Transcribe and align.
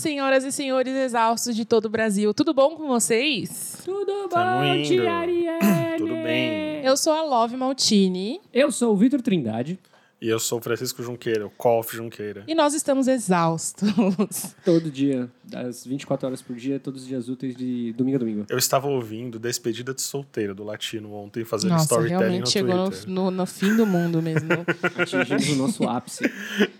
senhoras 0.00 0.44
e 0.44 0.50
senhores 0.50 0.94
exaustos 0.94 1.54
de 1.54 1.64
todo 1.64 1.84
o 1.84 1.90
Brasil. 1.90 2.32
Tudo 2.32 2.54
bom 2.54 2.74
com 2.74 2.88
vocês? 2.88 3.82
Tudo 3.84 4.28
bom, 4.28 4.64
indo. 4.64 4.88
tia 4.88 5.12
Arielle? 5.12 5.98
Tudo 5.98 6.14
bem. 6.14 6.82
Eu 6.82 6.96
sou 6.96 7.12
a 7.12 7.22
Love 7.22 7.56
Maltini 7.56 8.40
Eu 8.52 8.72
sou 8.72 8.94
o 8.94 8.96
Vitor 8.96 9.20
Trindade. 9.20 9.78
E 10.22 10.28
eu 10.28 10.38
sou 10.38 10.58
o 10.58 10.62
Francisco 10.62 11.02
Junqueira, 11.02 11.46
o 11.46 11.50
Colf 11.50 11.94
Junqueira. 11.94 12.44
e 12.46 12.54
nós 12.54 12.74
estamos 12.74 13.08
exaustos. 13.08 13.88
Todo 14.64 14.90
dia, 14.90 15.30
das 15.42 15.86
24 15.86 16.26
horas 16.26 16.42
por 16.42 16.54
dia, 16.56 16.78
todos 16.78 17.02
os 17.02 17.08
dias 17.08 17.28
úteis 17.30 17.56
de 17.56 17.92
domingo 17.94 18.16
a 18.16 18.18
domingo. 18.18 18.44
Eu 18.50 18.58
estava 18.58 18.86
ouvindo 18.86 19.38
Despedida 19.38 19.94
de 19.94 20.02
Solteiro 20.02 20.54
do 20.54 20.62
Latino 20.62 21.14
ontem, 21.14 21.42
fazendo 21.44 21.70
Nossa, 21.70 21.84
storytelling 21.84 22.18
realmente 22.20 22.40
no 22.44 22.50
chegou 22.50 22.76
no, 22.76 22.90
Twitter. 22.90 23.08
no- 23.10 23.30
no 23.30 23.46
fim 23.46 23.74
do 23.74 23.86
mundo 23.86 24.20
mesmo. 24.20 24.48
Atingimos 24.98 25.48
o 25.48 25.56
nosso 25.56 25.84
ápice. 25.88 26.30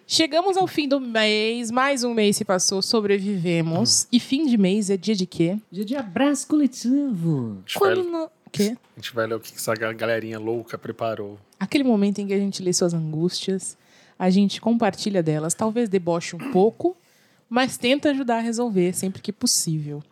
Chegamos 0.07 0.57
ao 0.59 0.67
fim 0.67 0.87
do 0.87 1.01
mês, 1.01 1.71
mais 1.71 2.05
um 2.05 2.13
mês 2.13 2.37
se 2.37 2.45
passou, 2.45 2.83
sobrevivemos. 2.83 4.07
E 4.13 4.21
fim 4.21 4.47
de 4.47 4.59
mês 4.59 4.91
é 4.91 4.97
dia 4.99 5.15
de 5.15 5.25
quê? 5.27 5.57
Dia 5.73 5.85
de 5.85 5.97
abraço 5.97 6.47
coletivo. 6.47 7.63
Quando. 7.75 8.31
Quê? 8.53 8.77
a 8.97 9.01
gente 9.01 9.15
vai 9.15 9.27
ler 9.27 9.35
o 9.35 9.41
que 9.41 9.55
essa 9.55 9.75
galerinha 9.75 10.39
louca 10.39 10.77
preparou. 10.79 11.39
Aquele 11.59 11.85
momento 11.85 12.19
em 12.21 12.27
que 12.27 12.35
a 12.35 12.39
gente 12.39 12.63
lê 12.63 12.73
suas 12.73 12.93
angústias, 12.95 13.77
a 14.19 14.29
gente 14.31 14.61
compartilha 14.61 15.23
delas, 15.23 15.55
talvez 15.55 15.89
deboche 15.89 16.37
um 16.37 16.51
pouco, 16.53 16.97
mas 17.49 17.77
tenta 17.77 18.11
ajudar 18.11 18.37
a 18.37 18.41
resolver 18.41 18.93
sempre 18.93 19.23
que 19.23 19.33
possível. 19.33 20.03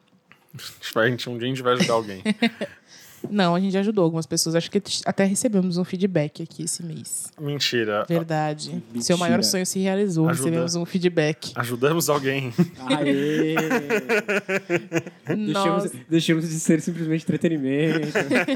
A 0.55 0.61
gente 0.81 0.95
vai- 0.95 1.11
um 1.13 1.17
dia 1.39 1.47
a 1.47 1.49
gente 1.51 1.63
vai 1.63 1.73
ajudar 1.75 1.93
alguém. 1.95 2.23
Não, 3.31 3.55
a 3.55 3.61
gente 3.61 3.77
ajudou 3.77 4.05
algumas 4.05 4.27
pessoas. 4.27 4.55
Acho 4.55 4.71
que 4.71 4.83
até 5.05 5.25
recebemos 5.25 5.77
um 5.77 5.85
feedback 5.85 6.43
aqui 6.43 6.65
esse 6.65 6.83
mês. 6.83 7.33
Mentira. 7.41 8.05
Verdade. 8.09 8.71
Mentira. 8.71 9.03
Seu 9.03 9.19
maior 9.19 9.43
sonho 9.43 9.67
se 9.67 9.79
realizou. 9.79 10.29
Ajuda. 10.29 10.45
Recebemos 10.45 10.75
um 10.75 10.85
feedback. 10.85 11.53
Ajudamos 11.55 12.09
alguém. 12.09 12.53
Aê! 12.87 13.55
Deixamos, 15.29 15.93
deixamos 16.09 16.49
de 16.49 16.61
ser 16.61 16.81
simplesmente 16.81 17.23
entretenimento. 17.23 18.09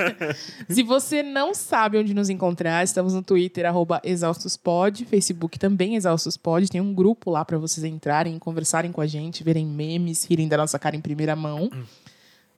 Se 0.69 0.83
você 0.83 1.23
não 1.23 1.55
sabe 1.55 1.99
onde 1.99 2.15
nos 2.15 2.31
encontrar, 2.31 2.83
estamos 2.83 3.15
no 3.15 3.23
Twitter, 3.23 3.67
arroba 3.67 4.01
ExaustosPod, 4.05 5.05
Facebook 5.05 5.59
também 5.59 5.97
ExaustosPod. 5.97 6.71
Tem 6.71 6.81
um 6.81 6.95
grupo 6.95 7.31
lá 7.31 7.45
para 7.45 7.59
vocês 7.59 7.85
entrarem, 7.85 8.39
conversarem 8.39 8.91
com 8.91 9.01
a 9.01 9.07
gente, 9.07 9.45
verem 9.45 9.67
memes, 9.67 10.25
rirem 10.25 10.49
da 10.49 10.57
nossa 10.57 10.79
cara 10.79 10.97
em 10.97 11.01
primeira 11.01 11.37
mão. 11.37 11.71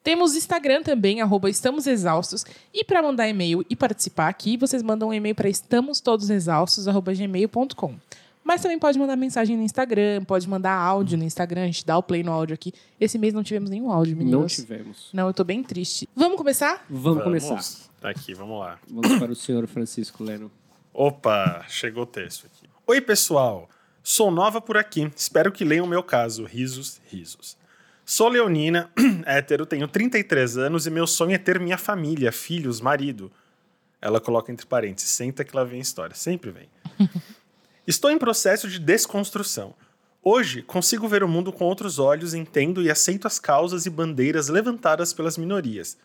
Temos 0.04 0.36
Instagram 0.36 0.82
também, 0.82 1.22
arroba 1.22 1.48
Estamos 1.48 1.86
Exaustos. 1.86 2.44
E 2.74 2.84
para 2.84 3.02
mandar 3.02 3.26
e-mail 3.26 3.64
e 3.70 3.74
participar 3.74 4.28
aqui, 4.28 4.58
vocês 4.58 4.82
mandam 4.82 5.08
um 5.08 5.14
e-mail 5.14 5.34
para 5.34 5.48
estamostodosexaustos.gmail.com. 5.48 7.94
Mas 8.44 8.60
também 8.60 8.78
pode 8.78 8.98
mandar 8.98 9.16
mensagem 9.16 9.56
no 9.56 9.62
Instagram, 9.62 10.22
pode 10.24 10.46
mandar 10.46 10.74
áudio 10.74 11.16
no 11.16 11.24
Instagram, 11.24 11.62
a 11.62 11.66
gente 11.66 11.86
dá 11.86 11.96
o 11.96 12.02
play 12.02 12.22
no 12.22 12.30
áudio 12.30 12.52
aqui. 12.52 12.74
Esse 13.00 13.16
mês 13.16 13.32
não 13.32 13.42
tivemos 13.42 13.70
nenhum 13.70 13.90
áudio, 13.90 14.14
meninos. 14.14 14.38
Não 14.38 14.46
tivemos. 14.46 15.08
Não, 15.10 15.28
eu 15.28 15.32
tô 15.32 15.42
bem 15.42 15.62
triste. 15.62 16.06
Vamos 16.14 16.36
começar? 16.36 16.84
Vamos, 16.90 17.24
começar. 17.24 17.64
Tá 17.98 18.10
aqui, 18.10 18.34
vamos 18.34 18.60
lá. 18.60 18.78
Vamos 18.86 19.18
para 19.18 19.32
o 19.32 19.34
senhor 19.34 19.66
Francisco 19.66 20.22
Leno. 20.22 20.52
Opa, 20.92 21.64
chegou 21.66 22.02
o 22.02 22.06
texto 22.06 22.44
aqui. 22.44 22.68
Oi, 22.86 23.00
pessoal. 23.00 23.70
Sou 24.02 24.30
nova 24.30 24.60
por 24.60 24.76
aqui. 24.76 25.10
Espero 25.16 25.50
que 25.50 25.64
leiam 25.64 25.86
o 25.86 25.88
meu 25.88 26.02
caso. 26.02 26.44
Risos, 26.44 27.00
risos. 27.06 27.56
Sou 28.06 28.28
leonina, 28.28 28.90
hétero, 29.24 29.64
tenho 29.64 29.88
33 29.88 30.58
anos 30.58 30.86
e 30.86 30.90
meu 30.90 31.06
sonho 31.06 31.34
é 31.34 31.38
ter 31.38 31.58
minha 31.58 31.78
família, 31.78 32.30
filhos, 32.30 32.78
marido. 32.78 33.32
Ela 34.00 34.20
coloca 34.20 34.52
entre 34.52 34.66
parênteses, 34.66 35.10
senta 35.10 35.42
que 35.42 35.56
lá 35.56 35.64
vem 35.64 35.78
a 35.78 35.82
história. 35.82 36.14
Sempre 36.14 36.50
vem. 36.50 36.68
Estou 37.86 38.10
em 38.10 38.18
processo 38.18 38.68
de 38.68 38.78
desconstrução. 38.78 39.74
Hoje, 40.22 40.62
consigo 40.62 41.08
ver 41.08 41.24
o 41.24 41.28
mundo 41.28 41.50
com 41.50 41.64
outros 41.64 41.98
olhos, 41.98 42.34
entendo 42.34 42.82
e 42.82 42.90
aceito 42.90 43.26
as 43.26 43.38
causas 43.38 43.86
e 43.86 43.90
bandeiras 43.90 44.48
levantadas 44.48 45.14
pelas 45.14 45.38
minorias. 45.38 45.96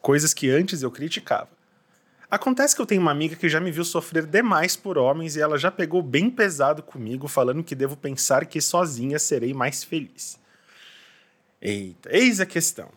Coisas 0.00 0.34
que 0.34 0.50
antes 0.50 0.82
eu 0.82 0.90
criticava. 0.90 1.50
Acontece 2.28 2.74
que 2.74 2.82
eu 2.82 2.86
tenho 2.86 3.00
uma 3.00 3.12
amiga 3.12 3.36
que 3.36 3.48
já 3.48 3.60
me 3.60 3.70
viu 3.70 3.84
sofrer 3.84 4.26
demais 4.26 4.74
por 4.74 4.98
homens 4.98 5.36
e 5.36 5.40
ela 5.40 5.56
já 5.56 5.70
pegou 5.70 6.02
bem 6.02 6.28
pesado 6.28 6.82
comigo, 6.82 7.28
falando 7.28 7.62
que 7.62 7.76
devo 7.76 7.96
pensar 7.96 8.44
que 8.46 8.60
sozinha 8.60 9.20
serei 9.20 9.54
mais 9.54 9.84
feliz. 9.84 10.42
Eita, 11.64 12.10
eis 12.14 12.40
a 12.40 12.46
questão. 12.46 12.90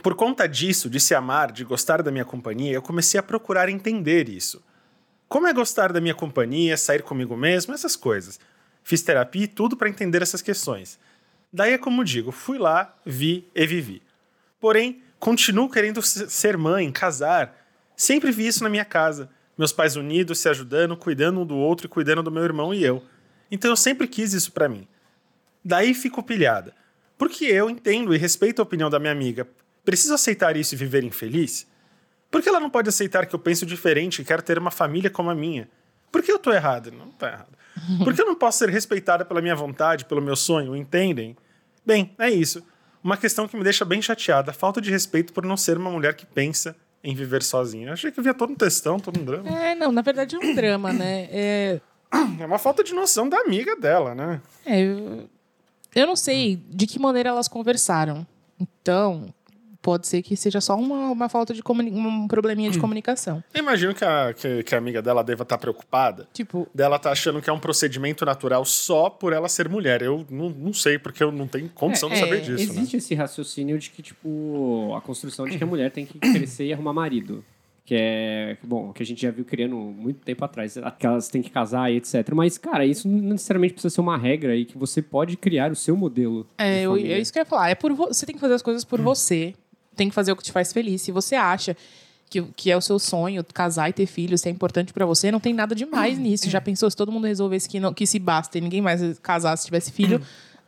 Por 0.00 0.14
conta 0.14 0.46
disso, 0.46 0.88
de 0.88 1.00
se 1.00 1.12
amar, 1.12 1.50
de 1.50 1.64
gostar 1.64 2.02
da 2.02 2.10
minha 2.12 2.24
companhia, 2.24 2.72
eu 2.72 2.80
comecei 2.80 3.18
a 3.18 3.22
procurar 3.22 3.68
entender 3.68 4.28
isso. 4.28 4.62
Como 5.28 5.48
é 5.48 5.52
gostar 5.52 5.92
da 5.92 6.00
minha 6.00 6.14
companhia, 6.14 6.76
sair 6.76 7.02
comigo 7.02 7.36
mesmo, 7.36 7.74
essas 7.74 7.96
coisas. 7.96 8.38
Fiz 8.84 9.02
terapia 9.02 9.42
e 9.44 9.48
tudo 9.48 9.76
para 9.76 9.88
entender 9.88 10.22
essas 10.22 10.40
questões. 10.40 10.98
Daí 11.52 11.72
é 11.72 11.78
como 11.78 12.04
digo, 12.04 12.30
fui 12.30 12.58
lá, 12.58 12.96
vi 13.04 13.48
e 13.54 13.66
vivi. 13.66 14.00
Porém, 14.60 15.02
continuo 15.18 15.68
querendo 15.68 16.00
se- 16.00 16.30
ser 16.30 16.56
mãe, 16.56 16.90
casar. 16.92 17.56
Sempre 17.96 18.30
vi 18.30 18.46
isso 18.46 18.62
na 18.62 18.70
minha 18.70 18.84
casa. 18.84 19.28
Meus 19.58 19.72
pais 19.72 19.96
unidos, 19.96 20.38
se 20.38 20.48
ajudando, 20.48 20.96
cuidando 20.96 21.40
um 21.40 21.44
do 21.46 21.56
outro 21.56 21.86
e 21.86 21.88
cuidando 21.88 22.22
do 22.22 22.30
meu 22.30 22.44
irmão 22.44 22.72
e 22.72 22.82
eu. 22.84 23.02
Então 23.50 23.70
eu 23.70 23.76
sempre 23.76 24.06
quis 24.06 24.32
isso 24.32 24.52
pra 24.52 24.68
mim. 24.68 24.86
Daí 25.64 25.92
fico 25.92 26.22
pilhada. 26.22 26.72
Porque 27.20 27.44
eu 27.44 27.68
entendo 27.68 28.14
e 28.14 28.16
respeito 28.16 28.60
a 28.60 28.62
opinião 28.62 28.88
da 28.88 28.98
minha 28.98 29.12
amiga. 29.12 29.46
Preciso 29.84 30.14
aceitar 30.14 30.56
isso 30.56 30.74
e 30.74 30.78
viver 30.78 31.04
infeliz? 31.04 31.66
Por 32.30 32.40
que 32.40 32.48
ela 32.48 32.58
não 32.58 32.70
pode 32.70 32.88
aceitar 32.88 33.26
que 33.26 33.34
eu 33.34 33.38
penso 33.38 33.66
diferente 33.66 34.22
e 34.22 34.24
quero 34.24 34.40
ter 34.40 34.58
uma 34.58 34.70
família 34.70 35.10
como 35.10 35.28
a 35.28 35.34
minha? 35.34 35.68
Por 36.10 36.22
que 36.22 36.32
eu 36.32 36.38
tô 36.38 36.50
errado? 36.50 36.90
Não 36.90 37.10
tá 37.10 37.28
errado. 37.28 37.58
Por 38.02 38.14
que 38.14 38.22
eu 38.22 38.26
não 38.26 38.34
posso 38.34 38.56
ser 38.60 38.70
respeitada 38.70 39.22
pela 39.22 39.42
minha 39.42 39.54
vontade, 39.54 40.06
pelo 40.06 40.22
meu 40.22 40.34
sonho? 40.34 40.74
Entendem? 40.74 41.36
Bem, 41.84 42.14
é 42.18 42.30
isso. 42.30 42.64
Uma 43.04 43.18
questão 43.18 43.46
que 43.46 43.54
me 43.54 43.62
deixa 43.62 43.84
bem 43.84 44.00
chateada, 44.00 44.50
falta 44.50 44.80
de 44.80 44.90
respeito 44.90 45.30
por 45.34 45.44
não 45.44 45.58
ser 45.58 45.76
uma 45.76 45.90
mulher 45.90 46.14
que 46.14 46.24
pensa 46.24 46.74
em 47.04 47.14
viver 47.14 47.42
sozinha. 47.42 47.88
Eu 47.88 47.92
achei 47.92 48.10
que 48.10 48.18
havia 48.18 48.32
todo 48.32 48.50
um 48.50 48.56
textão, 48.56 48.98
todo 48.98 49.20
um 49.20 49.24
drama. 49.26 49.48
É, 49.48 49.74
não, 49.74 49.92
na 49.92 50.00
verdade 50.00 50.36
é 50.36 50.38
um 50.38 50.54
drama, 50.54 50.90
né? 50.90 51.28
É, 51.30 51.80
É 52.40 52.46
uma 52.46 52.58
falta 52.58 52.82
de 52.82 52.94
noção 52.94 53.28
da 53.28 53.38
amiga 53.40 53.76
dela, 53.76 54.14
né? 54.14 54.40
é, 54.64 54.80
eu, 54.80 55.28
eu 55.94 56.06
não 56.06 56.16
sei 56.16 56.56
de 56.68 56.86
que 56.86 56.98
maneira 56.98 57.30
elas 57.30 57.48
conversaram. 57.48 58.26
Então, 58.58 59.32
pode 59.82 60.06
ser 60.06 60.22
que 60.22 60.36
seja 60.36 60.60
só 60.60 60.76
uma, 60.76 61.10
uma 61.10 61.28
falta 61.28 61.54
de 61.54 61.62
um 61.66 62.28
probleminha 62.28 62.70
de 62.70 62.78
comunicação. 62.78 63.42
Eu 63.54 63.62
imagino 63.62 63.94
que 63.94 64.04
a, 64.04 64.32
que, 64.34 64.62
que 64.62 64.74
a 64.74 64.78
amiga 64.78 65.00
dela 65.00 65.24
deva 65.24 65.42
estar 65.42 65.58
preocupada. 65.58 66.28
Tipo, 66.32 66.68
Dela 66.74 66.98
tá 66.98 67.10
achando 67.10 67.40
que 67.40 67.48
é 67.48 67.52
um 67.52 67.58
procedimento 67.58 68.24
natural 68.24 68.64
só 68.64 69.08
por 69.08 69.32
ela 69.32 69.48
ser 69.48 69.68
mulher. 69.68 70.02
Eu 70.02 70.26
não, 70.30 70.50
não 70.50 70.72
sei, 70.72 70.98
porque 70.98 71.22
eu 71.22 71.32
não 71.32 71.46
tenho 71.46 71.68
condição 71.70 72.08
de 72.08 72.16
É, 72.16 72.18
saber 72.18 72.36
é, 72.36 72.40
disso, 72.40 72.72
né? 72.72 72.80
Existe 72.80 72.96
esse 72.96 73.14
raciocínio 73.14 73.78
de 73.78 73.90
que, 73.90 74.02
tipo, 74.02 74.94
a 74.96 75.00
construção 75.00 75.46
de 75.46 75.56
que 75.56 75.64
a 75.64 75.66
mulher 75.66 75.90
tem 75.90 76.04
que 76.04 76.18
crescer 76.18 76.66
e 76.66 76.72
arrumar 76.72 76.92
marido. 76.92 77.44
Que 77.90 77.96
é, 77.98 78.56
bom, 78.62 78.92
que 78.92 79.02
a 79.02 79.06
gente 79.06 79.20
já 79.20 79.32
viu 79.32 79.44
criando 79.44 79.74
muito 79.74 80.20
tempo 80.20 80.44
atrás, 80.44 80.78
que 80.96 81.04
elas 81.04 81.26
têm 81.28 81.42
que 81.42 81.50
casar 81.50 81.90
e 81.92 81.96
etc. 81.96 82.24
Mas, 82.32 82.56
cara, 82.56 82.86
isso 82.86 83.08
não 83.08 83.30
necessariamente 83.30 83.72
precisa 83.74 83.92
ser 83.92 84.00
uma 84.00 84.16
regra 84.16 84.54
e 84.54 84.64
que 84.64 84.78
você 84.78 85.02
pode 85.02 85.36
criar 85.36 85.72
o 85.72 85.74
seu 85.74 85.96
modelo. 85.96 86.46
é, 86.56 86.82
eu- 86.82 86.92
é 87.12 87.18
isso 87.18 87.32
que 87.32 87.40
eu 87.40 87.42
ia 87.42 87.44
falar. 87.46 87.68
É 87.68 87.74
por 87.74 87.92
vo- 87.92 88.06
você 88.06 88.24
tem 88.24 88.36
que 88.36 88.40
fazer 88.40 88.54
as 88.54 88.62
coisas 88.62 88.84
por 88.84 89.00
você. 89.04 89.54
Tem 89.96 90.08
que 90.08 90.14
fazer 90.14 90.30
o 90.30 90.36
que 90.36 90.44
te 90.44 90.52
faz 90.52 90.72
feliz. 90.72 91.02
Se 91.02 91.10
você 91.10 91.34
acha 91.34 91.76
que, 92.30 92.40
que 92.54 92.70
é 92.70 92.76
o 92.76 92.80
seu 92.80 92.96
sonho 93.00 93.44
casar 93.52 93.90
e 93.90 93.92
ter 93.92 94.06
filhos, 94.06 94.40
se 94.42 94.48
é 94.48 94.52
importante 94.52 94.92
pra 94.92 95.04
você, 95.04 95.32
não 95.32 95.40
tem 95.40 95.52
nada 95.52 95.74
demais 95.74 96.16
nisso. 96.16 96.48
Já 96.48 96.60
pensou 96.60 96.88
se 96.88 96.96
todo 96.96 97.10
mundo 97.10 97.26
resolvesse 97.26 97.68
que, 97.68 97.80
não, 97.80 97.92
que 97.92 98.06
se 98.06 98.20
basta 98.20 98.56
e 98.56 98.60
ninguém 98.60 98.80
mais 98.80 99.18
casasse, 99.18 99.64
tivesse 99.64 99.90
filho, 99.90 100.22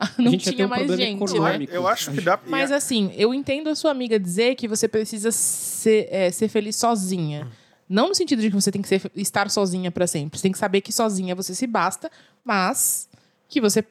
não 0.19 0.37
tinha 0.37 0.67
um 0.67 0.69
mais 0.69 0.87
problema 0.87 1.11
gente, 1.11 1.39
né? 1.41 1.67
Eu 1.71 1.87
acho 1.87 2.11
que 2.13 2.21
dá. 2.21 2.39
Mas 2.47 2.71
assim, 2.73 3.13
eu 3.17 3.33
entendo 3.33 3.69
a 3.69 3.75
sua 3.75 3.91
amiga 3.91 4.19
dizer 4.19 4.55
que 4.55 4.67
você 4.69 4.89
precisa 4.89 5.31
ser, 5.31 6.09
é, 6.11 6.31
ser 6.31 6.49
feliz 6.49 6.77
sozinha. 6.77 7.49
Não 7.89 8.09
no 8.09 8.15
sentido 8.15 8.41
de 8.41 8.49
que 8.49 8.55
você 8.55 8.71
tem 8.73 8.81
que 8.81 8.89
ser- 8.89 9.11
estar 9.15 9.51
sozinha 9.51 9.91
pra 9.91 10.07
sempre. 10.07 10.39
Você 10.39 10.45
tem 10.45 10.53
que 10.53 10.59
saber 10.59 10.81
que 10.81 10.93
sozinha 10.93 11.35
você 11.35 11.55
se 11.55 11.67
basta, 11.67 12.11
mas 12.45 13.09
que 13.49 13.61
você, 13.61 13.85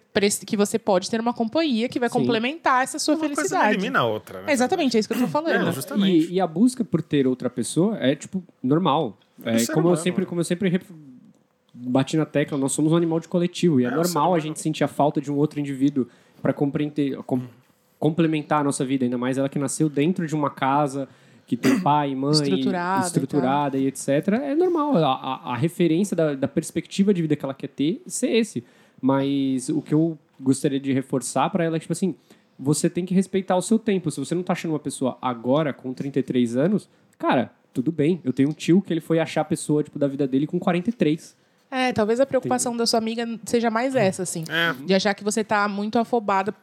que 0.45 0.57
você 0.57 0.79
pode 0.79 1.07
ter 1.07 1.21
uma 1.21 1.33
companhia 1.33 1.87
que 1.87 1.99
vai 1.99 2.09
Sim. 2.09 2.17
complementar 2.17 2.83
essa 2.83 2.97
sua 2.97 3.13
uma 3.13 3.19
coisa 3.19 3.29
não 3.33 3.35
felicidade. 3.35 3.73
elimina 3.75 3.99
a 3.99 4.05
outra, 4.05 4.41
né? 4.41 4.49
É 4.49 4.53
exatamente, 4.53 4.97
é 4.97 4.99
isso 4.99 5.07
que 5.07 5.13
eu 5.13 5.19
tô 5.19 5.27
falando. 5.27 5.67
É, 5.67 5.71
justamente. 5.71 6.29
E, 6.29 6.33
e 6.33 6.41
a 6.41 6.47
busca 6.47 6.83
por 6.83 6.99
ter 7.03 7.27
outra 7.27 7.47
pessoa 7.47 7.95
é, 7.99 8.15
tipo, 8.15 8.43
normal. 8.63 9.19
É, 9.43 9.59
ser 9.59 9.71
como, 9.71 9.89
eu 9.89 9.97
sempre, 9.97 10.21
né? 10.21 10.27
como 10.27 10.41
eu 10.41 10.45
sempre 10.45 10.69
bati 11.89 12.15
na 12.17 12.25
tecla, 12.25 12.57
nós 12.57 12.71
somos 12.71 12.91
um 12.91 12.95
animal 12.95 13.19
de 13.19 13.27
coletivo. 13.27 13.79
E 13.79 13.85
é, 13.85 13.87
É, 13.87 13.91
normal 13.91 14.33
a 14.33 14.39
gente 14.39 14.59
sentir 14.59 14.83
a 14.83 14.87
falta 14.87 15.19
de 15.21 15.31
um 15.31 15.35
outro 15.37 15.59
indivíduo 15.59 16.07
para 16.41 16.53
compreender, 16.53 17.17
com- 17.23 17.41
complementar 17.99 18.61
a 18.61 18.63
nossa 18.63 18.83
vida. 18.85 19.05
Ainda 19.05 19.17
mais 19.17 19.37
ela 19.37 19.49
que 19.49 19.59
nasceu 19.59 19.89
dentro 19.89 20.25
de 20.27 20.35
uma 20.35 20.49
casa 20.49 21.07
que 21.45 21.57
tem 21.57 21.79
pai, 21.81 22.15
mãe, 22.15 22.31
Estruturada 22.31 23.01
e 23.03 23.05
estruturada 23.07 23.77
e, 23.77 23.87
etc. 23.87 24.07
É 24.41 24.55
normal. 24.55 24.95
A, 24.97 25.13
a- 25.13 25.53
a 25.53 25.55
referência 25.55 26.15
da, 26.15 26.33
da 26.35 26.47
perspectiva 26.47 27.13
de 27.13 27.21
vida 27.21 27.35
que 27.35 27.43
ela 27.45 27.53
quer 27.53 27.67
ter 27.67 28.01
ser 28.07 28.29
esse. 28.31 28.63
Mas 29.01 29.69
o 29.69 29.81
que 29.81 29.93
eu 29.93 30.17
gostaria 30.39 30.79
de 30.79 30.93
reforçar 30.93 31.49
para 31.49 31.63
ela 31.63 31.75
é 31.75 31.79
tipo 31.79 31.91
assim, 31.93 32.15
você 32.57 32.89
tem 32.89 33.03
que 33.05 33.13
respeitar 33.13 33.55
o 33.55 33.61
seu 33.61 33.79
tempo. 33.79 34.09
Se 34.11 34.19
você 34.19 34.35
não 34.35 34.43
tá 34.43 34.53
achando 34.53 34.71
uma 34.71 34.79
pessoa 34.79 35.17
agora 35.21 35.73
com 35.73 35.91
33 35.93 36.55
anos, 36.55 36.87
cara, 37.17 37.51
tudo 37.73 37.91
bem. 37.91 38.19
Eu 38.23 38.31
tenho 38.31 38.49
um 38.49 38.53
tio 38.53 38.81
que 38.81 38.93
ele 38.93 39.01
foi 39.01 39.19
achar 39.19 39.41
a 39.41 39.45
pessoa 39.45 39.83
tipo 39.83 39.97
da 39.97 40.07
vida 40.07 40.27
dele 40.27 40.45
com 40.45 40.59
43. 40.59 41.35
É, 41.71 41.93
talvez 41.93 42.19
a 42.19 42.25
preocupação 42.25 42.75
da 42.75 42.85
sua 42.85 42.97
amiga 42.99 43.25
seja 43.45 43.69
mais 43.71 43.95
essa, 43.95 44.23
assim. 44.23 44.43
É. 44.49 44.73
De 44.83 44.93
achar 44.93 45.13
que 45.13 45.23
você 45.23 45.41
tá 45.43 45.67
muito 45.69 45.97
afobada 45.97 46.53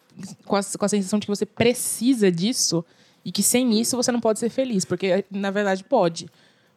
com 0.44 0.54
a, 0.54 0.60
com 0.78 0.84
a 0.84 0.88
sensação 0.88 1.18
de 1.18 1.24
que 1.26 1.30
você 1.34 1.46
precisa 1.46 2.30
disso 2.30 2.84
e 3.24 3.32
que 3.32 3.42
sem 3.42 3.80
isso 3.80 3.96
você 3.96 4.12
não 4.12 4.20
pode 4.20 4.38
ser 4.38 4.50
feliz. 4.50 4.84
Porque, 4.84 5.24
na 5.30 5.50
verdade, 5.50 5.82
pode. 5.82 6.28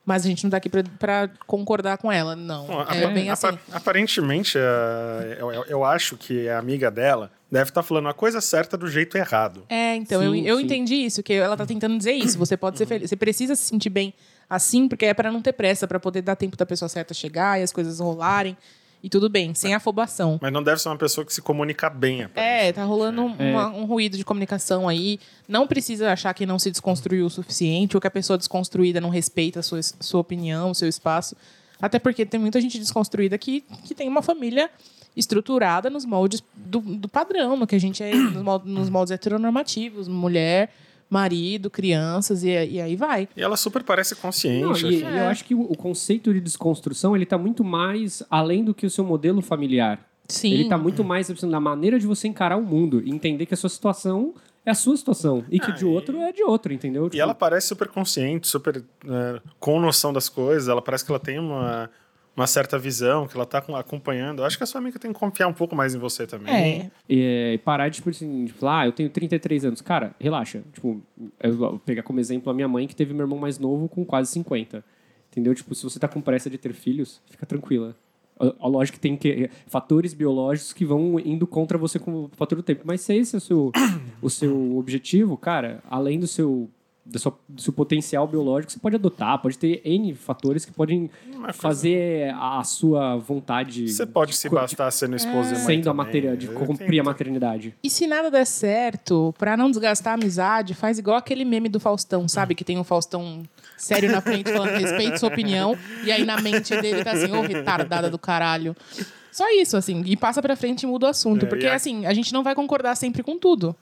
Mas 0.06 0.26
a 0.26 0.30
gente 0.30 0.44
não 0.46 0.50
tá 0.50 0.58
aqui 0.58 0.68
pra, 0.70 0.82
pra 0.98 1.30
concordar 1.46 1.98
com 1.98 2.12
ela, 2.12 2.36
não. 2.36 2.66
Bom, 2.68 2.82
é 2.90 3.08
bem 3.14 3.30
assim. 3.30 3.48
apa- 3.48 3.60
aparentemente, 3.72 4.58
eh, 4.58 5.38
eu, 5.40 5.52
eu- 5.52 5.66
eu 5.68 5.86
acho 5.86 6.18
que 6.18 6.50
a 6.50 6.58
amiga 6.58 6.90
dela 6.90 7.32
deve 7.52 7.70
estar 7.70 7.84
falando 7.84 8.08
a 8.10 8.14
coisa 8.14 8.42
certa 8.42 8.76
do 8.76 8.88
jeito 8.88 9.16
errado. 9.18 9.64
É, 9.70 9.96
então, 9.96 10.24
eu, 10.24 10.32
Sim, 10.34 10.48
eu 10.48 10.58
sim. 10.58 10.64
entendi 10.64 10.96
isso, 10.96 11.22
que 11.22 11.34
ela 11.34 11.56
tá 11.56 11.66
tentando 11.68 11.96
dizer 11.98 12.14
isso. 12.14 12.38
Você 12.40 12.58
pode 12.58 12.78
ser 12.80 12.88
feliz. 12.88 13.10
Você 13.10 13.16
precisa 13.16 13.56
se 13.56 13.64
sentir 13.66 13.90
bem 13.92 14.12
assim, 14.52 14.88
porque 14.90 15.06
é 15.06 15.14
pra 15.14 15.32
não 15.32 15.42
ter 15.42 15.54
pressa, 15.54 15.88
pra 15.88 15.98
poder 16.00 16.22
dar 16.22 16.36
tempo 16.36 16.58
da 16.58 16.66
pessoa 16.66 16.90
certa 16.90 17.14
chegar 17.14 17.58
e 17.60 17.64
as 17.64 17.72
coisas 17.72 18.00
rolarem. 18.02 18.58
E 19.04 19.10
tudo 19.10 19.28
bem, 19.30 19.56
sem 19.56 19.74
afobação. 19.74 20.38
Mas 20.40 20.54
não 20.54 20.62
deve 20.62 20.80
ser 20.80 20.88
uma 20.90 20.98
pessoa 20.98 21.26
que 21.26 21.34
se 21.34 21.42
comunica 21.42 21.90
bem. 21.90 22.22
aparentemente. 22.24 22.68
É, 22.68 22.72
tá 22.72 22.84
rolando 22.84 23.24
um, 23.24 23.34
uma- 23.34 23.70
um 23.70 23.86
ruído 23.86 24.16
de 24.16 24.24
comunicação 24.24 24.88
aí. 24.88 25.20
Não 25.48 25.66
precisa 25.66 26.12
achar 26.12 26.32
que 26.36 26.46
não 26.46 26.60
se 26.60 26.70
desconstruiu 26.70 27.26
o 27.26 27.30
suficiente 27.30 27.98
ou 27.98 28.02
que 28.02 28.06
a 28.06 28.12
pessoa 28.12 28.38
desconstruída 28.38 29.02
não 29.02 29.10
respeita 29.10 29.62
a 29.62 29.64
sua, 29.64 29.80
sua 29.82 30.20
opinião, 30.20 30.70
o 30.70 30.76
seu 30.76 30.88
espaço. 30.88 31.36
Até 31.82 31.98
porque 31.98 32.28
tem 32.28 32.40
muita 32.40 32.62
gente 32.62 32.78
desconstruída 32.78 33.36
que, 33.40 33.62
que 33.86 33.96
tem 33.96 34.08
uma 34.08 34.22
família 34.22 34.70
estruturada 35.18 35.90
nos 35.90 36.06
moldes 36.06 36.44
do, 36.56 36.80
do 36.80 37.10
padrão, 37.10 37.58
no 37.58 37.68
que 37.68 37.76
a 37.76 37.80
gente 37.80 38.04
é, 38.04 38.14
nos 38.14 38.90
moldes 38.90 39.12
heteronormativos, 39.12 40.08
mulher, 40.08 40.70
marido, 41.12 41.70
crianças, 41.70 42.42
e, 42.44 42.48
e 42.50 42.80
aí 42.82 42.96
vai. 42.96 43.28
E 43.36 43.42
ela 43.42 43.58
super 43.58 43.84
parece 43.84 44.16
Não, 44.16 44.22
consciente. 44.22 44.86
e, 44.86 44.88
assim. 44.88 45.06
e 45.06 45.18
eu 45.18 45.28
acho 45.28 45.44
que 45.44 45.54
o, 45.54 45.62
o 45.62 45.76
conceito 45.78 46.34
de 46.34 46.40
desconstrução 46.40 47.16
ele 47.16 47.26
tá 47.26 47.38
muito 47.38 47.64
mais 47.64 48.24
além 48.30 48.64
do 48.64 48.74
que 48.74 48.86
o 48.86 48.90
seu 48.90 49.04
modelo 49.04 49.42
familiar. 49.42 50.00
Sim. 50.30 50.54
Ele 50.54 50.70
tá 50.70 50.78
muito 50.78 51.04
mais 51.04 51.30
assim, 51.30 51.46
na 51.48 51.60
maneira 51.60 52.00
de 52.00 52.08
você 52.08 52.28
encarar 52.30 52.56
o 52.56 52.62
mundo 52.64 53.02
e 53.06 53.12
entender 53.12 53.46
que 53.46 53.54
a 53.54 53.58
sua 53.58 53.70
situação 53.70 54.34
é 54.66 54.72
a 54.72 54.76
sua 54.76 54.96
situação 54.96 55.44
e 55.50 55.60
que 55.60 55.72
Ah, 55.72 55.74
de 55.74 55.84
e- 55.84 55.88
outro 55.88 56.18
é 56.22 56.32
de 56.32 56.44
outro, 56.44 56.72
entendeu? 56.72 57.08
E 57.08 57.10
Tipo, 57.10 57.22
ela 57.22 57.34
parece 57.36 57.68
super 57.68 57.90
consciente, 57.90 58.48
super 58.48 58.82
eh, 59.06 59.42
com 59.60 59.80
noção 59.82 60.14
das 60.14 60.30
coisas. 60.30 60.70
Ela 60.70 60.82
parece 60.82 61.04
que 61.04 61.12
ela 61.12 61.20
tem 61.20 61.38
uma, 61.40 61.90
uma 62.36 62.48
certa 62.48 62.80
visão, 62.80 63.28
que 63.28 63.36
ela 63.36 63.46
tá 63.46 63.62
com- 63.62 63.76
acompanhando. 63.76 64.40
Eu 64.40 64.46
acho 64.46 64.58
que 64.58 64.64
a 64.64 64.68
sua 64.68 64.80
amiga 64.80 64.98
tem 64.98 65.12
que 65.12 65.20
confiar 65.20 65.48
um 65.48 65.54
pouco 65.54 65.76
mais 65.76 65.94
em 65.94 65.98
você 66.00 66.26
também. 66.26 66.54
É, 66.54 66.90
É, 67.10 67.54
e 67.54 67.58
parar 67.58 67.90
de, 67.90 67.96
tipo 67.96 68.10
assim, 68.10 68.46
de 68.46 68.54
falar, 68.54 68.82
ah, 68.82 68.86
eu 68.88 68.92
tenho 68.92 69.10
33 69.10 69.66
anos. 69.66 69.82
Cara, 69.82 70.16
relaxa. 70.20 70.62
Tipo, 70.74 71.02
eu 71.42 71.56
vou 71.58 71.80
pegar 71.80 72.04
como 72.04 72.20
exemplo 72.20 72.50
a 72.50 72.54
minha 72.54 72.68
mãe, 72.68 72.88
que 72.88 72.96
teve 72.96 73.14
meu 73.14 73.24
irmão 73.26 73.38
mais 73.38 73.60
novo 73.60 73.88
com 73.90 74.06
quase 74.06 74.32
50. 74.32 74.84
Entendeu? 75.32 75.54
Tipo, 75.56 75.74
se 75.76 75.84
você 75.84 76.00
tá 76.00 76.08
com 76.08 76.22
pressa 76.22 76.50
de 76.50 76.58
ter 76.58 76.74
filhos, 76.74 77.22
fica 77.30 77.46
tranquila. 77.46 77.96
Ó, 78.60 78.68
Lógico 78.68 78.96
que 78.98 79.02
tem 79.02 79.16
que, 79.16 79.50
fatores 79.68 80.14
biológicos 80.14 80.74
que 80.74 80.84
vão 80.84 81.20
indo 81.20 81.46
contra 81.46 81.78
você 81.78 82.00
com 82.00 82.24
o 82.26 82.30
fator 82.34 82.56
do 82.56 82.64
tempo. 82.64 82.82
Mas 82.86 83.02
se 83.02 83.14
esse 83.16 83.36
é 83.36 83.38
o 83.38 83.42
seu, 83.42 83.72
o 84.22 84.30
seu 84.30 84.78
objetivo, 84.78 85.38
cara, 85.38 85.82
além 85.90 86.20
do 86.20 86.28
seu, 86.28 86.70
da 87.06 87.18
sua- 87.18 87.38
do 87.50 87.62
seu 87.62 87.74
potencial 87.74 88.28
biológico, 88.28 88.72
você 88.72 88.80
pode 88.80 88.96
adotar, 88.96 89.38
pode 89.42 89.58
ter 89.58 89.82
N 89.84 90.14
fatores 90.14 90.64
que 90.64 90.72
podem 90.72 91.10
coisa- 91.34 91.54
fazer 91.54 92.34
a 92.36 92.64
sua 92.64 93.18
vontade. 93.18 93.92
Você 93.92 94.06
pode 94.06 94.32
de 94.32 94.38
se 94.38 94.48
bastar 94.50 94.92
sendo 94.92 95.16
esposa 95.16 95.50
e 95.56 95.58
mãe 95.58 95.66
Sendo 95.78 95.90
a 95.90 95.94
matéria, 95.94 96.38
de 96.38 96.46
Eu 96.48 96.54
cumprir 96.54 97.00
a 97.00 97.04
maternidade. 97.04 97.74
E 97.84 97.90
se 97.90 98.06
nada 98.06 98.30
der 98.30 98.46
certo, 98.46 99.34
pra 99.38 99.58
não 99.58 99.70
desgastar 99.72 100.12
a 100.12 100.16
amizade, 100.16 100.74
faz 100.76 101.00
igual 101.00 101.18
aquele 101.18 101.44
meme 101.44 101.70
do 101.70 101.80
Faustão, 101.80 102.28
sabe? 102.28 102.54
Que 102.54 102.64
tem 102.64 102.78
um 102.78 102.84
Faustão 102.84 103.44
sério 103.78 104.12
na 104.12 104.22
frente 104.22 104.52
falando 104.52 104.78
respeito 104.80 105.20
sua 105.20 105.30
opinião, 105.30 105.76
e 106.06 106.12
aí 106.12 106.24
na 106.24 106.40
mente 106.40 106.80
dele 106.82 107.04
tá 107.04 107.12
assim, 107.14 107.32
ô 107.32 107.42
retardada 107.42 108.10
do 108.12 108.20
caralho. 108.20 108.76
Só 109.32 109.50
isso, 109.50 109.76
assim, 109.78 110.04
e 110.06 110.16
passa 110.16 110.42
pra 110.42 110.56
frente 110.56 110.84
e 110.84 110.86
muda 110.86 111.08
o 111.08 111.10
assunto. 111.10 111.46
É, 111.46 111.50
porque, 111.50 111.66
a- 111.66 111.74
assim, 111.76 112.06
a 112.06 112.14
gente 112.14 112.32
não 112.34 112.44
vai 112.44 112.54
concordar 112.54 112.96
sempre 112.96 113.24
com 113.24 113.38
tudo. 113.40 113.76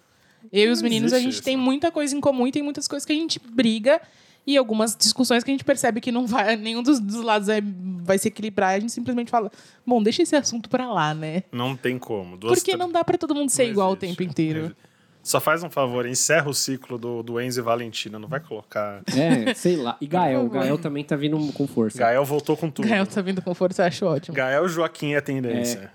Eu 0.52 0.70
e 0.70 0.72
os 0.72 0.82
meninos, 0.82 1.14
a 1.14 1.20
gente 1.20 1.34
isso. 1.34 1.44
tem 1.44 1.56
muita 1.58 1.92
coisa 1.92 2.16
em 2.16 2.20
comum 2.20 2.48
e 2.48 2.52
tem 2.52 2.64
muitas 2.64 2.88
coisas 2.88 3.06
que 3.06 3.12
a 3.14 3.16
gente 3.16 3.40
briga 3.40 4.02
e 4.46 4.58
algumas 4.58 4.96
discussões 4.96 5.44
que 5.44 5.52
a 5.52 5.54
gente 5.54 5.64
percebe 5.64 6.02
que 6.02 6.12
não 6.12 6.26
vai, 6.26 6.56
nenhum 6.58 6.82
dos, 6.82 7.00
dos 7.00 7.22
lados 7.22 7.48
vai, 7.48 7.62
vai 7.62 8.18
se 8.18 8.28
equilibrar. 8.28 8.76
A 8.76 8.80
gente 8.80 8.92
simplesmente 8.92 9.30
fala, 9.30 9.52
bom, 9.86 10.02
deixa 10.02 10.24
esse 10.24 10.36
assunto 10.36 10.70
pra 10.70 10.92
lá, 10.92 11.14
né? 11.14 11.44
Não 11.52 11.76
tem 11.76 12.00
como. 12.00 12.38
Duas 12.38 12.60
Porque 12.60 12.76
não 12.76 12.92
dá 12.92 13.04
pra 13.04 13.18
todo 13.18 13.36
mundo 13.36 13.50
ser 13.50 13.66
não 13.66 13.72
igual 13.72 13.90
o 13.90 13.94
existe. 13.94 14.08
tempo 14.08 14.24
inteiro. 14.24 14.76
Só 15.22 15.40
faz 15.40 15.62
um 15.64 15.70
favor, 15.70 16.08
encerra 16.08 16.50
o 16.50 16.54
ciclo 16.54 16.98
do, 16.98 17.22
do 17.22 17.40
Enzo 17.40 17.60
e 17.60 17.62
Valentina. 17.62 18.18
Não 18.18 18.28
vai 18.28 18.40
colocar. 18.40 19.04
É, 19.16 19.54
sei 19.54 19.76
lá. 19.76 19.98
E 20.00 20.08
Gael, 20.08 20.44
favor. 20.44 20.54
Gael 20.62 20.78
também 20.78 21.04
tá 21.04 21.16
vindo 21.16 21.38
com 21.54 21.68
força. 21.68 22.00
Gael 22.00 22.24
voltou 22.26 22.56
com 22.56 22.72
tudo. 22.72 22.88
Gael 22.88 23.06
tá 23.06 23.22
vindo 23.22 23.42
com 23.42 23.54
força, 23.54 23.84
eu 23.84 23.88
acho 23.88 24.06
ótimo. 24.06 24.36
Gael 24.36 24.68
Joaquim 24.68 25.14
é 25.14 25.18
a 25.18 25.22
tendência. 25.22 25.92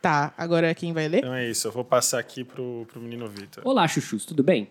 Tá, 0.00 0.32
agora 0.36 0.74
quem 0.74 0.92
vai 0.92 1.08
ler? 1.08 1.18
Então 1.18 1.34
é 1.34 1.48
isso, 1.50 1.68
eu 1.68 1.72
vou 1.72 1.84
passar 1.84 2.18
aqui 2.18 2.42
pro, 2.42 2.86
pro 2.90 3.00
menino 3.00 3.28
Vitor. 3.28 3.62
Olá, 3.66 3.86
chuchus, 3.86 4.24
tudo 4.24 4.42
bem? 4.42 4.68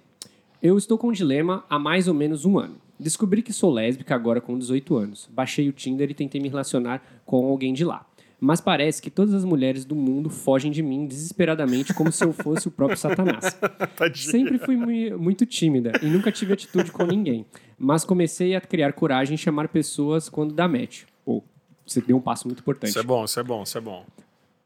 Eu 0.62 0.78
estou 0.78 0.98
com 0.98 1.10
um 1.10 1.12
dilema 1.12 1.64
há 1.70 1.78
mais 1.78 2.08
ou 2.08 2.14
menos 2.14 2.46
um 2.46 2.58
ano. 2.58 2.78
Descobri 3.00 3.42
que 3.42 3.54
sou 3.54 3.72
lésbica 3.72 4.14
agora 4.16 4.42
com 4.42 4.58
18 4.58 4.98
anos. 4.98 5.30
Baixei 5.32 5.70
o 5.70 5.72
Tinder 5.72 6.10
e 6.10 6.14
tentei 6.14 6.42
me 6.42 6.50
relacionar 6.50 7.02
com 7.26 7.46
alguém 7.46 7.74
de 7.74 7.86
lá. 7.86 8.06
Mas 8.42 8.60
parece 8.60 9.02
que 9.02 9.10
todas 9.10 9.34
as 9.34 9.44
mulheres 9.46 9.86
do 9.86 9.96
mundo 9.96 10.30
fogem 10.30 10.72
de 10.72 10.82
mim 10.82 11.06
desesperadamente 11.06 11.94
como 11.94 12.12
se 12.12 12.24
eu 12.24 12.34
fosse 12.34 12.68
o 12.68 12.72
próprio 12.72 12.98
Satanás. 12.98 13.58
Tadinho. 13.96 14.32
Sempre 14.32 14.58
fui 14.58 14.76
mui- 14.78 15.12
muito 15.16 15.46
tímida 15.46 15.92
e 16.02 16.08
nunca 16.08 16.32
tive 16.32 16.54
atitude 16.54 16.92
com 16.92 17.06
ninguém. 17.06 17.46
Mas 17.78 18.04
comecei 18.04 18.56
a 18.56 18.62
criar 18.62 18.94
coragem 18.94 19.36
em 19.36 19.38
chamar 19.38 19.68
pessoas 19.68 20.28
quando 20.28 20.54
dá 20.54 20.68
match. 20.68 21.04
Pô, 21.24 21.44
você 21.86 22.02
deu 22.02 22.18
um 22.18 22.22
passo 22.22 22.48
muito 22.48 22.60
importante. 22.62 22.90
Isso 22.90 23.00
é 23.00 23.04
bom, 23.04 23.24
isso 23.26 23.40
é 23.40 23.44
bom, 23.44 23.64
isso 23.64 23.78
é 23.78 23.82
bom. 23.82 24.06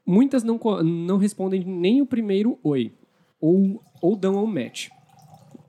Muitas 0.06 0.42
não, 0.42 0.58
não 0.84 1.16
respondem 1.16 1.64
nem 1.64 2.00
o 2.02 2.06
primeiro 2.06 2.58
oi, 2.62 2.92
ou, 3.40 3.82
ou 4.02 4.14
dão 4.16 4.42
um 4.42 4.46
match, 4.46 4.88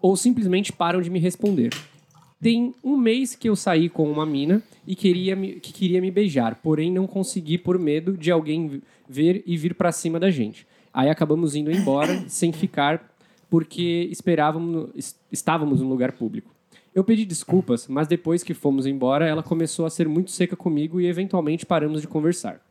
ou 0.01 0.15
simplesmente 0.15 0.73
param 0.73 1.01
de 1.01 1.09
me 1.09 1.19
responder. 1.19 1.71
Tem 2.41 2.73
um 2.83 2.97
mês 2.97 3.33
que 3.33 3.47
eu 3.49 3.55
saí 3.55 3.87
com 3.89 4.09
uma 4.11 4.25
mina 4.25 4.61
e 4.85 4.93
queria 4.95 5.35
me, 5.35 5.53
que 5.59 5.71
queria 5.73 6.01
me 6.01 6.11
beijar, 6.11 6.55
porém 6.61 6.91
não 6.91 7.07
consegui 7.07 7.57
por 7.57 7.79
medo 7.79 8.17
de 8.17 8.29
alguém 8.29 8.81
ver 9.07 9.41
e 9.45 9.55
vir 9.57 9.73
pra 9.73 9.91
cima 9.91 10.19
da 10.19 10.29
gente. 10.29 10.67
Aí 10.93 11.09
acabamos 11.09 11.55
indo 11.55 11.71
embora 11.71 12.25
sem 12.29 12.51
ficar 12.51 13.09
porque 13.49 14.07
esperávamos 14.11 14.89
es- 14.95 15.17
estávamos 15.31 15.79
num 15.81 15.87
lugar 15.89 16.11
público. 16.11 16.53
Eu 16.93 17.03
pedi 17.03 17.25
desculpas, 17.25 17.87
mas 17.87 18.07
depois 18.07 18.43
que 18.43 18.53
fomos 18.53 18.85
embora, 18.85 19.25
ela 19.25 19.41
começou 19.43 19.85
a 19.85 19.89
ser 19.89 20.07
muito 20.07 20.31
seca 20.31 20.55
comigo 20.55 20.99
e 21.01 21.07
eventualmente 21.07 21.65
paramos 21.65 22.01
de 22.01 22.07
conversar. 22.07 22.61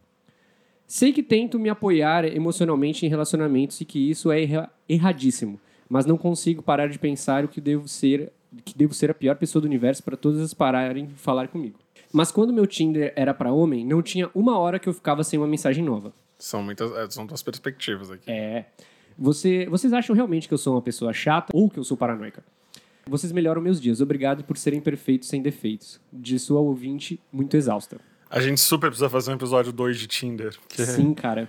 Sei 0.86 1.12
que 1.12 1.22
tento 1.22 1.58
me 1.58 1.68
apoiar 1.68 2.24
emocionalmente 2.24 3.04
em 3.06 3.08
relacionamentos 3.08 3.80
e 3.80 3.84
que 3.84 3.98
isso 4.10 4.30
é 4.30 4.42
erra- 4.42 4.70
erradíssimo, 4.88 5.58
mas 5.88 6.04
não 6.06 6.16
consigo 6.16 6.62
parar 6.62 6.88
de 6.88 6.98
pensar 6.98 7.44
o 7.44 7.48
que 7.48 7.60
devo 7.60 7.88
ser, 7.88 8.32
que 8.64 8.76
devo 8.76 8.92
ser 8.94 9.10
a 9.10 9.14
pior 9.14 9.36
pessoa 9.36 9.60
do 9.62 9.66
universo 9.66 10.02
para 10.02 10.16
todas 10.16 10.52
pararem 10.54 11.06
de 11.06 11.14
falar 11.14 11.48
comigo. 11.48 11.78
Mas 12.12 12.30
quando 12.30 12.52
meu 12.52 12.66
Tinder 12.66 13.12
era 13.16 13.34
para 13.34 13.52
homem, 13.52 13.84
não 13.84 14.00
tinha 14.02 14.30
uma 14.34 14.56
hora 14.58 14.78
que 14.78 14.88
eu 14.88 14.92
ficava 14.94 15.24
sem 15.24 15.38
uma 15.38 15.48
mensagem 15.48 15.82
nova. 15.84 16.12
São 16.38 16.62
muitas, 16.62 16.92
é, 16.92 17.10
são 17.10 17.26
duas 17.26 17.42
perspectivas 17.42 18.10
aqui. 18.10 18.30
É. 18.30 18.66
Você, 19.18 19.66
vocês 19.66 19.92
acham 19.92 20.14
realmente 20.14 20.46
que 20.46 20.54
eu 20.54 20.58
sou 20.58 20.74
uma 20.74 20.82
pessoa 20.82 21.12
chata 21.12 21.50
ou 21.56 21.70
que 21.70 21.78
eu 21.78 21.84
sou 21.84 21.96
paranoica? 21.96 22.44
Vocês 23.06 23.32
melhoram 23.32 23.60
meus 23.60 23.80
dias. 23.80 24.00
Obrigado 24.00 24.44
por 24.44 24.56
serem 24.56 24.80
perfeitos 24.80 25.28
sem 25.28 25.42
defeitos. 25.42 26.00
De 26.12 26.38
sua 26.38 26.60
ouvinte 26.60 27.20
muito 27.32 27.56
exausta. 27.56 28.00
A 28.30 28.40
gente 28.40 28.60
super 28.60 28.88
precisa 28.88 29.08
fazer 29.08 29.30
um 29.30 29.34
episódio 29.34 29.72
2 29.72 29.98
de 29.98 30.06
Tinder. 30.06 30.56
que- 30.68 30.84
Sim, 30.84 31.14
cara. 31.14 31.48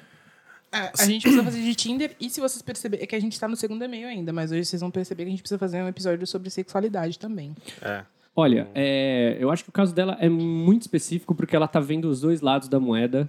É, 0.71 0.91
a 0.99 1.05
gente 1.05 1.21
precisa 1.21 1.43
fazer 1.43 1.61
de 1.61 1.73
Tinder 1.75 2.15
e 2.19 2.29
se 2.29 2.41
vocês 2.41 2.61
perceberem, 2.61 3.03
é 3.03 3.07
que 3.07 3.15
a 3.15 3.19
gente 3.19 3.39
tá 3.39 3.47
no 3.47 3.55
segundo 3.55 3.83
e-mail 3.83 4.07
ainda, 4.07 4.33
mas 4.33 4.51
hoje 4.51 4.65
vocês 4.65 4.81
vão 4.81 4.91
perceber 4.91 5.23
que 5.23 5.29
a 5.29 5.31
gente 5.31 5.41
precisa 5.41 5.57
fazer 5.57 5.81
um 5.81 5.87
episódio 5.87 6.27
sobre 6.27 6.49
sexualidade 6.49 7.17
também. 7.17 7.55
É. 7.81 8.03
Olha, 8.35 8.67
é, 8.75 9.37
eu 9.39 9.49
acho 9.49 9.63
que 9.63 9.69
o 9.69 9.71
caso 9.71 9.95
dela 9.95 10.17
é 10.19 10.27
muito 10.27 10.81
específico 10.81 11.33
porque 11.33 11.55
ela 11.55 11.67
tá 11.67 11.79
vendo 11.79 12.09
os 12.09 12.19
dois 12.21 12.41
lados 12.41 12.67
da 12.67 12.77
moeda 12.79 13.25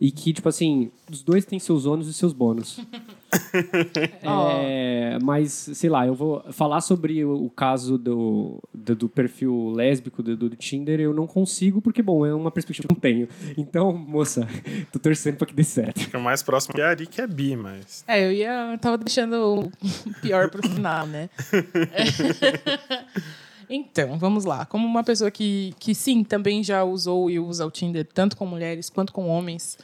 e 0.00 0.12
que, 0.12 0.32
tipo 0.32 0.48
assim, 0.48 0.92
os 1.10 1.22
dois 1.24 1.44
têm 1.44 1.58
seus 1.58 1.84
ônus 1.86 2.06
e 2.06 2.12
seus 2.14 2.32
bônus. 2.32 2.78
É, 4.22 5.18
mas, 5.22 5.52
sei 5.52 5.90
lá, 5.90 6.06
eu 6.06 6.14
vou 6.14 6.44
falar 6.52 6.80
sobre 6.80 7.24
o, 7.24 7.44
o 7.44 7.50
caso 7.50 7.98
do, 7.98 8.62
do, 8.72 8.94
do 8.94 9.08
perfil 9.08 9.72
lésbico 9.74 10.22
do, 10.22 10.36
do 10.36 10.50
Tinder, 10.50 11.00
eu 11.00 11.12
não 11.12 11.26
consigo 11.26 11.80
porque, 11.80 12.02
bom, 12.02 12.24
é 12.24 12.34
uma 12.34 12.50
perspectiva 12.50 12.88
que 12.88 12.92
eu 12.92 12.96
não 12.96 13.00
tenho. 13.00 13.28
Então, 13.56 13.92
moça, 13.92 14.46
tô 14.92 14.98
torcendo 14.98 15.36
pra 15.36 15.46
que 15.46 15.54
dê 15.54 15.64
certo. 15.64 16.00
Fica 16.00 16.18
mais 16.18 16.42
próximo 16.42 16.74
que 16.74 16.80
a 16.80 16.88
Ari, 16.88 17.06
que 17.06 17.20
é 17.20 17.26
bi, 17.26 17.56
mas. 17.56 18.04
É, 18.06 18.24
eu 18.24 18.32
ia. 18.32 18.72
Eu 18.72 18.78
tava 18.78 18.98
deixando 18.98 19.34
o 19.34 19.72
pior 20.22 20.50
pro 20.50 20.62
final, 20.62 21.06
né? 21.06 21.28
então, 23.68 24.18
vamos 24.18 24.44
lá. 24.44 24.64
Como 24.66 24.86
uma 24.86 25.04
pessoa 25.04 25.30
que, 25.30 25.74
que 25.78 25.94
sim, 25.94 26.22
também 26.22 26.62
já 26.62 26.84
usou 26.84 27.30
e 27.30 27.38
usa 27.38 27.66
o 27.66 27.70
Tinder, 27.70 28.06
tanto 28.12 28.36
com 28.36 28.46
mulheres 28.46 28.90
quanto 28.90 29.12
com 29.12 29.28
homens, 29.28 29.78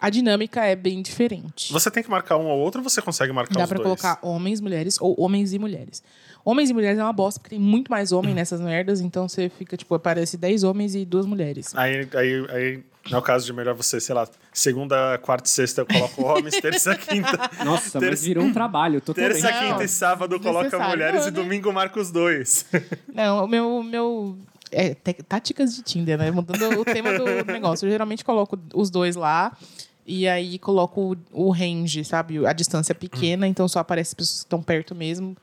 a 0.00 0.10
dinâmica 0.10 0.64
é 0.64 0.76
bem 0.76 1.02
diferente. 1.02 1.72
Você 1.72 1.90
tem 1.90 2.02
que 2.02 2.10
marcar 2.10 2.36
um 2.36 2.46
ou 2.46 2.58
outro 2.58 2.80
ou 2.80 2.88
você 2.88 3.02
consegue 3.02 3.32
marcar 3.32 3.54
Dá 3.54 3.64
os 3.64 3.68
pra 3.68 3.78
dois? 3.78 4.00
colocar 4.00 4.18
homens, 4.22 4.60
mulheres 4.60 4.96
ou 5.00 5.14
homens 5.20 5.52
e 5.52 5.58
mulheres. 5.58 6.02
Homens 6.44 6.70
e 6.70 6.72
mulheres 6.74 6.98
é 6.98 7.02
uma 7.02 7.12
bosta, 7.12 7.40
porque 7.40 7.56
tem 7.56 7.62
muito 7.62 7.90
mais 7.90 8.10
homem 8.12 8.32
nessas 8.34 8.60
merdas, 8.60 9.00
então 9.00 9.28
você 9.28 9.48
fica, 9.50 9.76
tipo, 9.76 9.94
aparece 9.94 10.36
10 10.36 10.64
homens 10.64 10.94
e 10.94 11.04
duas 11.04 11.26
mulheres. 11.26 11.74
Aí, 11.74 12.08
aí, 12.14 12.46
aí, 12.48 12.82
no 13.10 13.20
caso 13.20 13.44
de 13.44 13.52
melhor 13.52 13.74
você, 13.74 14.00
sei 14.00 14.14
lá, 14.14 14.26
segunda, 14.52 15.18
quarta 15.18 15.46
e 15.46 15.50
sexta 15.50 15.82
eu 15.82 15.86
coloco 15.86 16.22
homens, 16.24 16.54
terça, 16.62 16.94
quinta. 16.94 17.36
Nossa, 17.64 17.98
mas 18.00 18.08
Terça- 18.08 18.24
virou 18.24 18.44
um 18.44 18.52
trabalho 18.52 19.00
totalmente. 19.00 19.32
Terça, 19.42 19.52
quinta 19.52 19.84
e 19.84 19.88
sábado 19.88 20.38
coloca 20.40 20.64
desnecessário, 20.70 20.96
mulheres 20.96 21.20
não, 21.22 21.28
e 21.28 21.30
né? 21.32 21.36
domingo 21.36 21.72
marca 21.72 22.00
os 22.00 22.10
dois. 22.10 22.64
Não, 23.12 23.44
o 23.44 23.48
meu. 23.48 23.82
meu 23.82 24.38
é, 24.70 24.94
táticas 24.94 25.74
de 25.74 25.82
Tinder, 25.82 26.16
né? 26.18 26.30
Mudando 26.30 26.78
o 26.80 26.84
tema 26.84 27.12
do 27.18 27.24
negócio. 27.50 27.86
Eu 27.86 27.90
geralmente 27.90 28.24
coloco 28.24 28.58
os 28.74 28.90
dois 28.90 29.16
lá. 29.16 29.56
E 30.10 30.26
aí 30.26 30.58
coloco 30.58 31.12
o, 31.32 31.48
o 31.48 31.50
range, 31.50 32.02
sabe? 32.02 32.44
A 32.46 32.52
distância 32.54 32.94
pequena, 32.94 33.46
então 33.46 33.68
só 33.68 33.78
aparece 33.80 34.08
as 34.10 34.14
pessoas 34.14 34.38
que 34.40 34.46
estão 34.46 34.62
perto 34.62 34.94
mesmo. 34.94 35.36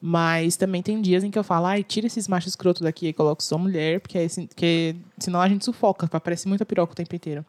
Mas 0.00 0.56
também 0.56 0.82
tem 0.82 1.00
dias 1.02 1.24
em 1.24 1.30
que 1.30 1.38
eu 1.38 1.42
falo, 1.42 1.66
ai, 1.66 1.82
tira 1.82 2.06
esses 2.06 2.28
machos 2.28 2.52
escroto 2.52 2.84
daqui 2.84 3.08
e 3.08 3.12
coloco 3.12 3.42
só 3.42 3.58
mulher, 3.58 4.00
porque, 4.00 4.18
aí, 4.18 4.28
porque 4.46 4.94
senão 5.18 5.40
a 5.40 5.48
gente 5.48 5.64
sufoca, 5.64 6.06
aparece 6.12 6.46
muita 6.46 6.64
piroca 6.66 6.92
o 6.92 6.96
tempo 6.96 7.14
inteiro. 7.16 7.44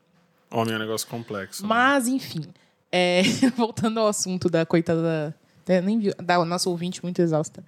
Homem 0.49 0.73
é 0.73 0.77
um 0.77 0.79
negócio 0.79 1.07
complexo. 1.07 1.61
né? 1.61 1.67
Mas, 1.69 2.07
enfim, 2.07 2.45
é, 2.91 3.21
voltando 3.55 3.99
ao 3.99 4.07
assunto 4.07 4.49
da 4.49 4.65
coitada 4.65 5.01
da, 5.01 5.33
até 5.61 5.79
nem 5.81 5.99
vi- 5.99 6.15
da 6.23 6.43
nossa 6.43 6.69
ouvinte 6.69 7.03
muito 7.03 7.21
exausta. 7.21 7.63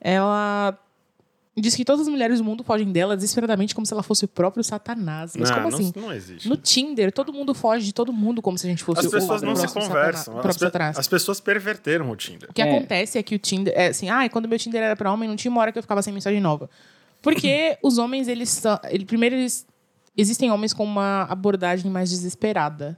Ela 0.00 0.76
diz 1.60 1.74
que 1.76 1.84
todas 1.84 2.02
as 2.02 2.08
mulheres 2.08 2.38
do 2.38 2.44
mundo 2.44 2.64
fogem 2.64 2.90
dela 2.90 3.14
desesperadamente 3.14 3.74
como 3.74 3.86
se 3.86 3.92
ela 3.92 4.02
fosse 4.02 4.24
o 4.24 4.28
próprio 4.28 4.64
Satanás. 4.64 5.34
Mas 5.38 5.50
não, 5.50 5.56
como 5.58 5.70
não- 5.70 5.78
assim? 5.78 5.92
Não, 5.94 6.12
existe. 6.12 6.48
No 6.48 6.56
Tinder, 6.56 7.12
todo 7.12 7.32
mundo 7.32 7.54
foge 7.54 7.84
de 7.86 7.92
todo 7.94 8.12
mundo 8.12 8.42
como 8.42 8.58
se 8.58 8.66
a 8.66 8.70
gente 8.70 8.82
fosse 8.82 9.06
As 9.06 9.12
pessoas 9.12 9.42
o, 9.42 9.46
não 9.46 9.54
se 9.54 9.68
conversam. 9.68 10.34
Satana- 10.34 10.48
As, 10.50 10.56
Satanás. 10.56 10.98
as 10.98 11.06
pessoas 11.08 11.38
perverteram 11.40 12.10
o 12.10 12.16
Tinder. 12.16 12.50
O 12.50 12.52
que 12.52 12.60
É. 12.62 12.64
acontece 12.68 13.18
é 13.18 13.22
que 13.22 13.34
o 13.34 13.38
Tinder. 13.38 13.72
É 13.76 13.86
assim, 13.88 14.08
ah, 14.10 14.28
quando 14.28 14.48
meu 14.48 14.58
Tinder 14.58 14.82
era 14.82 14.96
pra 14.96 15.12
homem, 15.12 15.28
não 15.28 15.36
tinha 15.36 15.50
uma 15.50 15.60
hora 15.60 15.70
que 15.70 15.78
eu 15.78 15.82
ficava 15.82 16.02
sem 16.02 16.12
mensagem 16.12 16.40
nova. 16.40 16.68
Porque 17.22 17.78
os 17.82 17.98
homens, 17.98 18.26
eles 18.28 18.48
são. 18.48 18.78
Ele, 18.90 19.04
primeiro, 19.04 19.36
eles. 19.36 19.66
Existem 20.16 20.50
homens 20.50 20.72
com 20.72 20.84
uma 20.84 21.22
abordagem 21.24 21.90
mais 21.90 22.08
desesperada. 22.10 22.96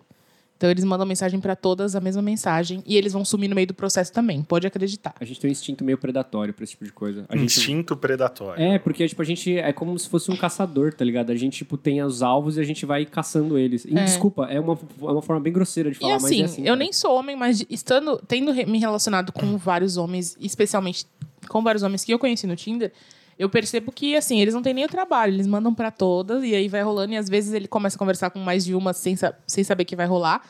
Então, 0.57 0.71
eles 0.71 0.85
mandam 0.85 1.07
mensagem 1.07 1.39
pra 1.39 1.55
todas 1.55 1.95
a 1.95 2.01
mesma 2.01 2.23
mensagem. 2.23 2.83
E 2.87 2.97
eles 2.97 3.13
vão 3.13 3.25
sumir 3.25 3.49
no 3.49 3.55
meio 3.55 3.67
do 3.67 3.75
processo 3.75 4.13
também. 4.13 4.43
Pode 4.43 4.67
acreditar. 4.67 5.15
A 5.21 5.25
gente 5.25 5.39
tem 5.39 5.49
um 5.49 5.53
instinto 5.53 5.85
meio 5.85 5.99
predatório 5.99 6.55
pra 6.55 6.65
esse 6.65 6.73
tipo 6.73 6.85
de 6.85 6.93
coisa. 6.93 7.27
A 7.29 7.37
gente... 7.37 7.59
Instinto 7.59 7.97
predatório. 7.97 8.63
É, 8.63 8.79
porque, 8.79 9.07
tipo, 9.07 9.21
a 9.21 9.25
gente 9.25 9.59
é 9.59 9.73
como 9.73 9.99
se 9.99 10.09
fosse 10.09 10.31
um 10.31 10.37
caçador, 10.37 10.95
tá 10.95 11.05
ligado? 11.05 11.31
A 11.31 11.37
gente, 11.37 11.59
tipo, 11.59 11.77
tem 11.77 12.03
os 12.03 12.23
alvos 12.23 12.57
e 12.57 12.61
a 12.61 12.65
gente 12.65 12.87
vai 12.87 13.05
caçando 13.05 13.59
eles. 13.59 13.85
E, 13.85 13.97
É. 13.97 14.05
Desculpa, 14.05 14.47
é 14.47 14.59
uma, 14.59 14.79
é 15.03 15.05
uma 15.05 15.23
forma 15.23 15.43
bem 15.43 15.53
grosseira 15.53 15.91
de 15.91 15.97
E 15.97 16.01
falar, 16.01 16.17
assim, 16.17 16.41
mas 16.41 16.41
é 16.41 16.45
assim. 16.45 16.61
eu 16.63 16.67
cara. 16.67 16.77
nem 16.77 16.93
sou 16.93 17.15
homem, 17.19 17.37
mas 17.37 17.65
estando, 17.69 18.17
tendo 18.27 18.55
me 18.55 18.79
relacionado 18.79 19.33
com 19.33 19.59
vários 19.59 19.97
homens, 19.97 20.37
especialmente 20.41 21.07
com 21.49 21.63
vários 21.63 21.83
homens 21.83 22.05
que 22.05 22.13
eu 22.13 22.19
conheci 22.19 22.47
no 22.47 22.57
Tinder, 22.57 22.93
eu 23.39 23.49
percebo 23.51 23.93
que, 23.93 24.17
assim, 24.17 24.41
eles 24.41 24.55
não 24.55 24.63
têm 24.63 24.73
nem 24.75 24.85
o 24.85 24.89
trabalho, 24.89 25.35
eles 25.35 25.47
mandam 25.47 25.75
pra 25.75 25.91
todas, 25.91 26.43
e 26.43 26.55
aí 26.55 26.69
vai 26.69 26.83
rolando, 26.83 27.13
e 27.13 27.17
às 27.17 27.29
vezes 27.29 27.53
ele 27.53 27.69
começa 27.69 27.97
a 27.97 27.99
conversar 27.99 28.31
com 28.31 28.39
mais 28.39 28.65
de 28.65 28.75
uma 28.75 28.93
sem, 28.93 29.15
sem 29.47 29.65
saber 29.65 29.85
que 29.85 29.95
vai 29.97 30.07
rolar. 30.07 30.43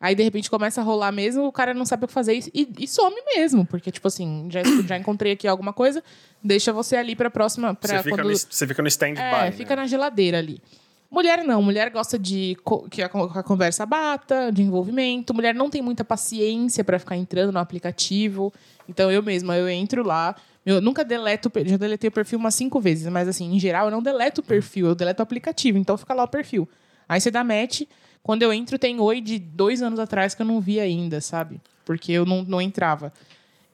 Aí, 0.00 0.14
de 0.14 0.22
repente, 0.22 0.48
começa 0.48 0.80
a 0.80 0.84
rolar 0.84 1.10
mesmo, 1.10 1.44
o 1.44 1.50
cara 1.50 1.74
não 1.74 1.84
sabe 1.84 2.04
o 2.04 2.06
que 2.06 2.14
fazer 2.14 2.38
e, 2.54 2.68
e 2.78 2.86
some 2.86 3.16
mesmo. 3.34 3.66
Porque, 3.66 3.90
tipo 3.90 4.06
assim, 4.06 4.46
já, 4.48 4.60
já 4.86 4.96
encontrei 4.96 5.32
aqui 5.32 5.48
alguma 5.48 5.72
coisa, 5.72 6.04
deixa 6.42 6.72
você 6.72 6.94
ali 6.96 7.16
pra 7.16 7.28
próxima. 7.28 7.74
Pra 7.74 7.96
Você, 7.96 8.02
fica 8.04 8.16
quando... 8.16 8.30
no, 8.30 8.36
você 8.36 8.66
fica 8.66 8.82
no 8.82 8.88
stand-by. 8.88 9.20
É, 9.20 9.44
né? 9.46 9.50
fica 9.52 9.74
na 9.74 9.86
geladeira 9.88 10.38
ali. 10.38 10.62
Mulher 11.10 11.42
não, 11.42 11.62
mulher 11.62 11.90
gosta 11.90 12.18
de 12.18 12.56
que 12.90 13.02
a, 13.02 13.08
con- 13.08 13.30
a 13.34 13.42
conversa 13.42 13.84
bata, 13.86 14.52
de 14.52 14.62
envolvimento. 14.62 15.32
Mulher 15.34 15.54
não 15.54 15.70
tem 15.70 15.80
muita 15.80 16.04
paciência 16.04 16.84
pra 16.84 16.98
ficar 16.98 17.16
entrando 17.16 17.50
no 17.50 17.58
aplicativo. 17.58 18.52
Então 18.88 19.10
eu 19.10 19.22
mesma, 19.22 19.56
eu 19.56 19.68
entro 19.68 20.04
lá. 20.06 20.36
Eu 20.68 20.82
nunca 20.82 21.02
deleto, 21.02 21.50
já 21.64 21.78
deletei 21.78 22.08
o 22.08 22.12
perfil 22.12 22.38
umas 22.38 22.54
cinco 22.54 22.78
vezes, 22.78 23.10
mas 23.10 23.26
assim, 23.26 23.54
em 23.54 23.58
geral 23.58 23.86
eu 23.86 23.90
não 23.90 24.02
deleto 24.02 24.42
o 24.42 24.44
perfil, 24.44 24.88
eu 24.88 24.94
deleto 24.94 25.22
o 25.22 25.24
aplicativo, 25.24 25.78
então 25.78 25.96
fica 25.96 26.12
lá 26.12 26.24
o 26.24 26.28
perfil. 26.28 26.68
Aí 27.08 27.18
você 27.18 27.30
dá 27.30 27.42
match, 27.42 27.84
quando 28.22 28.42
eu 28.42 28.52
entro 28.52 28.78
tem 28.78 29.00
oi 29.00 29.22
de 29.22 29.38
dois 29.38 29.80
anos 29.80 29.98
atrás 29.98 30.34
que 30.34 30.42
eu 30.42 30.46
não 30.46 30.60
vi 30.60 30.78
ainda, 30.78 31.22
sabe? 31.22 31.58
Porque 31.86 32.12
eu 32.12 32.26
não, 32.26 32.42
não 32.42 32.60
entrava. 32.60 33.14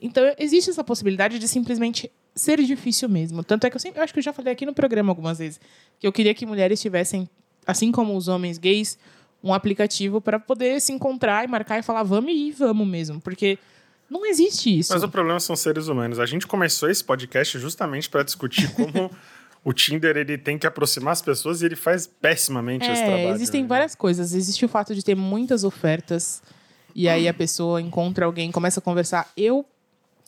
Então, 0.00 0.22
existe 0.38 0.70
essa 0.70 0.84
possibilidade 0.84 1.40
de 1.40 1.48
simplesmente 1.48 2.08
ser 2.32 2.62
difícil 2.62 3.08
mesmo. 3.08 3.42
Tanto 3.42 3.66
é 3.66 3.70
que 3.70 3.74
eu, 3.74 3.80
sempre, 3.80 3.98
eu 3.98 4.04
acho 4.04 4.12
que 4.12 4.20
eu 4.20 4.24
já 4.24 4.32
falei 4.32 4.52
aqui 4.52 4.64
no 4.64 4.72
programa 4.72 5.10
algumas 5.10 5.38
vezes 5.38 5.60
que 5.98 6.06
eu 6.06 6.12
queria 6.12 6.32
que 6.32 6.46
mulheres 6.46 6.80
tivessem, 6.80 7.28
assim 7.66 7.90
como 7.90 8.16
os 8.16 8.28
homens 8.28 8.56
gays, 8.56 8.96
um 9.42 9.52
aplicativo 9.52 10.20
para 10.20 10.38
poder 10.38 10.80
se 10.80 10.92
encontrar 10.92 11.44
e 11.44 11.48
marcar 11.48 11.76
e 11.80 11.82
falar 11.82 12.04
vamos 12.04 12.32
e 12.32 12.52
vamos 12.52 12.86
mesmo. 12.86 13.20
Porque 13.20 13.58
não 14.10 14.24
existe 14.26 14.78
isso. 14.78 14.92
Mas 14.92 15.02
o 15.02 15.08
problema 15.08 15.40
são 15.40 15.56
seres 15.56 15.88
humanos. 15.88 16.18
A 16.18 16.26
gente 16.26 16.46
começou 16.46 16.88
esse 16.90 17.02
podcast 17.02 17.58
justamente 17.58 18.08
para 18.08 18.22
discutir 18.22 18.72
como 18.76 19.10
o 19.64 19.72
Tinder 19.72 20.16
ele 20.16 20.36
tem 20.36 20.58
que 20.58 20.66
aproximar 20.66 21.12
as 21.12 21.22
pessoas 21.22 21.62
e 21.62 21.66
ele 21.66 21.76
faz 21.76 22.06
pessimamente 22.06 22.84
esse 22.84 23.02
É, 23.02 23.06
trabalho. 23.06 23.34
existem 23.34 23.62
né? 23.62 23.68
várias 23.68 23.94
coisas. 23.94 24.34
Existe 24.34 24.64
o 24.64 24.68
fato 24.68 24.94
de 24.94 25.02
ter 25.04 25.14
muitas 25.14 25.64
ofertas 25.64 26.42
e 26.94 27.08
aí 27.08 27.26
a 27.26 27.34
pessoa 27.34 27.80
encontra 27.80 28.26
alguém, 28.26 28.52
começa 28.52 28.78
a 28.78 28.82
conversar. 28.82 29.30
Eu 29.36 29.64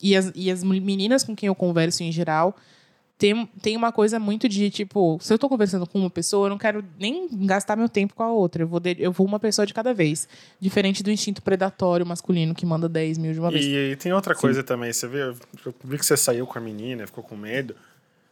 e 0.01 0.15
as, 0.15 0.31
e 0.35 0.51
as 0.51 0.63
meninas 0.63 1.23
com 1.23 1.35
quem 1.35 1.47
eu 1.47 1.55
converso 1.55 2.03
em 2.03 2.11
geral 2.11 2.55
tem, 3.17 3.47
tem 3.61 3.75
uma 3.75 3.91
coisa 3.91 4.19
muito 4.19 4.47
de 4.47 4.69
tipo, 4.69 5.17
se 5.21 5.33
eu 5.33 5.39
tô 5.39 5.49
conversando 5.49 5.87
com 5.87 5.99
uma 5.99 6.09
pessoa, 6.09 6.45
eu 6.45 6.49
não 6.51 6.57
quero 6.57 6.83
nem 6.99 7.27
gastar 7.45 7.75
meu 7.75 7.89
tempo 7.89 8.13
com 8.13 8.21
a 8.23 8.31
outra. 8.31 8.61
Eu 8.63 8.67
vou, 8.67 8.79
de- 8.79 8.95
eu 8.99 9.11
vou 9.11 9.25
uma 9.25 9.39
pessoa 9.39 9.65
de 9.65 9.73
cada 9.73 9.93
vez. 9.93 10.27
Diferente 10.59 11.01
do 11.01 11.09
instinto 11.09 11.41
predatório 11.41 12.05
masculino 12.05 12.53
que 12.53 12.65
manda 12.65 12.87
10 12.87 13.17
mil 13.17 13.33
de 13.33 13.39
uma 13.39 13.49
vez. 13.49 13.65
E, 13.65 13.91
e 13.91 13.95
tem 13.95 14.13
outra 14.13 14.35
coisa 14.35 14.61
também. 14.63 14.93
Você 14.93 15.07
vê, 15.07 15.23
eu 15.23 15.35
vi 15.83 15.97
que 15.97 16.05
você 16.05 16.15
saiu 16.15 16.45
com 16.45 16.57
a 16.59 16.61
menina, 16.61 17.07
ficou 17.07 17.23
com 17.23 17.35
medo. 17.35 17.75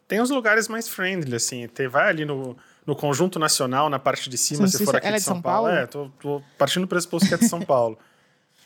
Tem 0.08 0.22
os 0.22 0.30
lugares 0.30 0.68
mais 0.68 0.88
friendly, 0.88 1.36
assim. 1.36 1.68
Tem, 1.68 1.88
vai 1.88 2.08
ali 2.10 2.26
no, 2.26 2.56
no 2.86 2.96
Conjunto 2.96 3.40
Nacional, 3.40 3.90
na 3.90 3.98
parte 3.98 4.30
de 4.30 4.38
cima, 4.38 4.62
Não 4.62 4.68
se 4.68 4.86
for 4.86 4.96
aqui 4.96 5.08
ela 5.08 5.18
de 5.18 5.24
São, 5.24 5.42
Paulo. 5.42 5.68
É, 5.68 5.88
tô, 5.88 6.10
tô 6.22 6.44
partindo 6.60 6.84
do 6.84 6.88
pressuposto 6.88 7.28
que 7.28 7.34
é 7.34 7.38
de 7.38 7.48
São 7.50 7.60
Paulo. 7.62 7.98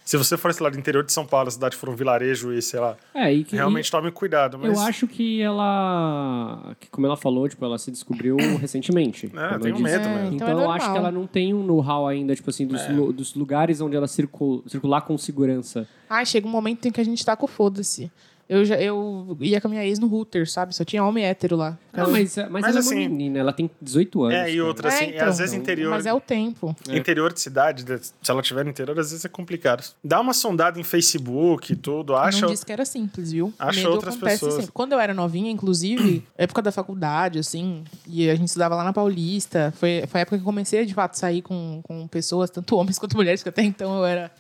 Se 0.10 0.18
você 0.18 0.36
for, 0.36 0.52
sei 0.52 0.64
lá, 0.64 0.72
do 0.72 0.80
interior 0.80 1.04
de 1.04 1.14
São 1.14 1.24
Paulo, 1.24 1.50
a 1.50 1.52
cidade 1.52 1.76
for 1.76 1.88
um 1.88 1.94
vilarejo 1.96 2.52
e, 2.52 2.60
sei 2.64 2.80
lá, 2.80 2.98
É, 3.14 3.32
e 3.32 3.44
que, 3.44 3.56
realmente 3.56 3.92
tome 3.92 4.10
cuidado. 4.12 4.58
e 4.58 4.62
Mas 4.68 4.76
eu 4.76 4.84
acho 4.84 5.08
que 5.08 5.40
ela. 5.40 6.76
Que, 6.80 6.88
como 6.90 7.06
ela 7.06 7.16
falou, 7.16 7.48
tipo, 7.48 7.64
ela 7.64 7.78
se 7.78 7.92
descobriu 7.92 8.36
recentemente. 8.58 9.28
É, 9.28 9.30
como 9.50 9.60
tenho 9.60 9.76
eu 9.76 9.84
disse. 9.84 9.84
medo 9.84 10.08
É, 10.08 10.16
mesmo. 10.16 10.36
então 10.36 10.48
Então, 10.48 10.62
é 10.62 10.66
eu 10.66 10.72
acho 10.72 10.92
que 10.92 10.98
ela 10.98 11.12
não 11.12 11.28
tem 11.28 11.54
um 11.54 11.64
know-how 11.64 12.08
ainda, 12.08 12.36
tipo 12.36 12.50
assim, 12.50 12.66
dos, 12.66 12.88
lu- 12.90 13.14
dos 13.14 13.36
lugares 13.36 13.82
onde 13.82 13.96
ela 13.96 14.08
circul, 14.08 14.64
circular 14.66 15.02
com 15.02 15.16
segurança. 15.16 15.88
Ai, 16.10 16.26
chega 16.26 16.48
um 16.48 16.52
momento 16.52 16.88
em 16.88 16.92
que 16.92 17.00
a 17.00 17.06
gente 17.06 17.24
tá 17.24 17.36
com 17.36 17.46
foda-se. 17.46 18.12
Eu, 18.50 18.66
já, 18.66 18.76
eu 18.82 19.38
ia 19.42 19.62
com 19.62 19.68
a 19.68 19.70
minha 19.70 19.86
ex 19.86 20.00
no 20.00 20.08
router, 20.08 20.50
sabe? 20.50 20.76
Só 20.76 20.84
tinha 20.84 21.04
homem 21.04 21.24
hétero 21.24 21.56
lá. 21.56 21.78
Não, 21.94 22.10
mas, 22.10 22.36
mas, 22.36 22.50
Mas 22.50 22.64
ela 22.66 22.76
é 22.76 22.80
assim- 22.80 22.96
uma 22.96 23.10
menina, 23.10 23.38
ela 23.40 23.54
tem 23.54 23.70
18 23.80 24.24
anos. 24.24 24.36
É, 24.38 24.50
e 24.50 24.56
cara. 24.56 24.66
outra, 24.68 24.88
assim, 24.90 25.06
então, 25.06 25.28
às 25.28 25.38
vezes 25.38 25.54
interior. 25.54 25.92
Mas 25.92 26.06
é 26.08 26.14
o 26.14 26.20
tempo. 26.20 26.76
Interior 26.90 27.32
de 27.32 27.40
cidade, 27.42 27.84
de- 27.84 28.00
se 28.00 28.12
ela 28.28 28.42
tiver 28.42 28.64
no 28.64 28.72
interior, 28.72 29.00
às 29.00 29.12
vezes 29.12 29.24
é 29.24 29.30
complicado. 29.30 29.84
Dá 30.04 30.20
uma 30.20 30.34
sondada 30.34 30.80
em 30.80 30.84
Facebook 30.84 31.74
e 31.74 31.76
tudo, 31.76 32.16
acha. 32.16 32.42
Não 32.46 32.52
disse 32.52 32.66
que 32.66 32.72
era 32.72 32.86
simples, 32.86 33.32
viu? 33.32 33.54
Acha 33.60 33.82
Medo 33.82 33.92
outras 33.92 34.16
acontece 34.16 34.40
pessoas. 34.40 34.54
sempre. 34.56 34.72
Quando 34.72 34.94
eu 34.94 35.00
era 35.00 35.14
novinha, 35.14 35.52
inclusive, 35.52 36.24
época 36.36 36.62
da 36.64 36.72
faculdade, 36.72 37.38
assim, 37.38 37.84
e 38.08 38.28
a 38.30 38.36
gente 38.36 38.48
estudava 38.48 38.74
lá 38.76 38.84
na 38.84 38.94
Paulista, 38.94 39.72
foi, 39.78 40.04
foi 40.08 40.20
a 40.20 40.24
época 40.24 40.38
que 40.38 40.42
eu 40.42 40.46
comecei, 40.46 40.86
de 40.86 40.94
fato, 40.96 41.16
sair 41.20 41.44
com, 41.44 41.82
com 41.84 42.08
pessoas, 42.08 42.50
tanto 42.50 42.76
homens 42.78 42.98
quanto 42.98 43.16
mulheres, 43.16 43.44
que 43.44 43.50
até 43.50 43.62
então 43.62 43.98
eu 44.00 44.06
era 44.06 44.32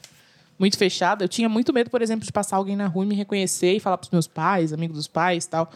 muito 0.60 0.78
fechada. 0.78 1.24
Eu 1.24 1.30
tinha 1.30 1.48
muito 1.50 1.74
medo, 1.74 1.90
por 1.90 2.02
exemplo, 2.02 2.26
de 2.26 2.32
passar 2.32 2.58
alguém 2.58 2.76
na 2.76 2.86
rua 2.86 3.06
e 3.06 3.08
me 3.08 3.16
reconhecer 3.16 3.74
e 3.74 3.80
falar 3.80 3.98
pros 3.98 4.12
meus 4.12 4.28
pais, 4.28 4.74
amigos 4.74 4.98
dos 4.98 5.08
pais 5.08 5.46
tal. 5.48 5.72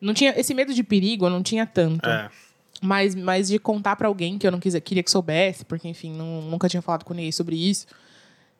Não 0.00 0.12
tinha, 0.12 0.38
esse 0.38 0.52
medo 0.52 0.74
de 0.74 0.82
perigo 0.84 1.26
eu 1.26 1.30
não 1.30 1.42
tinha 1.42 1.64
tanto. 1.66 2.06
É. 2.08 2.28
Mas, 2.80 3.14
mas 3.14 3.48
de 3.48 3.58
contar 3.58 3.96
pra 3.96 4.08
alguém 4.08 4.36
que 4.38 4.46
eu 4.46 4.50
não 4.50 4.58
quis, 4.60 4.74
queria 4.80 5.02
que 5.02 5.10
soubesse, 5.10 5.64
porque, 5.64 5.88
enfim, 5.88 6.12
não- 6.12 6.42
nunca 6.42 6.68
tinha 6.68 6.82
falado 6.82 7.04
com 7.04 7.14
ninguém 7.14 7.30
sobre 7.32 7.56
isso. 7.56 7.86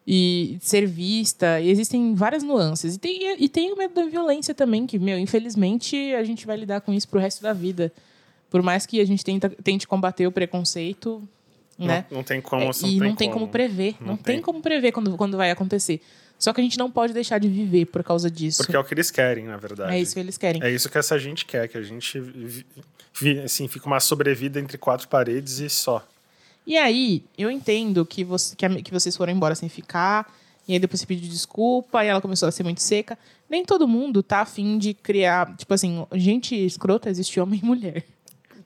E 0.07 0.57
ser 0.61 0.87
vista. 0.87 1.61
E 1.61 1.69
existem 1.69 2.15
várias 2.15 2.43
nuances. 2.43 2.95
E 2.95 2.99
tem, 2.99 3.37
e 3.43 3.49
tem 3.49 3.73
o 3.73 3.77
medo 3.77 3.95
da 3.95 4.05
violência 4.07 4.55
também, 4.55 4.87
que, 4.87 4.99
meu, 4.99 5.19
infelizmente 5.19 5.97
a 6.15 6.25
gente 6.25 6.47
vai 6.47 6.57
lidar 6.57 6.81
com 6.81 6.93
isso 6.93 7.09
pro 7.09 7.21
resto 7.21 7.43
da 7.43 7.53
vida. 7.53 7.93
Por 8.51 8.63
mais 8.63 8.85
que 8.87 9.01
a 9.01 9.05
gente 9.05 9.25
tenta, 9.25 9.49
tente 9.51 9.87
combater 9.89 10.27
o 10.27 10.33
preconceito, 10.33 11.23
né? 11.79 12.05
Não, 12.11 12.19
não 12.19 12.25
tem 12.25 12.41
como. 12.41 12.63
É, 12.63 12.67
não 12.67 12.89
e 12.89 12.99
não 13.01 13.15
tem 13.17 13.31
como 13.31 13.49
prever. 13.49 13.97
Não, 14.01 14.09
Não 14.09 14.17
tem. 14.17 14.37
tem. 14.37 14.43
como 14.43 14.61
prever 14.63 14.93
quando, 14.93 15.17
quando 15.17 15.37
vai 15.37 15.51
acontecer. 15.51 16.01
Só 16.39 16.53
que 16.53 16.61
a 16.61 16.65
gente 16.65 16.77
não 16.79 16.91
pode 16.91 17.13
deixar 17.13 17.39
de 17.39 17.49
viver 17.49 17.87
por 17.87 18.03
causa 18.03 18.29
disso. 18.31 18.59
Porque 18.65 18.75
é 18.75 18.79
o 18.79 18.83
que 18.85 18.93
eles 18.95 19.11
querem, 19.13 19.45
na 19.45 19.57
verdade. 19.57 19.95
É 19.95 20.01
isso 20.01 20.15
que 20.15 20.21
eles 20.21 20.37
querem. 20.37 20.61
É 20.63 20.71
isso 20.71 20.89
que 20.91 20.99
essa 20.99 21.17
gente 21.19 21.45
quer, 21.45 21.69
que 21.69 21.79
a 21.79 21.83
gente 21.83 22.21
assim, 23.45 23.69
fica 23.69 23.87
uma 23.87 24.01
sobrevida 24.01 24.59
entre 24.59 24.77
quatro 24.79 25.07
paredes 25.09 25.59
e 25.61 25.69
só. 25.71 26.05
E 26.67 26.77
aí, 26.77 27.25
eu 27.37 27.51
entendo 27.51 28.05
que, 28.07 28.25
você, 28.25 28.55
que, 28.57 28.65
a- 28.65 28.83
que 28.83 28.91
vocês 28.93 29.17
foram 29.17 29.33
embora 29.33 29.55
sem 29.55 29.69
ficar, 29.69 30.33
e 30.67 30.73
aí 30.73 30.79
depois 30.79 31.01
você 31.01 31.07
pediu 31.07 31.29
desculpa, 31.29 32.05
e 32.05 32.09
ela 32.09 32.21
começou 32.21 32.49
a 32.49 32.53
ser 32.53 32.63
muito 32.63 32.81
seca. 32.81 33.19
Nem 33.51 33.65
todo 33.65 33.87
mundo 33.87 34.23
tá 34.23 34.41
afim 34.41 34.79
de 34.79 34.95
criar. 34.95 35.55
Tipo 35.57 35.75
assim, 35.75 36.07
gente 36.15 36.55
escrota 36.55 37.11
existe 37.11 37.39
homem 37.41 37.61
e 37.63 37.67
mulher. 37.67 38.05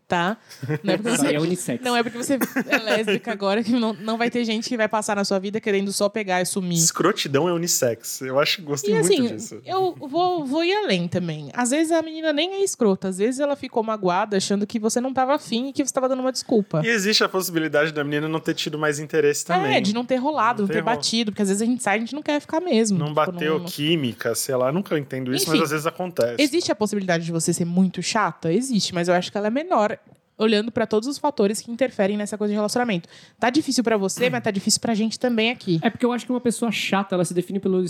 Tá? 0.09 0.37
Não 0.83 0.95
é 0.95 0.97
porque 0.97 1.11
você, 1.17 1.35
é 1.35 1.41
unissex. 1.41 1.85
não 1.85 1.97
é 1.97 2.03
porque 2.03 2.17
você 2.19 2.39
é 2.69 2.79
lésbica 2.79 3.33
agora 3.33 3.63
que 3.65 3.73
não, 3.73 3.93
não 3.93 4.17
vai 4.17 4.31
ter 4.31 4.45
gente 4.45 4.69
que 4.69 4.77
vai 4.77 4.89
passar 4.89 5.17
na 5.17 5.25
sua 5.25 5.39
vida 5.39 5.61
querendo 5.61 5.93
só 5.93 6.09
pegar 6.09 6.41
e 6.41 6.47
sumir. 6.47 6.77
Escrotidão 6.79 7.49
é 7.49 7.53
unissex. 7.53 8.21
Eu 8.21 8.39
acho 8.39 8.57
que 8.59 8.63
gostei 8.63 8.95
E 8.95 8.99
muito 9.01 9.13
assim, 9.13 9.35
disso. 9.37 9.61
eu 9.65 9.95
vou, 10.01 10.45
vou 10.47 10.65
ir 10.65 10.75
além 10.75 11.09
também. 11.09 11.51
Às 11.55 11.71
vezes 11.71 11.91
a 11.93 12.01
menina 12.03 12.33
nem 12.33 12.55
é 12.55 12.63
escrota, 12.65 13.09
às 13.09 13.19
vezes 13.19 13.41
ela 13.41 13.57
ficou 13.57 13.83
magoada 13.83 14.37
achando 14.37 14.67
que 14.67 14.79
você 14.79 15.01
não 15.01 15.13
tava 15.13 15.35
afim 15.35 15.69
e 15.69 15.73
que 15.73 15.85
você 15.85 15.93
tava 15.93 16.09
dando 16.09 16.21
uma 16.21 16.33
desculpa. 16.33 16.83
E 16.85 16.89
existe 16.89 17.25
a 17.25 17.29
possibilidade 17.29 17.93
da 17.93 18.05
menina 18.05 18.29
não 18.29 18.41
ter 18.41 18.55
tido 18.55 18.79
mais 18.79 18.99
interesse 18.99 19.45
também. 19.45 19.77
É, 19.77 19.81
de 19.81 19.93
não 19.93 20.05
ter 20.05 20.17
rolado, 20.17 20.63
Não 20.63 20.69
não, 20.69 20.75
ter 20.75 20.83
batido, 20.83 21.33
porque 21.33 21.43
às 21.43 21.49
vezes 21.49 21.63
a 21.63 21.67
gente 21.67 21.83
sai 21.83 21.97
e 21.97 21.99
a 21.99 22.01
gente 22.01 22.15
não 22.15 22.23
quer 22.23 22.41
ficar 22.41 22.61
mesmo. 22.61 22.99
Não 22.99 23.07
Tipo, 23.09 23.17
bateu 23.17 23.59
não- 23.59 23.65
química, 23.67 24.35
sei 24.35 24.55
lá. 24.55 24.71
Nunca 24.71 24.99
entendo 24.99 25.35
isso, 25.35 25.45
Enfim, 25.49 25.53
mas 25.59 25.63
às 25.63 25.71
vezes 25.71 25.87
acontece. 25.87 26.37
Existe 26.39 26.71
a 26.71 26.75
possibilidade 26.75 27.25
de 27.25 27.33
você 27.33 27.53
ser 27.53 27.65
muito 27.65 28.03
chata? 28.03 28.53
Existe, 28.53 28.95
mas 28.95 29.09
eu 29.09 29.15
acho 29.15 29.31
que 29.33 29.37
ela 29.39 29.47
é 29.47 29.51
menor 29.51 29.96
olhando 30.39 30.71
pra 30.71 30.87
todos 30.87 31.09
os 31.09 31.19
fatores 31.19 31.61
que 31.61 31.71
interferem 31.71 32.17
nessa 32.17 32.37
coisa 32.37 32.53
de 32.53 32.57
relacionamento. 32.57 33.09
Tá 33.39 33.51
difícil 33.51 33.83
pra 33.83 33.97
você, 33.97 34.29
mas 34.29 34.43
tá 34.43 34.51
difícil 34.51 34.81
pra 34.81 34.95
gente 34.95 35.19
também 35.19 35.51
aqui. 35.51 35.79
É 35.83 35.91
porque 35.91 36.05
eu 36.05 36.13
acho 36.13 36.27
que 36.27 36.33
uma 36.33 36.41
pessoa 36.41 36.71
chata, 36.71 37.15
ela 37.15 37.25
se 37.25 37.35
define 37.35 37.59
pelo 37.59 37.85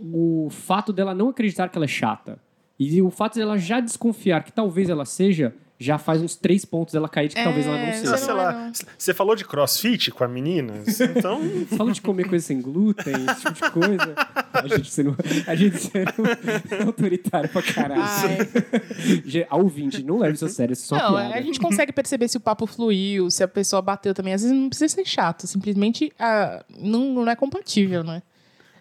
o 0.00 0.48
fato 0.50 0.92
dela 0.92 1.14
não 1.14 1.28
acreditar 1.28 1.68
que 1.68 1.78
ela 1.78 1.84
é 1.84 1.88
chata. 1.88 2.38
E 2.78 3.00
o 3.00 3.10
fato 3.10 3.38
dela 3.38 3.56
já 3.56 3.80
desconfiar 3.80 4.42
que 4.42 4.52
talvez 4.52 4.88
ela 4.88 5.04
seja, 5.04 5.54
já 5.82 5.98
faz 5.98 6.22
uns 6.22 6.36
três 6.36 6.64
pontos 6.64 6.92
dela 6.94 7.08
cair 7.08 7.28
de 7.28 7.34
que 7.34 7.42
talvez 7.42 7.66
ela 7.66 7.76
não 7.76 7.84
É, 7.84 7.92
seja. 7.92 8.16
você 8.16 8.24
sei 8.24 8.30
é, 8.32 8.36
lá. 8.36 8.72
Você 8.96 9.14
falou 9.14 9.34
de 9.36 9.44
crossfit 9.44 10.10
com 10.10 10.24
a 10.24 10.28
menina? 10.28 10.74
Então. 11.16 11.40
Fala 11.76 11.92
de 11.92 12.00
comer 12.00 12.28
coisa 12.28 12.44
sem 12.46 12.60
glúten, 12.60 13.12
esse 13.30 13.40
tipo 13.42 13.52
de 13.54 13.70
coisa. 13.70 14.14
A 14.52 14.68
gente 14.68 14.90
sendo, 14.90 15.16
a 15.46 15.54
gente 15.54 15.78
sendo 15.78 16.12
autoritário 16.86 17.48
pra 17.48 17.62
caralho. 17.62 18.02
Ai. 18.02 19.46
Ao 19.48 19.60
ouvinte, 19.60 20.02
não 20.02 20.18
leve 20.18 20.34
isso 20.34 20.44
a 20.44 20.48
sério, 20.48 20.72
isso 20.72 20.94
é 20.94 20.98
só 20.98 21.04
Não, 21.04 21.16
piada. 21.16 21.34
a 21.34 21.40
gente 21.40 21.58
consegue 21.60 21.92
perceber 21.92 22.28
se 22.28 22.36
o 22.36 22.40
papo 22.40 22.66
fluiu, 22.66 23.30
se 23.30 23.42
a 23.42 23.48
pessoa 23.48 23.82
bateu 23.82 24.14
também. 24.14 24.34
Às 24.34 24.42
vezes 24.42 24.56
não 24.56 24.68
precisa 24.68 24.94
ser 24.94 25.04
chato, 25.04 25.46
simplesmente 25.46 26.12
ah, 26.18 26.64
não, 26.78 27.12
não 27.12 27.28
é 27.30 27.36
compatível, 27.36 28.02
né? 28.04 28.22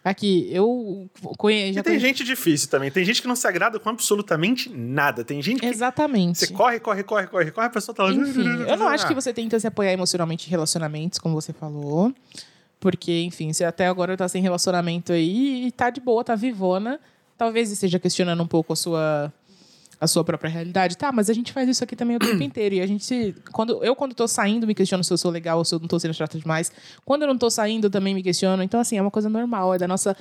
Aqui, 0.04 0.50
eu 0.52 1.08
conheço. 1.38 1.78
E 1.78 1.84
tem 1.84 2.00
gente 2.00 2.24
difícil 2.24 2.68
também. 2.70 2.90
Tem 2.90 3.06
gente 3.06 3.22
que 3.22 3.28
não 3.28 3.36
se 3.36 3.48
agrada 3.48 3.80
com 3.80 3.88
absolutamente 3.88 4.68
nada. 4.70 5.24
Tem 5.24 5.40
gente 5.44 5.60
que. 5.60 5.66
Exatamente. 5.68 6.40
Você 6.40 6.48
corre, 6.48 6.80
corre, 6.80 7.04
corre, 7.04 7.28
corre, 7.28 7.52
corre, 7.52 7.68
a 7.68 7.70
pessoa 7.70 7.96
tá 7.96 8.04
lá. 8.04 8.12
Enfim, 8.12 8.48
eu 8.68 8.78
não 8.78 8.88
acho 8.90 9.08
que 9.08 9.14
você 9.14 9.32
tenta 9.32 9.60
se 9.60 9.68
apoiar 9.68 9.92
emocionalmente 9.92 10.48
em 10.48 10.50
relacionamentos, 10.50 11.20
como 11.20 11.40
você 11.40 11.54
falou. 11.54 12.12
Porque, 12.80 13.22
enfim, 13.22 13.54
você 13.54 13.64
até 13.64 13.86
agora 13.86 14.18
tá 14.18 14.28
sem 14.28 14.42
relacionamento 14.42 15.14
aí 15.14 15.68
e 15.68 15.72
tá 15.72 15.92
de 15.92 16.02
boa, 16.02 16.24
tá 16.24 16.34
vivona. 16.34 17.00
Talvez 17.38 17.72
esteja 17.72 18.00
questionando 18.00 18.42
um 18.42 18.48
pouco 18.48 18.74
a 18.74 18.76
sua, 18.76 19.32
a 20.02 20.08
sua 20.08 20.24
própria 20.24 20.50
realidade. 20.50 20.98
Tá, 20.98 21.12
mas 21.12 21.30
a 21.30 21.34
gente 21.34 21.54
faz 21.54 21.70
isso 21.70 21.84
aqui 21.84 21.96
também 21.96 22.16
o 22.16 22.20
tempo 22.20 22.42
inteiro. 22.44 22.76
E 22.76 22.82
a 22.82 22.88
gente. 22.88 23.36
Quando, 23.52 23.84
eu, 23.84 23.96
quando 23.96 24.16
tô 24.16 24.28
saindo, 24.28 24.66
me 24.66 24.74
questiono 24.74 25.04
se 25.04 25.14
eu 25.14 25.18
sou 25.18 25.30
legal 25.32 25.60
ou 25.60 25.64
se 25.64 25.76
eu 25.76 25.80
não 25.80 25.88
tô 25.88 26.00
sendo 26.00 26.14
chata 26.16 26.38
demais. 26.40 26.72
Quando 27.06 27.22
eu 27.22 27.28
não 27.28 27.38
tô 27.38 27.50
saindo, 27.50 27.86
eu 27.86 27.92
também 27.92 28.14
me 28.16 28.24
questiono. 28.24 28.64
Então, 28.64 28.80
assim, 28.80 28.98
é 28.98 29.02
uma 29.02 29.12
coisa 29.12 29.30
normal, 29.30 29.76
é 29.76 29.78
da 29.78 29.88
nossa 29.88 30.18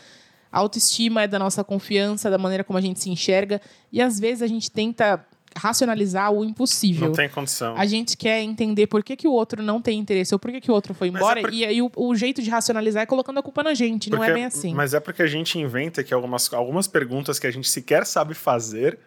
autoestima, 0.52 1.22
é 1.22 1.26
da 1.28 1.38
nossa 1.38 1.64
confiança, 1.64 2.30
da 2.30 2.38
maneira 2.38 2.62
como 2.62 2.78
a 2.78 2.82
gente 2.82 3.00
se 3.00 3.08
enxerga. 3.10 3.60
E 3.92 4.02
às 4.02 4.20
vezes 4.20 4.42
a 4.42 4.46
gente 4.46 4.70
tenta 4.70 5.24
racionalizar 5.56 6.30
o 6.32 6.44
impossível. 6.44 7.08
Não 7.08 7.14
tem 7.14 7.28
condição. 7.28 7.74
A 7.76 7.84
gente 7.84 8.16
quer 8.16 8.40
entender 8.40 8.86
por 8.86 9.02
que, 9.02 9.16
que 9.16 9.26
o 9.26 9.32
outro 9.32 9.62
não 9.62 9.80
tem 9.82 9.98
interesse 9.98 10.32
ou 10.32 10.38
por 10.38 10.50
que, 10.52 10.60
que 10.60 10.70
o 10.70 10.74
outro 10.74 10.94
foi 10.94 11.10
Mas 11.10 11.20
embora. 11.20 11.40
é 11.40 11.42
por- 11.42 11.52
E 11.52 11.64
aí 11.64 11.82
o, 11.82 11.90
o 11.96 12.14
jeito 12.14 12.40
de 12.40 12.48
racionalizar 12.50 13.02
é 13.02 13.06
colocando 13.06 13.38
a 13.38 13.42
culpa 13.42 13.62
na 13.64 13.74
gente. 13.74 14.10
não 14.10 14.18
é 14.22 14.26
Porque- 14.26 14.32
bem 14.34 14.44
assim. 14.44 14.72
Mas 14.74 14.94
é 14.94 15.00
porque 15.00 15.22
a 15.22 15.26
gente 15.26 15.58
inventa 15.58 16.04
que 16.04 16.14
algumas, 16.14 16.52
algumas 16.52 16.86
perguntas 16.86 17.38
que 17.38 17.46
a 17.46 17.50
gente 17.50 17.68
sequer 17.68 18.06
sabe 18.06 18.34
fazer 18.34 18.98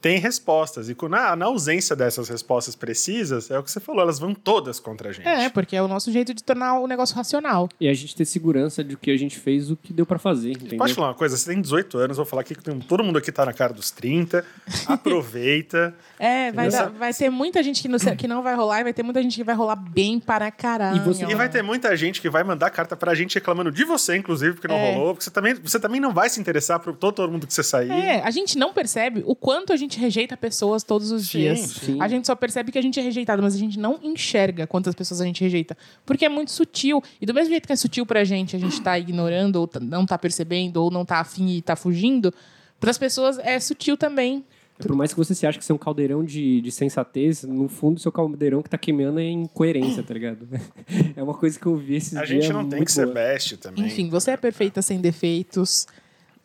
têm 0.00 0.18
respostas. 0.18 0.88
E 0.88 0.94
com- 0.94 1.08
na, 1.08 1.34
na 1.34 1.46
ausência 1.46 1.94
dessas 1.96 2.28
respostas 2.28 2.74
precisas, 2.76 3.50
é 3.50 3.58
o 3.58 3.62
que 3.62 3.70
você 3.70 3.80
falou, 3.80 4.02
elas 4.02 4.18
vão 4.18 4.32
todas 4.34 4.78
contra 4.78 5.10
a 5.10 5.12
gente. 5.12 5.26
É, 5.26 5.48
porque 5.48 5.74
é 5.76 5.82
o 5.82 5.88
nosso 5.88 6.10
jeito 6.12 6.32
de 6.32 6.42
tornar 6.42 6.78
o 6.80 6.86
negócio 6.86 7.16
racional. 7.16 7.68
E 7.80 7.88
a 7.88 7.94
gente 7.94 8.14
ter 8.14 8.24
segurança 8.24 8.82
de 8.84 8.96
que 8.96 9.10
a 9.10 9.16
gente 9.16 9.38
fez 9.38 9.70
o 9.70 9.76
que 9.76 9.92
deu 9.92 10.06
pra 10.06 10.18
fazer, 10.18 10.52
entendeu? 10.52 10.78
Posso 10.78 10.92
te 10.92 10.96
falar 10.96 11.08
uma 11.08 11.14
coisa? 11.14 11.36
Você 11.36 11.50
tem 11.50 11.60
18 11.60 11.98
anos, 11.98 12.16
vou 12.16 12.26
falar 12.26 12.42
aqui 12.42 12.54
que 12.54 12.62
tem- 12.62 12.78
todo 12.78 13.02
mundo 13.02 13.18
aqui 13.18 13.32
tá 13.32 13.44
na 13.44 13.52
cara 13.52 13.72
dos 13.72 13.90
30. 13.90 14.44
Aproveita. 14.86 15.94
É, 16.18 16.52
vai, 16.52 16.68
dar- 16.70 16.90
vai 16.90 17.12
ter 17.14 17.30
muita 17.30 17.62
gente 17.62 17.80
que 17.82 17.88
não, 17.88 17.98
que 17.98 18.28
não 18.28 18.42
vai 18.42 18.54
rolar 18.54 18.80
e 18.80 18.84
vai 18.84 18.92
ter 18.92 19.02
muita 19.02 19.22
gente 19.22 19.36
que 19.36 19.44
vai 19.44 19.54
rolar 19.54 19.76
bem 19.76 20.20
para 20.20 20.50
caralho. 20.50 20.96
E 20.96 21.00
você- 21.00 21.24
E 21.24 21.34
vai 21.34 21.48
ter 21.48 21.62
muita 21.62 21.96
gente 21.96 22.20
que 22.20 22.28
vai 22.28 22.44
mandar 22.44 22.70
carta 22.70 22.96
pra 22.96 23.14
gente 23.14 23.34
reclamando 23.34 23.70
de 23.72 23.84
você, 23.84 24.16
inclusive, 24.16 24.54
porque 24.54 24.68
não 24.68 24.74
É. 24.76 24.94
rolou. 24.94 25.14
Porque 25.14 25.24
você 25.24 25.30
também, 25.30 25.54
você 25.54 25.80
também 25.80 26.00
não 26.00 26.12
vai 26.12 26.28
se 26.28 26.40
interessar 26.40 26.78
por 26.80 26.94
todo, 26.94 27.14
todo 27.14 27.30
mundo 27.32 27.46
que 27.46 27.54
você 27.54 27.62
sair. 27.62 27.90
É, 27.90 28.20
a 28.22 28.30
gente 28.30 28.58
não 28.58 28.72
percebe 28.72 29.22
o 29.26 29.34
quanto 29.34 29.72
a 29.72 29.76
gente 29.76 29.87
rejeita 29.96 30.36
pessoas 30.36 30.82
todos 30.82 31.12
os 31.12 31.28
Sim, 31.28 31.38
dias. 31.38 31.60
sim. 31.60 31.96
A 32.02 32.08
gente 32.08 32.26
só 32.26 32.34
percebe 32.34 32.72
que 32.72 32.78
a 32.78 32.82
gente 32.82 32.98
é 32.98 33.02
rejeitado, 33.04 33.40
mas 33.40 33.54
a 33.54 33.58
gente 33.58 33.78
não 33.78 34.00
enxerga 34.02 34.66
quantas 34.66 34.92
pessoas 34.96 35.20
a 35.20 35.24
gente 35.24 35.40
rejeita. 35.40 35.78
Porque 36.04 36.24
é 36.24 36.28
muito 36.28 36.50
sutil. 36.50 37.00
E 37.20 37.24
do 37.26 37.32
mesmo 37.32 37.50
jeito 37.50 37.64
que 37.68 37.72
é 37.72 37.76
sutil 37.76 38.04
pra 38.04 38.24
gente, 38.24 38.56
a 38.56 38.58
gente 38.58 38.80
tá 38.82 38.98
ignorando, 38.98 39.56
ou 39.56 39.68
tá- 39.68 39.78
não 39.78 40.04
tá 40.04 40.18
percebendo, 40.18 40.78
ou 40.82 40.90
não 40.90 41.04
tá 41.04 41.20
afim 41.20 41.48
e 41.50 41.62
tá 41.62 41.76
fugindo, 41.76 42.34
pras 42.80 42.98
pessoas 42.98 43.38
é 43.38 43.60
sutil 43.60 43.96
também. 43.96 44.44
Por 44.80 44.94
mais 44.94 45.12
que 45.12 45.18
você 45.18 45.34
se 45.34 45.44
ache 45.44 45.58
que 45.58 45.64
você 45.64 45.72
é 45.72 45.74
um 45.74 45.78
caldeirão 45.78 46.24
de, 46.24 46.60
de 46.60 46.70
sensatez, 46.70 47.42
no 47.42 47.68
fundo, 47.68 47.98
seu 47.98 48.12
caldeirão 48.12 48.62
que 48.62 48.70
tá 48.70 48.78
queimando 48.78 49.18
é 49.18 49.24
incoerência, 49.28 50.02
tá 50.04 50.14
ligado? 50.14 50.46
É 51.16 51.22
uma 51.22 51.34
coisa 51.34 51.58
que 51.58 51.66
eu 51.66 51.74
vi 51.76 51.96
esses 51.96 52.14
A 52.16 52.24
dias. 52.24 52.44
gente 52.44 52.52
não 52.52 52.60
tem 52.60 52.76
muito 52.78 52.86
que 52.86 52.92
ser 52.92 53.02
boa. 53.06 53.14
best 53.14 53.56
também. 53.56 53.84
Enfim, 53.86 54.08
você 54.08 54.30
é 54.30 54.36
perfeita 54.36 54.80
sem 54.80 55.00
defeitos. 55.00 55.84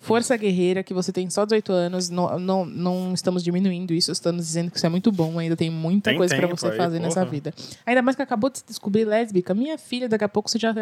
Força 0.03 0.35
guerreira, 0.35 0.83
que 0.83 0.93
você 0.93 1.13
tem 1.13 1.29
só 1.29 1.45
18 1.45 1.71
anos. 1.71 2.09
Não, 2.09 2.37
não, 2.37 2.65
não 2.65 3.13
estamos 3.13 3.41
diminuindo 3.41 3.93
isso, 3.93 4.11
estamos 4.11 4.45
dizendo 4.45 4.69
que 4.69 4.75
isso 4.75 4.85
é 4.85 4.89
muito 4.89 5.11
bom. 5.13 5.39
Ainda 5.39 5.55
tem 5.55 5.69
muita 5.69 6.09
Tem 6.09 6.17
coisa 6.17 6.35
tempo 6.35 6.57
você 6.57 6.67
aí, 6.67 6.75
fazer 6.77 6.99
nessa 6.99 7.21
porra. 7.21 7.31
vida. 7.31 7.53
Ainda 7.85 8.01
mais 8.01 8.15
que 8.17 8.21
acabou 8.21 8.49
de 8.49 8.57
se 8.59 8.65
descobrir 8.67 9.05
lésbica. 9.05 9.53
Minha 9.53 9.77
filha, 9.77 10.09
daqui 10.09 10.25
a 10.25 10.27
pouco 10.29 10.49
você 10.49 10.59
já, 10.59 10.75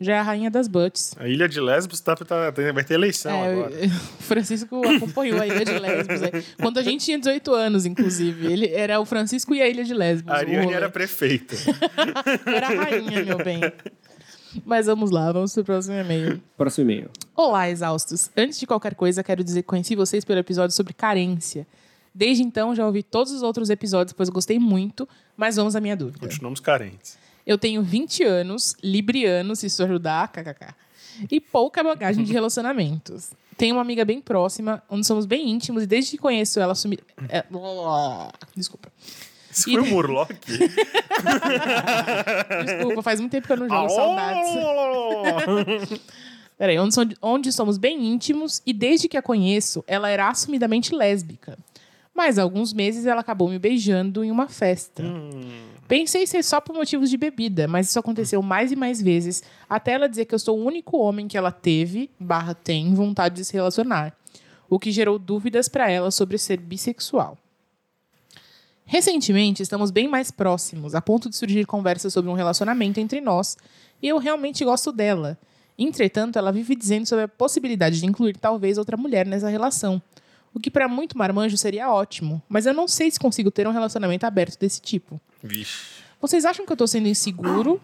já 0.00 0.16
é 0.16 0.18
a 0.18 0.22
rainha 0.22 0.50
das 0.50 0.66
butts. 0.66 1.14
A 1.18 1.28
Ilha 1.28 1.48
de 1.48 1.60
Lesbos 1.60 2.00
tá, 2.00 2.16
tá- 2.16 2.50
vai 2.50 2.82
ter 2.82 2.94
eleição 2.94 3.32
É, 3.44 3.52
agora. 3.52 3.72
o 4.18 4.22
Francisco 4.24 4.82
acompanhou 4.88 5.40
a 5.40 5.46
Ilha 5.46 5.64
de 5.64 5.78
Lesbos. 5.78 6.22
aí. 6.22 6.44
Quando 6.60 6.78
a 6.78 6.82
gente 6.82 7.04
tinha 7.04 7.16
18 7.18 7.54
anos, 7.54 7.86
inclusive. 7.86 8.52
Ele 8.52 8.68
era 8.72 8.98
o 9.00 9.04
Francisco 9.06 9.54
e 9.54 9.62
a 9.62 9.68
Ilha 9.68 9.84
de 9.84 9.94
Lesbos. 9.94 10.32
A 10.32 10.38
Ariane 10.38 10.72
era 10.72 10.90
prefeita. 10.90 11.54
era 12.44 12.66
a 12.66 12.70
rainha, 12.70 13.24
meu 13.24 13.38
bem. 13.38 13.60
Mas 14.64 14.86
vamos 14.86 15.10
lá, 15.10 15.32
vamos 15.32 15.54
pro 15.54 15.64
próximo 15.64 15.96
e-mail. 15.96 16.42
Próximo 16.56 16.90
e-mail. 16.90 17.10
Olá, 17.34 17.68
exaustos. 17.68 18.30
Antes 18.36 18.58
de 18.58 18.66
qualquer 18.66 18.94
coisa, 18.94 19.22
quero 19.22 19.42
dizer 19.42 19.62
que 19.62 19.68
conheci 19.68 19.96
vocês 19.96 20.24
pelo 20.24 20.38
episódio 20.38 20.74
sobre 20.76 20.92
carência. 20.92 21.66
Desde 22.14 22.42
então, 22.42 22.74
já 22.74 22.86
ouvi 22.86 23.02
todos 23.02 23.32
os 23.32 23.42
outros 23.42 23.70
episódios, 23.70 24.12
pois 24.12 24.28
gostei 24.28 24.58
muito, 24.58 25.08
mas 25.36 25.56
vamos 25.56 25.74
à 25.74 25.80
minha 25.80 25.96
dúvida. 25.96 26.20
Continuamos 26.20 26.60
carentes. 26.60 27.18
Eu 27.46 27.58
tenho 27.58 27.82
20 27.82 28.22
anos, 28.22 28.76
libriano, 28.82 29.56
se 29.56 29.66
isso 29.66 29.82
ajudar, 29.82 30.28
kkk, 30.28 30.74
e 31.30 31.40
pouca 31.40 31.82
bagagem 31.82 32.24
de 32.24 32.32
relacionamentos. 32.32 33.32
Tenho 33.56 33.76
uma 33.76 33.82
amiga 33.82 34.04
bem 34.04 34.20
próxima, 34.20 34.82
onde 34.88 35.06
somos 35.06 35.26
bem 35.26 35.50
íntimos, 35.50 35.82
e 35.82 35.86
desde 35.86 36.12
que 36.12 36.18
conheço 36.18 36.58
ela, 36.58 36.72
assumi... 36.72 36.98
é, 37.28 37.44
Desculpa. 38.56 38.92
Isso 39.54 39.70
E- 39.70 39.72
foi 39.74 39.82
o 39.82 39.86
Murloc? 39.86 40.30
Desculpa, 42.64 43.02
faz 43.02 43.20
muito 43.20 43.32
tempo 43.32 43.46
que 43.46 43.52
eu 43.52 43.56
não 43.56 43.68
jogo 43.68 43.88
saudades. 43.88 44.48
Peraí, 46.58 46.78
onde, 46.78 47.16
onde 47.20 47.52
somos 47.52 47.76
bem 47.78 48.06
íntimos 48.06 48.62
e 48.64 48.72
desde 48.72 49.08
que 49.08 49.16
a 49.16 49.22
conheço, 49.22 49.82
ela 49.86 50.08
era 50.08 50.28
assumidamente 50.28 50.94
lésbica. 50.94 51.58
Mas 52.14 52.38
há 52.38 52.42
alguns 52.42 52.72
meses 52.72 53.06
ela 53.06 53.20
acabou 53.20 53.48
me 53.48 53.58
beijando 53.58 54.22
em 54.22 54.30
uma 54.30 54.46
festa. 54.48 55.02
Pensei 55.88 56.26
ser 56.28 56.44
só 56.44 56.60
por 56.60 56.72
motivos 56.74 57.10
de 57.10 57.16
bebida, 57.16 57.66
mas 57.66 57.88
isso 57.88 57.98
aconteceu 57.98 58.40
mais 58.40 58.70
e 58.70 58.76
mais 58.76 59.02
vezes, 59.02 59.42
até 59.68 59.92
ela 59.92 60.08
dizer 60.08 60.24
que 60.24 60.34
eu 60.34 60.38
sou 60.38 60.56
o 60.58 60.64
único 60.64 60.96
homem 60.96 61.26
que 61.26 61.36
ela 61.36 61.50
teve, 61.50 62.08
barra 62.18 62.54
tem, 62.54 62.94
vontade 62.94 63.34
de 63.34 63.44
se 63.44 63.52
relacionar. 63.52 64.16
O 64.70 64.78
que 64.78 64.92
gerou 64.92 65.18
dúvidas 65.18 65.68
para 65.68 65.90
ela 65.90 66.10
sobre 66.12 66.38
ser 66.38 66.58
bissexual. 66.58 67.36
Recentemente, 68.86 69.62
estamos 69.62 69.90
bem 69.90 70.06
mais 70.06 70.30
próximos, 70.30 70.94
a 70.94 71.00
ponto 71.00 71.30
de 71.30 71.36
surgir 71.36 71.64
conversas 71.66 72.12
sobre 72.12 72.30
um 72.30 72.34
relacionamento 72.34 73.00
entre 73.00 73.20
nós, 73.20 73.56
e 74.02 74.08
eu 74.08 74.18
realmente 74.18 74.64
gosto 74.64 74.92
dela. 74.92 75.38
Entretanto, 75.78 76.38
ela 76.38 76.52
vive 76.52 76.76
dizendo 76.76 77.06
sobre 77.06 77.24
a 77.24 77.28
possibilidade 77.28 77.98
de 77.98 78.06
incluir 78.06 78.36
talvez 78.36 78.78
outra 78.78 78.96
mulher 78.96 79.26
nessa 79.26 79.48
relação, 79.48 80.00
o 80.52 80.60
que 80.60 80.70
para 80.70 80.86
muito 80.86 81.18
marmanjo 81.18 81.56
seria 81.56 81.90
ótimo, 81.90 82.40
mas 82.48 82.66
eu 82.66 82.72
não 82.72 82.86
sei 82.86 83.10
se 83.10 83.18
consigo 83.18 83.50
ter 83.50 83.66
um 83.66 83.72
relacionamento 83.72 84.24
aberto 84.24 84.58
desse 84.58 84.80
tipo. 84.80 85.20
Vixe. 85.42 86.04
Vocês 86.20 86.44
acham 86.44 86.64
que 86.64 86.72
eu 86.72 86.76
tô 86.76 86.86
sendo 86.86 87.08
inseguro 87.08 87.80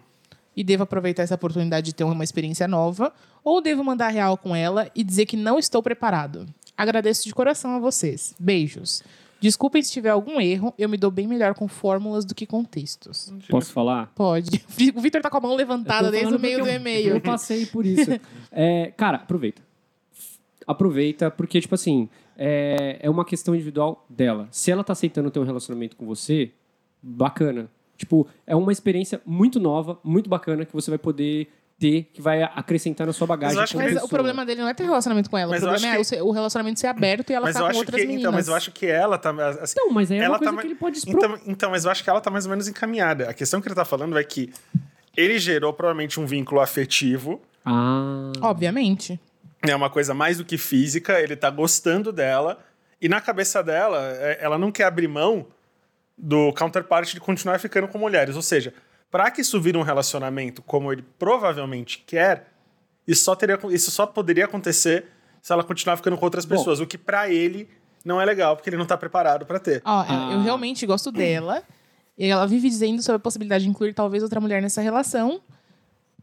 e 0.57 0.63
devo 0.63 0.85
aproveitar 0.85 1.23
essa 1.23 1.35
oportunidade 1.35 1.87
de 1.87 1.95
ter 1.95 2.05
uma 2.05 2.25
experiência 2.25 2.69
nova? 2.69 3.13
Ou 3.43 3.61
devo 3.61 3.83
mandar 3.83 4.09
real 4.09 4.37
com 4.37 4.55
ela 4.55 4.91
e 4.95 5.03
dizer 5.03 5.27
que 5.27 5.37
não 5.37 5.59
estou 5.59 5.83
preparado? 5.83 6.47
Agradeço 6.77 7.25
de 7.25 7.35
coração 7.35 7.75
a 7.75 7.79
vocês. 7.79 8.35
Beijos. 8.39 9.03
Desculpem 9.41 9.83
se 9.83 9.91
tiver 9.91 10.11
algum 10.11 10.41
erro, 10.41 10.75
eu 10.79 10.89
me 10.89 10.97
dou 10.97 11.11
bem 11.11 11.27
melhor 11.27 11.55
com 11.55 11.67
fórmulas 11.67 12.25
do 12.25 12.35
que 12.35 12.47
com 12.47 12.63
textos. 12.63 13.33
Posso 13.49 13.73
falar? 13.73 14.13
Pode. 14.15 14.65
O 14.95 15.01
Victor 15.01 15.23
tá 15.23 15.31
com 15.31 15.37
a 15.39 15.41
mão 15.41 15.55
levantada 15.55 16.11
desde 16.11 16.35
o 16.35 16.39
meio 16.39 16.63
do 16.63 16.69
e-mail. 16.69 17.15
Eu 17.15 17.21
passei 17.21 17.65
por 17.67 17.87
isso. 17.87 18.11
É, 18.51 18.93
cara, 18.97 19.19
aproveita. 19.19 19.63
Aproveita, 20.67 21.31
porque, 21.31 21.61
tipo 21.61 21.75
assim, 21.75 22.09
é, 22.37 22.99
é 23.01 23.11
uma 23.11 23.25
questão 23.25 23.55
individual 23.55 24.05
dela. 24.09 24.49
Se 24.51 24.71
ela 24.71 24.85
tá 24.85 24.93
aceitando 24.93 25.31
ter 25.31 25.41
um 25.41 25.45
relacionamento 25.45 25.97
com 25.97 26.07
você, 26.07 26.53
bacana. 27.03 27.71
Tipo, 27.97 28.27
é 28.47 28.57
uma 28.57 28.73
experiência 28.73 29.21
muito 29.27 29.61
nova, 29.61 29.99
muito 30.03 30.29
bacana, 30.29 30.65
que 30.65 30.73
você 30.73 30.91
vai 30.91 30.99
poder 30.99 31.49
ter, 31.81 32.11
que 32.13 32.21
vai 32.21 32.43
acrescentar 32.43 33.07
na 33.07 33.13
sua 33.13 33.27
bagagem. 33.27 33.57
Mas 33.57 33.57
eu 33.57 33.63
acho 33.65 33.73
como 33.73 33.89
que- 33.89 33.95
Mas 33.95 34.05
o 34.05 34.09
problema 34.09 34.45
dele 34.45 34.61
não 34.61 34.69
é 34.69 34.75
ter 34.75 34.85
relacionamento 34.85 35.31
com 35.31 35.39
ela. 35.39 35.51
Mas 35.51 35.63
o 35.63 35.67
eu 35.67 35.71
problema 35.71 35.97
é 35.97 36.23
o 36.23 36.27
o 36.29 36.31
relacionamento 36.31 36.79
ser 36.79 36.87
aberto 36.89 37.31
e 37.31 37.33
ela 37.33 37.47
Mas 37.47 37.57
ficar 37.57 37.69
eu 37.69 37.73
com 37.73 37.79
outras 37.79 38.01
que. 38.01 38.07
meninas. 38.07 38.21
Então, 38.23 38.33
mas 38.33 38.49
eu 38.49 38.55
acho 38.55 38.71
que 38.71 38.87
ela 38.87 39.17
tá. 39.19 39.31
Assim, 39.63 39.75
Então, 39.79 39.91
mas 39.91 40.11
aí 40.11 40.19
é 40.19 40.21
ela 40.25 40.35
uma 40.35 40.39
coisa 40.39 40.53
tá 40.55 40.61
que 40.61 40.67
ele 40.69 40.75
pode 40.75 40.99
expor. 40.99 41.15
Então, 41.15 41.39
então, 41.47 41.71
mas 41.71 41.85
eu 41.87 41.91
acho 41.91 42.05
que 42.05 42.11
ela 42.11 42.21
tá 42.21 42.31
mais 42.31 42.45
ou 42.45 42.51
menos 42.51 42.69
encaminhada. 42.69 43.31
A 43.31 43.35
questão 43.35 43.61
que 43.63 43.67
ele 43.69 43.75
tá 43.75 43.85
falando 43.87 44.19
é 44.19 44.23
que 44.23 44.53
ele 45.17 45.39
gerou 45.39 45.73
provavelmente 45.73 46.21
um 46.21 46.27
vínculo 46.27 46.61
afetivo. 46.61 47.41
Ah. 47.65 48.31
Obviamente. 48.43 49.19
É 49.63 49.75
uma 49.75 49.89
coisa 49.91 50.13
mais 50.15 50.39
do 50.39 50.45
que 50.45 50.57
física, 50.59 51.19
ele 51.21 51.35
tá 51.35 51.49
gostando 51.51 52.13
dela. 52.13 52.59
E 53.01 53.09
na 53.09 53.21
cabeça 53.21 53.63
dela, 53.63 53.99
é, 54.19 54.39
ela 54.43 54.59
não 54.59 54.71
quer 54.71 54.85
abrir 54.85 55.09
mão 55.09 55.47
do 56.17 56.53
counterpart 56.53 57.13
de 57.15 57.21
continuar 57.21 57.59
ficando 57.59 57.89
com 57.89 57.97
mulheres. 57.99 58.37
Ou 58.37 58.43
seja, 58.43 58.75
para 59.11 59.31
que 59.31 59.41
isso 59.41 59.61
vire 59.61 59.77
um 59.77 59.83
relacionamento 59.83 60.63
como 60.63 60.93
ele 60.93 61.03
provavelmente 61.19 62.03
quer, 62.07 62.53
isso 63.07 63.25
só, 63.25 63.35
teria, 63.35 63.59
isso 63.71 63.91
só 63.91 64.07
poderia 64.07 64.45
acontecer 64.45 65.07
se 65.43 65.53
ela 65.53 65.65
continuar 65.65 65.97
ficando 65.97 66.17
com 66.17 66.25
outras 66.25 66.45
Bom. 66.45 66.57
pessoas. 66.57 66.81
O 66.81 66.87
que 66.87 66.97
para 66.99 67.29
ele 67.29 67.69
não 68.05 68.21
é 68.21 68.25
legal, 68.25 68.57
porque 68.57 68.71
ele 68.71 68.77
não 68.77 68.87
tá 68.87 68.97
preparado 68.97 69.45
para 69.47 69.59
ter. 69.59 69.83
Ó, 69.85 70.05
Ah. 70.09 70.31
eu 70.33 70.43
realmente 70.43 70.87
gosto 70.87 71.11
dela. 71.11 71.63
E 72.17 72.27
ela 72.27 72.47
vive 72.47 72.69
dizendo 72.69 73.03
sobre 73.03 73.17
a 73.17 73.21
possibilidade 73.21 73.65
de 73.65 73.71
incluir 73.71 73.95
talvez 73.95 74.23
outra 74.23 74.41
mulher 74.41 74.61
nessa 74.61 74.81
relação. 74.83 75.41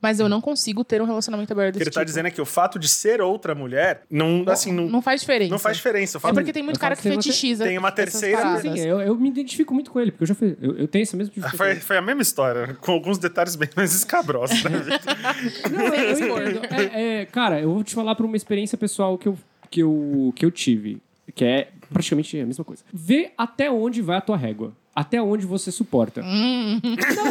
Mas 0.01 0.19
eu 0.19 0.29
não 0.29 0.39
consigo 0.41 0.83
ter 0.83 1.01
um 1.01 1.05
relacionamento 1.05 1.51
aberto 1.51 1.75
O 1.75 1.77
que 1.77 1.79
desse 1.79 1.89
ele 1.89 1.93
tá 1.93 1.99
tipo. 2.01 2.05
dizendo 2.05 2.27
é 2.27 2.31
que 2.31 2.41
o 2.41 2.45
fato 2.45 2.77
de 2.77 2.87
ser 2.87 3.21
outra 3.21 3.55
mulher 3.55 4.03
não, 4.09 4.43
assim, 4.47 4.71
não, 4.71 4.87
Não 4.87 5.01
faz 5.01 5.21
diferença. 5.21 5.51
não 5.51 5.59
faz 5.59 5.77
diferença. 5.77 6.17
É 6.23 6.33
porque 6.33 6.53
tem 6.53 6.63
muito 6.63 6.79
cara 6.79 6.95
que 6.95 7.01
fetichiza. 7.01 7.63
tem 7.65 7.77
uma 7.77 7.91
terceira-. 7.91 8.59
Sim, 8.61 8.77
eu, 8.79 8.99
eu 9.01 9.15
me 9.15 9.29
identifico 9.29 9.73
muito 9.73 9.91
com 9.91 9.99
ele, 9.99 10.11
porque 10.11 10.23
eu 10.23 10.27
já 10.27 10.35
fiz. 10.35 10.55
Eu, 10.61 10.77
eu 10.77 10.87
tenho 10.87 11.03
essa 11.03 11.17
mesma 11.17 11.33
Foi, 11.33 11.41
dificuldade. 11.43 11.79
foi 11.81 11.97
a 11.97 12.01
mesma 12.01 12.21
história, 12.21 12.73
com 12.81 12.91
alguns 12.91 13.17
detalhes 13.17 13.55
bem 13.55 13.69
mais 13.75 13.93
escabrosos. 13.93 14.63
Né? 14.63 14.71
Não, 15.71 15.85
eu, 15.85 16.17
eu 16.17 16.49
entendo. 16.51 16.61
É, 16.73 17.21
é, 17.21 17.25
cara, 17.25 17.59
eu 17.59 17.73
vou 17.73 17.83
te 17.83 17.93
falar 17.95 18.15
por 18.15 18.25
uma 18.25 18.35
experiência 18.37 18.77
pessoal 18.77 19.17
que 19.17 19.27
eu, 19.27 19.37
que, 19.69 19.81
eu, 19.81 20.33
que 20.35 20.45
eu 20.45 20.51
tive, 20.51 21.01
que 21.35 21.43
é 21.45 21.69
praticamente 21.91 22.39
a 22.39 22.45
mesma 22.45 22.63
coisa. 22.63 22.83
Vê 22.93 23.31
até 23.37 23.71
onde 23.71 24.01
vai 24.01 24.17
a 24.17 24.21
tua 24.21 24.37
régua. 24.37 24.73
Até 24.99 25.21
onde 25.21 25.45
você 25.45 25.71
suporta. 25.71 26.23
Não, 26.23 26.79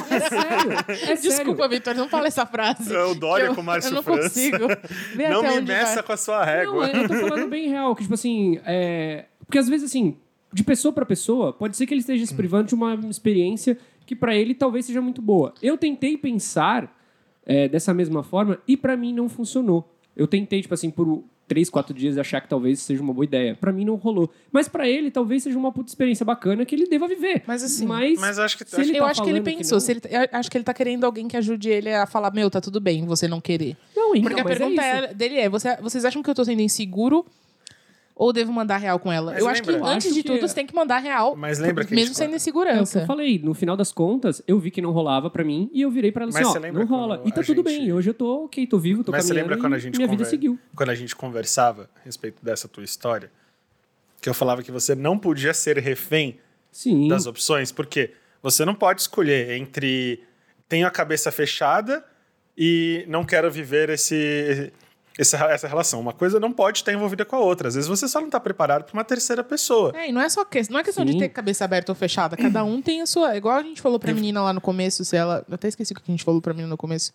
é 0.09 0.21
sério. 0.21 0.73
É 0.89 0.95
sério. 1.17 1.21
Desculpa, 1.23 1.67
Vitor, 1.69 1.97
não 1.97 2.09
fala 2.09 2.29
essa 2.29 2.47
frase. 2.47 2.95
É 2.95 3.03
o 3.03 3.13
Dória 3.13 3.47
eu- 3.47 3.55
com 3.57 3.61
o 3.61 3.65
Márcio 3.65 3.89
Eu 3.91 3.95
não 3.97 4.03
França. 4.05 4.23
consigo. 4.29 4.69
Ver 5.17 5.31
não 5.31 5.41
até 5.41 5.61
me 5.61 5.67
meça 5.67 5.95
vai. 5.97 6.03
com 6.05 6.13
a 6.13 6.17
sua 6.17 6.39
Não, 6.39 6.45
régua. 6.45 6.89
eu 6.91 7.09
tô 7.09 7.15
falando 7.15 7.49
bem 7.49 7.69
real, 7.69 7.93
que 7.97 8.03
tipo 8.03 8.15
assim, 8.15 8.61
é... 8.65 9.25
porque 9.45 9.59
às 9.59 9.69
vezes 9.69 9.91
assim, 9.91 10.17
de 10.53 10.63
pessoa 10.63 10.93
pra 10.93 11.05
pessoa, 11.05 11.53
pode 11.53 11.77
ser 11.77 11.87
que 11.87 11.95
ele 11.95 12.03
esteja 12.03 12.25
se 12.25 12.35
privando 12.35 12.69
de 12.69 12.75
uma 12.77 12.95
experiência 13.11 13.77
que 14.07 14.15
pra 14.15 14.37
ele 14.37 14.55
talvez 14.55 14.87
seja 14.87 15.01
muito 15.03 15.21
boa. 15.21 15.53
Eu 15.61 15.77
tentei 15.77 16.17
pensar 16.17 16.97
é, 17.45 17.69
dessa 17.69 17.93
mesma 17.93 18.23
forma 18.23 18.59
e 18.69 18.77
pra 18.77 18.97
mim 18.97 19.13
não 19.13 19.29
funcionou. 19.29 19.93
Eu 20.17 20.29
tentei, 20.29 20.63
tipo 20.63 20.73
assim, 20.73 20.89
por 20.89 21.25
três, 21.49 21.71
quatro 21.71 21.95
dias 21.95 22.19
achar 22.19 22.41
que 22.41 22.49
talvez 22.49 22.81
seja 22.81 23.03
uma 23.03 23.13
boa 23.13 23.25
ideia. 23.25 23.55
Pra 23.61 23.73
mim 23.73 23.85
não 23.85 23.95
rolou. 23.95 24.31
Mas 24.51 24.69
pra 24.69 24.89
ele 24.89 25.11
talvez 25.11 25.43
seja 25.43 25.57
uma 25.59 25.71
puta 25.73 25.89
experiência 25.89 26.25
bacana 26.25 26.65
que 26.67 26.75
ele 26.75 26.87
deva 26.87 27.07
viver. 27.07 27.43
Mas 27.47 27.63
assim, 27.63 27.87
Mas, 27.87 28.19
Mas 28.21 28.39
eu 28.39 28.45
acho 28.45 28.59
que- 28.59 28.65
se 28.69 28.81
ele 28.81 28.97
eu 28.99 29.05
tá 29.05 29.11
acho 29.11 29.23
que 29.23 29.31
ele 29.31 29.41
pensou. 29.41 29.77
não- 29.77 29.81
se 29.81 29.93
ele, 29.93 30.01
eu 30.11 30.29
acho 30.39 30.51
que 30.51 30.57
ele 30.57 30.65
tá 30.65 30.75
querendo 30.75 31.05
alguém 31.05 31.29
que 31.29 31.37
ajude 31.37 31.69
ele 31.69 31.93
a 31.93 32.07
falar: 32.07 32.33
Meu, 32.33 32.51
tá 32.51 32.61
tudo 32.61 32.81
bem, 32.81 33.05
você 33.07 33.29
não 33.29 33.41
querer. 33.41 33.77
Não, 33.95 34.15
então, 34.15 34.23
Porque 34.31 34.41
a 34.41 34.45
é 34.45 34.57
pergunta 34.57 34.83
é- 34.83 35.15
dele 35.15 35.37
é: 35.37 35.49
você- 35.49 35.77
vocês 35.81 36.05
acham 36.05 36.23
que 36.23 36.29
eu 36.31 36.35
tô 36.35 36.45
sendo 36.45 36.61
inseguro 36.63 37.25
ou 38.17 38.33
devo 38.33 38.51
mandar 38.51 38.79
real 38.79 38.99
com 38.99 39.13
ela? 39.13 39.33
Mas 39.33 39.43
eu 39.43 39.49
acho 39.49 39.63
que 39.63 39.71
lembra- 39.71 39.89
antes 39.91 40.07
Acho 40.07 40.15
de 40.17 40.23
que- 40.23 40.29
tudo 40.31 40.49
você 40.49 40.55
tem 40.55 40.67
que 40.67 40.75
mandar 40.75 40.99
real. 40.99 41.37
Mas 41.37 41.59
lembra 41.59 41.85
que 41.85 41.95
mesmo 41.95 42.15
sendo 42.15 42.33
É 42.33 42.37
insegurança. 42.37 43.01
eu 43.01 43.07
falei, 43.07 43.39
no 43.39 43.53
final 43.53 43.77
das 43.77 43.93
contas, 43.93 44.43
eu 44.49 44.59
vi 44.59 44.71
que 44.71 44.81
não 44.81 44.91
rolava 44.91 45.29
pra 45.29 45.45
mim 45.45 45.69
e 45.73 45.83
eu 45.83 45.91
virei 45.91 46.11
pra 46.11 46.23
ela 46.23 46.33
Mas 46.33 46.43
assim, 46.43 46.53
você 46.53 46.59
ó, 46.59 46.63
lembra 46.63 46.85
não 46.85 46.89
rola. 46.91 47.23
E 47.27 47.31
tá 47.31 47.43
tudo 47.43 47.57
gente- 47.69 47.79
bem, 47.81 47.93
hoje 47.93 48.09
eu 48.11 48.15
tô 48.15 48.45
ok, 48.47 48.67
tô 48.67 48.79
vivo, 48.79 49.05
tô 49.05 49.13
Mas 49.13 49.25
você 49.25 49.29
caminhando 49.29 49.51
lembra 49.51 49.63
quando 49.63 49.75
a 49.75 49.79
gente 49.79 49.97
minha 49.97 50.09
vida 50.09 50.19
conver- 50.25 50.31
seguiu. 50.31 50.59
Quando 50.75 50.91
a 50.91 50.95
gente 50.95 51.15
conversava 51.15 51.91
a 51.95 52.01
respeito 52.07 52.43
dessa 52.43 52.67
tua 52.67 52.83
história? 52.83 53.31
Que 54.23 54.29
eu 54.31 54.35
falava 54.35 54.63
que 54.63 54.73
você 54.73 54.95
não 54.95 55.19
podia 55.19 55.53
ser 55.53 55.77
refém 55.79 56.39
Sim. 56.73 57.09
das 57.09 57.27
opções, 57.27 57.71
porque 57.71 58.13
você 58.43 58.65
não 58.65 58.75
pode 58.75 59.03
escolher 59.03 59.51
entre 59.59 60.23
tenho 60.69 60.87
a 60.87 60.91
cabeça 60.91 61.31
fechada 61.31 62.03
e 62.57 63.05
não 63.09 63.25
quero 63.25 63.51
viver 63.51 63.91
esse, 63.91 64.73
essa, 65.19 65.37
essa 65.47 65.67
relação. 65.69 66.01
Uma 66.01 66.13
coisa 66.13 66.39
não 66.41 66.53
pode 66.53 66.79
estar 66.79 66.93
envolvida 66.93 67.25
com 67.25 67.37
a 67.37 67.41
outra. 67.41 67.69
Às 67.69 67.75
vezes 67.75 67.89
você 67.89 68.07
só 68.09 68.19
não 68.21 68.29
está 68.29 68.39
preparado 68.41 68.85
para 68.85 68.93
uma 68.95 69.05
terceira 69.05 69.43
pessoa. 69.45 69.93
É, 69.95 70.09
e 70.09 70.13
não 70.13 70.21
é 70.21 70.29
só 70.29 70.45
que, 70.45 70.63
não 70.71 70.79
é 70.79 70.83
questão 70.85 71.05
de 71.05 71.13
Sim. 71.13 71.19
ter 71.19 71.29
cabeça 71.31 71.65
aberta 71.65 71.91
ou 71.93 71.97
fechada. 71.97 72.37
Cada 72.37 72.63
um 72.65 72.81
tem 72.83 73.01
a 73.03 73.07
sua. 73.07 73.37
Igual 73.37 73.57
a 73.57 73.63
gente 73.63 73.81
falou 73.81 73.99
pra 73.99 74.13
menina 74.13 74.43
lá 74.43 74.53
no 74.53 74.61
começo, 74.61 75.05
se 75.05 75.17
ela. 75.17 75.45
Eu 75.49 75.55
até 75.55 75.69
esqueci 75.69 75.93
o 75.93 75.97
que 75.97 76.03
a 76.07 76.11
gente 76.11 76.25
falou 76.25 76.41
pra 76.41 76.53
menina 76.53 76.69
no 76.71 76.77
começo. 76.77 77.13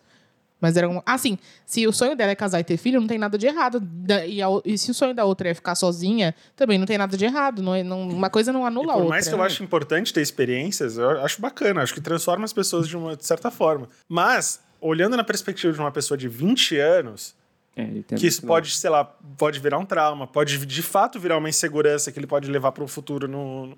Mas 0.60 0.76
era 0.76 0.88
um. 0.88 1.02
Ah, 1.04 1.18
sim. 1.18 1.36
Se 1.66 1.84
o 1.88 1.92
sonho 1.92 2.14
dela 2.14 2.30
é 2.30 2.36
casar 2.36 2.60
e 2.60 2.64
ter 2.64 2.76
filho, 2.76 3.00
não 3.00 3.08
tem 3.08 3.18
nada 3.18 3.36
de 3.36 3.46
errado. 3.48 3.80
Da- 3.80 4.24
E, 4.24 4.40
a 4.40 4.46
e 4.64 4.78
se 4.78 4.92
o 4.92 4.94
sonho 4.94 5.12
da 5.12 5.24
outra 5.24 5.48
é 5.48 5.54
ficar 5.54 5.74
sozinha, 5.74 6.32
também 6.54 6.78
não 6.78 6.86
tem 6.86 6.96
nada 6.96 7.16
de 7.16 7.24
errado. 7.24 7.60
Não 7.60 7.74
é, 7.74 7.82
não- 7.82 8.08
uma 8.08 8.30
coisa 8.30 8.52
não 8.52 8.62
E 8.62 8.66
anula 8.68 8.92
a 8.92 8.94
por 8.94 9.00
outra. 9.02 9.10
mais 9.10 9.26
que 9.26 9.34
eu 9.34 9.38
né? 9.38 9.44
acho 9.44 9.64
importante 9.64 10.12
ter 10.12 10.20
experiências, 10.20 10.98
eu 10.98 11.10
acho 11.24 11.40
bacana, 11.40 11.82
acho 11.82 11.92
que 11.92 12.00
transforma 12.00 12.44
as 12.44 12.52
pessoas 12.52 12.86
de 12.86 12.96
uma 12.96 13.16
de 13.16 13.26
certa 13.26 13.50
forma. 13.50 13.88
Mas, 14.08 14.60
olhando 14.80 15.16
na 15.16 15.24
perspectiva 15.24 15.72
de 15.72 15.80
uma 15.80 15.90
pessoa 15.90 16.16
de 16.16 16.28
20 16.28 16.78
anos, 16.78 17.34
É, 17.74 17.86
que 18.16 18.26
isso 18.26 18.42
pode, 18.46 18.70
sei 18.72 18.90
lá, 18.90 19.02
pode 19.04 19.58
virar 19.58 19.78
um 19.78 19.84
trauma, 19.86 20.26
pode 20.26 20.64
de 20.66 20.82
fato 20.82 21.18
virar 21.18 21.38
uma 21.38 21.48
insegurança 21.48 22.12
que 22.12 22.18
ele 22.18 22.26
pode 22.26 22.50
levar 22.50 22.70
para 22.72 22.84
um 22.84 22.88
futuro 22.88 23.26
no- 23.26 23.76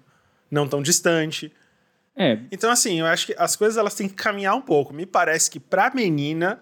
não 0.51 0.67
tão 0.69 0.83
distante. 0.83 1.53
É, 2.17 2.39
Então, 2.51 2.71
assim, 2.71 3.01
eu 3.01 3.07
acho 3.07 3.27
que 3.27 3.35
as 3.39 3.55
coisas 3.57 3.77
elas 3.77 3.95
têm 3.95 4.09
que 4.09 4.15
caminhar 4.15 4.55
um 4.55 4.61
pouco. 4.61 4.93
Me 4.93 5.05
parece 5.07 5.51
que 5.51 5.59
pra 5.61 5.91
menina 5.95 6.61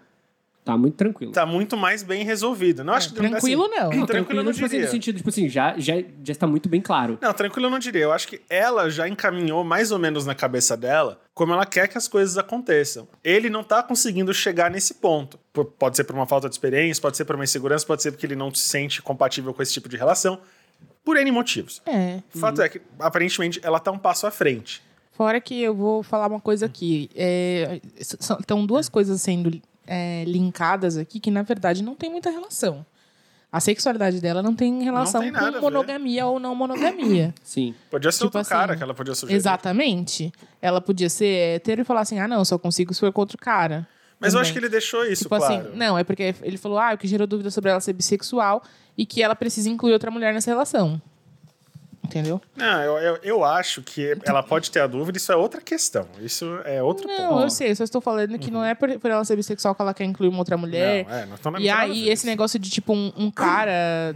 tá 0.64 0.76
muito 0.76 0.94
tranquilo. 0.94 1.32
tá 1.32 1.44
muito 1.46 1.76
mais 1.76 2.02
bem 2.02 2.24
resolvido. 2.24 2.84
Não 2.84 2.92
acho 2.94 3.08
que 3.10 3.14
tranquilo, 3.14 3.64
assim, 3.64 3.74
não. 3.80 3.90
Não, 3.90 4.06
tranquilo 4.06 4.40
eu 4.40 4.44
não 4.44 4.52
tipo 4.52 4.64
assim, 4.66 4.76
diria. 4.76 4.86
no 4.86 4.90
sentido, 4.92 5.16
tipo 5.16 5.28
assim, 5.28 5.48
já, 5.48 5.74
já, 5.78 5.94
já 5.96 6.32
está 6.32 6.46
muito 6.46 6.68
bem 6.68 6.80
claro. 6.80 7.18
Não, 7.20 7.32
tranquilo 7.32 7.66
eu 7.66 7.70
não 7.70 7.78
diria. 7.78 8.02
Eu 8.02 8.12
acho 8.12 8.28
que 8.28 8.40
ela 8.48 8.88
já 8.90 9.08
encaminhou 9.08 9.62
mais 9.64 9.90
ou 9.92 9.98
menos 9.98 10.24
na 10.26 10.34
cabeça 10.34 10.76
dela 10.76 11.20
como 11.34 11.52
ela 11.52 11.64
quer 11.66 11.88
que 11.88 11.96
as 11.98 12.06
coisas 12.06 12.36
aconteçam. 12.38 13.08
Ele 13.24 13.48
não 13.50 13.64
tá 13.64 13.82
conseguindo 13.82 14.32
chegar 14.34 14.70
nesse 14.70 14.94
ponto. 14.94 15.38
P- 15.52 15.64
Pode 15.64 15.96
ser 15.96 16.04
por 16.04 16.14
uma 16.14 16.26
falta 16.26 16.48
de 16.48 16.54
experiência, 16.54 17.00
pode 17.00 17.16
ser 17.16 17.24
por 17.24 17.34
uma 17.34 17.44
insegurança, 17.44 17.86
pode 17.86 18.02
ser 18.02 18.10
porque 18.12 18.26
ele 18.26 18.36
não 18.36 18.54
se 18.54 18.62
sente 18.64 19.00
compatível 19.02 19.52
com 19.54 19.62
esse 19.62 19.72
tipo 19.72 19.88
de 19.88 19.96
relação. 19.96 20.38
Por 21.04 21.16
N 21.16 21.30
motivos. 21.32 21.82
É. 21.86 22.20
O 22.34 22.38
fato 22.38 22.62
é 22.62 22.68
que, 22.68 22.80
aparentemente, 22.98 23.58
ela 23.64 23.80
tá 23.80 23.90
um 23.90 23.98
passo 23.98 24.24
à 24.26 24.30
frente. 24.30 24.80
Fora 25.12 25.40
que 25.40 25.60
eu 25.60 25.74
vou 25.74 26.02
falar 26.02 26.26
uma 26.28 26.40
coisa 26.40 26.66
aqui. 26.66 27.10
É, 27.14 27.80
são- 28.00 28.38
Estão 28.38 28.64
duas 28.64 28.88
coisas 28.88 29.20
sendo 29.20 29.60
é, 29.94 30.24
linkadas 30.24 30.96
aqui 30.96 31.20
que, 31.20 31.30
na 31.30 31.42
verdade, 31.42 31.82
não 31.82 31.94
tem 31.94 32.08
muita 32.08 32.30
relação. 32.30 32.84
A 33.52 33.60
sexualidade 33.60 34.18
dela 34.18 34.42
não 34.42 34.54
tem 34.54 34.82
relação 34.82 35.20
tem 35.20 35.30
nada 35.30 35.48
a 35.48 35.52
com 35.52 35.60
monogamia 35.60 36.24
ou 36.24 36.40
não 36.40 36.54
monogamia. 36.54 37.34
Sim. 37.44 37.74
Podia 37.90 38.10
ser 38.10 38.24
Tipo 38.24 38.38
outro 38.38 38.40
assim, 38.40 38.50
cara 38.50 38.74
que 38.74 38.82
ela 38.82 38.94
podia 38.94 39.14
sugerir. 39.14 39.36
Exatamente. 39.36 40.32
Ela 40.62 40.80
podia 40.80 41.10
ser 41.10 41.56
hétero 41.56 41.82
e 41.82 41.84
falar 41.84 42.00
assim: 42.00 42.18
ah, 42.18 42.26
não, 42.26 42.42
só 42.46 42.56
consigo 42.56 42.94
se 42.94 43.00
for 43.00 43.12
com 43.12 43.20
outro 43.20 43.36
cara. 43.36 43.86
Mas 44.18 44.32
eu 44.32 44.38
Também. 44.38 44.42
acho 44.42 44.52
que 44.54 44.58
ele 44.60 44.68
deixou 44.70 45.04
isso 45.04 45.24
Tipo 45.24 45.36
claro. 45.36 45.66
assim, 45.66 45.76
não, 45.76 45.98
é 45.98 46.04
porque 46.04 46.34
ele 46.42 46.56
falou, 46.56 46.78
ah, 46.78 46.94
o 46.94 46.98
que 46.98 47.06
gerou 47.06 47.26
dúvida 47.26 47.50
sobre 47.50 47.70
ela 47.70 47.80
ser 47.80 47.92
bissexual 47.92 48.62
e 48.96 49.04
que 49.04 49.22
ela 49.22 49.34
precisa 49.34 49.68
incluir 49.68 49.92
outra 49.92 50.10
mulher 50.10 50.32
nessa 50.32 50.50
relação. 50.50 51.02
Entendeu? 52.12 52.40
Não, 52.56 52.82
eu, 52.82 52.98
eu, 52.98 53.18
eu 53.22 53.44
acho 53.44 53.82
que 53.82 54.16
ela 54.24 54.42
pode 54.42 54.70
ter 54.70 54.80
a 54.80 54.86
dúvida, 54.86 55.16
isso 55.18 55.32
é 55.32 55.36
outra 55.36 55.60
questão. 55.60 56.06
Isso 56.20 56.44
é 56.64 56.82
outro 56.82 57.06
Não, 57.08 57.28
ponto. 57.30 57.42
eu 57.44 57.50
sei, 57.50 57.74
só 57.74 57.82
estou 57.84 58.00
falando 58.00 58.38
que 58.38 58.50
não 58.50 58.62
é 58.64 58.74
por, 58.74 58.98
por 58.98 59.10
ela 59.10 59.24
ser 59.24 59.34
bissexual 59.36 59.74
que 59.74 59.80
ela 59.82 59.94
quer 59.94 60.04
incluir 60.04 60.28
uma 60.28 60.38
outra 60.38 60.56
mulher. 60.56 61.06
Não, 61.06 61.14
é, 61.14 61.26
não 61.26 61.36
tô- 61.38 61.50
não 61.50 61.58
E 61.60 61.68
aí, 61.70 62.02
esse 62.08 62.12
isso. 62.22 62.26
negócio 62.26 62.58
de, 62.58 62.68
tipo, 62.70 62.92
um, 62.92 63.12
um 63.16 63.30
cara. 63.30 64.14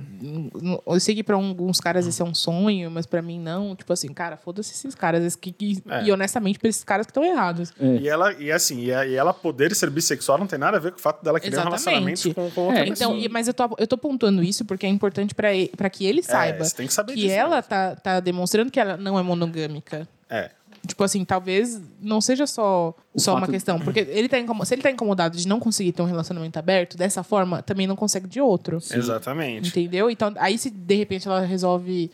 Eu 0.87 1.01
sei 1.01 1.15
que 1.15 1.23
pra 1.25 1.37
alguns 1.37 1.81
caras 1.81 2.07
esse 2.07 2.21
é 2.21 2.25
um 2.25 2.35
sonho, 2.35 2.91
mas 2.91 3.07
pra 3.07 3.23
mim 3.23 3.41
não. 3.41 3.75
Tipo 3.75 3.93
assim, 3.93 4.09
cara, 4.13 4.37
foda-se 4.37 4.73
esses 4.73 4.95
caras. 4.95 5.23
esse 5.25 5.39
que, 5.39 5.53
que- 5.53 5.83
É. 5.89 6.05
E 6.05 6.13
honestamente, 6.13 6.59
pra 6.59 6.69
esses 6.69 6.85
caras 6.85 7.07
que 7.07 7.11
estão 7.11 7.25
errados. 7.25 7.73
E 7.81 8.09
ela, 8.09 8.33
e 8.35 8.51
assim, 8.53 8.81
e, 8.85 8.93
a- 8.95 9.07
e 9.07 9.15
ela 9.15 9.33
poder 9.33 9.75
ser 9.75 9.89
bissexual 9.91 10.39
não 10.39 10.47
tem 10.47 10.59
nada 10.59 10.77
a 10.77 10.81
ver 10.81 10.93
com 10.93 10.99
o 10.99 11.01
fato 11.01 11.25
dela 11.25 11.41
querer 11.41 11.59
um 11.59 11.63
relacionamento 11.63 12.29
Exatamente. 12.29 12.35
com, 12.35 12.51
com 12.51 12.61
outra 12.67 12.81
É, 12.83 12.85
pessoa. 12.91 13.15
Então, 13.15 13.19
e- 13.19 13.29
mas 13.29 13.49
eu 13.49 13.55
tô, 13.55 13.65
eu 13.79 13.87
tô 13.87 13.97
pontuando 13.97 14.43
isso 14.43 14.65
porque 14.65 14.85
é 14.87 14.89
importante 14.89 15.35
pra 15.35 15.47
pra 15.77 15.89
que 15.89 16.05
ele 16.05 16.23
saiba 16.23 16.65
você 16.65 16.75
tem 16.77 16.87
que 16.87 16.93
saber 16.93 17.15
que 17.15 17.21
disso 17.21 17.35
ela 17.35 17.57
mesmo. 17.57 17.69
tá, 17.69 17.86
tá 17.95 18.21
demonstrando 18.21 18.71
que 18.71 18.81
ela 18.81 18.97
não 18.97 19.19
é 19.19 19.23
monogâmica. 19.23 20.09
É. 20.29 20.51
Tipo 20.87 21.03
assim, 21.05 21.25
talvez 21.25 21.81
não 22.01 22.21
seja 22.21 22.47
só, 22.47 22.95
O 23.13 23.21
só 23.21 23.37
uma 23.37 23.49
questão. 23.49 23.79
Porque 23.79 24.01
ele 24.01 24.29
tá 24.29 24.37
se 24.65 24.75
ele 24.75 24.83
tá 24.83 24.91
incomodado 24.91 25.37
de 25.37 25.47
não 25.47 25.59
conseguir 25.59 25.93
ter 25.93 26.03
um 26.03 26.07
relacionamento 26.07 26.59
aberto, 26.59 26.97
dessa 26.97 27.23
forma, 27.23 27.63
também 27.63 27.87
não 27.87 27.97
consegue 27.97 28.29
de 28.29 28.41
outro. 28.41 28.77
Exatamente. 28.77 29.69
Entendeu? 29.69 30.11
Então, 30.11 30.33
aí 30.37 30.57
se 30.59 30.71
de 30.71 30.95
repente 30.95 31.27
ela 31.27 31.41
resolve 31.41 32.11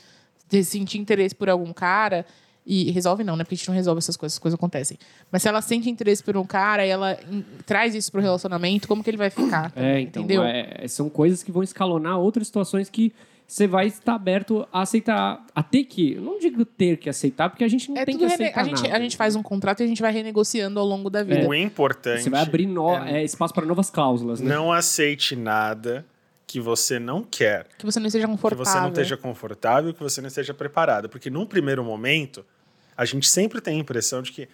sentir 0.65 0.99
interesse 0.99 1.35
por 1.35 1.49
algum 1.49 1.73
cara. 1.73 2.27
E 2.65 2.93
resolve 2.93 3.25
não, 3.25 3.35
né? 3.35 3.43
Porque 3.43 3.57
a 3.57 3.59
gente 3.59 3.67
não 3.67 3.75
resolve 3.75 3.99
essas 3.99 4.17
coisas, 4.17 4.37
as 4.37 4.39
coisas 4.39 4.57
acontecem. 4.57 4.97
Mas 5.33 5.43
se 5.43 5.49
ela 5.49 5.61
sente 5.61 5.91
interesse 5.91 6.23
por 6.23 6.37
um 6.37 6.45
cara 6.45 6.87
e 6.87 6.91
ela 6.91 7.19
traz 7.67 7.93
isso 7.93 8.13
pro 8.13 8.21
relacionamento, 8.21 8.87
como 8.87 9.03
que 9.03 9.11
ele 9.11 9.17
vai 9.17 9.31
ficar? 9.31 9.73
É, 9.75 10.01
então, 10.01 10.23
Entendeu? 10.23 10.45
é, 10.45 10.87
são 10.87 11.11
coisas 11.11 11.43
que 11.43 11.51
vão 11.51 11.65
escalonar 11.65 12.19
outras 12.21 12.47
situações 12.47 12.89
que, 12.89 13.13
você 13.53 13.67
vai 13.67 13.87
estar 13.87 14.15
aberto 14.15 14.67
a 14.73 14.81
aceitar, 14.81 15.45
a 15.55 15.63
ter 15.63 15.85
que, 15.85 16.15
eu 16.15 16.23
não 16.23 16.39
digo 16.39 16.65
ter 16.65 16.97
que 16.97 17.11
aceitar, 17.11 17.51
porque 17.51 17.63
a 17.63 17.69
gente 17.69 17.91
não 17.91 17.99
É 18.01 18.05
tem 18.07 18.17
que 18.17 18.25
aceitar 18.25 18.61
a 18.63 18.65
gente, 18.65 18.83
nada. 18.83 18.97
a 18.97 19.01
gente 19.01 19.15
faz 19.17 19.37
um 19.37 19.43
contrato 19.43 19.81
e 19.81 19.85
a 19.85 19.87
gente 19.87 20.01
vai 20.01 20.11
renegociando 20.11 20.81
ao 20.81 20.87
longo 20.87 21.11
da 21.11 21.23
vida. 21.23 21.47
O 21.47 21.53
importante 21.55 22.23
Você 22.23 22.31
vai 22.31 22.41
abrir 22.41 22.67
no- 22.67 22.95
é, 23.05 23.23
espaço 23.23 23.53
para 23.53 23.67
novas 23.67 23.91
cláusulas, 23.91 24.41
né? 24.41 24.49
não 24.55 24.73
aceite 24.73 25.37
nada 25.37 26.07
que 26.47 26.59
você 26.61 26.99
não 26.99 27.23
quer. 27.23 27.67
Que 27.77 27.85
você 27.85 28.01
não 28.01 28.07
esteja 28.07 28.25
Que 28.27 28.31
confortável. 28.33 28.65
você 28.65 28.81
não 28.81 28.89
esteja 28.89 29.17
confortável, 29.19 29.93
que 29.93 30.03
você 30.03 30.21
não 30.23 30.29
esteja 30.29 30.55
preparado. 30.55 31.09
Porque 31.11 31.29
num 31.29 31.45
primeiro 31.45 31.85
momento, 31.85 32.45
a 32.97 33.05
gente 33.05 33.29
sempre 33.29 33.61
tem 33.61 33.77
a 33.77 33.81
impressão 33.81 34.23
de 34.23 34.33
que 34.33 34.49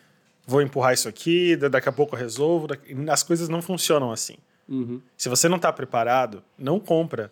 vou 0.46 0.61
empurrar 0.61 0.92
isso 0.94 1.08
aqui, 1.08 1.54
da- 1.54 1.68
daqui 1.68 1.88
a 1.88 1.92
pouco 1.92 2.16
eu 2.16 2.18
resolvo. 2.18 2.66
As 3.11 3.22
coisas 3.22 3.48
não 3.48 3.62
funcionam 3.62 4.11
assim. 4.11 4.34
Uhum. 4.68 5.00
Se 5.16 5.28
você 5.28 5.48
não 5.48 5.56
está 5.56 5.72
preparado, 5.72 6.42
não 6.58 6.80
compra 6.80 7.30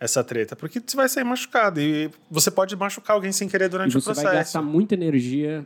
essa 0.00 0.22
treta, 0.22 0.54
porque 0.54 0.80
você 0.84 0.96
vai 0.96 1.08
sair 1.08 1.24
machucado. 1.24 1.80
E 1.80 2.10
você 2.30 2.50
pode 2.50 2.74
machucar 2.76 3.14
alguém 3.16 3.32
sem 3.32 3.48
querer 3.48 3.66
E 3.66 3.68
durante 3.68 3.96
o 3.96 4.00
você 4.00 4.06
vai 4.06 4.14
processo. 4.16 4.34
gastar 4.36 4.62
muita 4.62 4.94
energia 4.94 5.64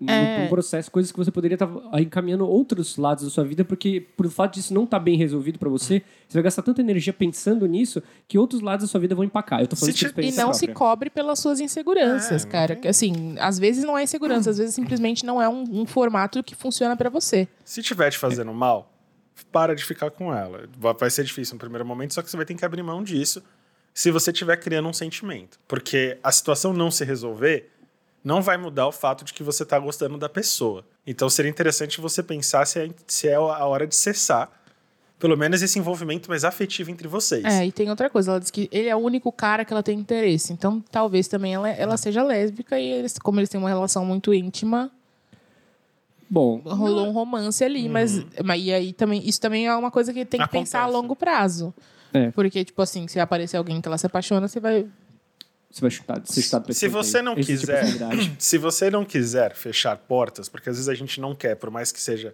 no, 0.00 0.10
É. 0.10 0.42
no 0.44 0.48
processo, 0.48 0.90
coisas 0.90 1.10
que 1.10 1.16
você 1.18 1.30
poderia 1.30 1.54
estar 1.54 1.68
encaminhando 2.00 2.46
outros 2.46 2.96
lados 2.96 3.24
da 3.24 3.30
sua 3.30 3.44
vida, 3.44 3.64
porque 3.64 4.00
por 4.16 4.28
fato 4.28 4.54
disso 4.54 4.74
não 4.74 4.84
estar 4.84 4.98
bem 4.98 5.16
resolvido 5.16 5.58
para 5.58 5.68
você, 5.68 6.02
você 6.28 6.34
vai 6.38 6.42
gastar 6.42 6.62
tanta 6.62 6.80
energia 6.80 7.12
pensando 7.12 7.64
nisso 7.66 8.02
que 8.28 8.36
outros 8.38 8.60
lados 8.60 8.86
da 8.86 8.90
sua 8.90 9.00
vida 9.00 9.14
vão 9.14 9.24
empacar. 9.24 9.60
Eu 9.60 9.66
tô 9.68 9.76
falando 9.76 9.92
Se 9.96 10.06
de 10.06 10.12
te- 10.12 10.20
E 10.20 10.32
não 10.32 10.52
se 10.52 10.66
própria. 10.66 10.74
cobre 10.74 11.10
pelas 11.10 11.38
suas 11.38 11.58
inseguranças, 11.60 12.44
É, 12.44 12.48
cara. 12.48 12.76
Que, 12.76 12.88
Assim, 12.88 13.36
às 13.38 13.58
vezes 13.58 13.82
não 13.84 13.96
é 13.96 14.02
insegurança, 14.02 14.50
às 14.50 14.58
vezes 14.58 14.74
simplesmente 14.74 15.24
não 15.24 15.40
é 15.40 15.48
um, 15.48 15.62
um 15.82 15.86
formato 15.86 16.42
que 16.42 16.54
funciona 16.54 16.96
pra 16.96 17.08
você. 17.08 17.48
Se 17.64 17.80
tiver 17.82 18.10
te 18.10 18.18
fazendo 18.18 18.52
mal, 18.52 18.92
para 19.50 19.74
de 19.74 19.84
ficar 19.84 20.10
com 20.10 20.34
ela. 20.34 20.68
Vai- 20.78 20.94
Vai 20.94 21.10
ser 21.10 21.24
difícil 21.24 21.54
no 21.54 21.60
primeiro 21.60 21.84
momento, 21.86 22.14
só 22.14 22.20
que 22.22 22.28
você 22.30 22.36
vai 22.36 22.44
ter 22.44 22.54
que 22.54 22.64
abrir 22.64 22.82
mão 22.82 23.02
disso 23.02 23.42
se 23.94 24.10
você 24.10 24.32
estiver 24.32 24.56
criando 24.56 24.88
um 24.88 24.92
sentimento. 24.92 25.58
Porque 25.68 26.18
a 26.22 26.32
situação 26.32 26.72
não 26.72 26.90
se 26.90 27.04
resolver 27.04 27.70
não 28.24 28.42
vai 28.42 28.56
mudar 28.56 28.88
o 28.88 28.92
fato 28.92 29.24
de 29.24 29.32
que 29.32 29.42
você 29.42 29.62
está 29.62 29.78
gostando 29.78 30.18
da 30.18 30.28
pessoa. 30.28 30.84
Então 31.06 31.30
seria 31.30 31.50
interessante 31.50 32.00
você 32.00 32.22
pensar 32.22 32.66
se 32.66 32.80
é, 32.80 32.90
se 33.06 33.28
é 33.28 33.34
a 33.34 33.64
hora 33.64 33.86
de 33.86 33.94
cessar 33.94 34.50
pelo 35.18 35.36
menos 35.38 35.62
esse 35.62 35.78
envolvimento 35.78 36.28
mais 36.28 36.44
afetivo 36.44 36.90
entre 36.90 37.08
vocês. 37.08 37.44
É, 37.44 37.64
e 37.64 37.72
tem 37.72 37.88
outra 37.88 38.10
coisa, 38.10 38.32
ela 38.32 38.40
diz 38.40 38.50
que 38.50 38.68
ele 38.70 38.88
é 38.88 38.96
o 38.96 38.98
único 38.98 39.30
cara 39.32 39.64
que 39.64 39.72
ela 39.72 39.82
tem 39.82 39.98
interesse. 39.98 40.52
Então, 40.52 40.82
talvez 40.90 41.28
também 41.28 41.54
ela, 41.54 41.70
ela 41.70 41.96
seja 41.96 42.22
lésbica 42.22 42.78
e 42.78 42.90
eles, 42.90 43.16
como 43.18 43.40
eles 43.40 43.48
têm 43.48 43.58
uma 43.58 43.68
relação 43.68 44.04
muito 44.04 44.34
íntima, 44.34 44.90
Bom, 46.28 46.60
rolou 46.64 47.06
um 47.06 47.12
romance 47.12 47.62
ali, 47.62 47.88
mas, 47.88 48.24
mas 48.42 48.60
e 48.60 48.72
aí 48.72 48.92
também 48.92 49.22
isso 49.24 49.40
também 49.40 49.66
é 49.66 49.76
uma 49.76 49.90
coisa 49.90 50.12
que 50.12 50.24
tem 50.24 50.38
que 50.38 50.44
Acontece. 50.44 50.64
pensar 50.64 50.82
a 50.82 50.86
longo 50.86 51.14
prazo. 51.14 51.72
É. 52.14 52.30
Porque, 52.30 52.64
tipo 52.64 52.80
assim, 52.80 53.08
se 53.08 53.18
aparecer 53.18 53.56
alguém 53.56 53.80
que 53.80 53.88
ela 53.88 53.98
se 53.98 54.06
apaixona, 54.06 54.46
você 54.46 54.60
vai. 54.60 54.86
você 55.68 55.80
vai 55.80 55.90
chutar, 55.90 56.22
chutado 56.24 56.64
pra 56.64 56.72
Se 56.72 56.86
você 56.86 57.20
não 57.20 57.36
Existe 57.36 57.70
a 57.70 57.80
quiser, 57.80 58.30
se 58.38 58.56
você 58.56 58.88
não 58.88 59.04
quiser 59.04 59.54
fechar 59.54 59.98
portas, 59.98 60.48
porque 60.48 60.70
às 60.70 60.76
vezes 60.76 60.88
a 60.88 60.94
gente 60.94 61.20
não 61.20 61.34
quer, 61.34 61.56
por 61.56 61.70
mais 61.70 61.90
que 61.90 62.00
seja 62.00 62.32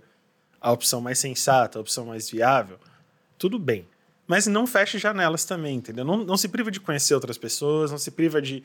a 0.61 0.71
opção 0.71 1.01
mais 1.01 1.19
sensata, 1.19 1.79
a 1.79 1.81
opção 1.81 2.05
mais 2.05 2.29
viável, 2.29 2.79
tudo 3.39 3.59
bem. 3.59 3.89
Mas 4.27 4.47
não 4.47 4.67
feche 4.67 4.99
janelas 4.99 5.45
também, 5.45 5.77
entendeu? 5.77 6.05
Não, 6.05 6.19
não 6.19 6.37
se 6.37 6.47
priva 6.47 6.71
de 6.71 6.79
conhecer 6.79 7.15
outras 7.15 7.39
pessoas, 7.39 7.91
não 7.91 7.99
se 7.99 8.11
priva 8.11 8.41
de. 8.41 8.63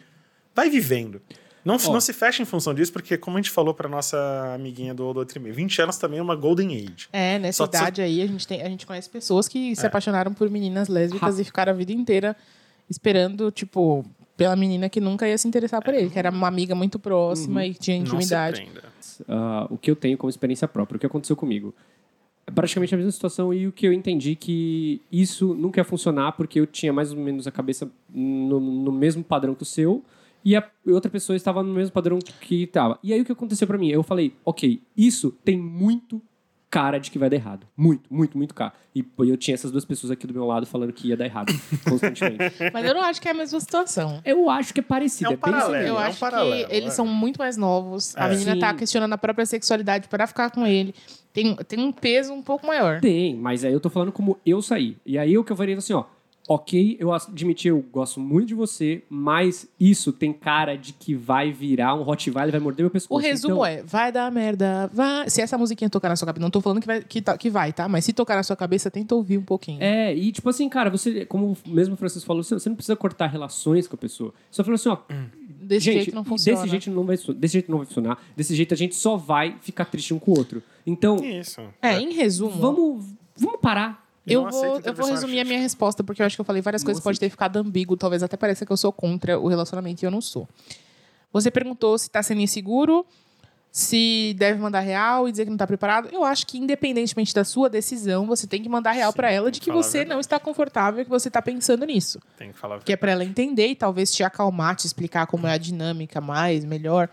Vai 0.53 0.69
vivendo. 0.69 1.21
Não, 1.65 1.77
Ó. 1.83 1.91
não 1.93 1.99
se 1.99 2.13
feche 2.13 2.43
em 2.43 2.45
função 2.45 2.73
disso, 2.75 2.93
porque, 2.93 3.17
como 3.17 3.37
a 3.37 3.41
gente 3.41 3.49
falou 3.49 3.73
pra 3.73 3.89
nossa 3.89 4.53
amiguinha 4.53 4.93
do, 4.93 5.03
outro 5.03 5.39
e-mail, 5.39 5.55
20 5.55 5.81
anos 5.81 5.97
também 5.97 6.19
é 6.19 6.21
uma 6.21 6.35
golden 6.35 6.69
age. 6.75 7.07
É, 7.11 7.39
nessa 7.39 7.57
Só- 7.57 7.65
idade 7.65 8.01
aí, 8.03 8.21
a 8.21 8.27
gente, 8.27 8.47
tem, 8.47 8.61
a 8.61 8.69
gente 8.69 8.85
conhece 8.85 9.09
pessoas 9.09 9.47
que 9.47 9.71
É. 9.71 9.75
se 9.75 9.85
apaixonaram 9.85 10.31
por 10.31 10.47
meninas 10.49 10.87
lésbicas 10.87 11.39
Ha. 11.39 11.41
e 11.41 11.43
ficaram 11.43 11.73
a 11.73 11.75
vida 11.75 11.91
inteira 11.91 12.35
esperando, 12.89 13.49
tipo, 13.49 14.05
pela 14.37 14.55
menina 14.55 14.87
que 14.89 15.01
nunca 15.01 15.27
ia 15.27 15.37
se 15.37 15.47
interessar 15.47 15.81
por 15.83 15.93
ele, 15.93 16.09
que 16.09 16.19
era 16.19 16.29
uma 16.29 16.47
amiga 16.47 16.75
muito 16.75 16.99
próxima 16.99 17.61
Uhum. 17.61 17.67
e 17.67 17.73
tinha 17.73 17.97
Não 17.97 18.05
se 18.05 18.11
intimidade. 18.15 18.67
ah, 19.27 19.65
o 19.69 19.77
que 19.77 19.89
eu 19.89 19.95
tenho 19.95 20.17
como 20.17 20.29
experiência 20.29 20.67
própria, 20.67 20.97
o 20.97 20.99
que 20.99 21.05
aconteceu 21.07 21.35
comigo. 21.35 21.73
É 22.45 22.51
praticamente 22.51 22.93
a 22.93 22.97
mesma 22.97 23.11
situação 23.11 23.51
e 23.51 23.65
o 23.65 23.71
que 23.71 23.87
eu 23.87 23.91
entendi 23.93 24.35
que 24.35 25.01
isso 25.11 25.55
nunca 25.55 25.79
ia 25.79 25.83
funcionar 25.83 26.33
porque 26.33 26.59
eu 26.59 26.67
tinha 26.67 26.93
mais 26.93 27.11
ou 27.11 27.17
menos 27.17 27.47
a 27.47 27.51
cabeça 27.51 27.89
no, 28.07 28.59
no 28.59 28.91
mesmo 28.91 29.23
padrão 29.23 29.55
que 29.55 29.63
o 29.63 29.65
seu 29.65 30.03
e 30.45 30.55
a 30.55 30.63
outra 30.87 31.09
pessoa 31.09 31.35
estava 31.35 31.63
no 31.63 31.73
mesmo 31.73 31.91
padrão 31.91 32.19
que 32.19 32.63
estava. 32.63 32.99
E 33.03 33.11
aí 33.11 33.19
o 33.21 33.25
que 33.25 33.31
aconteceu 33.31 33.65
pra 33.67 33.77
mim? 33.77 33.89
Eu 33.89 34.03
falei, 34.03 34.33
ok, 34.45 34.81
isso 34.95 35.31
tem 35.43 35.57
muito 35.57 36.21
cara 36.69 36.97
de 36.99 37.09
que 37.09 37.17
vai 37.17 37.29
dar 37.29 37.37
errado. 37.37 37.65
Muito, 37.77 38.13
muito, 38.13 38.37
muito 38.37 38.53
cara. 38.53 38.73
E 38.93 39.01
pô, 39.01 39.23
eu 39.23 39.37
tinha 39.37 39.55
essas 39.55 39.71
duas 39.71 39.85
pessoas 39.85 40.11
aqui 40.11 40.27
do 40.27 40.33
meu 40.33 40.45
lado 40.45 40.65
falando 40.65 40.91
que 40.91 41.07
ia 41.07 41.15
dar 41.17 41.23
errado 41.25 41.53
constantemente. 41.87 42.53
Mas 42.73 42.85
eu 42.85 42.93
não 42.93 43.01
acho 43.01 43.21
que 43.21 43.27
é 43.29 43.31
a 43.31 43.33
mesma 43.33 43.59
situação. 43.61 44.21
Eu 44.25 44.49
acho 44.49 44.73
que 44.73 44.81
é 44.81 44.83
parecido. 44.83 45.25
É 45.25 45.29
um 45.29 45.31
bem 45.33 45.39
paralelo. 45.39 45.65
semelhante. 45.71 45.89
Eu 45.89 45.95
é 45.95 45.99
um 45.99 46.09
acho 46.09 46.19
paralelo, 46.19 46.67
que 46.69 46.75
eles 46.75 46.89
é. 46.89 46.91
são 46.91 47.07
muito 47.07 47.37
mais 47.37 47.55
novos. 47.55 48.15
A 48.17 48.27
É. 48.27 48.31
menina 48.31 48.59
tá 48.59 48.71
Sim. 48.71 48.77
questionando 48.77 49.13
a 49.13 49.17
própria 49.17 49.45
sexualidade 49.45 50.07
para 50.09 50.27
ficar 50.27 50.51
com 50.51 50.67
ele. 50.67 50.93
Tem, 51.31 51.55
tem 51.55 51.79
um 51.79 51.91
peso 51.93 52.33
um 52.33 52.41
pouco 52.41 52.67
maior. 52.67 52.99
Tem, 52.99 53.35
mas 53.35 53.63
aí 53.63 53.71
eu 53.71 53.79
tô 53.79 53.89
falando 53.89 54.11
como 54.11 54.37
eu 54.45 54.61
saí. 54.61 54.97
E 55.05 55.17
aí 55.17 55.37
o 55.37 55.43
que 55.45 55.51
eu 55.51 55.55
falei 55.55 55.75
assim, 55.75 55.93
ó. 55.93 56.03
Ok, 56.47 56.95
eu 56.99 57.11
admiti, 57.11 57.67
eu 57.67 57.83
gosto 57.91 58.19
muito 58.19 58.49
de 58.49 58.53
você, 58.53 59.01
mas 59.09 59.67
isso 59.79 60.13
tem 60.13 60.31
cara 60.31 60.75
de 60.75 60.93
que 60.93 61.15
vai 61.15 61.51
virar 61.51 61.95
um 61.95 62.03
Rottweiler, 62.03 62.51
vai 62.51 62.59
morder 62.61 62.83
meu 62.83 62.91
pescoço. 62.91 63.19
O 63.19 63.21
resumo 63.21 63.55
Então, 63.55 63.65
é, 63.65 63.81
vai 63.81 64.11
dar 64.11 64.31
merda, 64.31 64.87
vai... 64.93 65.27
Se 65.27 65.41
essa 65.41 65.57
musiquinha 65.57 65.89
tocar 65.89 66.07
na 66.09 66.15
sua 66.15 66.27
cabeça, 66.27 66.41
não 66.43 66.51
tô 66.51 66.61
falando 66.61 66.81
que 66.81 66.85
vai, 66.85 67.01
que, 67.03 67.19
tá- 67.19 67.35
que 67.35 67.49
vai, 67.49 67.73
tá? 67.73 67.87
Mas 67.89 68.05
se 68.05 68.13
tocar 68.13 68.35
na 68.35 68.43
sua 68.43 68.55
cabeça, 68.55 68.91
tenta 68.91 69.15
ouvir 69.15 69.39
um 69.39 69.43
pouquinho. 69.43 69.81
É, 69.81 70.13
e 70.15 70.31
tipo 70.31 70.47
assim, 70.47 70.69
cara, 70.69 70.89
você, 70.91 71.25
como 71.25 71.57
mesmo 71.65 71.95
o 71.95 71.97
Francisco 71.97 72.27
falou, 72.27 72.43
você 72.43 72.69
não 72.69 72.75
precisa 72.75 72.95
cortar 72.95 73.25
relações 73.25 73.87
com 73.87 73.95
a 73.95 73.97
pessoa. 73.99 74.31
Só 74.51 74.63
falou 74.63 74.75
assim, 74.75 74.89
ó, 74.89 74.97
Desse 75.65 75.85
gente, 75.85 76.03
jeito 76.03 76.15
não 76.15 76.23
funciona. 76.23 76.59
desse 76.59 76.69
jeito 76.69 76.91
não 76.91 77.05
vai, 77.05 77.17
desse 77.17 77.53
jeito 77.53 77.71
não 77.71 77.79
vai 77.79 77.87
funcionar. 77.87 78.19
Desse 78.37 78.53
jeito 78.55 78.71
a 78.71 78.77
gente 78.77 78.93
só 78.93 79.17
vai 79.17 79.55
ficar 79.61 79.85
triste 79.85 80.13
um 80.13 80.19
com 80.19 80.31
o 80.31 80.37
outro. 80.37 80.61
Então, 80.85 81.17
Isso. 81.25 81.59
É, 81.81 81.97
em 81.99 82.13
resumo, 82.13 82.51
vamos, 82.51 83.05
vamos 83.35 83.59
parar. 83.59 84.04
Eu 84.27 84.49
vou, 84.49 84.81
eu 84.83 84.93
vou 84.93 85.07
resumir 85.07 85.39
a 85.39 85.45
minha 85.45 85.59
resposta, 85.59 86.03
porque 86.03 86.21
eu 86.21 86.25
acho 86.25 86.35
que 86.35 86.41
eu 86.41 86.45
falei 86.45 86.61
várias 86.61 86.81
Não 86.81 86.87
coisas 86.87 86.99
que 86.99 87.03
pode 87.03 87.19
ter 87.19 87.29
ficado 87.29 87.57
ambíguo. 87.57 87.95
Talvez 87.95 88.23
até 88.23 88.35
pareça 88.35 88.65
que 88.65 88.71
eu 88.71 88.77
sou 88.77 88.91
contra 88.91 89.39
o 89.39 89.47
relacionamento 89.47 90.03
e 90.03 90.05
eu 90.05 90.11
não 90.11 90.21
sou. 90.21 90.47
Você 91.31 91.51
perguntou 91.51 91.97
se 91.97 92.09
tá 92.09 92.23
sendo 92.23 92.41
inseguro, 92.41 93.05
se 93.71 94.33
deve 94.37 94.57
mandar 94.57 94.79
real 94.79 95.27
e 95.27 95.31
dizer 95.31 95.43
que 95.43 95.49
não 95.49 95.57
tá 95.57 95.67
preparado. 95.67 96.07
Eu 96.11 96.23
acho 96.23 96.47
que, 96.47 96.57
independentemente 96.57 97.33
da 97.33 97.43
sua 97.43 97.69
decisão, 97.69 98.25
você 98.25 98.47
tem 98.47 98.63
que 98.63 98.69
mandar 98.69 98.93
real 98.93 99.11
pra 99.11 99.29
ela 99.29 99.51
de 99.51 99.59
que 99.59 99.65
que 99.65 99.71
você 99.71 100.05
não 100.05 100.19
está 100.19 100.39
confortável 100.39 101.01
e 101.01 101.03
que 101.03 101.09
você 101.09 101.29
tá 101.29 101.41
pensando 101.41 101.85
nisso. 101.85 102.19
Tem 102.37 102.51
que 102.51 102.57
falar. 102.57 102.79
Que 102.79 102.93
é 102.93 102.95
pra 102.95 103.11
ela 103.11 103.25
entender 103.25 103.67
e 103.67 103.75
talvez 103.75 104.11
te 104.13 104.23
acalmar, 104.23 104.77
te 104.77 104.87
explicar 104.87 105.27
como 105.27 105.45
é 105.45 105.51
a 105.51 105.57
dinâmica 105.57 106.21
mais, 106.21 106.63
melhor. 106.63 107.09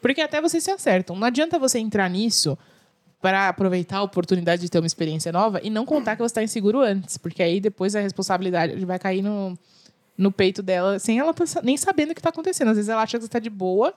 Porque 0.00 0.20
até 0.20 0.40
vocês 0.40 0.62
se 0.62 0.70
acertam. 0.70 1.16
Não 1.16 1.26
adianta 1.26 1.58
você 1.58 1.80
entrar 1.80 2.08
nisso 2.08 2.56
para 3.20 3.48
aproveitar 3.48 3.98
a 3.98 4.02
oportunidade 4.02 4.62
de 4.62 4.68
ter 4.68 4.78
uma 4.78 4.86
experiência 4.86 5.32
nova 5.32 5.60
e 5.62 5.70
não 5.70 5.84
contar 5.84 6.16
que 6.16 6.22
você 6.22 6.26
está 6.26 6.42
inseguro 6.42 6.80
antes. 6.80 7.16
Porque 7.16 7.42
aí 7.42 7.60
depois 7.60 7.96
a 7.96 8.00
responsabilidade 8.00 8.84
vai 8.84 8.98
cair 8.98 9.22
no, 9.22 9.58
no 10.16 10.30
peito 10.30 10.62
dela 10.62 10.98
sem 10.98 11.18
ela 11.18 11.32
tá 11.32 11.44
nem 11.62 11.76
sabendo 11.76 12.10
o 12.10 12.14
que 12.14 12.20
está 12.20 12.30
acontecendo. 12.30 12.68
Às 12.68 12.76
vezes 12.76 12.88
ela 12.88 13.02
acha 13.02 13.16
que 13.18 13.22
você 13.22 13.26
está 13.26 13.38
de 13.38 13.50
boa 13.50 13.94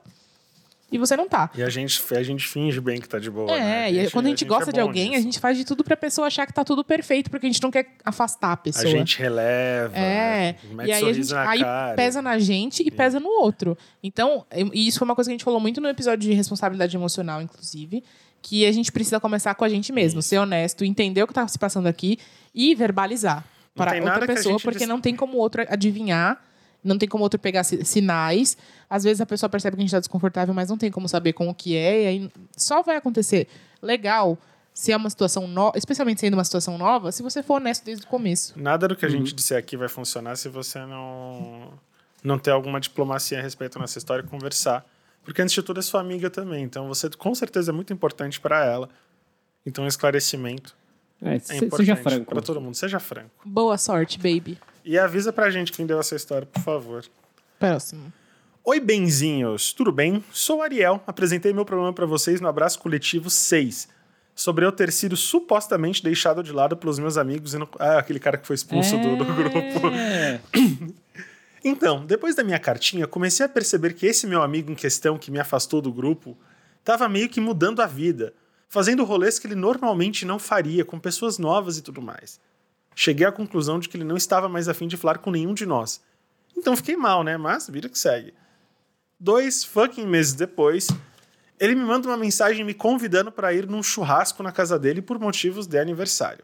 e 0.92 0.98
você 0.98 1.16
não 1.16 1.30
tá. 1.30 1.52
E 1.56 1.62
a 1.62 1.70
gente, 1.70 2.02
a 2.16 2.24
gente 2.24 2.48
finge 2.48 2.82
bem 2.82 3.00
que 3.00 3.08
tá 3.08 3.20
de 3.20 3.30
boa. 3.30 3.52
É, 3.52 3.60
né? 3.60 3.92
e 3.92 4.00
aí, 4.00 4.10
quando 4.10 4.26
a 4.26 4.30
gente, 4.30 4.44
gosta 4.44 4.72
é 4.72 4.74
de 4.74 4.80
alguém, 4.80 5.16
a 5.16 5.22
gente 5.22 5.40
faz 5.40 5.56
de 5.58 5.64
tudo 5.64 5.84
pra 5.84 5.96
pessoa 5.96 6.26
achar 6.28 6.48
que 6.48 6.54
tá 6.54 6.64
tudo 6.64 6.84
perfeito, 6.84 7.30
porque 7.30 7.46
a 7.46 7.50
gente 7.50 7.62
não 7.62 7.70
quer 7.70 7.96
afastar 8.04 8.54
a 8.54 8.58
pessoa. 8.58 8.88
A 8.88 8.90
gente 8.90 9.20
releva, 9.20 9.96
É, 9.96 10.56
mete 10.72 10.88
e 10.88 10.92
aí 10.92 11.06
a 11.06 11.14
gente 11.14 11.36
aí 11.36 11.60
cara. 11.60 11.96
pesa 11.96 12.22
na 12.22 12.40
gente 12.40 12.82
e 12.86 12.90
pesa 12.90 13.20
no 13.20 13.30
outro. 13.30 13.78
Então, 14.02 14.46
e 14.74 14.88
isso 14.88 14.98
foi 14.98 15.06
uma 15.06 15.16
coisa 15.16 15.30
que 15.30 15.34
a 15.34 15.38
gente 15.38 15.44
falou 15.44 15.60
muito 15.60 15.80
no 15.80 15.88
episódio 15.88 16.28
de 16.28 16.34
responsabilidade 16.34 16.96
emocional, 16.96 17.40
inclusive, 17.40 18.04
que 18.42 18.66
a 18.66 18.72
gente 18.72 18.92
precisa 18.92 19.20
começar 19.20 19.54
com 19.56 19.64
a 19.66 19.70
gente 19.70 19.92
mesmo, 19.92 20.22
ser 20.22 20.38
honesto, 20.38 20.84
entender 20.86 21.22
o 21.24 21.28
que 21.28 21.34
tá 21.34 21.48
se 21.48 21.58
passando 21.60 21.88
aqui 21.88 22.18
e 22.54 22.74
verbalizar 22.76 23.46
para 23.76 23.96
outra 24.04 24.26
pessoa, 24.28 24.54
gente 24.54 24.64
porque 24.64 24.86
não 24.86 25.00
tem 25.00 25.16
como 25.16 25.38
o 25.38 25.40
outro 25.40 25.66
adivinhar, 25.70 26.42
não 26.84 26.98
tem 26.98 27.08
como 27.08 27.22
o 27.22 27.26
outro 27.26 27.40
pegar 27.40 27.64
si- 27.64 27.84
sinais. 27.86 28.58
Às 28.90 29.04
vezes 29.04 29.22
a 29.22 29.26
pessoa 29.26 29.50
percebe 29.50 29.76
que 29.76 29.82
a 29.82 29.84
gente 29.86 29.92
tá 29.92 30.00
desconfortável, 30.00 30.54
mas 30.54 30.70
não 30.70 30.78
tem 30.78 30.90
como 30.92 31.08
saber 31.08 31.34
como 31.34 31.54
que 31.54 31.76
é, 31.76 32.04
e 32.04 32.08
aí 32.08 32.32
só 32.58 32.82
vai 32.82 32.96
acontecer 32.98 33.48
legal 33.82 34.38
se 34.74 34.92
é 34.94 34.98
uma 34.98 35.10
situação 35.10 35.46
nova, 35.48 35.78
especialmente 35.78 36.22
sendo 36.22 36.36
uma 36.36 36.44
situação 36.46 36.78
nova, 36.78 37.12
se 37.12 37.22
você 37.22 37.44
for 37.44 37.56
honesto 37.56 37.84
desde 37.84 38.06
o 38.06 38.08
começo. 38.08 38.54
Nada 38.58 38.88
do 38.88 38.96
que 38.96 39.06
a 39.06 39.10
Uhum. 39.10 39.18
gente 39.18 39.34
disser 39.36 39.58
aqui 39.58 39.76
vai 39.76 39.90
funcionar 39.90 40.38
se 40.38 40.48
você 40.48 40.80
não, 40.86 41.74
não 42.24 42.40
ter 42.40 42.52
alguma 42.52 42.80
diplomacia 42.80 43.40
a 43.40 43.42
respeito 43.42 43.78
dessa 43.78 43.98
história 43.98 44.24
e 44.24 44.28
conversar. 44.28 44.86
Porque, 45.24 45.42
antes 45.42 45.54
de 45.54 45.62
tudo, 45.62 45.80
é 45.80 45.84
sua 45.84 46.02
amiga 46.02 46.30
também. 46.30 46.64
Então, 46.64 46.88
você 46.88 47.10
com 47.10 47.34
certeza 47.36 47.72
é 47.72 47.74
muito 47.74 47.94
importante 47.94 48.40
para 48.40 48.66
ela. 48.66 48.90
Então, 49.66 49.86
esclarecimento 49.86 50.76
É, 51.22 51.36
é 51.36 51.40
se- 51.40 51.56
importante 51.58 51.78
seja 51.88 51.96
franco. 51.96 52.26
para 52.32 52.42
todo 52.42 52.60
mundo. 52.62 52.76
Seja 52.76 53.00
franco. 53.00 53.30
Boa 53.46 53.78
sorte, 53.78 54.18
baby. 54.18 54.58
E 54.84 54.98
avisa 54.98 55.32
pra 55.32 55.50
gente 55.52 55.72
quem 55.72 55.86
deu 55.86 56.00
essa 56.00 56.16
história, 56.16 56.48
por 56.48 56.62
favor. 56.64 57.06
Próximo. 57.60 58.12
Oi, 58.64 58.80
benzinhos, 58.80 59.74
tudo 59.74 59.92
bem? 59.92 60.24
Sou 60.32 60.62
Ariel, 60.62 61.02
apresentei 61.08 61.54
meu 61.54 61.66
problema 61.66 61.92
para 61.94 62.06
vocês 62.06 62.40
no 62.42 62.48
Abraço 62.48 62.80
Coletivo 62.80 63.30
6, 63.30 63.88
sobre 64.36 64.66
eu 64.66 64.72
ter 64.72 64.92
sido 64.92 65.18
supostamente 65.18 66.04
deixado 66.04 66.42
de 66.44 66.52
lado 66.52 66.78
pelos 66.78 67.00
meus 67.00 67.18
amigos 67.18 67.54
e 67.54 67.58
no... 67.58 67.68
Ah, 67.80 67.98
aquele 68.00 68.20
cara 68.20 68.38
que 68.38 68.46
foi 68.48 68.56
expulso 68.56 68.98
do, 68.98 69.16
do 69.18 69.26
grupo. 69.26 69.60
Então, 71.64 72.06
depois 72.06 72.36
da 72.36 72.44
minha 72.44 72.60
cartinha, 72.60 73.08
comecei 73.08 73.46
a 73.46 73.50
perceber 73.50 73.94
que 73.94 74.06
esse 74.06 74.26
meu 74.26 74.42
amigo 74.42 74.72
em 74.72 74.76
questão 74.76 75.18
que 75.18 75.32
me 75.32 75.40
afastou 75.40 75.82
do 75.82 75.92
grupo 75.92 76.38
estava 76.80 77.10
meio 77.10 77.30
que 77.30 77.42
mudando 77.42 77.82
a 77.82 77.86
vida, 77.86 78.34
fazendo 78.68 79.04
rolês 79.04 79.38
que 79.38 79.48
ele 79.48 79.56
normalmente 79.56 80.26
não 80.26 80.40
faria 80.40 80.86
com 80.86 81.00
pessoas 81.00 81.38
novas 81.38 81.78
e 81.78 81.82
tudo 81.82 82.02
mais. 82.02 82.40
Cheguei 82.96 83.26
à 83.26 83.32
conclusão 83.32 83.80
de 83.80 83.90
que 83.90 83.98
ele 83.98 84.04
não 84.04 84.18
estava 84.18 84.48
mais 84.48 84.68
afim 84.68 84.88
de 84.88 84.98
falar 84.98 85.18
com 85.18 85.32
nenhum 85.32 85.54
de 85.54 85.66
nós. 85.66 86.02
Então 86.56 86.76
fiquei 86.76 86.96
mal, 86.96 87.24
né? 87.24 87.38
Mas 87.38 87.70
vida 87.70 87.90
que 87.90 87.98
segue. 87.98 88.34
Dois 89.20 89.64
fucking 89.64 90.06
meses 90.06 90.34
depois, 90.34 90.88
ele 91.60 91.76
me 91.76 91.84
manda 91.84 92.08
uma 92.08 92.18
mensagem 92.18 92.64
me 92.64 92.74
convidando 92.74 93.32
para 93.32 93.54
ir 93.54 93.68
num 93.68 93.84
churrasco 93.84 94.42
na 94.42 94.52
casa 94.52 94.80
dele 94.80 95.02
por 95.02 95.20
motivos 95.20 95.68
de 95.68 95.78
aniversário. 95.78 96.44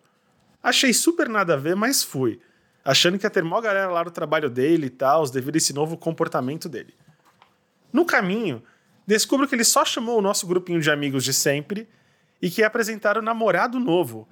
Achei 0.61 0.93
super 0.93 1.29
nada 1.29 1.53
a 1.53 1.57
ver, 1.57 1.75
mas 1.75 2.03
fui 2.03 2.39
achando 2.85 3.17
que 3.19 3.25
ia 3.25 3.29
ter 3.29 3.43
mó 3.43 3.59
galera 3.59 3.89
lá 3.91 4.03
no 4.03 4.11
trabalho 4.11 4.49
dele 4.49 4.85
e 4.85 4.89
tal, 4.91 5.27
devido 5.29 5.55
a 5.55 5.57
esse 5.57 5.73
novo 5.73 5.97
comportamento 5.97 6.69
dele. 6.69 6.93
No 7.91 8.05
caminho, 8.05 8.61
descubro 9.07 9.47
que 9.47 9.55
ele 9.55 9.63
só 9.63 9.83
chamou 9.83 10.19
o 10.19 10.21
nosso 10.21 10.45
grupinho 10.47 10.79
de 10.79 10.91
amigos 10.91 11.23
de 11.23 11.33
sempre 11.33 11.89
e 12.41 12.49
que 12.49 12.61
ia 12.61 12.67
apresentar 12.67 13.17
o 13.17 13.21
namorado 13.21 13.79
novo. 13.79 14.27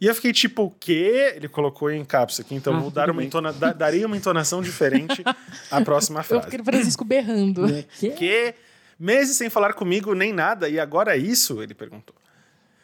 E 0.00 0.06
eu 0.06 0.14
fiquei 0.14 0.32
tipo, 0.32 0.64
o 0.64 0.70
quê? 0.70 1.32
Ele 1.36 1.48
colocou 1.48 1.90
em 1.90 2.04
caps 2.04 2.40
aqui, 2.40 2.54
então 2.54 2.74
Ah, 2.76 2.80
vou 2.80 2.90
dar 2.90 3.08
uma 3.08 3.22
entona 3.24 3.52
da- 3.52 3.72
daria 3.72 4.06
uma 4.06 4.16
entonação 4.16 4.60
diferente 4.60 5.22
à 5.70 5.80
próxima 5.80 6.20
Eu 6.20 6.24
frase. 6.24 6.44
fiquei 6.44 6.58
no 6.58 6.64
Francisco 6.64 7.04
berrando. 7.04 7.62
Que 8.18 8.54
meses 8.98 9.36
sem 9.36 9.48
falar 9.48 9.72
comigo 9.72 10.12
nem 10.14 10.32
nada, 10.32 10.68
e 10.68 10.78
agora 10.80 11.14
é 11.14 11.18
isso? 11.18 11.62
Ele 11.62 11.74
perguntou. 11.74 12.14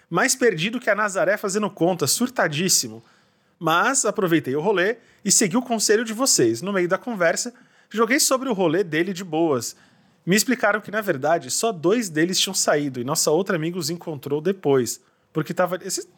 Mais 0.09 0.35
perdido 0.37 0.81
que 0.81 0.89
a 0.89 0.95
Nazaré 0.95 1.37
fazendo 1.37 1.69
conta, 1.69 2.07
surtadíssimo. 2.07 3.03
Mas 3.63 4.07
aproveitei 4.07 4.57
o 4.57 4.61
rolê 4.61 4.97
e 5.23 5.31
segui 5.31 5.59
o 5.59 5.63
conselho 5.63 6.03
de 6.03 6.15
vocês. 6.15 6.63
No 6.63 6.73
meio 6.73 6.89
da 6.89 6.97
conversa, 6.97 7.53
joguei 7.91 8.19
sobre 8.19 8.49
o 8.49 8.55
rolê 8.55 8.83
dele 8.83 9.13
de 9.13 9.23
boas. 9.23 9.77
Me 10.25 10.35
explicaram 10.35 10.81
que, 10.81 10.91
na 10.91 11.03
verdade, 11.03 11.51
só 11.51 11.71
dois 11.71 12.09
deles 12.09 12.41
tinham 12.41 12.55
saído 12.55 12.99
e 12.99 13.05
nossa 13.05 13.31
outra 13.31 13.57
amiga 13.57 13.79
os 13.79 13.91
encontrou 13.91 14.41
depois. 14.41 15.03
Porque 15.33 15.55
tava. 15.55 15.79
esse- 15.85 16.09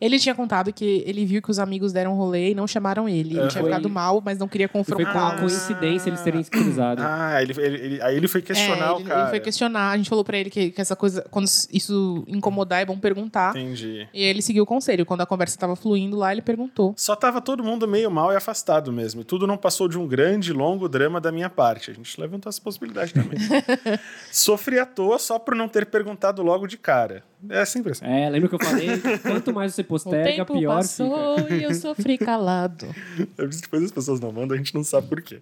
Ele 0.00 0.18
tinha 0.18 0.34
contado 0.34 0.72
que 0.72 1.02
ele 1.06 1.26
viu 1.26 1.42
que 1.42 1.50
os 1.50 1.58
amigos 1.58 1.92
deram 1.92 2.14
rolê 2.14 2.52
e 2.52 2.54
não 2.54 2.66
chamaram 2.66 3.06
ele. 3.06 3.36
Ele 3.36 3.40
É. 3.40 3.48
tinha 3.48 3.62
ficado 3.62 3.90
mal, 3.90 4.22
mas 4.24 4.38
não 4.38 4.48
queria 4.48 4.64
E 4.64 4.68
foi 4.68 4.82
com 4.82 4.90
confrontá-los. 4.90 5.40
coincidência 5.40 6.08
eles 6.08 6.22
terem 6.22 6.42
se 6.42 6.50
cruzado. 6.50 7.00
Ah, 7.02 7.42
ele, 7.42 7.52
ele- 7.60 7.76
ele- 7.84 8.02
aí 8.02 8.16
ele 8.16 8.26
foi 8.26 8.40
questionar 8.40 8.86
É, 8.86 8.92
o 8.92 8.96
ele, 9.00 9.04
cara. 9.04 9.20
ele 9.22 9.30
foi 9.30 9.40
questionar. 9.40 9.90
A 9.90 9.96
gente 9.98 10.08
falou 10.08 10.24
pra 10.24 10.38
ele 10.38 10.48
que, 10.48 10.70
que 10.70 10.80
essa 10.80 10.96
coisa, 10.96 11.26
quando 11.30 11.44
isso 11.72 12.24
incomodar, 12.26 12.80
é 12.80 12.86
bom 12.86 12.98
perguntar. 12.98 13.54
Entendi. 13.54 14.08
E 14.14 14.22
ele 14.22 14.40
seguiu 14.40 14.62
o 14.62 14.66
conselho. 14.66 15.04
Quando 15.04 15.20
a 15.20 15.26
conversa 15.26 15.58
tava 15.58 15.76
fluindo 15.76 16.16
lá, 16.16 16.32
ele 16.32 16.40
perguntou. 16.40 16.94
Só 16.96 17.14
tava 17.14 17.42
todo 17.42 17.62
mundo 17.62 17.86
meio 17.86 18.10
mal 18.10 18.32
e 18.32 18.36
afastado 18.36 18.90
mesmo. 18.90 19.20
E 19.20 19.24
tudo 19.24 19.46
não 19.46 19.58
passou 19.58 19.88
de 19.88 19.98
um 19.98 20.06
grande, 20.06 20.54
longo 20.54 20.88
drama 20.88 21.20
da 21.20 21.30
minha 21.30 21.50
parte. 21.50 21.90
A 21.90 21.94
gente 21.94 22.18
levantou 22.18 22.48
essa 22.48 22.62
possibilidade 22.62 23.12
também. 23.12 23.38
Sofri 24.32 24.78
à 24.78 24.86
toa 24.86 25.18
só 25.18 25.38
por 25.38 25.54
não 25.54 25.68
ter 25.68 25.86
perguntado 25.86 26.42
logo 26.42 26.66
de 26.66 26.76
cara. 26.78 27.22
É 27.48 27.64
sempre 27.64 27.92
assim. 27.92 28.04
É, 28.04 28.28
lembra 28.30 28.48
que 28.48 28.54
eu 28.54 28.58
falei? 28.58 28.88
Quanto 29.22 29.52
mais 29.52 29.74
você 29.74 29.82
O 29.84 29.84
posterga, 29.84 30.30
tempo 30.44 30.52
pior 30.58 30.76
passou 30.76 31.38
fica. 31.38 31.54
e 31.56 31.62
eu 31.62 31.74
sofri 31.74 32.16
calado. 32.18 32.86
Depois 33.36 33.84
as 33.84 33.90
pessoas 33.92 34.20
não 34.20 34.32
mandam, 34.32 34.54
a 34.54 34.58
gente 34.58 34.74
não 34.74 34.84
sabe 34.84 35.08
por 35.08 35.20
quê. 35.20 35.40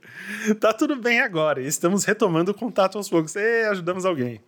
Tá 0.60 0.72
tudo 0.72 0.96
bem 0.96 1.20
agora 1.20 1.60
e 1.62 1.66
estamos 1.66 2.04
retomando 2.04 2.50
o 2.50 2.54
contato 2.54 2.98
aos 2.98 3.08
poucos. 3.08 3.34
E 3.36 3.64
ajudamos 3.70 4.04
alguém. 4.04 4.40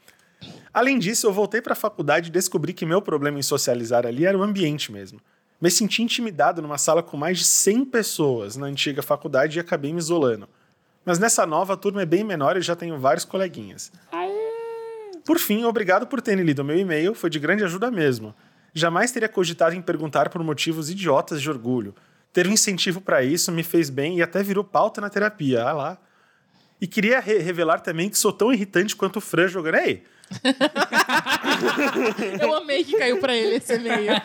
Além 0.72 0.98
disso, 0.98 1.26
eu 1.26 1.32
voltei 1.32 1.62
pra 1.62 1.74
faculdade 1.74 2.28
e 2.28 2.32
descobri 2.32 2.72
que 2.72 2.84
meu 2.84 3.00
problema 3.00 3.38
em 3.38 3.42
socializar 3.42 4.06
ali 4.06 4.26
era 4.26 4.36
o 4.36 4.42
ambiente 4.42 4.90
mesmo. 4.90 5.20
Me 5.60 5.70
senti 5.70 6.02
intimidado 6.02 6.60
numa 6.60 6.76
sala 6.76 7.02
com 7.02 7.16
mais 7.16 7.38
de 7.38 7.44
100 7.44 7.84
pessoas 7.86 8.56
na 8.56 8.66
antiga 8.66 9.02
faculdade 9.02 9.56
e 9.56 9.60
acabei 9.60 9.92
me 9.92 9.98
isolando. 9.98 10.48
Mas 11.04 11.18
nessa 11.18 11.46
nova, 11.46 11.74
a 11.74 11.76
turma 11.76 12.02
é 12.02 12.06
bem 12.06 12.24
menor 12.24 12.56
e 12.56 12.62
já 12.62 12.74
tenho 12.74 12.98
vários 12.98 13.24
coleguinhas. 13.24 13.92
Por 15.24 15.38
fim, 15.38 15.64
obrigado 15.64 16.06
por 16.06 16.20
terem 16.20 16.44
lido 16.44 16.64
meu 16.64 16.78
e-mail, 16.78 17.14
foi 17.14 17.30
de 17.30 17.38
grande 17.38 17.64
ajuda 17.64 17.90
mesmo. 17.90 18.34
Jamais 18.74 19.10
teria 19.12 19.28
cogitado 19.28 19.74
em 19.74 19.80
perguntar 19.80 20.28
por 20.28 20.42
motivos 20.42 20.90
idiotas 20.90 21.40
de 21.40 21.48
orgulho. 21.48 21.94
Ter 22.32 22.46
um 22.46 22.50
incentivo 22.52 23.00
pra 23.00 23.22
isso 23.22 23.52
me 23.52 23.62
fez 23.62 23.88
bem 23.88 24.18
e 24.18 24.22
até 24.22 24.42
virou 24.42 24.64
pauta 24.64 25.00
na 25.00 25.08
terapia. 25.08 25.62
Ah 25.64 25.72
lá. 25.72 25.98
E 26.80 26.87
queria 26.87 27.20
re- 27.20 27.38
revelar 27.38 27.80
também 27.80 28.10
que 28.10 28.18
sou 28.18 28.32
tão 28.32 28.52
irritante 28.52 28.96
quanto 28.96 29.16
o 29.16 29.20
Fran 29.20 29.46
jogando. 29.48 29.76
Ei, 29.76 30.02
Eu 32.40 32.54
amei 32.56 32.82
que 32.84 32.98
caiu 32.98 33.18
pra 33.18 33.34
ele 33.37 33.56
esse 33.56 33.74
e-mail. 33.74 34.12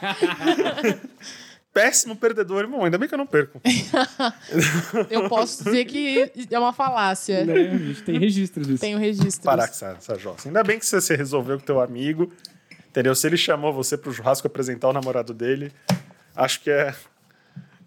péssimo 1.74 2.16
perdedor. 2.16 2.68
Bom, 2.68 2.84
ainda 2.86 2.98
bem 2.98 3.08
que 3.08 3.14
eu 3.14 3.18
não 3.18 3.28
perco. 3.28 3.62
Eu 5.10 5.30
posso 5.30 5.64
dizer 5.64 5.86
que 5.86 6.32
é 6.50 6.60
uma 6.60 6.74
falácia. 6.74 7.46
Né? 7.46 7.54
A 7.54 7.78
gente 7.78 8.04
tem 8.04 8.20
registros 8.20 8.68
disso. 8.68 8.82
Tenho 8.82 8.98
registros. 8.98 9.40
Parar 9.40 9.68
com 9.68 9.74
essa, 9.74 9.96
essa 9.98 10.16
jossa. 10.18 10.48
Ainda 10.50 10.64
bem 10.64 10.80
que 10.80 10.86
você 10.86 11.00
se 11.02 11.16
resolveu 11.16 11.60
com 11.60 11.66
teu 11.66 11.80
amigo. 11.80 12.32
Entendeu? 12.90 13.14
Se 13.14 13.28
ele 13.28 13.38
chamou 13.38 13.72
você 13.72 13.96
pro 13.98 14.12
churrasco 14.12 14.48
apresentar 14.48 14.88
o 14.90 14.94
namorado 14.94 15.34
dele, 15.34 15.72
acho 16.36 16.62
que 16.62 16.72
é. 16.72 16.94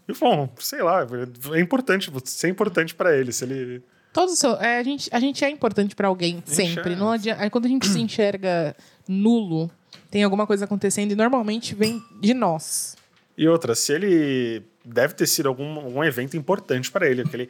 E, 0.09 0.13
Bom, 0.15 0.49
sei 0.59 0.83
lá, 0.83 1.07
é 1.55 1.61
importante, 1.61 2.11
você 2.11 2.47
é 2.47 2.51
importante 2.51 2.95
pra 2.95 3.17
ele. 3.17 3.33
Se 3.33 3.45
ele. 3.45 3.83
Todos 4.13 4.39
são- 4.39 4.61
é, 4.61 4.79
a, 4.79 4.83
gente, 4.83 5.09
a 5.13 5.19
gente 5.19 5.45
é 5.45 5.49
importante 5.51 5.97
pra 5.97 6.07
alguém, 6.07 6.43
sempre. 6.47 6.93
é. 6.93 6.97
Não 6.97 7.11
adianta, 7.11 7.49
quando 7.51 7.65
a 7.65 7.69
gente 7.69 7.89
se 7.89 7.99
enxerga 7.99 8.77
nulo, 9.09 9.71
tem 10.11 10.23
alguma 10.23 10.47
coisa 10.47 10.67
acontecendo 10.67 11.13
e 11.13 11.17
normalmente 11.17 11.75
vem 11.75 12.01
de 12.21 12.35
nós. 12.35 12.95
E 13.37 13.49
outra, 13.49 13.75
se 13.75 13.93
ele. 13.93 14.63
Deve 14.85 15.15
ter 15.15 15.27
sido 15.27 15.49
algum, 15.49 15.79
algum 15.79 16.03
evento 16.03 16.37
importante 16.37 16.91
pra 16.91 17.09
ele, 17.09 17.23
que 17.25 17.37
ele 17.37 17.49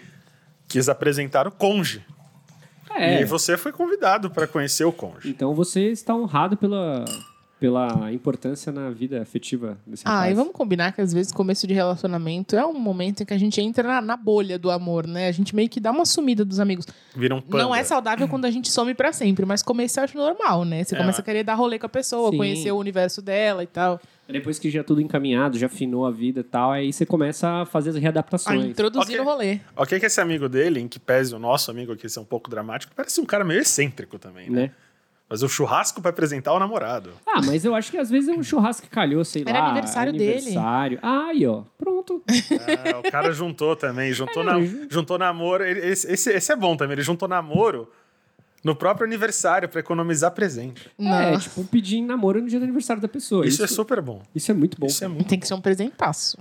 quis 0.68 0.88
apresentar 0.88 1.47
o 1.49 1.51
conge. 1.51 2.05
E 2.90 3.03
É, 3.03 3.16
aí 3.18 3.25
você 3.25 3.57
foi 3.57 3.73
convidado 3.73 4.31
pra 4.31 4.47
conhecer 4.47 4.85
o 4.85 4.92
conge. 4.92 5.31
então 5.31 5.55
você 5.55 5.88
está 5.90 6.14
honrado 6.14 6.59
pela, 6.59 7.07
pela 7.59 8.12
importância 8.12 8.71
na 8.71 8.90
vida 8.90 9.23
afetiva 9.23 9.79
desse 9.87 10.03
Ah, 10.07 10.11
rapaz. 10.16 10.33
e 10.33 10.35
vamos 10.35 10.53
combinar 10.53 10.92
que 10.92 11.01
às 11.01 11.11
vezes 11.11 11.33
começo 11.33 11.66
de 11.66 11.73
relacionamento 11.73 12.55
é 12.55 12.66
um 12.66 12.75
momento 12.79 13.23
em 13.23 13.27
que 13.27 13.33
a 13.33 13.38
gente 13.38 13.59
entra 13.62 13.83
na, 13.88 14.03
na 14.03 14.16
bolha 14.16 14.59
do 14.59 14.71
amor, 14.71 15.07
né? 15.07 15.27
A 15.29 15.33
gente 15.33 15.57
meio 15.57 15.71
que 15.71 15.81
dá 15.81 15.90
uma 15.90 16.05
sumida 16.05 16.45
dos 16.45 16.61
amigos. 16.61 16.85
Vira 17.16 17.35
um 17.35 17.40
panda. 17.40 17.64
Não 17.64 17.75
é 17.75 17.83
saudável 17.83 18.29
quando 18.29 18.45
a 18.45 18.51
gente 18.51 18.71
some 18.71 18.92
pra 18.92 19.11
sempre, 19.14 19.47
mas 19.47 19.62
começo 19.62 19.99
eu 20.01 20.05
acho 20.05 20.18
normal, 20.18 20.66
né? 20.66 20.85
Você 20.85 20.95
É. 20.95 20.99
começa 20.99 21.23
a 21.23 21.25
querer 21.25 21.45
dar 21.45 21.55
rolê 21.55 21.79
com 21.79 21.87
a 21.87 21.88
pessoa, 21.88 22.31
Sim. 22.31 22.37
conhecer 22.37 22.71
o 22.73 22.77
universo 22.77 23.23
dela 23.23 23.62
e 23.62 23.66
tal. 23.66 23.99
Depois 24.33 24.59
que 24.59 24.71
já 24.71 24.83
tudo 24.83 25.01
encaminhado, 25.01 25.59
já 25.59 25.66
afinou 25.66 26.07
a 26.07 26.11
vida 26.11 26.40
e 26.40 26.45
tal, 26.45 26.73
aí 26.73 26.92
você 26.92 27.05
começa 27.07 27.62
a 27.62 27.64
fazer 27.66 27.90
as 27.90 27.97
A 27.97 27.99
readaptações. 28.01 28.64
introduzir 28.66 29.14
Ok. 29.14 29.21
o 29.21 29.25
rolê. 29.25 29.61
Ok, 29.77 30.01
que 30.01 30.07
esse 30.07 30.21
amigo 30.21 30.49
dele, 30.49 30.81
em 30.81 30.88
que 30.88 30.99
pese 30.99 31.35
o 31.35 31.38
nosso 31.38 31.71
amigo 31.71 31.92
aqui 31.92 32.09
ser 32.09 32.21
um 32.21 32.25
pouco 32.25 32.51
dramático, 32.51 32.92
parece 32.97 33.21
um 33.21 33.25
cara 33.27 33.45
meio 33.45 33.61
excêntrico 33.61 34.18
também, 34.18 34.49
né? 34.51 34.62
Né? 34.62 34.71
Mas 35.29 35.42
o 35.42 35.49
churrasco 35.49 36.03
pra 36.03 36.11
apresentar 36.11 36.53
o 36.53 36.59
namorado. 36.59 37.11
Ah, 37.27 37.40
mas 37.42 37.64
eu 37.64 37.75
acho 37.75 37.90
que 37.90 37.97
às 37.97 38.11
vezes 38.11 38.29
é 38.29 38.33
um 38.33 38.42
churrasco 38.42 38.83
que 38.83 38.90
calhou, 38.90 39.25
sei 39.25 39.42
Era 39.47 39.61
lá. 39.61 39.66
aniversário 39.71 40.12
dele. 40.12 40.33
aniversário. 40.33 40.99
Ah, 41.03 41.29
aí, 41.29 41.47
ó. 41.47 41.62
Pronto. 41.79 42.23
É, 42.29 42.97
o 42.99 43.11
cara 43.11 43.33
juntou 43.33 43.75
também, 43.75 44.12
juntou, 44.12 44.45
na, 44.45 44.57
juntou 44.90 45.16
namoro. 45.16 45.64
ele- 45.64 45.81
Esse, 45.87 46.12
esse, 46.12 46.31
esse 46.31 46.53
é 46.53 46.57
bom 46.57 46.77
também, 46.77 46.92
ele 46.97 47.03
juntou 47.03 47.27
namoro 47.27 47.88
no 48.64 48.77
próprio 48.77 49.07
aniversário 49.07 49.68
pra 49.68 49.81
economizar 49.81 50.31
presente. 50.31 50.90
Não. 50.98 51.12
É, 51.12 51.38
tipo, 51.38 51.64
pedir 51.64 51.96
em 51.98 52.05
namoro 52.05 52.40
no 52.40 52.48
dia 52.48 52.59
do 52.59 52.64
aniversário 52.64 53.03
da 53.03 53.09
pessoa. 53.09 53.46
Isso, 53.46 53.62
é 53.62 53.66
super 53.66 54.01
bom. 54.01 54.22
Isso 54.35 54.51
é 54.51 54.55
muito 54.55 54.79
bom. 54.79 54.87
Isso 54.87 55.05
é 55.05 55.09
muito. 55.09 55.27
Tem 55.27 55.38
que 55.38 55.46
ser 55.46 55.55
um 55.55 55.61
presentaço. 55.61 56.38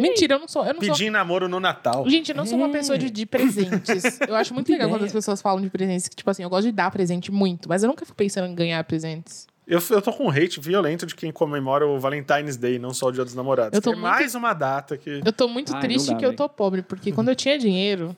Mentira, 0.00 0.34
eu 0.34 0.38
não 0.38 0.48
sou. 0.48 0.64
Eu 0.64 0.74
não 0.74 0.80
sou 0.80 0.90
Pedir 0.92 1.06
em 1.06 1.10
namoro 1.10 1.48
no 1.48 1.58
Natal. 1.58 2.08
Gente, 2.08 2.30
eu 2.30 2.36
não 2.36 2.46
sou 2.46 2.56
uma 2.56 2.68
pessoa 2.68 2.96
de, 2.96 3.10
de 3.10 3.26
presentes. 3.26 4.20
Eu 4.26 4.36
acho 4.36 4.54
muito 4.54 4.70
legal 4.70 4.88
quando 4.88 5.04
as 5.04 5.12
pessoas 5.12 5.42
falam 5.42 5.60
de 5.60 5.68
presentes. 5.68 6.08
Que, 6.08 6.14
tipo 6.16 6.30
assim, 6.30 6.42
eu 6.42 6.50
gosto 6.50 6.66
de 6.66 6.72
dar 6.72 6.90
presente 6.90 7.32
muito, 7.32 7.68
mas 7.68 7.82
eu 7.82 7.88
nunca 7.88 8.04
fico 8.04 8.16
pensando 8.16 8.46
em 8.46 8.54
ganhar 8.54 8.82
presentes. 8.84 9.46
Eu, 9.66 9.82
eu 9.90 10.00
tô 10.00 10.12
com 10.12 10.24
um 10.24 10.30
hate 10.30 10.60
violento 10.60 11.04
de 11.04 11.14
quem 11.14 11.30
comemora 11.30 11.86
o 11.86 11.98
Valentine's 11.98 12.56
Day, 12.56 12.78
não 12.78 12.94
só 12.94 13.08
o 13.08 13.12
Dia 13.12 13.24
dos 13.24 13.34
Namorados. 13.34 13.74
Eu 13.76 13.82
tô 13.82 13.90
que 13.90 13.98
é 13.98 14.00
muito- 14.00 14.14
mais 14.14 14.34
uma 14.34 14.54
data 14.54 14.96
que. 14.96 15.20
Eu 15.24 15.32
tô 15.32 15.46
muito 15.46 15.74
Ai, 15.74 15.80
triste 15.82 16.10
dá, 16.10 16.16
que 16.16 16.24
eu 16.24 16.34
tô 16.34 16.48
pobre, 16.48 16.80
porque 16.82 17.12
quando 17.12 17.28
eu 17.28 17.36
tinha 17.36 17.58
dinheiro. 17.58 18.16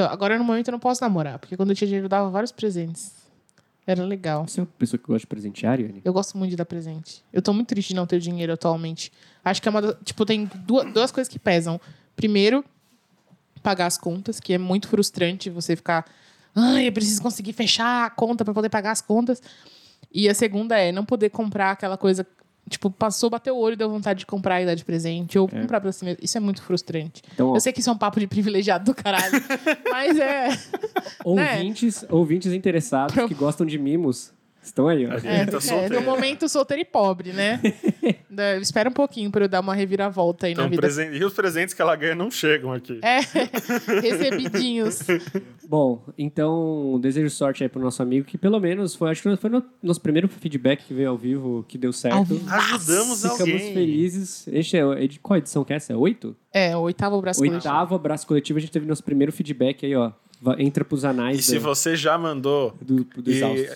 Eu- 0.00 0.06
agora, 0.06 0.38
no 0.38 0.44
momento, 0.44 0.68
eu 0.68 0.72
não 0.72 0.78
posso 0.80 1.02
namorar, 1.02 1.38
porque 1.38 1.56
quando 1.56 1.70
eu 1.70 1.76
tinha 1.76 1.86
dinheiro, 1.86 2.06
eu 2.06 2.08
dava 2.08 2.28
vários 2.30 2.52
presentes. 2.52 3.12
Era 3.86 4.04
legal. 4.04 4.46
Você 4.46 4.60
é 4.60 4.62
uma 4.62 4.68
pessoa 4.78 4.98
que 4.98 5.06
gosta 5.06 5.20
de 5.20 5.26
presentear, 5.26 5.80
Yane? 5.80 6.00
Eu 6.04 6.12
gosto 6.12 6.36
muito 6.38 6.50
de 6.50 6.56
dar 6.56 6.64
presente. 6.66 7.24
Eu 7.32 7.40
tô 7.42 7.52
muito 7.52 7.68
triste 7.68 7.88
de 7.88 7.94
não 7.96 8.06
ter 8.06 8.20
dinheiro 8.20 8.52
atualmente. 8.52 9.10
Acho 9.44 9.60
que 9.60 9.68
é 9.68 9.70
uma. 9.70 9.82
da- 9.82 9.94
Tipo, 10.04 10.24
tem 10.26 10.48
duas, 10.66 10.92
duas 10.92 11.10
coisas 11.10 11.30
que 11.32 11.38
pesam. 11.38 11.80
Primeiro, 12.14 12.64
pagar 13.62 13.86
as 13.86 13.98
contas, 13.98 14.38
que 14.38 14.52
é 14.52 14.58
muito 14.58 14.86
frustrante 14.86 15.50
você 15.50 15.74
ficar. 15.74 16.06
Ai, 16.54 16.88
eu 16.88 16.92
preciso 16.92 17.20
conseguir 17.22 17.52
fechar 17.52 18.06
a 18.06 18.10
conta 18.10 18.44
para 18.44 18.54
poder 18.54 18.68
pagar 18.68 18.92
as 18.92 19.00
contas. 19.00 19.42
E 20.12 20.28
a 20.28 20.34
segunda 20.34 20.76
é 20.78 20.92
não 20.92 21.04
poder 21.04 21.30
comprar 21.30 21.72
aquela 21.72 21.96
coisa. 21.96 22.26
Tipo, 22.68 22.90
passou, 22.90 23.28
bateu 23.28 23.56
o 23.56 23.58
olho 23.58 23.72
e 23.72 23.76
deu 23.76 23.90
vontade 23.90 24.20
de 24.20 24.26
comprar 24.26 24.62
e 24.62 24.66
dar 24.66 24.74
de 24.74 24.84
presente. 24.84 25.38
Ou 25.38 25.48
comprar 25.48 25.80
pra 25.80 25.90
si 25.90 26.04
mesmo. 26.04 26.20
Isso 26.22 26.36
é 26.36 26.40
muito 26.40 26.62
frustrante. 26.62 27.22
Então, 27.34 27.54
Eu 27.54 27.60
sei 27.60 27.72
que 27.72 27.80
isso 27.80 27.90
é 27.90 27.92
um 27.92 27.98
papo 27.98 28.20
de 28.20 28.26
privilegiado 28.26 28.84
do 28.84 28.94
caralho. 28.94 29.32
mas 29.90 30.18
é. 30.18 30.48
ouvintes, 31.24 32.04
ouvintes 32.08 32.52
interessados 32.52 33.14
que 33.26 33.34
gostam 33.34 33.66
de 33.66 33.78
mimos, 33.78 34.32
Estão 34.62 34.88
aí, 34.88 35.06
ó. 35.06 35.12
É, 35.14 35.46
tá 35.46 35.58
é, 35.74 35.88
no 35.88 36.02
momento 36.02 36.48
solteiro 36.48 36.82
e 36.82 36.84
pobre, 36.84 37.32
né? 37.32 37.60
Da- 38.30 38.56
Espera 38.58 38.88
um 38.88 38.92
pouquinho 38.92 39.30
pra 39.30 39.44
eu 39.44 39.48
dar 39.48 39.60
uma 39.60 39.74
reviravolta 39.74 40.46
aí 40.46 40.54
na 40.54 40.62
Então, 40.62 40.70
vida. 40.70 40.82
presen- 40.82 41.12
E 41.14 41.24
os 41.24 41.32
presentes 41.32 41.74
que 41.74 41.82
ela 41.82 41.96
ganha 41.96 42.14
não 42.14 42.30
chegam 42.30 42.72
aqui. 42.72 43.00
É, 43.02 43.20
recebidinhos. 44.00 45.00
Bom, 45.68 46.04
então 46.16 46.98
desejo 47.00 47.30
sorte 47.30 47.62
aí 47.62 47.68
pro 47.68 47.80
nosso 47.80 48.02
amigo, 48.02 48.26
que 48.26 48.36
pelo 48.38 48.58
menos 48.60 48.94
foi, 48.94 49.10
acho 49.10 49.22
que 49.22 49.36
foi 49.36 49.50
no 49.50 49.62
nosso 49.82 50.00
primeiro 50.00 50.28
feedback 50.28 50.84
que 50.84 50.94
veio 50.94 51.10
ao 51.10 51.16
vivo, 51.18 51.64
que 51.68 51.76
deu 51.78 51.92
certo. 51.92 52.40
Ajudamos 52.48 53.22
Ficamos 53.22 53.40
alguém. 53.40 53.74
felizes. 53.74 54.46
Este 54.48 54.76
é, 54.76 54.80
é 55.04 55.08
qual 55.22 55.36
edição 55.38 55.64
que 55.64 55.72
é 55.72 55.76
essa? 55.76 55.92
É 55.92 55.96
oito? 55.96 56.36
É, 56.52 56.76
o 56.76 56.80
oitavo 56.80 57.20
braço 57.20 57.38
coletivo. 57.40 57.56
Oitavo 57.58 57.94
abraço 57.94 58.26
coletivo, 58.26 58.58
a 58.58 58.60
gente 58.60 58.72
teve 58.72 58.86
nosso 58.86 59.02
primeiro 59.04 59.32
feedback 59.32 59.84
aí, 59.86 59.94
ó. 59.96 60.12
Entra 60.58 60.84
pros 60.84 61.04
anais 61.04 61.38
E 61.38 61.42
se 61.42 61.54
da- 61.54 61.60
você 61.60 61.94
já 61.96 62.16
mandou. 62.16 62.74
do, 62.80 63.04
do 63.04 63.30
e- 63.30 63.70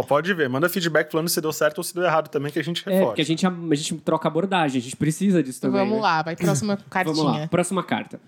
pode 0.00 0.32
ver, 0.32 0.48
manda 0.48 0.68
feedback 0.68 1.10
falando 1.10 1.28
se 1.28 1.40
deu 1.40 1.52
certo 1.52 1.78
ou 1.78 1.84
se 1.84 1.94
deu 1.94 2.04
errado 2.04 2.28
também, 2.28 2.50
que 2.50 2.58
a 2.58 2.64
gente 2.64 2.82
É, 2.86 2.90
reforça. 2.90 3.06
porque 3.08 3.22
a 3.22 3.24
gente, 3.24 3.46
a 3.46 3.74
gente 3.74 3.94
troca 3.98 4.28
abordagem, 4.28 4.78
a 4.78 4.82
gente 4.82 4.96
precisa 4.96 5.42
disso 5.42 5.60
também. 5.60 5.80
Vamos 5.80 5.96
né? 5.96 6.02
lá, 6.02 6.22
vai 6.22 6.36
próxima 6.36 6.76
cartinha. 6.76 7.14
Vamos 7.14 7.40
lá, 7.40 7.48
próxima 7.48 7.82
carta. 7.82 8.20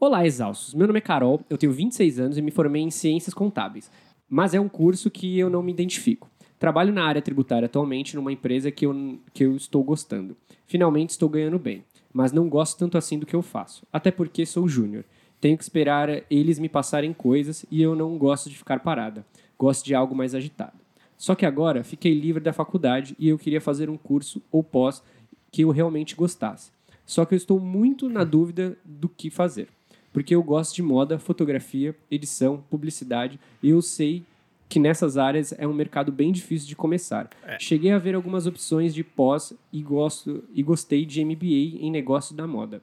Olá, 0.00 0.26
exaustos. 0.26 0.74
Meu 0.74 0.86
nome 0.86 0.98
é 0.98 1.02
Carol, 1.02 1.40
eu 1.48 1.56
tenho 1.58 1.72
26 1.72 2.20
anos 2.20 2.38
e 2.38 2.42
me 2.42 2.50
formei 2.50 2.82
em 2.82 2.90
Ciências 2.90 3.34
Contábeis. 3.34 3.90
Mas 4.28 4.54
é 4.54 4.60
um 4.60 4.68
curso 4.68 5.10
que 5.10 5.38
eu 5.38 5.48
não 5.50 5.62
me 5.62 5.70
identifico. 5.72 6.28
Trabalho 6.58 6.92
na 6.92 7.04
área 7.04 7.20
tributária 7.20 7.66
atualmente 7.66 8.16
numa 8.16 8.32
empresa 8.32 8.70
que 8.70 8.86
eu, 8.86 9.18
que 9.32 9.44
eu 9.44 9.56
estou 9.56 9.84
gostando. 9.84 10.36
Finalmente 10.66 11.10
estou 11.10 11.28
ganhando 11.28 11.58
bem, 11.58 11.84
mas 12.12 12.32
não 12.32 12.48
gosto 12.48 12.78
tanto 12.78 12.96
assim 12.96 13.18
do 13.18 13.26
que 13.26 13.34
eu 13.36 13.42
faço. 13.42 13.86
Até 13.92 14.10
porque 14.10 14.46
sou 14.46 14.66
júnior. 14.66 15.04
Tenho 15.40 15.58
que 15.58 15.62
esperar 15.62 16.08
eles 16.30 16.58
me 16.58 16.68
passarem 16.68 17.12
coisas 17.12 17.66
e 17.70 17.82
eu 17.82 17.94
não 17.94 18.16
gosto 18.16 18.48
de 18.48 18.56
ficar 18.56 18.80
parada. 18.80 19.26
Gosto 19.58 19.84
de 19.84 19.94
algo 19.94 20.14
mais 20.14 20.34
agitado. 20.34 20.83
Só 21.24 21.34
que 21.34 21.46
agora 21.46 21.82
fiquei 21.82 22.12
livre 22.12 22.42
da 22.42 22.52
faculdade 22.52 23.16
e 23.18 23.30
eu 23.30 23.38
queria 23.38 23.58
fazer 23.58 23.88
um 23.88 23.96
curso 23.96 24.42
ou 24.52 24.62
pós 24.62 25.02
que 25.50 25.62
eu 25.62 25.70
realmente 25.70 26.14
gostasse. 26.14 26.70
Só 27.06 27.24
que 27.24 27.32
eu 27.32 27.36
estou 27.38 27.58
muito 27.58 28.10
na 28.10 28.24
dúvida 28.24 28.76
do 28.84 29.08
que 29.08 29.30
fazer. 29.30 29.68
Porque 30.12 30.34
eu 30.34 30.42
gosto 30.42 30.74
de 30.74 30.82
moda, 30.82 31.18
fotografia, 31.18 31.96
edição, 32.10 32.62
publicidade 32.68 33.40
e 33.62 33.70
eu 33.70 33.80
sei 33.80 34.22
que 34.68 34.78
nessas 34.78 35.16
áreas 35.16 35.54
é 35.56 35.66
um 35.66 35.72
mercado 35.72 36.12
bem 36.12 36.30
difícil 36.30 36.68
de 36.68 36.76
começar. 36.76 37.30
Cheguei 37.58 37.92
a 37.92 37.98
ver 37.98 38.14
algumas 38.14 38.46
opções 38.46 38.94
de 38.94 39.02
pós 39.02 39.54
e, 39.72 39.80
gosto, 39.80 40.44
e 40.52 40.62
gostei 40.62 41.06
de 41.06 41.24
MBA 41.24 41.80
em 41.80 41.90
negócio 41.90 42.36
da 42.36 42.46
moda. 42.46 42.82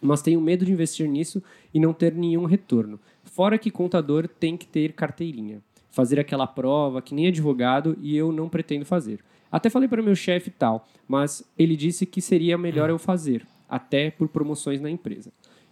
Mas 0.00 0.22
tenho 0.22 0.40
medo 0.40 0.64
de 0.64 0.70
investir 0.70 1.08
nisso 1.08 1.42
e 1.74 1.80
não 1.80 1.92
ter 1.92 2.14
nenhum 2.14 2.44
retorno. 2.44 3.00
Fora 3.24 3.58
que 3.58 3.72
contador 3.72 4.28
tem 4.28 4.56
que 4.56 4.68
ter 4.68 4.92
carteirinha. 4.92 5.60
Fazer 5.92 6.18
aquela 6.18 6.46
prova 6.46 7.00
que 7.00 7.14
nem 7.14 7.28
advogado 7.28 7.96
e 8.00 8.16
eu 8.16 8.32
não 8.32 8.48
pretendo 8.48 8.84
fazer. 8.84 9.20
Até 9.52 9.68
falei 9.68 9.86
para 9.86 10.00
o 10.00 10.04
meu 10.04 10.16
chefe 10.16 10.48
e 10.48 10.52
tal, 10.52 10.88
mas 11.06 11.44
ele 11.58 11.76
disse 11.76 12.06
que 12.06 12.22
seria 12.22 12.56
melhor 12.56 12.88
eu 12.88 12.98
fazer, 12.98 13.46
até 13.68 14.10
por 14.10 14.26
promoções 14.28 14.80
na 14.80 14.90
empresa. 14.90 15.30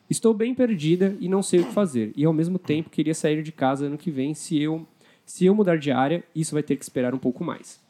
Estou 0.09 0.35
bem 0.35 0.55
perdida 0.55 1.17
e 1.19 1.29
não 1.29 1.43
sei 1.43 1.61
o 1.61 1.65
que 1.65 1.73
fazer, 1.73 2.13
e 2.15 2.25
ao 2.25 2.33
mesmo 2.33 2.59
tempo 2.59 2.91
queria 2.91 3.15
sair 3.15 3.43
de 3.43 3.51
casa 3.51 3.87
ano 3.87 3.97
que 3.97 4.11
vem. 4.11 4.35
Se 4.35 4.61
eu, 4.61 4.87
se 5.25 5.47
eu 5.47 5.55
mudar 5.55 5.79
de 5.79 5.91
área, 5.91 6.23
isso 6.37 6.55
vai 6.55 6.63
ter 6.63 6.77
que 6.77 6.85
esperar 6.85 7.15
um 7.15 7.19
pouco 7.19 7.43
mais. 7.43 7.81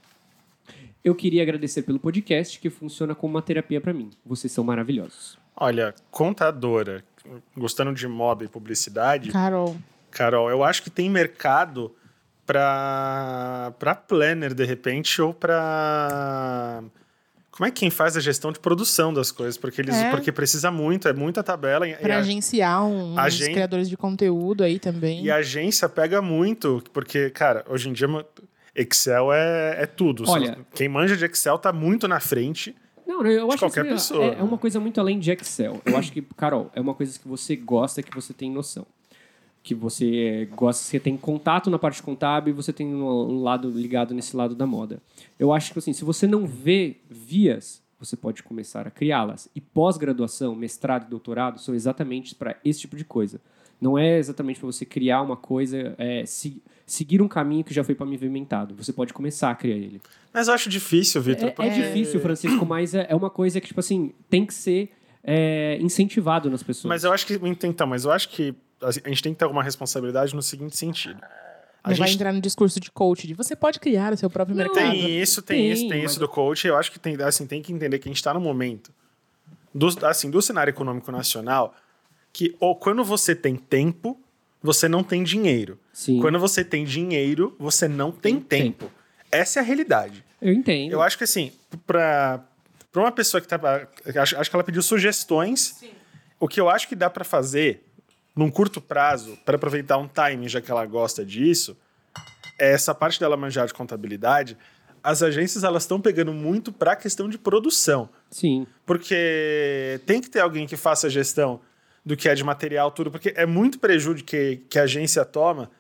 Eu 1.03 1.15
queria 1.15 1.43
agradecer 1.43 1.83
pelo 1.83 1.99
podcast, 1.99 2.61
que 2.61 2.71
funciona 2.71 3.15
como 3.15 3.35
uma 3.35 3.43
terapia 3.43 3.81
para 3.81 3.93
mim. 3.93 4.11
Vocês 4.25 4.53
são 4.53 4.63
maravilhosos. 4.63 5.39
Olha, 5.57 5.95
contadora, 6.11 7.03
gostando 7.57 7.93
de 7.93 8.07
moda 8.07 8.45
e 8.45 8.49
publicidade, 8.49 9.31
Carol. 9.31 9.77
Carol, 10.11 10.51
eu 10.51 10.63
acho 10.63 10.83
que 10.83 10.91
tem 10.91 11.09
mercado 11.11 11.93
pra, 12.51 13.73
pra 13.79 13.95
planner, 13.95 14.53
de 14.55 14.65
repente, 14.65 15.21
ou 15.23 15.33
pra. 15.33 16.83
Como 17.51 17.67
é 17.67 17.71
que 17.71 17.81
quem 17.81 17.91
faz 17.91 18.17
a 18.17 18.21
gestão 18.21 18.51
de 18.53 18.59
produção 18.59 19.13
das 19.13 19.31
coisas? 19.31 19.59
Porque 19.59 19.81
eles 19.83 19.95
É. 19.97 20.11
porque 20.11 20.33
precisa 20.33 20.71
muito, 20.71 21.07
é 21.09 21.13
muita 21.13 21.43
tabela. 21.43 21.87
e 21.87 21.95
Pra 21.95 22.17
a- 22.17 22.19
agenciar 22.21 22.85
um- 22.87 23.13
uns 23.13 23.19
Agen- 23.19 23.53
criadores 23.53 23.89
de 23.89 23.97
conteúdo 23.97 24.65
aí 24.65 24.79
também. 24.79 25.23
E 25.25 25.31
a 25.31 25.37
agência 25.37 25.89
pega 25.89 26.23
muito, 26.23 26.83
porque, 26.93 27.29
cara, 27.31 27.65
hoje 27.69 27.89
em 27.89 27.93
dia 27.93 28.09
Excel 28.75 29.33
é, 29.33 29.83
é 29.83 29.87
tudo. 29.87 30.25
Olha- 30.29 30.59
Quem 30.75 30.89
manja 30.89 31.17
de 31.17 31.25
Excel 31.27 31.59
tá 31.59 31.73
muito 31.73 32.07
na 32.09 32.19
frente. 32.21 32.75
Não, 33.07 33.27
eu 33.27 33.49
acho 33.49 33.59
qualquer 33.59 33.85
que 33.85 33.93
isso 33.95 34.15
pessoa, 34.15 34.35
é, 34.37 34.39
é 34.39 34.43
uma 34.43 34.57
coisa 34.57 34.79
muito 34.79 35.01
além 35.01 35.19
de 35.19 35.31
Excel. 35.33 35.83
Eu 35.85 35.97
acho 35.97 36.13
que, 36.13 36.23
Carol, 36.37 36.71
é 36.75 36.81
uma 36.81 36.95
coisa 36.95 37.19
que 37.19 37.27
você 37.29 37.57
gosta, 37.57 38.03
que 38.03 38.15
você 38.15 38.33
tem 38.33 38.51
noção. 38.51 38.87
Que 39.63 39.75
você 39.75 40.49
gosta, 40.57 40.83
você 40.83 40.99
tem 40.99 41.17
contato 41.17 41.69
na 41.71 41.79
parte 41.79 42.03
contábil 42.03 42.53
e 42.53 42.57
você 42.57 42.73
tem 42.73 42.87
um 42.95 43.43
lado 43.43 43.69
ligado 43.71 44.15
nesse 44.15 44.35
lado 44.37 44.55
da 44.55 44.67
moda. 44.67 45.03
Eu 45.39 45.53
acho 45.53 45.73
que, 45.73 45.79
assim, 45.79 45.93
se 45.93 46.05
você 46.05 46.27
não 46.27 46.47
vê 46.47 46.97
vias, 47.11 47.83
você 47.99 48.17
pode 48.17 48.43
começar 48.43 48.87
a 48.87 48.91
criá-las. 48.91 49.49
E 49.55 49.61
pós-graduação, 49.61 50.55
mestrado 50.55 51.07
e 51.07 51.11
doutorado 51.11 51.61
são 51.61 51.75
exatamente 51.75 52.35
para 52.35 52.57
esse 52.65 52.81
tipo 52.81 52.97
de 52.97 53.05
coisa. 53.05 53.39
Não 53.79 53.99
é 53.99 54.19
exatamente 54.19 54.59
para 54.61 54.67
você 54.67 54.85
criar 54.87 55.21
uma 55.23 55.37
coisa, 55.37 55.95
é, 55.99 56.25
se- 56.25 56.63
seguir 56.87 57.21
um 57.21 57.29
caminho 57.29 57.63
que 57.65 57.73
já 57.75 57.85
foi 57.85 57.95
pavimentado. 57.95 58.75
Você 58.77 58.93
pode 58.93 59.13
começar 59.13 59.51
a 59.51 59.55
criar 59.55 59.77
ele. 59.77 60.01
Mas 60.33 60.49
eu 60.49 60.55
acho 60.55 60.69
difícil, 60.71 61.21
Vitor. 61.21 61.49
É, 61.49 61.49
é 61.49 61.51
porque- 61.55 61.71
difícil, 61.71 62.19
Francisco, 62.21 62.65
mas 62.67 62.95
é, 62.95 63.07
é 63.11 63.15
uma 63.15 63.31
coisa 63.31 63.61
que, 63.61 63.67
tipo 63.69 63.81
assim, 63.81 64.13
tem 64.29 64.45
que 64.47 64.55
ser 64.55 64.91
é, 65.23 65.79
incentivado 65.81 66.51
nas 66.51 66.63
pessoas. 66.63 66.89
Mas 66.89 67.05
eu 67.05 67.13
acho 67.13 67.27
que. 67.27 67.39
Então, 67.65 67.87
mas 67.87 68.05
eu 68.05 68.13
acho 68.13 68.29
que 68.29 68.55
a 68.83 68.91
gente 68.91 69.23
tem 69.23 69.33
que 69.33 69.39
ter 69.39 69.45
alguma 69.45 69.63
responsabilidade 69.63 70.35
no 70.35 70.43
seguinte 70.43 70.77
sentido. 70.77 71.21
A 71.83 71.91
Não 71.91 71.97
vai 71.97 72.09
gente 72.09 72.17
entrar 72.17 72.33
no 72.33 72.41
discurso 72.41 72.79
de 72.79 72.91
coach 72.91 73.27
de 73.27 73.33
você 73.35 73.57
pode 73.57 73.81
criar 73.81 74.13
o 74.13 74.17
seu 74.17 74.29
próprio 74.29 74.55
Não, 74.55 74.65
mercado. 74.65 74.83
tem 74.91 75.19
isso, 75.19 75.41
tem, 75.41 75.57
Tem, 75.59 75.73
isso, 75.73 75.89
tem 75.89 76.03
mas 76.03 76.11
isso 76.11 76.21
do 76.21 76.29
coach. 76.29 76.67
Eu 76.67 76.77
acho 76.77 76.93
que 76.93 76.99
tem, 76.99 77.17
assim, 77.23 77.47
tem 77.47 77.63
que 77.63 77.73
entender 77.73 77.99
que 77.99 78.07
a 78.09 78.11
gente 78.11 78.19
está 78.19 78.35
no 78.35 78.41
momento 78.41 78.93
do, 79.75 79.89
assim, 80.07 80.31
do 80.31 80.43
cenário 80.43 80.71
econômico 80.71 81.11
nacional 81.11 81.75
que 82.33 82.55
ou 82.61 82.77
quando 82.77 83.03
você 83.03 83.35
tem 83.35 83.57
tempo, 83.57 84.19
você 84.63 84.89
não 84.89 85.03
tem 85.03 85.23
dinheiro. 85.25 85.79
Sim. 85.93 86.21
Quando 86.21 86.39
você 86.39 86.63
tem 86.63 86.85
dinheiro, 86.85 87.57
você 87.59 87.89
não 87.89 88.13
tem 88.13 88.39
Tem 88.39 88.63
tempo. 88.65 88.91
Essa 89.33 89.59
é 89.59 89.63
a 89.63 89.65
realidade. 89.65 90.23
Eu 90.41 90.53
entendo. 90.53 90.93
Eu 90.93 91.01
acho 91.03 91.17
que 91.17 91.25
assim, 91.25 91.51
para 91.87 92.45
para 92.93 93.03
uma 93.03 93.13
pessoa 93.13 93.41
que 93.41 93.47
tá 93.47 93.59
acho, 94.21 94.37
acho 94.37 94.51
que 94.51 94.57
ela 94.57 94.65
pediu 94.65 94.83
sugestões. 94.83 95.83
O 96.39 96.49
que 96.49 96.61
eu 96.61 96.69
acho 96.69 96.89
que 96.89 96.97
dá 96.97 97.11
para 97.11 97.25
fazer 97.25 97.85
num 98.35 98.51
curto 98.51 98.81
prazo 98.81 99.37
para 99.45 99.57
aproveitar 99.57 99.99
um 99.99 100.09
timing, 100.09 100.49
já 100.49 100.61
que 100.61 100.71
ela 100.71 100.85
gosta 100.87 101.25
disso, 101.25 101.77
é 102.59 102.73
essa 102.73 102.95
parte 102.95 103.21
dela 103.21 103.37
manjar 103.37 103.67
de 103.67 103.75
contabilidade. 103.75 104.57
As 105.03 105.23
agências 105.23 105.65
elas 105.65 105.85
estão 105.85 106.01
pegando 106.01 106.33
muito 106.33 106.73
para 106.73 106.93
a 106.93 106.97
questão 106.97 107.29
de 107.29 107.39
produção, 107.39 108.09
Sim. 108.31 108.67
porque 108.85 110.01
tem 110.07 110.21
que 110.21 110.29
ter 110.29 110.41
alguém 110.41 110.67
que 110.67 110.77
faça 110.77 111.07
a 111.07 111.11
gestão 111.11 111.61
do 112.05 112.17
que 112.17 112.29
é 112.29 112.35
de 112.35 112.45
material 112.45 112.91
tudo, 112.91 113.11
porque 113.11 113.33
é 113.37 113.47
muito 113.47 113.79
prejuízo 113.79 114.25
que, 114.25 114.63
que 114.69 114.79
a 114.79 114.83
agência 114.83 115.25
toma 115.25 115.71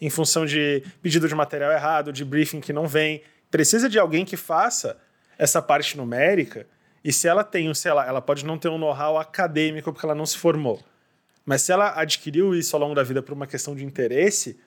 em 0.00 0.10
função 0.10 0.44
de 0.44 0.82
pedido 1.02 1.28
de 1.28 1.34
material 1.34 1.72
errado, 1.72 2.12
de 2.12 2.24
briefing 2.24 2.60
que 2.60 2.72
não 2.72 2.86
vem. 2.86 3.22
Precisa 3.50 3.88
de 3.88 3.98
alguém 3.98 4.24
que 4.24 4.36
faça 4.36 4.98
essa 5.38 5.60
parte 5.60 5.96
numérica. 5.96 6.66
E 7.04 7.12
se 7.12 7.28
ela 7.28 7.44
tem, 7.44 7.70
um, 7.70 7.74
sei 7.74 7.92
lá, 7.92 8.06
ela 8.06 8.20
pode 8.20 8.44
não 8.44 8.58
ter 8.58 8.68
um 8.68 8.78
know-how 8.78 9.18
acadêmico 9.18 9.92
porque 9.92 10.04
ela 10.04 10.14
não 10.14 10.26
se 10.26 10.36
formou. 10.36 10.80
Mas 11.44 11.62
se 11.62 11.70
ela 11.70 11.92
adquiriu 12.00 12.54
isso 12.54 12.74
ao 12.74 12.82
longo 12.82 12.94
da 12.94 13.04
vida 13.04 13.22
por 13.22 13.32
uma 13.32 13.46
questão 13.46 13.76
de 13.76 13.84
interesse, 13.84 14.58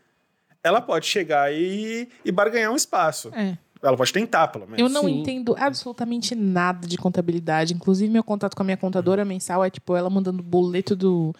ela 0.63 0.80
pode 0.80 1.05
chegar 1.05 1.53
e, 1.53 2.07
e 2.24 2.32
barganhar 2.32 2.72
um 2.72 2.76
espaço. 2.76 3.30
É. 3.36 3.57
Ela 3.82 3.95
pode 3.95 4.11
tentar, 4.11 4.47
pelo 4.49 4.65
menos. 4.65 4.80
Eu 4.80 4.89
não 4.89 5.03
Sim. 5.03 5.20
entendo 5.20 5.55
absolutamente 5.57 6.36
nada 6.36 6.86
de 6.86 6.97
contabilidade. 6.97 7.74
Inclusive, 7.74 8.11
meu 8.11 8.24
contato 8.24 8.55
com 8.55 8.63
a 8.63 8.65
minha 8.65 8.78
contadora 8.78 9.24
mensal 9.24 9.63
é 9.63 9.70
tipo 9.70 9.95
ela 9.95 10.09
mandando 10.09 10.43
boleto 10.43 10.95
do. 10.95 11.34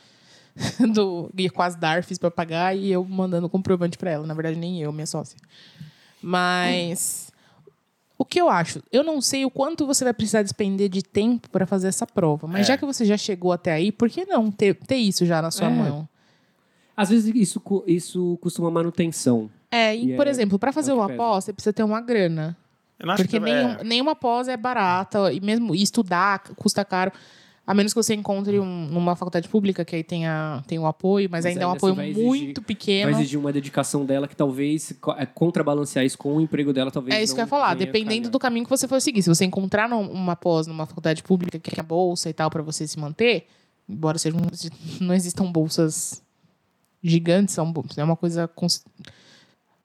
do 0.94 1.30
e 1.38 1.50
com 1.50 1.62
as 1.62 1.76
DARFs 1.76 2.18
pra 2.18 2.32
pagar 2.32 2.76
e 2.76 2.92
eu 2.92 3.04
mandando 3.06 3.50
comprovante 3.50 3.98
pra 3.98 4.12
ela. 4.12 4.26
Na 4.26 4.34
verdade, 4.34 4.58
nem 4.58 4.82
eu, 4.82 4.92
minha 4.92 5.06
sócia. 5.06 5.38
Mas. 6.22 7.29
O 8.22 8.26
que 8.26 8.40
eu 8.40 8.50
acho? 8.50 8.84
Eu 8.92 9.02
não 9.02 9.22
sei 9.22 9.46
o 9.46 9.50
quanto 9.50 9.88
você 9.88 10.04
vai 10.04 10.14
precisar 10.14 10.44
despender 10.44 10.90
de 10.90 11.02
tempo 11.02 11.50
pra 11.50 11.66
fazer 11.66 11.88
essa 11.88 12.06
prova. 12.06 12.46
Mas 12.48 12.62
É. 12.62 12.64
já 12.66 12.78
que 12.78 12.86
você 12.86 13.06
já 13.06 13.16
chegou 13.16 13.54
até 13.54 13.72
aí, 13.72 13.94
por 13.94 14.10
que 14.10 14.26
não 14.26 14.52
ter, 14.52 14.76
ter 14.76 14.98
isso 14.98 15.26
já 15.26 15.42
na 15.42 15.50
sua 15.52 15.68
É. 15.68 15.70
mão? 15.70 16.08
Às 16.98 17.10
vezes 17.10 17.34
isso, 17.34 17.62
isso 17.88 18.38
costuma 18.42 18.70
manutenção. 18.70 19.50
É, 19.72 19.96
e, 19.96 20.12
E 20.12 20.16
por 20.18 20.28
é- 20.28 20.30
exemplo, 20.30 20.60
pra 20.60 20.74
fazer 20.74 20.92
é 20.92 20.94
uma 20.94 21.08
pesa. 21.08 21.18
pós, 21.18 21.46
você 21.46 21.54
precisa 21.54 21.72
ter 21.72 21.84
uma 21.84 22.02
grana. 22.02 22.58
Eu 23.00 23.06
não 23.08 23.14
acho 23.14 23.24
Porque 23.24 23.40
que 23.40 23.44
nenhum, 23.46 23.70
é, 23.70 23.84
nenhuma 23.86 24.14
pós 24.14 24.50
é 24.50 24.58
barata, 24.58 25.32
e 25.32 25.40
mesmo 25.40 25.74
estudar 25.74 26.40
custa 26.58 26.84
caro. 26.84 27.14
A 27.70 27.74
menos 27.76 27.94
que 27.94 28.02
você 28.02 28.16
encontre 28.16 28.60
um- 28.60 28.88
numa 28.88 29.16
faculdade 29.16 29.48
pública, 29.48 29.86
que 29.86 29.96
aí 29.96 30.04
tem, 30.04 30.26
a, 30.26 30.64
tem 30.66 30.80
o 30.80 30.88
apoio, 30.88 31.30
mas, 31.30 31.46
Mas 31.46 31.52
ainda 31.54 31.64
é 31.64 31.68
um 31.68 31.70
ainda 31.70 31.78
apoio 31.78 32.02
exigir- 32.02 32.26
muito 32.26 32.62
pequeno. 32.64 33.12
Vai 33.12 33.22
exigir 33.22 33.40
uma 33.40 33.54
dedicação 33.54 34.06
dela 34.06 34.28
que 34.28 34.36
talvez 34.36 34.92
é, 35.18 35.26
contrabalancear 35.28 36.04
isso 36.04 36.18
com 36.18 36.36
o 36.38 36.42
emprego 36.42 36.74
dela, 36.74 36.90
talvez. 36.90 37.16
É 37.16 37.22
isso 37.22 37.36
que 37.36 37.40
eu 37.40 37.44
ia 37.44 37.48
falar, 37.48 37.76
dependendo 37.76 38.22
calhar. 38.22 38.32
do 38.32 38.40
caminho 38.40 38.66
que 38.66 38.70
você 38.72 38.88
for 38.88 39.00
seguir. 39.00 39.22
Se 39.22 39.30
você 39.30 39.46
encontrar 39.46 39.88
uma 39.94 40.36
pós 40.36 40.66
numa 40.66 40.88
faculdade 40.88 41.22
pública 41.22 41.60
que 41.60 41.80
é 41.80 41.84
bolsa 41.84 42.28
e 42.30 42.34
tal, 42.34 42.50
pra 42.50 42.64
você 42.64 42.88
se 42.88 42.98
manter, 42.98 43.46
embora 43.88 44.18
sejam, 44.18 44.42
não 45.00 45.14
existam 45.14 45.52
bolsas 45.52 46.24
gigantes, 47.04 47.54
são 47.54 47.72
bolsas, 47.72 47.98
é 48.00 48.04
uma 48.04 48.16
coisa. 48.16 48.48
cons- 48.48 48.84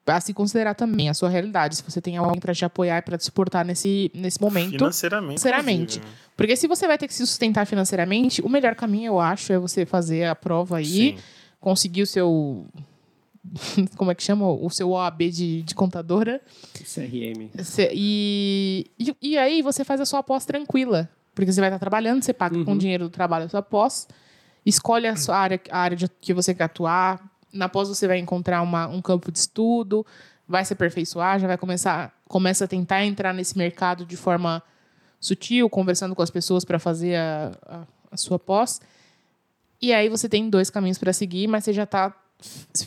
a 0.06 0.20
se 0.20 0.34
considerar 0.34 0.74
também 0.74 1.08
a 1.08 1.14
sua 1.14 1.28
realidade. 1.28 1.76
Se 1.76 1.82
você 1.82 2.00
tem 2.00 2.16
alguém 2.16 2.40
para 2.40 2.54
te 2.54 2.64
apoiar 2.64 2.98
e 2.98 3.02
para 3.02 3.16
te 3.16 3.24
suportar 3.24 3.64
nesse, 3.64 4.10
nesse 4.14 4.40
momento. 4.40 4.72
Financeiramente. 4.72 5.40
Financeiramente. 5.40 5.98
inclusive. 5.98 6.24
Porque 6.36 6.56
se 6.56 6.66
você 6.66 6.86
vai 6.86 6.98
ter 6.98 7.06
que 7.06 7.14
se 7.14 7.26
sustentar 7.26 7.66
financeiramente, 7.66 8.42
o 8.42 8.48
melhor 8.48 8.74
caminho, 8.74 9.06
eu 9.06 9.20
acho, 9.20 9.52
é 9.52 9.58
você 9.58 9.86
fazer 9.86 10.24
a 10.24 10.34
prova 10.34 10.78
aí, 10.78 11.16
Sim. 11.16 11.18
conseguir 11.60 12.02
o 12.02 12.06
seu. 12.06 12.66
Como 13.96 14.10
é 14.10 14.14
que 14.14 14.22
chama? 14.22 14.46
O 14.48 14.68
seu 14.70 14.90
OAB 14.90 15.30
de, 15.30 15.62
de 15.62 15.74
contadora. 15.74 16.40
CRM. 16.74 17.50
E, 17.92 18.90
e, 18.98 19.16
e 19.22 19.38
aí 19.38 19.62
você 19.62 19.84
faz 19.84 20.00
a 20.00 20.06
sua 20.06 20.22
pós 20.22 20.44
tranquila. 20.44 21.08
Porque 21.34 21.52
você 21.52 21.60
vai 21.60 21.68
estar 21.68 21.78
trabalhando, 21.78 22.22
você 22.22 22.32
paga 22.32 22.62
com 22.64 22.72
o 22.72 22.78
dinheiro 22.78 23.04
do 23.04 23.10
trabalho 23.10 23.46
a 23.46 23.48
sua 23.48 23.62
pós, 23.62 24.06
escolhe 24.64 25.06
a 25.06 25.16
sua 25.16 25.36
área, 25.36 25.60
a 25.68 25.78
área 25.78 25.96
de, 25.96 26.08
que 26.08 26.32
você 26.32 26.54
quer 26.54 26.64
atuar. 26.64 27.20
Na 27.54 27.68
pós 27.68 27.88
você 27.88 28.08
vai 28.08 28.18
encontrar 28.18 28.60
uma, 28.62 28.88
um 28.88 29.00
campo 29.00 29.30
de 29.30 29.38
estudo, 29.38 30.04
vai 30.46 30.64
se 30.64 30.72
aperfeiçoar, 30.72 31.38
já 31.38 31.46
vai 31.46 31.56
começar, 31.56 32.12
começa 32.28 32.64
a 32.64 32.68
tentar 32.68 33.04
entrar 33.04 33.32
nesse 33.32 33.56
mercado 33.56 34.04
de 34.04 34.16
forma 34.16 34.62
sutil, 35.20 35.70
conversando 35.70 36.14
com 36.14 36.22
as 36.22 36.30
pessoas 36.30 36.64
para 36.64 36.78
fazer 36.78 37.16
a, 37.16 37.52
a, 37.66 37.86
a 38.10 38.16
sua 38.16 38.38
pós. 38.38 38.80
E 39.80 39.92
aí 39.92 40.08
você 40.08 40.28
tem 40.28 40.50
dois 40.50 40.68
caminhos 40.68 40.98
para 40.98 41.12
seguir, 41.12 41.46
mas 41.46 41.64
você 41.64 41.72
já 41.72 41.84
está 41.84 42.14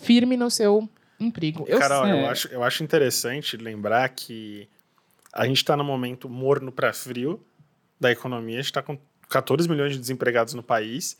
firme 0.02 0.38
no 0.38 0.52
seu 0.52 0.88
emprego. 1.20 1.66
Eu 1.68 1.80
Carol, 1.80 2.04
sei. 2.04 2.14
eu 2.14 2.26
acho, 2.28 2.48
eu 2.50 2.64
acho 2.64 2.84
interessante 2.84 3.58
lembrar 3.58 4.10
que 4.10 4.68
a 5.34 5.46
gente 5.46 5.58
está 5.58 5.76
no 5.76 5.84
momento 5.84 6.30
morno 6.30 6.72
para 6.72 6.94
frio 6.94 7.44
da 8.00 8.12
economia, 8.12 8.56
a 8.56 8.62
gente 8.62 8.66
está 8.66 8.82
com 8.82 8.98
14 9.30 9.68
milhões 9.68 9.94
de 9.94 10.00
desempregados 10.00 10.54
no 10.54 10.64
país 10.64 11.18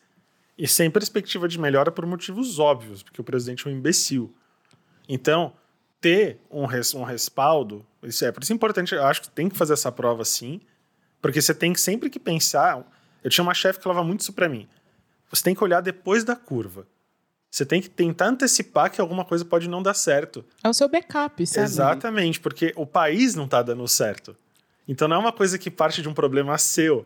e 0.58 0.68
sem 0.68 0.90
perspectiva 0.90 1.48
de 1.48 1.60
melhora 1.60 1.92
por 1.92 2.06
motivos 2.06 2.58
óbvios, 2.60 3.04
porque 3.04 3.22
o 3.22 3.24
presidente 3.24 3.68
é 3.68 3.70
um 3.70 3.74
imbecil. 3.74 4.34
Então, 5.08 5.54
ter 6.02 6.40
um, 6.50 6.66
res- 6.66 6.94
um 6.94 7.04
respaldo, 7.04 7.86
isso 8.04 8.24
é 8.26 8.32
por 8.32 8.44
isso 8.44 8.52
é 8.52 8.56
importante, 8.56 8.94
eu 8.94 9.04
acho 9.06 9.22
que 9.22 9.30
tem 9.30 9.50
que 9.50 9.58
fazer 9.58 9.74
essa 9.74 9.92
prova 9.92 10.24
sim, 10.26 10.62
porque 11.22 11.42
você 11.42 11.54
tem 11.54 11.74
que 11.74 11.82
sempre 11.82 12.10
que 12.10 12.20
pensar. 12.20 12.86
Eu 13.24 13.30
tinha 13.30 13.44
uma 13.44 13.54
chefe 13.54 13.80
que 13.80 13.84
falava 13.84 14.04
muito 14.04 14.22
isso 14.22 14.34
para 14.34 14.48
mim. 14.48 14.68
Você 15.30 15.44
tem 15.44 15.56
que 15.56 15.64
olhar 15.64 15.82
depois 15.82 16.24
da 16.24 16.36
curva. 16.36 16.88
Você 17.50 17.66
tem 17.66 17.82
que 17.82 17.90
tentar 17.90 18.28
antecipar 18.28 18.92
que 18.92 19.02
alguma 19.02 19.26
coisa 19.26 19.44
pode 19.44 19.68
não 19.68 19.82
dar 19.82 19.94
certo. 19.94 20.46
É 20.64 20.70
o 20.70 20.74
seu 20.74 20.88
backup, 20.88 21.46
sabe? 21.48 21.66
Exatamente, 21.66 22.40
porque 22.40 22.72
o 22.76 22.86
país 22.86 23.34
não 23.36 23.48
tá 23.48 23.62
dando 23.64 23.88
certo. 23.88 24.36
Então 24.88 25.08
não 25.08 25.16
é 25.18 25.20
uma 25.20 25.32
coisa 25.34 25.58
que 25.58 25.72
parte 25.72 26.02
de 26.02 26.08
um 26.08 26.14
problema 26.14 26.58
seu. 26.58 27.06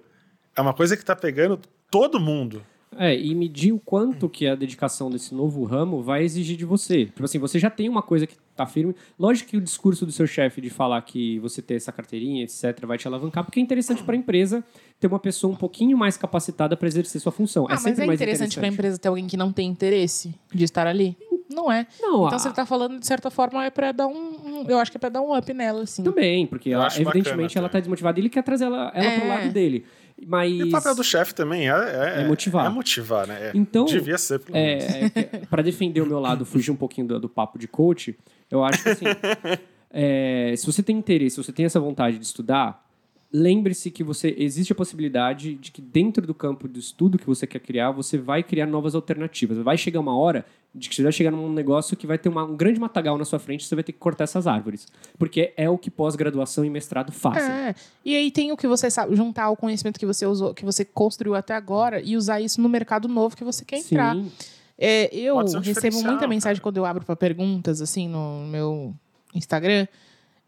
É 0.56 0.62
uma 0.62 0.74
coisa 0.74 0.98
que 0.98 1.06
tá 1.06 1.16
pegando 1.16 1.60
todo 1.90 2.20
mundo. 2.20 2.66
É, 2.98 3.18
e 3.18 3.34
medir 3.34 3.72
o 3.72 3.80
quanto 3.80 4.28
que 4.28 4.46
a 4.46 4.54
dedicação 4.54 5.10
desse 5.10 5.34
novo 5.34 5.64
ramo 5.64 6.02
vai 6.04 6.24
exigir 6.24 6.58
de 6.58 6.66
você. 6.66 7.06
Tipo 7.06 7.24
assim, 7.24 7.40
você 7.40 7.58
já 7.58 7.70
tem 7.70 7.88
uma 7.88 8.02
coisa 8.02 8.28
que 8.28 8.36
tá 8.54 8.66
firme. 8.66 8.94
Lógico 9.18 9.50
que 9.52 9.56
o 9.58 9.62
discurso 9.62 10.06
do 10.06 10.12
seu 10.12 10.28
chefe 10.28 10.60
de 10.60 10.70
falar 10.70 11.02
que 11.04 11.40
você 11.40 11.62
ter 11.62 11.76
essa 11.76 11.92
carteirinha, 11.92 12.44
etc., 12.44 12.86
vai 12.86 12.98
te 12.98 13.08
alavancar, 13.08 13.46
porque 13.46 13.62
é 13.62 13.64
interessante 13.64 14.04
para 14.04 14.14
a 14.14 14.18
empresa 14.18 14.62
ter 15.00 15.08
uma 15.08 15.20
pessoa 15.20 15.54
um 15.54 15.56
pouquinho 15.56 15.98
mais 15.98 16.18
capacitada 16.18 16.76
para 16.76 16.86
exercer 16.88 17.22
sua 17.22 17.32
função. 17.32 17.66
Ah, 17.70 17.72
é 17.72 17.74
mas 17.76 17.82
sempre 17.82 18.04
é 18.04 18.08
mais 18.08 18.20
interessante 18.22 18.56
para 18.58 18.68
a 18.68 18.72
empresa 18.72 18.98
ter 18.98 19.08
alguém 19.08 19.26
que 19.26 19.38
não 19.38 19.54
tem 19.54 19.70
interesse 19.70 20.36
de 20.54 20.64
estar 20.66 20.86
ali? 20.86 21.18
Não 21.50 21.70
é. 21.72 21.86
Não, 22.02 22.28
Então 22.28 22.36
a- 22.36 22.40
você 22.40 22.50
tá 22.52 22.66
falando, 22.66 23.00
de 23.00 23.06
certa 23.06 23.30
forma, 23.30 23.66
é 23.66 23.70
para 23.70 23.92
dar 23.92 24.08
um, 24.08 24.14
um- 24.14 24.66
Eu 24.70 24.78
acho 24.80 24.90
que 24.92 24.98
é 24.98 25.00
para 25.00 25.10
dar 25.10 25.22
um 25.22 25.36
up 25.38 25.54
nela, 25.54 25.84
assim. 25.84 26.04
Também, 26.04 26.46
porque 26.46 26.70
ela, 26.70 26.86
acho 26.88 27.00
bacana 27.00 27.18
evidentemente 27.20 27.58
ela 27.58 27.68
até. 27.68 27.78
tá 27.78 27.80
desmotivada 27.82 28.20
e 28.20 28.22
ele 28.22 28.30
quer 28.30 28.44
trazer 28.44 28.66
ela, 28.66 28.90
ela 28.94 29.12
pro 29.12 29.26
É. 29.26 29.28
lado 29.28 29.50
dele. 29.52 29.86
Mas. 30.26 30.52
E 30.54 30.64
o 30.64 30.72
papel 30.72 30.96
do 30.96 31.04
chefe 31.04 31.34
também 31.34 31.70
é, 31.70 31.74
é, 31.74 32.22
É 32.22 32.28
motivar. 32.28 32.66
É 32.66 32.70
motivar, 32.70 33.28
né? 33.28 33.50
É- 33.50 33.52
Então, 33.56 33.86
devia 33.86 34.18
ser, 34.18 34.40
pelo 34.40 34.58
menos. 34.58 34.84
É, 34.84 35.46
para 35.50 35.62
defender 35.62 36.02
o 36.02 36.06
meu 36.06 36.20
lado, 36.20 36.46
fugir 36.46 36.72
um 36.72 36.76
pouquinho 36.76 37.08
do, 37.08 37.20
do 37.20 37.30
papo 37.30 37.58
de 37.58 37.68
coach, 37.68 38.18
eu 38.50 38.64
acho 38.64 38.84
que 38.84 38.90
assim, 38.90 39.06
é, 39.90 40.54
se 40.58 40.66
você 40.66 40.84
tem 40.84 40.98
interesse, 40.98 41.36
se 41.36 41.44
você 41.44 41.52
tem 41.52 41.66
essa 41.66 41.80
vontade 41.80 42.18
de 42.18 42.26
estudar, 42.26 42.86
lembre-se 43.34 43.90
que 43.90 44.04
você 44.04 44.36
existe 44.38 44.74
a 44.74 44.76
possibilidade 44.76 45.56
de 45.56 45.72
que 45.72 45.82
dentro 45.82 46.26
do 46.28 46.34
campo 46.34 46.68
do 46.68 46.80
estudo 46.80 47.18
que 47.18 47.26
você 47.26 47.48
quer 47.48 47.60
criar, 47.60 47.92
você 47.92 48.18
vai 48.18 48.44
criar 48.44 48.66
novas 48.66 48.94
alternativas. 48.94 49.58
Vai 49.60 49.78
chegar 49.78 50.00
uma 50.00 50.16
hora 50.18 50.46
de 50.74 50.88
que 50.90 50.96
você 50.96 51.04
vai 51.04 51.12
chegar 51.12 51.32
num 51.32 51.52
negócio 51.52 51.98
que 51.98 52.08
vai 52.08 52.18
ter 52.18 52.30
uma- 52.30 52.46
um 52.46 52.56
grande 52.56 52.80
matagal 52.80 53.18
na 53.18 53.26
sua 53.26 53.40
frente, 53.40 53.62
e 53.62 53.66
você 53.66 53.76
vai 53.76 53.84
ter 53.84 53.92
que 53.92 54.00
cortar 54.00 54.24
essas 54.24 54.48
árvores, 54.48 54.88
porque 55.20 55.54
é 55.58 55.70
o 55.70 55.78
que 55.78 55.90
pós-graduação 55.92 56.64
e 56.64 56.70
mestrado 56.70 57.12
fazem. 57.12 57.52
É. 57.52 57.76
E 58.06 58.16
aí 58.16 58.32
tem 58.32 58.52
o 58.52 58.58
que 58.58 58.68
você 58.68 58.90
sabe, 58.90 59.16
juntar 59.16 59.50
o 59.50 59.58
conhecimento 59.58 60.00
que 60.00 60.06
você 60.06 60.26
usou, 60.26 60.54
que 60.54 60.64
você 60.64 60.86
construiu 60.86 61.36
até 61.36 61.54
agora 61.54 62.02
e 62.02 62.16
usar 62.16 62.40
isso 62.40 62.62
no 62.62 62.70
mercado 62.70 63.08
novo 63.08 63.36
que 63.36 63.44
você 63.44 63.66
quer 63.66 63.78
entrar. 63.80 64.16
Sim. 64.16 64.32
É, 64.78 65.14
eu 65.16 65.38
um 65.38 65.60
recebo 65.60 66.02
muita 66.04 66.28
mensagem 66.28 66.56
cara. 66.56 66.64
quando 66.64 66.78
eu 66.78 66.86
abro 66.86 67.06
para 67.06 67.16
perguntas, 67.16 67.82
assim, 67.82 68.08
no 68.08 68.46
meu 68.48 68.96
Instagram, 69.36 69.88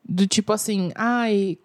do 0.07 0.27
tipo 0.27 0.51
assim, 0.51 0.91
ai, 0.95 1.57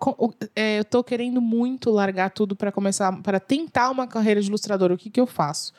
é, 0.55 0.78
eu 0.78 0.84
tô 0.84 1.03
querendo 1.03 1.41
muito 1.41 1.91
largar 1.91 2.30
tudo 2.30 2.55
para 2.55 2.70
começar, 2.70 3.12
para 3.22 3.41
tentar 3.41 3.91
uma 3.91 4.07
carreira 4.07 4.41
de 4.41 4.49
ilustrador, 4.49 4.93
o 4.93 4.97
que 4.97 5.11
que 5.11 5.20
eu 5.20 5.26
faço? 5.26 5.72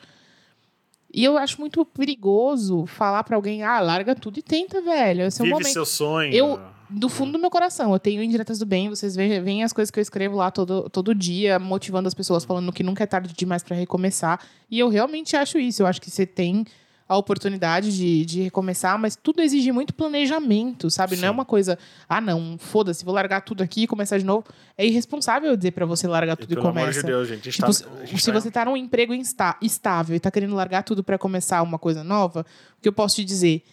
E 1.12 1.24
eu 1.24 1.36
acho 1.36 1.58
muito 1.60 1.84
perigoso 1.84 2.86
falar 2.86 3.24
para 3.24 3.34
alguém, 3.34 3.62
ah, 3.64 3.80
larga 3.80 4.14
tudo 4.14 4.38
e 4.38 4.42
tenta, 4.42 4.80
velho. 4.80 5.22
Esse 5.22 5.40
é 5.40 5.42
o 5.42 5.46
Vive 5.46 5.52
momento 5.54 5.72
seu 5.72 5.86
sonho. 5.86 6.32
Eu- 6.32 6.60
do 6.88 7.08
fundo 7.08 7.32
do 7.32 7.38
meu 7.38 7.50
coração, 7.50 7.92
eu 7.92 7.98
tenho 8.00 8.20
Indiretas 8.22 8.58
do 8.58 8.66
Bem, 8.66 8.88
vocês 8.88 9.14
veem, 9.14 9.40
veem 9.40 9.62
as 9.62 9.72
coisas 9.72 9.90
que 9.92 9.98
eu 10.00 10.02
escrevo 10.02 10.36
lá 10.36 10.50
todo, 10.50 10.90
todo 10.90 11.14
dia, 11.14 11.56
motivando 11.58 12.08
as 12.08 12.14
pessoas, 12.14 12.44
falando 12.44 12.72
que 12.72 12.82
nunca 12.82 13.04
é 13.04 13.06
tarde 13.06 13.32
demais 13.32 13.62
para 13.62 13.76
recomeçar. 13.76 14.40
E 14.68 14.78
eu 14.78 14.88
realmente 14.88 15.36
acho 15.36 15.56
isso. 15.58 15.82
Eu 15.82 15.86
acho 15.86 16.00
que 16.00 16.10
você 16.10 16.26
tem 16.26 16.64
a 17.10 17.16
oportunidade 17.16 17.96
de, 17.96 18.24
de 18.24 18.42
recomeçar, 18.42 18.96
mas 18.96 19.16
tudo 19.16 19.42
exige 19.42 19.72
muito 19.72 19.92
planejamento, 19.92 20.88
sabe? 20.88 21.16
Não 21.16 21.24
é 21.24 21.26
Sim. 21.28 21.34
uma 21.34 21.44
coisa, 21.44 21.76
ah, 22.08 22.20
não, 22.20 22.56
foda-se, 22.56 23.04
vou 23.04 23.12
largar 23.12 23.40
tudo 23.40 23.64
aqui 23.64 23.82
e 23.82 23.86
começar 23.88 24.16
de 24.16 24.24
novo. 24.24 24.44
É 24.78 24.86
irresponsável 24.86 25.56
dizer 25.56 25.72
para 25.72 25.84
você 25.84 26.06
largar 26.06 26.34
E 26.34 26.36
tudo 26.36 26.52
e, 26.52 26.54
pelo 26.54 26.68
amor 26.68 26.92
de 26.92 27.02
Deus, 27.02 27.26
gente. 27.26 27.50
gente 27.50 27.54
Tipo, 27.56 27.66
tá- 27.66 28.04
gente 28.06 28.22
se 28.22 28.32
tá- 28.32 28.40
você 28.40 28.48
tá 28.48 28.64
num 28.64 28.76
emprego 28.76 29.12
insta- 29.12 29.56
estável 29.60 30.14
e 30.14 30.20
tá 30.20 30.30
querendo 30.30 30.54
largar 30.54 30.84
tudo 30.84 31.02
para 31.02 31.18
começar 31.18 31.60
uma 31.62 31.80
coisa 31.80 32.04
nova, 32.04 32.46
o 32.78 32.80
que 32.80 32.86
eu 32.88 32.92
posso 32.92 33.16
te 33.16 33.24
dizer? 33.24 33.64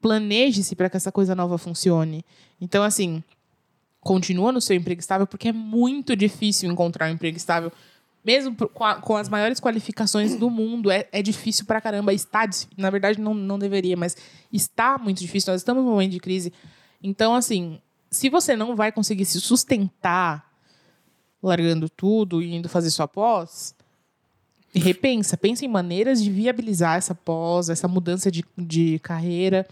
Planeje-se 0.00 0.74
para 0.74 0.90
que 0.90 0.96
essa 0.96 1.12
coisa 1.12 1.34
nova 1.36 1.56
funcione. 1.58 2.24
Então, 2.60 2.82
assim, 2.82 3.22
continua 4.00 4.50
no 4.50 4.60
seu 4.60 4.74
emprego 4.74 4.98
estável, 5.00 5.26
porque 5.28 5.48
é 5.48 5.52
muito 5.52 6.16
difícil 6.16 6.68
encontrar 6.70 7.08
um 7.08 7.12
emprego 7.14 7.36
estável. 7.36 7.70
Mesmo 8.24 8.54
com, 8.54 8.84
a- 8.84 8.96
com 8.96 9.16
as 9.16 9.28
maiores 9.28 9.58
qualificações 9.60 10.36
do 10.36 10.48
mundo, 10.48 10.90
é, 10.90 11.08
é 11.10 11.20
difícil 11.22 11.64
pra 11.66 11.80
caramba. 11.80 12.12
Está, 12.14 12.48
na 12.76 12.88
verdade, 12.90 13.20
não, 13.20 13.34
não 13.34 13.58
deveria, 13.58 13.96
mas 13.96 14.16
está 14.52 14.96
muito 14.98 15.18
difícil. 15.18 15.52
Nós 15.52 15.60
estamos 15.60 15.82
num 15.84 15.90
momento 15.90 16.12
de 16.12 16.20
crise. 16.20 16.52
Então, 17.02 17.34
assim, 17.34 17.80
se 18.10 18.28
você 18.28 18.54
não 18.54 18.76
vai 18.76 18.92
conseguir 18.92 19.24
se 19.24 19.40
sustentar 19.40 20.50
largando 21.42 21.88
tudo 21.88 22.40
e 22.40 22.54
indo 22.54 22.68
fazer 22.68 22.90
sua 22.90 23.08
pós, 23.08 23.74
repensa, 24.74 25.36
pensa 25.36 25.64
em 25.64 25.68
maneiras 25.68 26.22
de 26.22 26.30
viabilizar 26.30 26.96
essa 26.96 27.14
pós, 27.14 27.68
essa 27.68 27.88
mudança 27.88 28.30
de, 28.30 28.44
de 28.56 28.98
carreira 29.00 29.66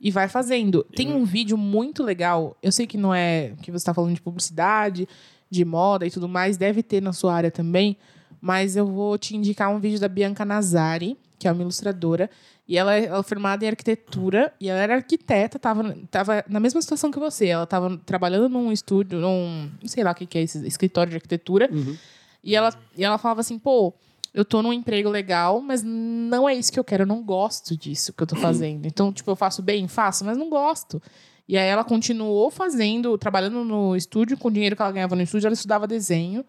e 0.00 0.10
vai 0.10 0.28
fazendo. 0.28 0.84
Tem 0.94 1.12
um 1.12 1.24
vídeo 1.24 1.58
muito 1.58 2.02
legal, 2.02 2.56
eu 2.62 2.70
sei 2.72 2.86
que 2.86 2.96
não 2.96 3.12
é 3.12 3.52
que 3.62 3.70
você 3.70 3.78
está 3.78 3.92
falando 3.92 4.14
de 4.14 4.20
publicidade, 4.22 5.08
de 5.50 5.64
moda 5.64 6.06
e 6.06 6.10
tudo 6.10 6.28
mais, 6.28 6.56
deve 6.56 6.82
ter 6.82 7.02
na 7.02 7.12
sua 7.12 7.34
área 7.34 7.50
também, 7.50 7.96
mas 8.40 8.76
eu 8.76 8.86
vou 8.86 9.18
te 9.18 9.36
indicar 9.36 9.68
um 9.70 9.80
vídeo 9.80 9.98
da 10.00 10.08
Bianca 10.08 10.44
Nazari, 10.44 11.16
que 11.38 11.48
é 11.48 11.52
uma 11.52 11.62
ilustradora, 11.62 12.30
e 12.68 12.78
ela 12.78 12.94
é, 12.94 13.06
ela 13.06 13.18
é 13.18 13.22
formada 13.22 13.64
em 13.64 13.68
arquitetura, 13.68 14.52
e 14.60 14.68
ela 14.68 14.78
era 14.78 14.94
arquiteta, 14.96 15.58
tava, 15.58 15.96
tava 16.10 16.44
na 16.48 16.60
mesma 16.60 16.80
situação 16.80 17.10
que 17.10 17.18
você, 17.18 17.46
ela 17.48 17.64
estava 17.64 17.96
trabalhando 18.06 18.48
num 18.48 18.70
estúdio, 18.70 19.18
num, 19.18 19.68
não 19.82 19.88
sei 19.88 20.04
lá 20.04 20.12
o 20.12 20.14
que 20.14 20.26
que 20.26 20.38
é 20.38 20.42
esse 20.42 20.64
escritório 20.66 21.10
de 21.10 21.16
arquitetura, 21.16 21.68
Uhum. 21.72 21.96
e 22.44 22.54
ela, 22.54 22.72
e 22.96 23.04
ela 23.04 23.18
falava 23.18 23.40
assim, 23.40 23.58
pô, 23.58 23.92
eu 24.32 24.44
tô 24.44 24.62
num 24.62 24.72
emprego 24.72 25.08
legal, 25.08 25.60
mas 25.60 25.82
não 25.82 26.48
é 26.48 26.54
isso 26.54 26.70
que 26.72 26.78
eu 26.78 26.84
quero, 26.84 27.02
eu 27.02 27.06
não 27.06 27.22
gosto 27.22 27.76
disso 27.76 28.12
que 28.12 28.22
eu 28.22 28.26
tô 28.26 28.36
fazendo. 28.38 28.86
Então, 28.86 29.12
tipo, 29.12 29.28
eu 29.30 29.34
faço 29.36 29.60
bem, 29.60 29.88
faço, 29.88 30.24
mas 30.24 30.38
não 30.38 30.48
gosto. 30.48 31.02
E 31.50 31.58
aí 31.58 31.66
ela 31.66 31.82
continuou 31.82 32.48
fazendo, 32.48 33.18
trabalhando 33.18 33.64
no 33.64 33.96
estúdio, 33.96 34.38
com 34.38 34.46
o 34.46 34.50
dinheiro 34.52 34.76
que 34.76 34.82
ela 34.82 34.92
ganhava 34.92 35.16
no 35.16 35.22
estúdio, 35.22 35.48
ela 35.48 35.54
estudava 35.54 35.84
desenho. 35.84 36.44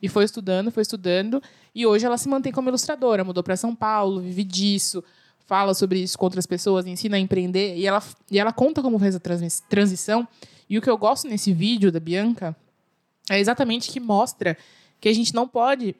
E 0.00 0.08
foi 0.08 0.22
estudando, 0.24 0.70
foi 0.70 0.82
estudando. 0.82 1.42
E 1.74 1.84
hoje 1.84 2.06
ela 2.06 2.16
se 2.16 2.28
mantém 2.28 2.52
como 2.52 2.68
ilustradora, 2.68 3.24
mudou 3.24 3.42
para 3.42 3.56
São 3.56 3.74
Paulo, 3.74 4.20
vive 4.20 4.44
disso, 4.44 5.02
fala 5.46 5.74
sobre 5.74 5.98
isso 5.98 6.16
com 6.16 6.26
outras 6.26 6.46
pessoas, 6.46 6.86
ensina 6.86 7.16
a 7.16 7.18
empreender. 7.18 7.76
E 7.76 7.88
ela, 7.88 8.00
e 8.30 8.38
ela 8.38 8.52
conta 8.52 8.80
como 8.80 9.00
fez 9.00 9.16
a 9.16 9.18
transi- 9.18 9.64
transição. 9.68 10.28
E 10.70 10.78
o 10.78 10.80
que 10.80 10.88
eu 10.88 10.96
gosto 10.96 11.26
nesse 11.26 11.52
vídeo 11.52 11.90
da 11.90 11.98
Bianca 11.98 12.54
é 13.28 13.40
exatamente 13.40 13.90
que 13.90 13.98
mostra 13.98 14.56
que 15.00 15.08
a 15.08 15.12
gente 15.12 15.34
não 15.34 15.48
pode 15.48 15.96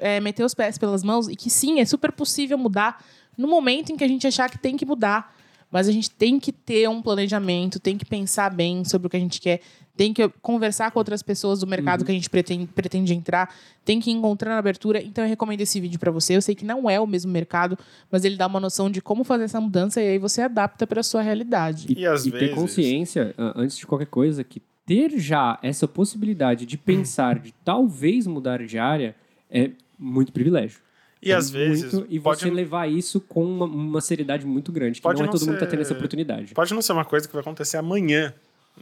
é, 0.00 0.18
meter 0.18 0.42
os 0.42 0.52
pés 0.52 0.76
pelas 0.76 1.04
mãos 1.04 1.28
e 1.28 1.36
que 1.36 1.48
sim, 1.48 1.78
é 1.78 1.84
super 1.84 2.10
possível 2.10 2.58
mudar 2.58 3.04
no 3.38 3.46
momento 3.46 3.92
em 3.92 3.96
que 3.96 4.02
a 4.02 4.08
gente 4.08 4.26
achar 4.26 4.50
que 4.50 4.58
tem 4.58 4.76
que 4.76 4.84
mudar. 4.84 5.32
Mas 5.74 5.88
a 5.88 5.92
gente 5.92 6.08
tem 6.08 6.38
que 6.38 6.52
ter 6.52 6.88
um 6.88 7.02
planejamento, 7.02 7.80
tem 7.80 7.98
que 7.98 8.04
pensar 8.04 8.48
bem 8.54 8.84
sobre 8.84 9.08
o 9.08 9.10
que 9.10 9.16
a 9.16 9.20
gente 9.20 9.40
quer, 9.40 9.60
tem 9.96 10.14
que 10.14 10.28
conversar 10.40 10.92
com 10.92 11.00
outras 11.00 11.20
pessoas 11.20 11.58
do 11.60 11.66
mercado 11.66 12.00
Uhum. 12.00 12.06
que 12.06 12.12
a 12.12 12.14
gente 12.14 12.30
pretende, 12.30 12.66
pretende 12.68 13.12
entrar, 13.12 13.52
tem 13.84 13.98
que 13.98 14.08
encontrar 14.12 14.50
na 14.50 14.58
abertura. 14.58 15.02
Então 15.02 15.24
eu 15.24 15.28
recomendo 15.28 15.60
esse 15.62 15.80
vídeo 15.80 15.98
para 15.98 16.12
você. 16.12 16.36
Eu 16.36 16.42
sei 16.42 16.54
que 16.54 16.64
não 16.64 16.88
é 16.88 17.00
o 17.00 17.06
mesmo 17.08 17.32
mercado, 17.32 17.76
mas 18.08 18.24
ele 18.24 18.36
dá 18.36 18.46
uma 18.46 18.60
noção 18.60 18.88
de 18.88 19.02
como 19.02 19.24
fazer 19.24 19.44
essa 19.44 19.60
mudança 19.60 20.00
e 20.00 20.10
aí 20.10 20.18
você 20.18 20.42
adapta 20.42 20.86
para 20.86 21.02
sua 21.02 21.22
realidade. 21.22 21.86
E 21.96 22.06
às 22.06 22.22
ter 22.22 22.30
vezes- 22.30 22.54
consciência, 22.54 23.34
a- 23.36 23.52
antes 23.60 23.76
de 23.76 23.84
qualquer 23.84 24.06
coisa, 24.06 24.44
que 24.44 24.62
ter 24.86 25.18
já 25.18 25.58
essa 25.60 25.88
possibilidade 25.88 26.66
de 26.66 26.78
pensar, 26.78 27.40
de 27.40 27.52
talvez 27.64 28.28
mudar 28.28 28.64
de 28.64 28.78
área, 28.78 29.16
é 29.50 29.70
muito 29.98 30.30
privilégio. 30.32 30.78
E 31.24 31.30
É 31.32 31.34
às 31.34 31.48
vezes. 31.50 31.92
muito- 31.92 32.06
e 32.12 32.20
pode, 32.20 32.40
você 32.40 32.50
levar 32.50 32.88
isso 32.90 33.20
com 33.20 33.44
uma, 33.44 33.64
uma 33.66 34.00
seriedade 34.00 34.44
muito 34.46 34.70
grande, 34.70 34.96
que 34.96 35.02
Pode 35.02 35.18
não 35.18 35.24
é 35.24 35.26
não 35.26 35.32
todo 35.32 35.40
mundo 35.46 35.54
que 35.54 35.60
tá 35.60 35.66
ser- 35.66 35.70
tendo 35.70 35.80
essa 35.82 35.94
oportunidade. 35.94 36.52
pode 36.54 36.74
não 36.74 36.82
ser 36.82 36.92
uma 36.92 37.04
coisa 37.04 37.26
que 37.26 37.32
vai 37.32 37.40
acontecer 37.40 37.76
amanhã. 37.76 38.34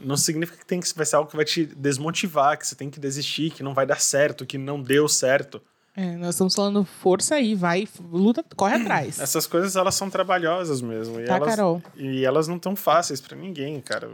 Não 0.03 0.17
significa 0.17 0.57
que 0.57 0.65
tem 0.65 0.79
que 0.79 0.87
vai 0.95 1.05
ser 1.05 1.15
algo 1.17 1.29
que 1.29 1.35
vai 1.35 1.45
te 1.45 1.65
desmotivar, 1.65 2.57
que 2.57 2.65
você 2.67 2.73
tem 2.75 2.89
que 2.89 2.99
desistir, 2.99 3.51
que 3.51 3.61
não 3.61 3.73
vai 3.73 3.85
dar 3.85 3.99
certo, 3.99 4.45
que 4.45 4.57
não 4.57 4.81
deu 4.81 5.07
certo. 5.07 5.61
É, 5.95 6.15
nós 6.15 6.29
estamos 6.33 6.55
falando 6.55 6.83
força 6.83 7.35
aí, 7.35 7.53
vai, 7.53 7.87
luta, 8.11 8.43
corre 8.55 8.75
atrás. 8.75 9.19
Essas 9.21 9.45
coisas 9.45 9.75
elas 9.75 9.93
são 9.93 10.09
trabalhosas 10.09 10.81
mesmo. 10.81 11.19
E 11.19 11.25
Tá, 11.25 11.35
elas, 11.35 11.47
Carol? 11.55 11.83
E 11.95 12.25
elas 12.25 12.47
não 12.47 12.57
tão 12.57 12.75
fáceis 12.75 13.21
pra 13.21 13.37
ninguém, 13.37 13.79
cara. 13.79 14.09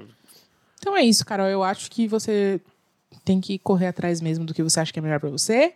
Então 0.77 0.95
é 0.97 1.01
isso, 1.01 1.25
Carol. 1.25 1.47
Eu 1.47 1.63
acho 1.63 1.89
que 1.89 2.07
você 2.07 2.59
tem 3.23 3.39
que 3.39 3.57
correr 3.57 3.88
atrás 3.88 4.19
mesmo 4.19 4.43
do 4.45 4.53
que 4.53 4.61
você 4.61 4.82
acha 4.82 4.91
que 4.91 4.99
é 4.99 5.01
melhor 5.01 5.19
pra 5.21 5.30
você. 5.30 5.73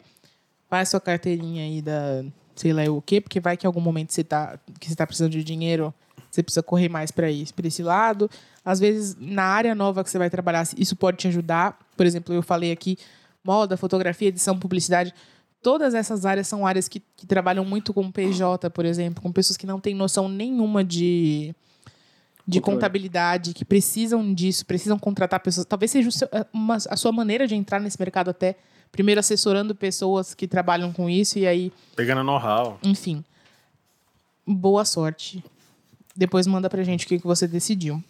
Faz 0.69 0.89
sua 0.89 0.99
carteirinha 0.99 1.63
aí 1.63 1.81
da 1.81 2.25
sei 2.55 2.73
lá 2.73 2.83
o 2.91 3.01
quê, 3.01 3.19
porque 3.21 3.39
vai 3.39 3.57
que 3.57 3.65
em 3.65 3.67
algum 3.67 3.81
momento 3.81 4.11
você 4.13 4.23
tá, 4.23 4.57
que 4.79 4.87
você 4.89 4.95
tá 4.95 5.05
precisando 5.07 5.31
de 5.31 5.43
dinheiro, 5.43 5.93
você 6.29 6.41
precisa 6.43 6.63
correr 6.63 6.89
mais 6.89 7.11
para 7.11 7.29
isso, 7.29 7.53
para 7.53 7.67
esse 7.67 7.83
lado. 7.83 8.29
Às 8.65 8.79
vezes, 8.79 9.15
na 9.19 9.43
área 9.43 9.75
nova 9.75 10.03
que 10.03 10.09
você 10.09 10.17
vai 10.17 10.29
trabalhar, 10.29 10.67
isso 10.77 10.95
pode 10.95 11.17
te 11.17 11.27
ajudar. 11.27 11.77
Por 11.95 12.05
exemplo, 12.05 12.33
eu 12.33 12.41
falei 12.41 12.71
aqui 12.71 12.97
moda, 13.43 13.75
fotografia, 13.77 14.29
edição, 14.29 14.57
publicidade. 14.57 15.13
Todas 15.61 15.93
essas 15.93 16.25
áreas 16.25 16.47
são 16.47 16.65
áreas 16.65 16.87
que, 16.87 17.01
que 17.15 17.25
trabalham 17.25 17.63
muito 17.63 17.93
com 17.93 18.11
PJ, 18.11 18.69
por 18.69 18.83
exemplo, 18.85 19.21
com 19.21 19.31
pessoas 19.31 19.57
que 19.57 19.65
não 19.67 19.79
têm 19.79 19.93
noção 19.95 20.27
nenhuma 20.27 20.83
de, 20.83 21.53
de 22.47 22.59
Controle. 22.59 22.77
contabilidade, 22.77 23.53
que 23.53 23.63
precisam 23.63 24.33
disso, 24.33 24.65
precisam 24.65 24.97
contratar 24.99 25.39
pessoas. 25.39 25.65
Talvez 25.65 25.91
seja 25.91 26.09
seu- 26.11 26.27
uma- 26.51 26.75
a 26.89 26.95
sua 26.97 27.11
maneira 27.11 27.47
de 27.47 27.55
entrar 27.55 27.79
nesse 27.79 27.99
mercado 27.99 28.29
até. 28.29 28.55
Primeiro 28.93 29.19
assessorando 29.19 29.73
pessoas 29.73 30.35
que 30.35 30.47
trabalham 30.47 30.93
com 30.93 31.09
isso 31.09 31.39
e 31.39 31.47
aí, 31.47 31.73
Pegando 31.95 32.23
know-how. 32.23 32.77
enfim. 32.83 33.25
Boa 34.45 34.85
sorte. 34.85 35.43
Depois 36.15 36.45
manda 36.45 36.69
pra 36.69 36.83
gente 36.83 37.05
o 37.05 37.07
que, 37.09 37.17
que 37.17 37.25
você 37.25 37.47
decidiu. 37.47 38.01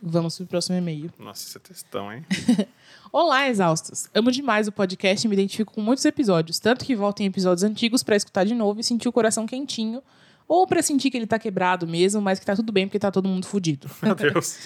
Vamos 0.00 0.38
pro 0.38 0.46
próximo 0.46 0.78
e-mail. 0.78 1.12
Nossa, 1.18 1.46
esse 1.46 1.56
é 1.58 1.60
textão, 1.60 2.10
hein? 2.10 2.24
Olá, 3.12 3.48
exaustos. 3.50 4.08
Amo 4.14 4.32
demais 4.32 4.66
o 4.66 4.72
podcast 4.72 5.26
e 5.26 5.28
me 5.28 5.34
identifico 5.36 5.74
com 5.74 5.82
muitos 5.82 6.06
episódios, 6.06 6.58
tanto 6.58 6.86
que 6.86 6.96
volto 6.96 7.20
em 7.20 7.26
episódios 7.26 7.62
antigos 7.62 8.02
pra 8.02 8.16
escutar 8.16 8.44
de 8.46 8.54
novo 8.54 8.80
e 8.80 8.84
sentir 8.84 9.08
o 9.08 9.12
coração 9.12 9.46
quentinho, 9.46 10.02
ou 10.48 10.66
pra 10.66 10.82
sentir 10.82 11.10
que 11.10 11.18
ele 11.18 11.26
tá 11.26 11.38
quebrado 11.38 11.86
mesmo, 11.86 12.20
mas 12.22 12.40
que 12.40 12.46
tá 12.46 12.56
tudo 12.56 12.72
bem 12.72 12.86
porque 12.88 12.98
tá 12.98 13.10
todo 13.10 13.28
mundo 13.28 13.46
fudido. 13.46 13.90
Meu 14.02 14.14
Deus. 14.14 14.56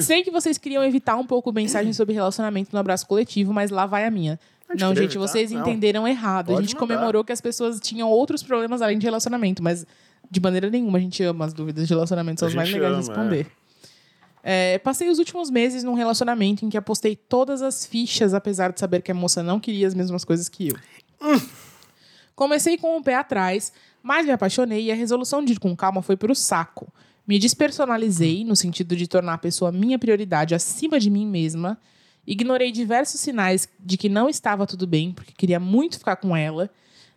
Sei 0.00 0.22
que 0.22 0.30
vocês 0.30 0.56
queriam 0.56 0.84
evitar 0.84 1.16
um 1.16 1.26
pouco 1.26 1.52
mensagem 1.52 1.92
sobre 1.92 2.14
relacionamento 2.14 2.70
no 2.72 2.78
abraço 2.78 3.06
coletivo, 3.06 3.52
mas 3.52 3.70
lá 3.70 3.84
vai 3.84 4.06
a 4.06 4.10
minha. 4.10 4.38
A 4.70 4.72
gente 4.74 4.80
Não, 4.82 4.94
gente, 4.94 5.16
evitar? 5.16 5.20
vocês 5.20 5.50
Não. 5.50 5.60
entenderam 5.60 6.06
errado. 6.06 6.50
a 6.50 6.54
Pode 6.54 6.66
gente 6.66 6.76
mandar. 6.80 6.94
comemorou 6.94 7.24
que 7.24 7.32
as 7.32 7.40
pessoas 7.40 7.80
tinham 7.80 8.08
outros 8.08 8.42
problemas 8.42 8.80
além 8.80 8.98
de 8.98 9.04
relacionamento, 9.04 9.62
mas 9.62 9.84
de 10.30 10.40
maneira 10.40 10.70
nenhuma 10.70 10.98
a 10.98 11.00
gente 11.00 11.22
ama 11.24 11.44
as 11.44 11.52
dúvidas 11.52 11.86
de 11.88 11.92
relacionamento, 11.92 12.38
são 12.40 12.46
A 12.46 12.50
as 12.50 12.54
mais 12.54 12.70
legais 12.70 12.92
de 12.92 12.96
responder. 12.98 13.46
É, 14.42 14.78
passei 14.78 15.10
os 15.10 15.18
últimos 15.18 15.50
meses 15.50 15.82
num 15.84 15.92
relacionamento 15.94 16.64
em 16.64 16.70
que 16.70 16.76
apostei 16.78 17.14
todas 17.16 17.60
as 17.62 17.84
fichas, 17.84 18.32
apesar 18.32 18.72
de 18.72 18.80
saber 18.80 19.02
que 19.02 19.10
a 19.10 19.14
moça 19.14 19.42
não 19.42 19.58
queria 19.60 19.86
as 19.86 19.92
mesmas 19.94 20.24
coisas 20.24 20.48
que 20.48 20.68
eu. 20.68 20.76
Comecei 22.34 22.78
com 22.78 22.96
o 22.96 23.02
pé 23.02 23.16
atrás, 23.16 23.72
mas 24.02 24.24
me 24.24 24.32
apaixonei 24.32 24.84
e 24.84 24.92
a 24.92 24.94
resolução 24.94 25.44
de 25.44 25.52
ir 25.52 25.58
com 25.58 25.76
calma 25.76 26.00
foi 26.00 26.16
pro 26.16 26.34
saco. 26.34 26.90
Me 27.26 27.38
despersonalizei, 27.38 28.44
no 28.44 28.56
sentido 28.56 28.96
de 28.96 29.06
tornar 29.06 29.34
a 29.34 29.38
pessoa 29.38 29.70
minha 29.70 29.98
prioridade 29.98 30.54
acima 30.54 30.98
de 30.98 31.10
mim 31.10 31.26
mesma. 31.26 31.78
Ignorei 32.30 32.70
diversos 32.70 33.20
sinais 33.20 33.68
de 33.80 33.96
que 33.96 34.08
não 34.08 34.28
estava 34.28 34.64
tudo 34.64 34.86
bem, 34.86 35.10
porque 35.10 35.32
queria 35.32 35.58
muito 35.58 35.98
ficar 35.98 36.14
com 36.14 36.36
ela. 36.36 36.70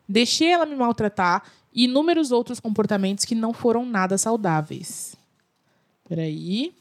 Deixei 0.10 0.52
ela 0.52 0.66
me 0.66 0.76
maltratar 0.76 1.44
e 1.72 1.84
inúmeros 1.84 2.32
outros 2.32 2.60
comportamentos 2.60 3.24
que 3.24 3.36
não 3.36 3.54
foram 3.54 3.86
nada 3.86 4.18
saudáveis. 4.18 5.16
Peraí. 6.10 6.74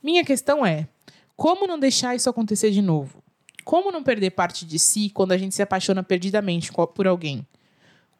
Minha 0.00 0.24
questão 0.24 0.64
é: 0.64 0.86
como 1.34 1.66
não 1.66 1.80
deixar 1.80 2.14
isso 2.14 2.30
acontecer 2.30 2.70
de 2.70 2.80
novo? 2.80 3.20
Como 3.64 3.90
não 3.90 4.04
perder 4.04 4.30
parte 4.30 4.64
de 4.64 4.78
si 4.78 5.10
quando 5.10 5.32
a 5.32 5.36
gente 5.36 5.56
se 5.56 5.62
apaixona 5.62 6.00
perdidamente 6.00 6.70
por 6.94 7.08
alguém? 7.08 7.44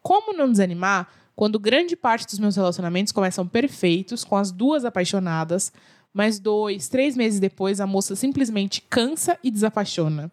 Como 0.02 0.36
não 0.36 0.50
desanimar 0.50 1.08
quando 1.36 1.60
grande 1.60 1.94
parte 1.94 2.26
dos 2.26 2.40
meus 2.40 2.56
relacionamentos 2.56 3.12
começam 3.12 3.46
perfeitos, 3.46 4.24
com 4.24 4.36
as 4.36 4.50
duas 4.50 4.84
apaixonadas, 4.84 5.72
mas 6.12 6.38
dois, 6.38 6.88
três 6.88 7.16
meses 7.16 7.40
depois 7.40 7.80
a 7.80 7.86
moça 7.86 8.16
simplesmente 8.16 8.82
cansa 8.88 9.38
e 9.42 9.50
desapaixona? 9.50 10.30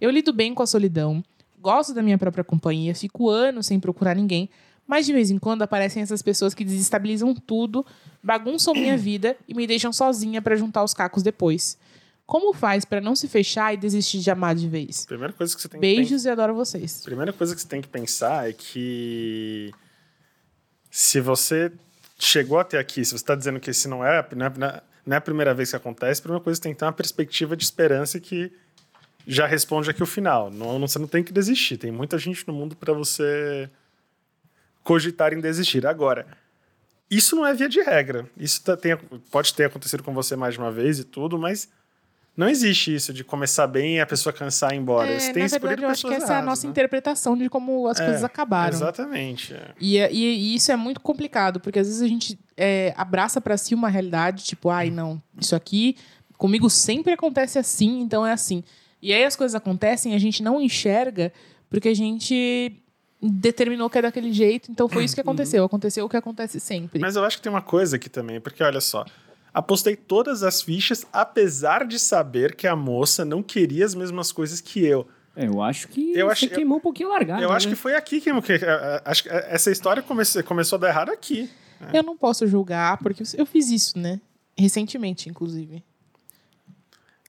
Eu 0.00 0.10
lido 0.10 0.32
bem 0.32 0.54
com 0.54 0.62
a 0.62 0.66
solidão, 0.66 1.22
gosto 1.60 1.92
da 1.92 2.02
minha 2.02 2.18
própria 2.18 2.44
companhia, 2.44 2.94
fico 2.94 3.28
anos 3.28 3.66
sem 3.66 3.78
procurar 3.78 4.14
ninguém, 4.14 4.48
mas 4.86 5.06
de 5.06 5.12
vez 5.12 5.30
em 5.30 5.38
quando 5.38 5.62
aparecem 5.62 6.02
essas 6.02 6.22
pessoas 6.22 6.54
que 6.54 6.64
desestabilizam 6.64 7.34
tudo, 7.34 7.84
bagunçam 8.22 8.74
minha 8.74 8.96
vida 8.98 9.36
e 9.46 9.54
me 9.54 9.66
deixam 9.66 9.92
sozinha 9.92 10.42
para 10.42 10.56
juntar 10.56 10.82
os 10.82 10.94
cacos 10.94 11.22
depois. 11.22 11.78
Como 12.26 12.54
faz 12.54 12.84
para 12.84 13.00
não 13.00 13.16
se 13.16 13.26
fechar 13.26 13.74
e 13.74 13.76
desistir 13.76 14.20
de 14.20 14.30
amar 14.30 14.54
de 14.54 14.68
vez? 14.68 15.04
Primeira 15.04 15.32
coisa 15.32 15.54
que 15.54 15.60
você 15.60 15.68
tem 15.68 15.80
que. 15.80 15.86
Beijos 15.86 16.24
e 16.24 16.28
adoro 16.28 16.54
vocês. 16.54 17.02
Primeira 17.04 17.32
coisa 17.32 17.54
que 17.54 17.60
você 17.60 17.66
tem 17.66 17.80
que 17.80 17.88
pensar 17.88 18.48
é 18.48 18.52
que 18.52 19.72
se 20.90 21.20
você 21.20 21.72
chegou 22.18 22.58
até 22.58 22.78
aqui, 22.78 23.04
se 23.04 23.10
você 23.10 23.16
está 23.16 23.34
dizendo 23.34 23.58
que 23.58 23.70
esse 23.70 23.88
não 23.88 24.04
é, 24.04 24.24
não 24.36 24.46
é, 24.46 24.82
não 25.06 25.14
é 25.14 25.18
a 25.18 25.20
primeira 25.20 25.52
vez 25.54 25.70
que 25.70 25.76
acontece, 25.76 26.20
a 26.20 26.22
primeira 26.22 26.42
coisa 26.44 26.60
tem 26.60 26.72
que 26.72 26.78
ter 26.78 26.84
uma 26.84 26.92
perspectiva 26.92 27.56
de 27.56 27.64
esperança 27.64 28.18
que 28.20 28.52
já 29.26 29.46
responde 29.46 29.90
aqui 29.90 30.02
o 30.02 30.06
final. 30.06 30.50
Não, 30.50 30.78
não- 30.78 30.88
você 30.88 30.98
não 30.98 31.06
tem 31.06 31.22
que 31.22 31.32
desistir. 31.32 31.76
Tem 31.76 31.90
muita 31.92 32.18
gente 32.18 32.46
no 32.48 32.54
mundo 32.54 32.74
para 32.76 32.92
você 32.92 33.68
cogitar 34.82 35.32
em 35.32 35.40
desistir. 35.40 35.86
Agora, 35.86 36.26
isso 37.10 37.36
não 37.36 37.46
é 37.46 37.52
via 37.54 37.68
de 37.68 37.80
regra. 37.82 38.28
Isso 38.36 38.62
tá- 38.62 38.76
tem- 38.76 38.96
pode 39.30 39.54
ter 39.54 39.64
acontecido 39.64 40.02
com 40.02 40.12
você 40.14 40.36
mais 40.36 40.54
de 40.54 40.60
uma 40.60 40.70
vez 40.72 40.98
e 40.98 41.04
tudo, 41.04 41.38
mas 41.38 41.68
não 42.40 42.48
existe 42.48 42.94
isso 42.94 43.12
de 43.12 43.22
começar 43.22 43.66
bem 43.66 43.96
e 43.96 44.00
a 44.00 44.06
pessoa 44.06 44.32
cansar 44.32 44.72
e 44.72 44.76
ir 44.76 44.78
embora. 44.78 45.06
você 45.20 45.30
É, 45.30 45.32
tem 45.32 45.42
na 45.42 45.48
verdade, 45.48 45.82
eu 45.82 45.88
acho 45.90 46.06
que 46.08 46.14
essa 46.14 46.24
é 46.24 46.28
a 46.28 46.30
erradas, 46.32 46.44
nossa 46.46 46.66
né? 46.66 46.70
interpretação 46.70 47.36
de 47.36 47.48
como 47.48 47.86
as 47.86 48.00
É, 48.00 48.04
coisas 48.04 48.24
acabaram. 48.24 48.76
Exatamente. 48.76 49.52
é. 49.54 49.72
E, 49.80 49.96
e- 49.98 50.08
e 50.52 50.54
isso 50.54 50.72
é 50.72 50.76
muito 50.76 51.00
complicado, 51.00 51.60
porque 51.60 51.78
às 51.78 51.86
vezes 51.86 52.02
a 52.02 52.08
gente 52.08 52.38
é, 52.56 52.92
abraça 52.96 53.40
pra 53.40 53.56
si 53.56 53.74
uma 53.74 53.88
realidade, 53.88 54.44
tipo, 54.44 54.68
ai, 54.70 54.90
não, 54.90 55.20
isso 55.40 55.54
aqui 55.54 55.96
comigo 56.38 56.68
sempre 56.70 57.12
acontece 57.12 57.58
assim, 57.58 58.00
então 58.00 58.26
é 58.26 58.32
assim. 58.32 58.64
E 59.02 59.12
aí 59.12 59.24
as 59.24 59.36
coisas 59.36 59.54
acontecem 59.54 60.12
e 60.12 60.16
a 60.16 60.18
gente 60.18 60.42
não 60.42 60.60
enxerga 60.60 61.32
porque 61.68 61.88
a 61.88 61.94
gente 61.94 62.82
determinou 63.22 63.90
que 63.90 63.98
é 63.98 64.02
daquele 64.02 64.32
jeito, 64.32 64.70
então 64.72 64.88
foi 64.88 65.04
isso 65.04 65.14
que 65.14 65.20
aconteceu. 65.20 65.62
Aconteceu 65.64 66.04
o 66.06 66.08
que 66.08 66.16
acontece 66.16 66.58
sempre. 66.58 66.98
Mas 66.98 67.16
eu 67.16 67.24
acho 67.24 67.36
que 67.36 67.42
tem 67.42 67.52
uma 67.52 67.60
coisa 67.62 67.96
aqui 67.96 68.08
também, 68.08 68.40
porque 68.40 68.62
olha 68.62 68.80
só. 68.80 69.04
Apostei 69.52 69.96
todas 69.96 70.42
as 70.42 70.62
fichas, 70.62 71.04
apesar 71.12 71.84
de 71.86 71.98
saber 71.98 72.54
que 72.54 72.66
a 72.66 72.76
moça 72.76 73.24
não 73.24 73.42
queria 73.42 73.84
as 73.84 73.94
mesmas 73.94 74.30
coisas 74.30 74.60
que 74.60 74.84
eu. 74.84 75.06
É, 75.36 75.46
eu 75.46 75.62
acho 75.62 75.88
que 75.88 76.12
Eu 76.12 76.26
você 76.26 76.46
acho- 76.46 76.54
queimou 76.54 76.78
um 76.78 76.80
pouquinho 76.80 77.08
a 77.08 77.12
largada. 77.12 77.42
eu 77.42 77.50
acho 77.52 77.66
né? 77.68 77.74
que 77.74 77.80
foi 77.80 77.94
aqui 77.94 78.20
que, 78.20 78.30
que- 78.42 78.60
acho 79.04 79.22
que 79.24 79.28
essa 79.28 79.70
história 79.70 80.02
comece- 80.02 80.42
começou 80.42 80.76
a 80.76 80.80
dar 80.80 80.88
errado 80.88 81.10
aqui. 81.10 81.48
Eu 81.92 82.02
não 82.02 82.16
posso 82.16 82.46
julgar, 82.46 82.98
porque 82.98 83.22
eu 83.36 83.46
fiz 83.46 83.70
isso, 83.70 83.98
né? 83.98 84.20
Recentemente, 84.58 85.28
inclusive. 85.28 85.82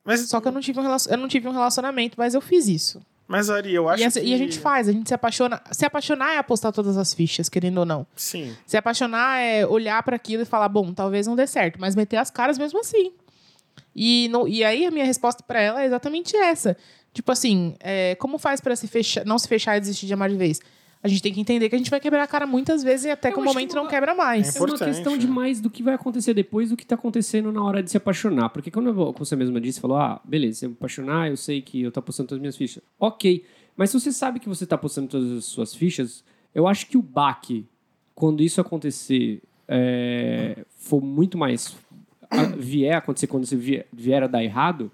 Mas, 0.03 0.21
Só 0.27 0.41
que 0.41 0.47
eu 0.47 0.51
não 0.51 0.61
tive 0.61 0.79
um, 0.79 0.83
relacion- 0.83 1.11
eu 1.11 1.17
não 1.17 1.27
tive 1.27 1.47
um 1.47 1.51
relacionamento, 1.51 2.15
mas 2.17 2.33
eu 2.33 2.41
fiz 2.41 2.67
isso. 2.67 3.01
Mas 3.31 3.49
Ari, 3.49 3.73
eu 3.73 3.89
acho 3.89 4.03
E, 4.03 4.05
essa- 4.05 4.19
que... 4.21 4.27
e 4.27 4.33
a 4.33 4.37
gente 4.37 4.59
faz, 4.59 4.87
a 4.87 4.91
gente 4.91 5.07
se 5.07 5.13
apaixona. 5.13 5.61
Se 5.71 5.85
apaixonar 5.85 6.33
é 6.35 6.37
apostar 6.37 6.71
todas 6.71 6.97
as 6.97 7.13
fichas, 7.13 7.49
querendo 7.49 7.77
ou 7.79 7.85
não. 7.85 8.05
Sim. 8.15 8.55
Se 8.67 8.77
apaixonar 8.77 9.39
é 9.39 9.65
olhar 9.65 10.03
para 10.03 10.15
aquilo 10.15 10.43
e 10.43 10.45
falar, 10.45 10.69
bom, 10.69 10.93
talvez 10.93 11.25
não 11.25 11.35
dê 11.35 11.47
certo, 11.47 11.79
mas 11.79 11.95
meter 11.95 12.17
as 12.17 12.29
caras 12.29 12.57
mesmo 12.59 12.79
assim. 12.79 13.11
E, 13.95 14.27
no- 14.29 14.47
e 14.47 14.63
aí 14.63 14.85
a 14.85 14.91
minha 14.91 15.05
resposta 15.05 15.43
para 15.43 15.61
ela 15.61 15.81
é 15.81 15.85
exatamente 15.85 16.35
essa. 16.35 16.77
Tipo 17.13 17.31
assim, 17.31 17.75
é, 17.79 18.15
como 18.15 18.37
faz 18.37 18.61
para 18.61 18.75
se 18.75 18.87
fechar, 18.87 19.25
não 19.25 19.37
se 19.39 19.47
fechar 19.47 19.75
e 19.77 19.79
desistir 19.79 20.05
de 20.07 20.13
amar 20.13 20.29
de 20.29 20.35
vez? 20.37 20.59
A 21.03 21.07
gente 21.07 21.21
tem 21.23 21.33
que 21.33 21.41
entender 21.41 21.67
que 21.67 21.73
a 21.73 21.77
gente 21.77 21.89
vai 21.89 21.99
quebrar 21.99 22.21
a 22.23 22.27
cara 22.27 22.45
muitas 22.45 22.83
vezes 22.83 23.05
e 23.07 23.09
até 23.09 23.29
Eu 23.29 23.33
que 23.33 23.39
o 23.39 23.43
momento 23.43 23.69
que 23.69 23.75
não 23.75 23.87
quebra 23.87 24.13
mais. 24.13 24.55
É 24.55 24.59
É 24.59 24.61
uma 24.61 24.77
questão 24.77 25.15
é. 25.15 25.17
de 25.17 25.27
mais 25.27 25.59
do 25.59 25.69
que 25.69 25.81
vai 25.81 25.95
acontecer 25.95 26.33
depois 26.33 26.69
do 26.69 26.77
que 26.77 26.85
tá 26.85 26.93
acontecendo 26.95 27.51
na 27.51 27.63
hora 27.63 27.81
de 27.81 27.89
se 27.89 27.97
apaixonar. 27.97 28.49
Porque 28.49 28.69
quando 28.69 28.89
eu- 28.89 28.95
como 29.13 29.25
você 29.25 29.35
mesma 29.35 29.59
disse, 29.59 29.79
falou, 29.81 29.97
ah, 29.97 30.21
beleza, 30.23 30.59
se 30.59 30.65
eu 30.65 30.69
me 30.69 30.75
apaixonar, 30.77 31.29
eu 31.29 31.35
sei 31.37 31.59
que 31.61 31.81
eu 31.81 31.91
tô 31.91 31.99
apostando 31.99 32.29
todas 32.29 32.37
as 32.37 32.41
minhas 32.41 32.55
fichas. 32.57 32.83
Ok, 32.99 33.43
mas 33.75 33.89
se 33.89 33.99
você 33.99 34.11
sabe 34.11 34.39
que 34.39 34.47
você 34.47 34.65
tá 34.65 34.75
apostando 34.75 35.07
todas 35.07 35.31
as 35.31 35.45
suas 35.45 35.73
fichas, 35.73 36.23
eu 36.53 36.67
acho 36.67 36.85
que 36.85 36.95
o 36.97 37.01
baque, 37.01 37.65
quando 38.13 38.43
isso 38.43 38.61
acontecer, 38.61 39.41
é, 39.67 40.65
for 40.77 41.01
muito 41.01 41.37
mais... 41.37 41.75
a- 42.29 42.43
vier 42.55 42.93
a 42.95 42.99
acontecer 42.99 43.25
quando 43.27 43.45
você 43.45 43.55
vier, 43.55 43.87
vier 43.91 44.21
a 44.23 44.27
dar 44.27 44.43
errado, 44.43 44.91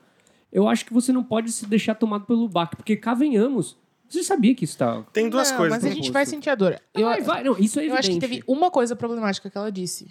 eu 0.53 0.67
acho 0.69 0.85
que 0.85 0.93
você 0.93 1.11
não 1.11 1.23
pode 1.23 1.51
se 1.51 1.65
deixar 1.67 1.95
tomado 1.95 2.25
pelo 2.25 2.47
baque, 2.47 2.75
porque 2.77 2.95
cá 2.95 3.13
venhamos. 3.13 3.75
Você 4.09 4.23
sabia 4.23 4.55
que 4.55 4.63
isso 4.63 4.77
tá. 4.77 5.03
Tem 5.11 5.29
duas 5.29 5.51
não, 5.51 5.57
coisas. 5.57 5.77
Mas 5.83 5.91
a 5.91 5.93
gente 5.93 6.11
vai 6.11 6.25
sentir 6.25 6.49
a 6.49 6.55
dor. 6.55 6.79
Eu, 6.93 7.05
vai, 7.05 7.21
vai. 7.21 7.43
Não, 7.43 7.57
isso 7.57 7.79
é 7.79 7.87
eu 7.87 7.93
acho 7.93 8.09
que 8.09 8.15
evidente. 8.15 8.41
teve 8.41 8.43
uma 8.47 8.71
coisa 8.71 8.95
problemática 8.95 9.49
que 9.49 9.57
ela 9.57 9.71
disse. 9.71 10.07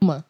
Uma. 0.00 0.24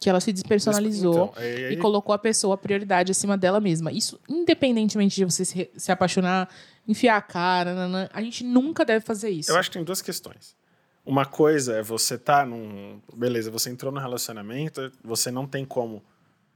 Que 0.00 0.08
ela 0.08 0.20
se 0.20 0.32
despersonalizou 0.32 1.30
Então, 1.32 1.42
é- 1.42 1.72
e 1.72 1.76
colocou 1.76 2.14
a 2.14 2.18
pessoa 2.18 2.54
a 2.54 2.58
prioridade 2.58 3.10
acima 3.10 3.36
dela 3.36 3.58
mesma. 3.60 3.90
Isso, 3.90 4.20
independentemente 4.28 5.16
de 5.16 5.24
você 5.24 5.44
se, 5.44 5.70
se 5.76 5.90
apaixonar, 5.90 6.48
enfiar 6.86 7.16
a 7.16 7.22
cara, 7.22 7.74
a 8.12 8.22
gente 8.22 8.44
nunca 8.44 8.84
deve 8.84 9.04
fazer 9.04 9.30
isso. 9.30 9.50
Eu 9.50 9.56
acho 9.56 9.70
que 9.70 9.76
tem 9.76 9.84
duas 9.84 10.00
questões. 10.00 10.56
Uma 11.04 11.24
coisa 11.24 11.78
é 11.78 11.82
você 11.82 12.18
tá 12.18 12.44
num. 12.44 13.00
Beleza, 13.16 13.50
você 13.50 13.70
entrou 13.70 13.90
no 13.90 13.98
relacionamento, 13.98 14.92
você 15.02 15.30
não 15.30 15.46
tem 15.46 15.64
como 15.64 16.02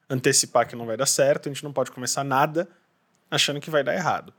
antecipar 0.09 0.69
que 0.69 0.77
não 0.77 0.85
vai 0.85 0.97
dar 0.97 1.07
certo, 1.07 1.49
a 1.49 1.53
gente 1.53 1.65
não 1.65 1.73
pode 1.73 1.91
começar 1.91 2.23
nada 2.23 2.69
achando 3.31 3.61
que 3.61 3.71
vai 3.71 3.83
dar 3.83 3.95
errado. 3.95 4.33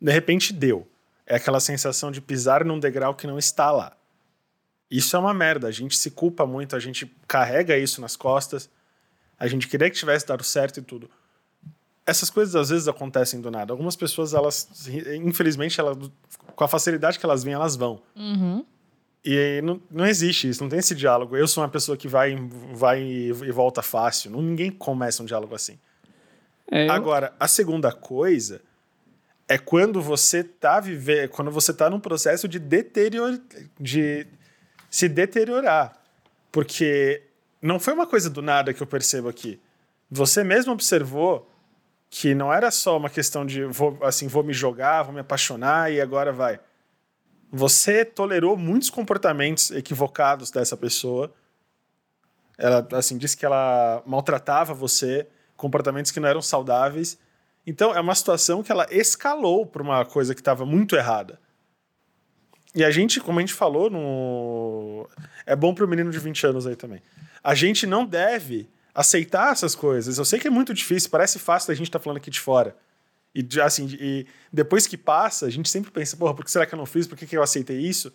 De 0.00 0.10
repente 0.10 0.52
deu. 0.52 0.88
É 1.30 1.36
aquela 1.36 1.60
sensação 1.60 2.10
de 2.10 2.20
pisar 2.20 2.64
num 2.64 2.80
degrau 2.80 3.14
que 3.14 3.24
não 3.24 3.38
está 3.38 3.70
lá. 3.70 3.92
Isso 4.90 5.14
é 5.14 5.18
uma 5.20 5.32
merda. 5.32 5.68
A 5.68 5.70
gente 5.70 5.96
se 5.96 6.10
culpa 6.10 6.44
muito, 6.44 6.74
a 6.74 6.80
gente 6.80 7.06
carrega 7.28 7.78
isso 7.78 8.00
nas 8.00 8.16
costas. 8.16 8.68
A 9.38 9.46
gente 9.46 9.68
queria 9.68 9.88
que 9.88 9.96
tivesse 9.96 10.26
dado 10.26 10.42
certo 10.42 10.80
e 10.80 10.82
tudo. 10.82 11.08
Essas 12.04 12.28
coisas 12.30 12.56
às 12.56 12.70
vezes 12.70 12.88
acontecem 12.88 13.40
do 13.40 13.48
nada. 13.48 13.72
Algumas 13.72 13.94
pessoas, 13.94 14.34
elas, 14.34 14.88
infelizmente, 15.22 15.78
elas, 15.78 15.96
com 16.56 16.64
a 16.64 16.66
facilidade 16.66 17.16
que 17.20 17.24
elas 17.24 17.44
vêm, 17.44 17.54
elas 17.54 17.76
vão. 17.76 18.02
Uhum. 18.16 18.64
E 19.24 19.60
não, 19.62 19.80
não 19.88 20.06
existe 20.06 20.48
isso, 20.48 20.62
não 20.64 20.68
tem 20.68 20.80
esse 20.80 20.96
diálogo. 20.96 21.36
Eu 21.36 21.46
sou 21.46 21.62
uma 21.62 21.68
pessoa 21.70 21.96
que 21.96 22.08
vai, 22.08 22.34
vai 22.72 23.00
e 23.02 23.32
volta 23.52 23.82
fácil. 23.82 24.32
Não, 24.32 24.42
ninguém 24.42 24.72
começa 24.72 25.22
um 25.22 25.26
diálogo 25.26 25.54
assim. 25.54 25.78
É, 26.68 26.88
eu- 26.88 26.92
Agora, 26.92 27.32
a 27.38 27.46
segunda 27.46 27.92
coisa 27.92 28.60
é 29.50 29.58
quando 29.58 30.00
você 30.00 30.44
tá 30.44 30.78
vivendo, 30.78 31.28
quando 31.30 31.50
você 31.50 31.74
tá 31.74 31.90
num 31.90 31.98
processo 31.98 32.46
de 32.46 32.60
deterior, 32.60 33.36
de 33.80 34.24
se 34.88 35.08
deteriorar, 35.08 36.00
porque 36.52 37.24
não 37.60 37.80
foi 37.80 37.92
uma 37.92 38.06
coisa 38.06 38.30
do 38.30 38.40
nada 38.40 38.72
que 38.72 38.80
eu 38.80 38.86
percebo 38.86 39.28
aqui. 39.28 39.60
Você 40.08 40.44
mesmo 40.44 40.72
observou 40.72 41.50
que 42.08 42.32
não 42.32 42.52
era 42.52 42.70
só 42.70 42.96
uma 42.96 43.10
questão 43.10 43.44
de 43.44 43.64
vou, 43.64 43.98
assim, 44.02 44.28
vou 44.28 44.44
me 44.44 44.52
jogar, 44.52 45.02
vou 45.02 45.12
me 45.12 45.20
apaixonar 45.20 45.92
e 45.92 46.00
agora 46.00 46.32
vai. 46.32 46.60
Você 47.50 48.04
tolerou 48.04 48.56
muitos 48.56 48.88
comportamentos 48.88 49.72
equivocados 49.72 50.52
dessa 50.52 50.76
pessoa. 50.76 51.34
Ela, 52.56 52.86
assim, 52.92 53.18
disse 53.18 53.36
que 53.36 53.44
ela 53.44 54.00
maltratava 54.06 54.72
você, 54.72 55.26
comportamentos 55.56 56.12
que 56.12 56.20
não 56.20 56.28
eram 56.28 56.40
saudáveis. 56.40 57.18
Então, 57.66 57.94
é 57.94 58.00
uma 58.00 58.14
situação 58.14 58.62
que 58.62 58.72
ela 58.72 58.86
escalou 58.90 59.66
para 59.66 59.82
uma 59.82 60.04
coisa 60.04 60.34
que 60.34 60.40
estava 60.40 60.64
muito 60.64 60.96
errada. 60.96 61.38
E 62.74 62.84
a 62.84 62.90
gente, 62.90 63.20
como 63.20 63.38
a 63.38 63.42
gente 63.42 63.54
falou, 63.54 63.90
no... 63.90 65.08
é 65.44 65.56
bom 65.56 65.74
para 65.74 65.84
o 65.84 65.88
menino 65.88 66.10
de 66.10 66.18
20 66.18 66.46
anos 66.46 66.66
aí 66.66 66.76
também. 66.76 67.02
A 67.42 67.54
gente 67.54 67.86
não 67.86 68.06
deve 68.06 68.68
aceitar 68.94 69.52
essas 69.52 69.74
coisas. 69.74 70.18
Eu 70.18 70.24
sei 70.24 70.38
que 70.38 70.46
é 70.46 70.50
muito 70.50 70.72
difícil, 70.72 71.10
parece 71.10 71.38
fácil 71.38 71.72
a 71.72 71.74
gente 71.74 71.88
estar 71.88 71.98
falando 71.98 72.18
aqui 72.18 72.30
de 72.30 72.40
fora. 72.40 72.76
E, 73.34 73.46
assim, 73.60 73.88
e 74.00 74.26
depois 74.52 74.86
que 74.86 74.96
passa, 74.96 75.46
a 75.46 75.50
gente 75.50 75.68
sempre 75.68 75.90
pensa, 75.90 76.16
porra, 76.16 76.34
por 76.34 76.44
que 76.44 76.50
será 76.50 76.66
que 76.66 76.74
eu 76.74 76.78
não 76.78 76.86
fiz? 76.86 77.06
Por 77.06 77.16
que, 77.16 77.26
que 77.26 77.36
eu 77.36 77.42
aceitei 77.42 77.78
isso? 77.78 78.12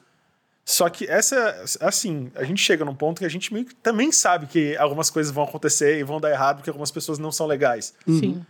Só 0.66 0.90
que 0.90 1.06
essa, 1.06 1.64
assim, 1.80 2.32
a 2.34 2.44
gente 2.44 2.62
chega 2.62 2.84
num 2.84 2.96
ponto 2.96 3.20
que 3.20 3.26
a 3.26 3.30
gente 3.30 3.54
meio 3.54 3.66
que 3.66 3.76
também 3.76 4.12
sabe 4.12 4.48
que 4.48 4.76
algumas 4.78 5.12
coisas 5.12 5.32
vão 5.32 5.44
acontecer 5.44 6.00
e 6.00 6.04
vão 6.04 6.20
dar 6.20 6.32
errado 6.32 6.58
porque 6.58 6.70
algumas 6.70 6.90
pessoas 6.90 7.20
não 7.20 7.32
são 7.32 7.46
legais. 7.46 7.94
Sim. 8.08 8.44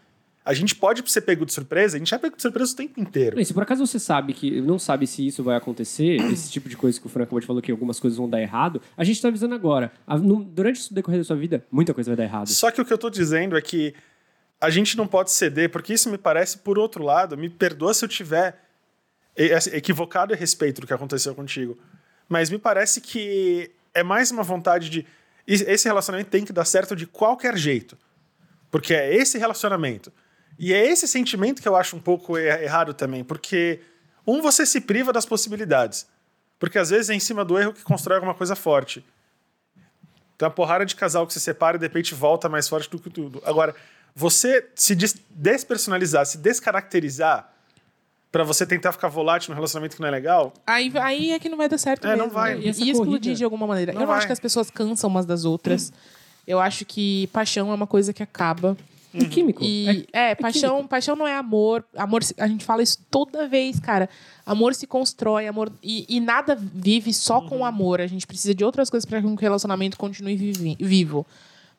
A 0.45 0.53
gente 0.53 0.75
pode 0.75 1.09
ser 1.11 1.21
pego 1.21 1.43
de 1.43 1.51
surpresa, 1.51 1.97
a 1.97 1.99
gente 1.99 2.13
é 2.13 2.17
pego 2.19 2.35
de 2.35 2.41
surpresa 2.43 2.71
o 2.71 2.75
tempo 2.75 2.99
inteiro. 2.99 3.43
Se 3.43 3.51
por 3.51 3.63
acaso 3.63 3.85
você 3.85 3.97
sabe 3.97 4.31
que 4.31 4.61
não 4.61 4.77
sabe 4.77 5.07
se 5.07 5.25
isso 5.25 5.43
vai 5.43 5.55
acontecer, 5.55 6.21
esse 6.31 6.51
tipo 6.51 6.69
de 6.69 6.77
coisa 6.77 6.99
que 6.99 7.07
o 7.07 7.09
Franco 7.09 7.29
acabou 7.29 7.39
de 7.39 7.47
falou 7.47 7.61
que 7.63 7.71
algumas 7.71 7.99
coisas 7.99 8.15
vão 8.15 8.29
dar 8.29 8.39
errado, 8.39 8.79
a 8.95 9.03
gente 9.03 9.19
tá 9.19 9.27
avisando 9.29 9.55
agora. 9.55 9.91
Durante 10.53 10.91
o 10.91 10.93
decorrer 10.93 11.19
da 11.19 11.23
sua 11.23 11.35
vida, 11.35 11.65
muita 11.71 11.95
coisa 11.95 12.11
vai 12.11 12.15
dar 12.15 12.23
errado. 12.25 12.47
Só 12.47 12.69
que 12.69 12.79
o 12.79 12.85
que 12.85 12.93
eu 12.93 12.97
tô 12.97 13.09
dizendo 13.09 13.57
é 13.57 13.61
que 13.61 13.95
a 14.61 14.69
gente 14.69 14.95
não 14.95 15.07
pode 15.07 15.31
ceder, 15.31 15.71
porque 15.71 15.93
isso 15.93 16.09
me 16.11 16.17
parece, 16.17 16.59
por 16.59 16.77
outro 16.77 17.03
lado, 17.03 17.35
me 17.35 17.49
perdoa 17.49 17.93
se 17.95 18.05
eu 18.05 18.09
tiver 18.09 18.61
equivocado 19.35 20.33
a 20.33 20.37
respeito 20.37 20.79
do 20.79 20.87
que 20.87 20.93
aconteceu 20.93 21.33
contigo. 21.33 21.75
Mas 22.29 22.51
me 22.51 22.59
parece 22.59 23.01
que 23.01 23.71
é 23.93 24.03
mais 24.03 24.29
uma 24.29 24.43
vontade 24.43 24.89
de. 24.89 25.05
Esse 25.47 25.87
relacionamento 25.87 26.29
tem 26.29 26.45
que 26.45 26.53
dar 26.53 26.65
certo 26.65 26.95
de 26.95 27.05
qualquer 27.05 27.57
jeito. 27.57 27.97
Porque 28.71 28.93
é 28.93 29.15
esse 29.15 29.37
relacionamento. 29.37 30.11
E 30.57 30.73
é 30.73 30.85
esse 30.89 31.07
sentimento 31.07 31.61
que 31.61 31.67
eu 31.67 31.75
acho 31.75 31.95
um 31.95 31.99
pouco 31.99 32.37
er- 32.37 32.63
errado 32.63 32.93
também. 32.93 33.23
Porque, 33.23 33.81
um, 34.25 34.41
você 34.41 34.65
se 34.65 34.79
priva 34.81 35.11
das 35.11 35.25
possibilidades. 35.25 36.07
Porque 36.57 36.77
às 36.79 36.89
vezes 36.89 37.09
é 37.09 37.13
em 37.13 37.19
cima 37.19 37.43
do 37.43 37.57
erro 37.59 37.73
que 37.73 37.83
constrói 37.83 38.15
alguma 38.17 38.33
coisa 38.33 38.55
forte. 38.55 39.03
Tem 40.37 40.45
uma 40.47 40.51
porrada 40.53 40.85
de 40.85 40.95
casal 40.95 41.25
que 41.25 41.33
se 41.33 41.39
separa 41.39 41.77
e 41.77 41.79
de 41.79 41.85
repente 41.85 42.13
volta 42.13 42.49
mais 42.49 42.67
forte 42.67 42.89
do 42.89 42.99
que 42.99 43.09
tudo. 43.09 43.41
Agora, 43.45 43.75
você 44.13 44.65
se 44.75 44.95
des- 44.95 45.15
despersonalizar, 45.29 46.25
se 46.25 46.37
descaracterizar 46.37 47.51
pra 48.31 48.43
você 48.43 48.65
tentar 48.65 48.91
ficar 48.91 49.07
volátil 49.07 49.49
num 49.51 49.55
relacionamento 49.55 49.95
que 49.95 50.01
não 50.01 50.09
é 50.09 50.11
legal, 50.11 50.53
Aí, 50.67 50.91
aí 50.95 51.31
é 51.31 51.39
que 51.39 51.47
não 51.47 51.57
vai 51.57 51.69
dar 51.69 51.77
certo 51.77 52.05
É, 52.05 52.09
mesmo. 52.11 52.23
não 52.23 52.29
vai. 52.29 52.55
né? 52.55 52.61
E 52.65 52.83
E 52.83 52.91
explodir 52.91 53.33
de 53.33 53.43
alguma 53.45 53.65
maneira. 53.65 53.93
Não 53.93 54.01
eu 54.01 54.07
não 54.07 54.13
acho 54.13 54.27
que 54.27 54.33
as 54.33 54.39
pessoas 54.39 54.69
cansam 54.69 55.09
umas 55.09 55.25
das 55.25 55.45
outras. 55.45 55.91
Eu 56.45 56.59
acho 56.59 56.83
que 56.85 57.27
paixão 57.27 57.71
é 57.71 57.73
uma 57.73 57.87
coisa 57.87 58.11
que 58.13 58.21
acaba. 58.21 58.75
É 59.17 59.25
químico. 59.25 59.63
E 59.63 60.07
é, 60.11 60.35
paixão, 60.35 60.85
paixão 60.87 61.15
não 61.15 61.25
é 61.27 61.35
amor. 61.35 61.85
Amor, 61.95 62.21
a 62.37 62.47
gente 62.47 62.65
fala 62.65 62.83
isso 62.83 62.99
toda 63.09 63.47
vez, 63.47 63.79
cara. 63.79 64.09
Amor 64.45 64.75
se 64.75 64.85
constrói, 64.85 65.47
amor 65.47 65.71
e, 65.81 66.05
e 66.09 66.19
nada 66.19 66.55
vive 66.55 67.13
só 67.13 67.41
com 67.41 67.65
amor. 67.65 68.01
A 68.01 68.07
gente 68.07 68.27
precisa 68.27 68.53
de 68.53 68.63
outras 68.63 68.89
coisas 68.89 69.05
para 69.05 69.21
que 69.21 69.27
um 69.27 69.35
relacionamento 69.35 69.97
continue 69.97 70.35
vivi- 70.35 70.77
vivo. 70.79 71.25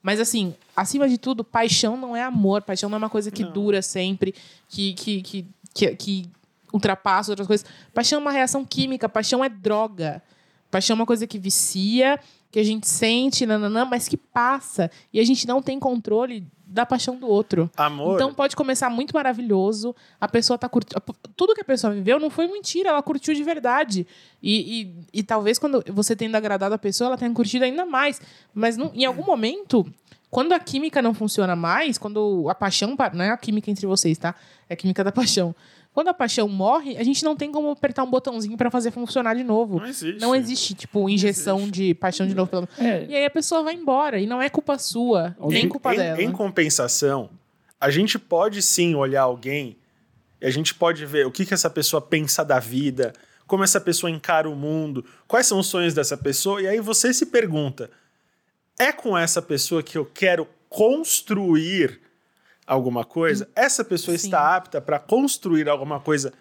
Mas 0.02 0.20
assim, 0.20 0.54
acima 0.74 1.08
de 1.08 1.18
tudo, 1.18 1.42
paixão 1.44 1.96
não 1.96 2.16
é 2.16 2.22
amor. 2.22 2.62
Paixão 2.62 2.88
não 2.88 2.96
é 2.96 2.98
uma 2.98 3.10
coisa 3.10 3.30
que 3.30 3.44
dura 3.44 3.82
sempre, 3.82 4.34
que 4.68 4.94
que, 4.94 5.22
que, 5.22 5.46
que, 5.74 5.96
que 5.96 6.26
ultrapassa 6.72 7.32
outras 7.32 7.46
coisas. 7.46 7.66
Paixão 7.92 8.18
é 8.18 8.22
uma 8.22 8.30
reação 8.32 8.64
química. 8.64 9.08
Paixão 9.08 9.44
é 9.44 9.48
droga. 9.48 10.22
Paixão 10.70 10.94
é 10.94 10.98
uma 11.00 11.06
coisa 11.06 11.26
que 11.26 11.38
vicia, 11.38 12.18
que 12.56 12.60
a 12.60 12.64
gente 12.64 12.88
sente, 12.88 13.44
nananã, 13.44 13.84
mas 13.84 14.08
que 14.08 14.16
passa. 14.16 14.90
E 15.12 15.20
a 15.20 15.24
gente 15.26 15.46
não 15.46 15.60
tem 15.60 15.78
controle 15.78 16.46
da 16.66 16.86
paixão 16.86 17.14
do 17.14 17.28
outro. 17.28 17.70
amor. 17.76 18.14
Então 18.14 18.32
pode 18.32 18.56
começar 18.56 18.88
muito 18.88 19.12
maravilhoso, 19.14 19.94
a 20.18 20.26
pessoa 20.26 20.56
tá 20.56 20.66
curtindo. 20.66 20.98
Tudo 21.36 21.54
que 21.54 21.60
a 21.60 21.64
pessoa 21.64 21.92
viveu 21.92 22.18
não 22.18 22.30
foi 22.30 22.46
mentira, 22.46 22.88
ela 22.88 23.02
curtiu 23.02 23.34
de 23.34 23.42
verdade. 23.44 24.06
E, 24.42 24.80
e, 25.12 25.20
e 25.20 25.22
talvez 25.22 25.58
quando 25.58 25.84
você 25.92 26.16
tendo 26.16 26.34
agradado 26.34 26.74
a 26.74 26.78
pessoa, 26.78 27.08
ela 27.08 27.18
tenha 27.18 27.30
curtido 27.34 27.62
ainda 27.66 27.84
mais. 27.84 28.22
Mas 28.54 28.74
não- 28.78 28.90
em 28.94 29.04
algum 29.04 29.22
momento, 29.26 29.86
quando 30.30 30.52
a 30.54 30.58
química 30.58 31.02
não 31.02 31.12
funciona 31.12 31.54
mais, 31.54 31.98
quando 31.98 32.48
a 32.48 32.54
paixão. 32.54 32.96
pa- 32.96 33.10
Não 33.12 33.22
é 33.22 33.28
a 33.30 33.36
química 33.36 33.70
entre 33.70 33.86
vocês, 33.86 34.16
tá? 34.16 34.34
É 34.66 34.72
a 34.72 34.76
química 34.78 35.04
da 35.04 35.12
paixão. 35.12 35.54
Quando 35.96 36.08
a 36.08 36.12
paixão 36.14 36.46
morre, 36.46 36.98
a 36.98 37.02
gente 37.02 37.24
não 37.24 37.34
tem 37.34 37.50
como 37.50 37.70
apertar 37.70 38.04
um 38.04 38.10
botãozinho 38.10 38.54
pra 38.54 38.70
fazer 38.70 38.90
funcionar 38.90 39.34
de 39.34 39.42
novo. 39.42 39.78
Não 39.80 39.86
existe. 39.86 40.20
Não 40.20 40.36
existe, 40.36 40.74
tipo, 40.74 41.08
injeção 41.08 41.70
de 41.70 41.94
paixão 41.94 42.26
de 42.26 42.34
novo. 42.34 42.50
Pelo... 42.50 42.68
É. 42.76 43.06
E 43.06 43.16
aí 43.16 43.24
a 43.24 43.30
pessoa 43.30 43.62
vai 43.62 43.72
embora. 43.72 44.20
E 44.20 44.26
não 44.26 44.42
é 44.42 44.50
culpa 44.50 44.76
sua, 44.76 45.34
nem 45.48 45.64
Em- 45.64 45.68
culpa 45.70 45.94
em, 45.94 45.96
dela. 45.96 46.22
Em 46.22 46.30
compensação, 46.30 47.30
a 47.80 47.88
gente 47.88 48.18
pode 48.18 48.60
sim 48.60 48.94
olhar 48.94 49.22
alguém 49.22 49.78
e 50.38 50.44
a 50.46 50.50
gente 50.50 50.74
pode 50.74 51.06
ver 51.06 51.24
o 51.26 51.30
que, 51.30 51.46
que 51.46 51.54
essa 51.54 51.70
pessoa 51.70 52.02
pensa 52.02 52.44
da 52.44 52.58
vida, 52.58 53.14
como 53.46 53.64
essa 53.64 53.80
pessoa 53.80 54.10
encara 54.10 54.50
o 54.50 54.54
mundo, 54.54 55.02
quais 55.26 55.46
são 55.46 55.58
os 55.58 55.66
sonhos 55.66 55.94
dessa 55.94 56.18
pessoa, 56.18 56.60
e 56.60 56.68
aí 56.68 56.78
você 56.78 57.10
se 57.14 57.24
pergunta: 57.24 57.90
é 58.78 58.92
com 58.92 59.16
essa 59.16 59.40
pessoa 59.40 59.82
que 59.82 59.96
eu 59.96 60.04
quero 60.04 60.46
construir 60.68 62.02
alguma 62.66 63.04
coisa? 63.04 63.48
Essa 63.54 63.84
pessoa 63.84 64.16
Sim. 64.16 64.26
está 64.26 64.56
apta 64.56 64.80
para 64.80 64.98
construir 64.98 65.68
alguma 65.68 66.00
coisa 66.00 66.32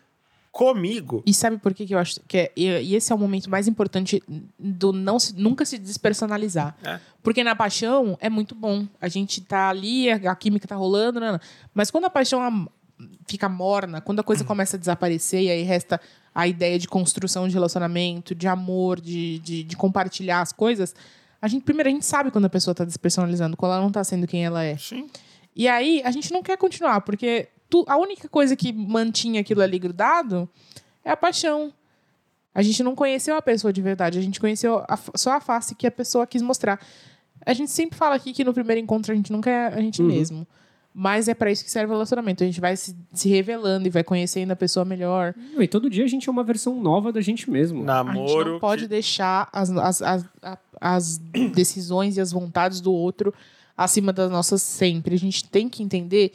comigo? 0.51 1.21
E 1.25 1.33
sabe 1.33 1.57
por 1.57 1.73
que, 1.73 1.85
que 1.85 1.93
eu 1.93 1.99
acho 1.99 2.21
que 2.27 2.37
é, 2.37 2.51
e, 2.55 2.95
esse 2.95 3.11
é 3.11 3.15
o 3.15 3.19
momento 3.19 3.49
mais 3.49 3.67
importante 3.67 4.23
do 4.57 4.93
não 4.93 5.19
se- 5.19 5.35
nunca 5.35 5.65
se 5.65 5.77
despersonalizar. 5.77 6.75
É. 6.81 6.97
Porque 7.21 7.43
na 7.43 7.55
paixão 7.55 8.17
é 8.21 8.29
muito 8.29 8.55
bom. 8.55 8.87
A 9.01 9.09
gente 9.09 9.41
tá 9.41 9.69
ali, 9.69 10.09
a, 10.09 10.33
química 10.35 10.65
tá 10.65 10.75
rolando, 10.75 11.19
né? 11.19 11.37
mas 11.73 11.91
quando 11.91 12.05
a 12.05 12.09
paixão 12.09 12.69
fica 13.27 13.49
morna, 13.49 13.99
quando 13.99 14.21
a 14.21 14.23
coisa 14.23 14.45
começa 14.45 14.77
a 14.77 14.79
desaparecer 14.79 15.41
e 15.41 15.49
aí 15.49 15.63
resta 15.63 15.99
a 16.33 16.47
ideia 16.47 16.79
de 16.79 16.87
construção 16.87 17.47
de 17.47 17.53
relacionamento, 17.53 18.33
de 18.33 18.47
amor, 18.47 19.01
de, 19.01 19.39
de, 19.39 19.63
de 19.63 19.75
compartilhar 19.75 20.39
as 20.41 20.53
coisas, 20.53 20.95
a 21.41 21.47
gente 21.49 21.63
primeiro 21.63 21.89
a 21.89 21.91
gente 21.91 22.05
sabe 22.05 22.31
quando 22.31 22.45
a 22.45 22.49
pessoa 22.49 22.73
tá 22.73 22.85
despersonalizando, 22.85 23.57
quando 23.57 23.73
ela 23.73 23.81
não 23.81 23.91
tá 23.91 24.03
sendo 24.03 24.25
quem 24.25 24.45
ela 24.45 24.63
é. 24.63 24.77
Sim. 24.77 25.09
E 25.55 25.67
aí, 25.67 26.01
a 26.03 26.11
gente 26.11 26.31
não 26.33 26.43
quer 26.43 26.57
continuar, 26.57 27.01
porque 27.01 27.47
tu- 27.69 27.85
a 27.87 27.97
única 27.97 28.27
coisa 28.27 28.55
que 28.55 28.73
mantinha 28.73 29.41
aquilo 29.41 29.61
ali 29.61 29.79
grudado 29.79 30.49
é 31.03 31.11
a 31.11 31.17
paixão. 31.17 31.71
A 32.53 32.61
gente 32.61 32.81
não 32.83 32.95
conheceu 32.95 33.35
a 33.35 33.41
pessoa 33.41 33.71
de 33.73 33.81
verdade, 33.81 34.17
a 34.17 34.21
gente 34.21 34.39
conheceu 34.39 34.83
a 34.87 34.97
só 35.15 35.33
a 35.33 35.39
face 35.41 35.75
que 35.75 35.85
a 35.87 35.91
pessoa 35.91 36.25
quis 36.27 36.41
mostrar. 36.41 36.79
A 37.45 37.53
gente 37.53 37.69
sempre 37.71 37.97
fala 37.97 38.15
aqui 38.15 38.33
que 38.33 38.43
no 38.43 38.53
primeiro 38.53 38.81
encontro 38.81 39.11
a 39.11 39.15
gente 39.15 39.31
nunca 39.31 39.49
é 39.49 39.67
a 39.67 39.81
gente 39.81 40.01
Uhum. 40.01 40.07
mesmo. 40.07 40.47
Mas 40.97 41.27
é 41.27 41.33
pra 41.33 41.51
isso 41.51 41.63
que 41.65 41.69
serve 41.69 41.91
o 41.91 41.95
relacionamento. 41.95 42.41
A 42.41 42.47
gente 42.47 42.61
vai 42.61 42.77
se, 42.77 42.95
se 43.11 43.27
revelando 43.27 43.85
e 43.85 43.89
vai 43.91 44.01
conhecendo 44.01 44.51
a 44.51 44.55
pessoa 44.55 44.85
melhor. 44.85 45.35
E 45.59 45.67
todo 45.67 45.89
dia 45.89 46.05
a 46.05 46.07
gente 46.07 46.29
é 46.29 46.31
uma 46.31 46.43
versão 46.43 46.81
nova 46.81 47.11
da 47.11 47.19
gente 47.19 47.51
mesmo. 47.51 47.79
A 47.79 47.97
gente 48.03 48.05
Namoro. 48.07 48.51
não 48.53 48.59
pode 48.61 48.83
que- 48.83 48.87
deixar 48.87 49.49
as, 49.51 49.69
as, 49.71 50.01
as, 50.01 50.25
as 50.79 51.17
decisões 51.53 52.15
e 52.15 52.21
as 52.21 52.31
vontades 52.31 52.79
do 52.79 52.93
outro 52.93 53.33
acima 53.75 54.13
das 54.13 54.29
nossas 54.31 54.61
sempre. 54.61 55.15
A 55.15 55.19
gente 55.19 55.43
tem 55.45 55.67
que 55.69 55.83
entender 55.83 56.33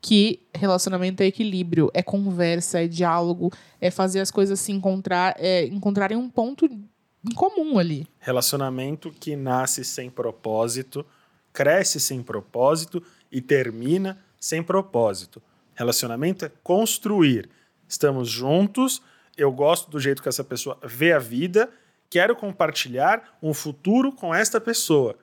que 0.00 0.40
relacionamento 0.54 1.22
é 1.22 1.26
equilíbrio, 1.26 1.90
é 1.92 2.02
conversa, 2.02 2.82
é 2.82 2.88
diálogo, 2.88 3.52
é 3.80 3.90
fazer 3.90 4.20
as 4.20 4.30
coisas 4.30 4.58
se 4.58 4.72
encontrar, 4.72 5.34
é 5.38 5.66
encontrarem 5.66 6.16
um 6.16 6.28
ponto 6.28 6.64
em 6.66 7.34
comum 7.34 7.78
ali. 7.78 8.06
Relacionamento 8.18 9.10
que 9.10 9.36
nasce 9.36 9.84
sem 9.84 10.08
propósito, 10.08 11.04
cresce 11.52 12.00
sem 12.00 12.22
propósito 12.22 13.02
e 13.30 13.40
termina 13.40 14.18
sem 14.40 14.62
propósito. 14.62 15.42
Relacionamento 15.74 16.44
é 16.44 16.50
construir. 16.62 17.48
Estamos 17.86 18.28
juntos, 18.28 19.02
eu 19.36 19.52
gosto 19.52 19.90
do 19.90 20.00
jeito 20.00 20.22
que 20.22 20.28
essa 20.28 20.44
pessoa 20.44 20.78
vê 20.82 21.12
a 21.12 21.18
vida, 21.18 21.70
quero 22.08 22.34
compartilhar 22.34 23.38
um 23.42 23.52
futuro 23.52 24.12
com 24.12 24.34
esta 24.34 24.60
pessoa. 24.60 25.16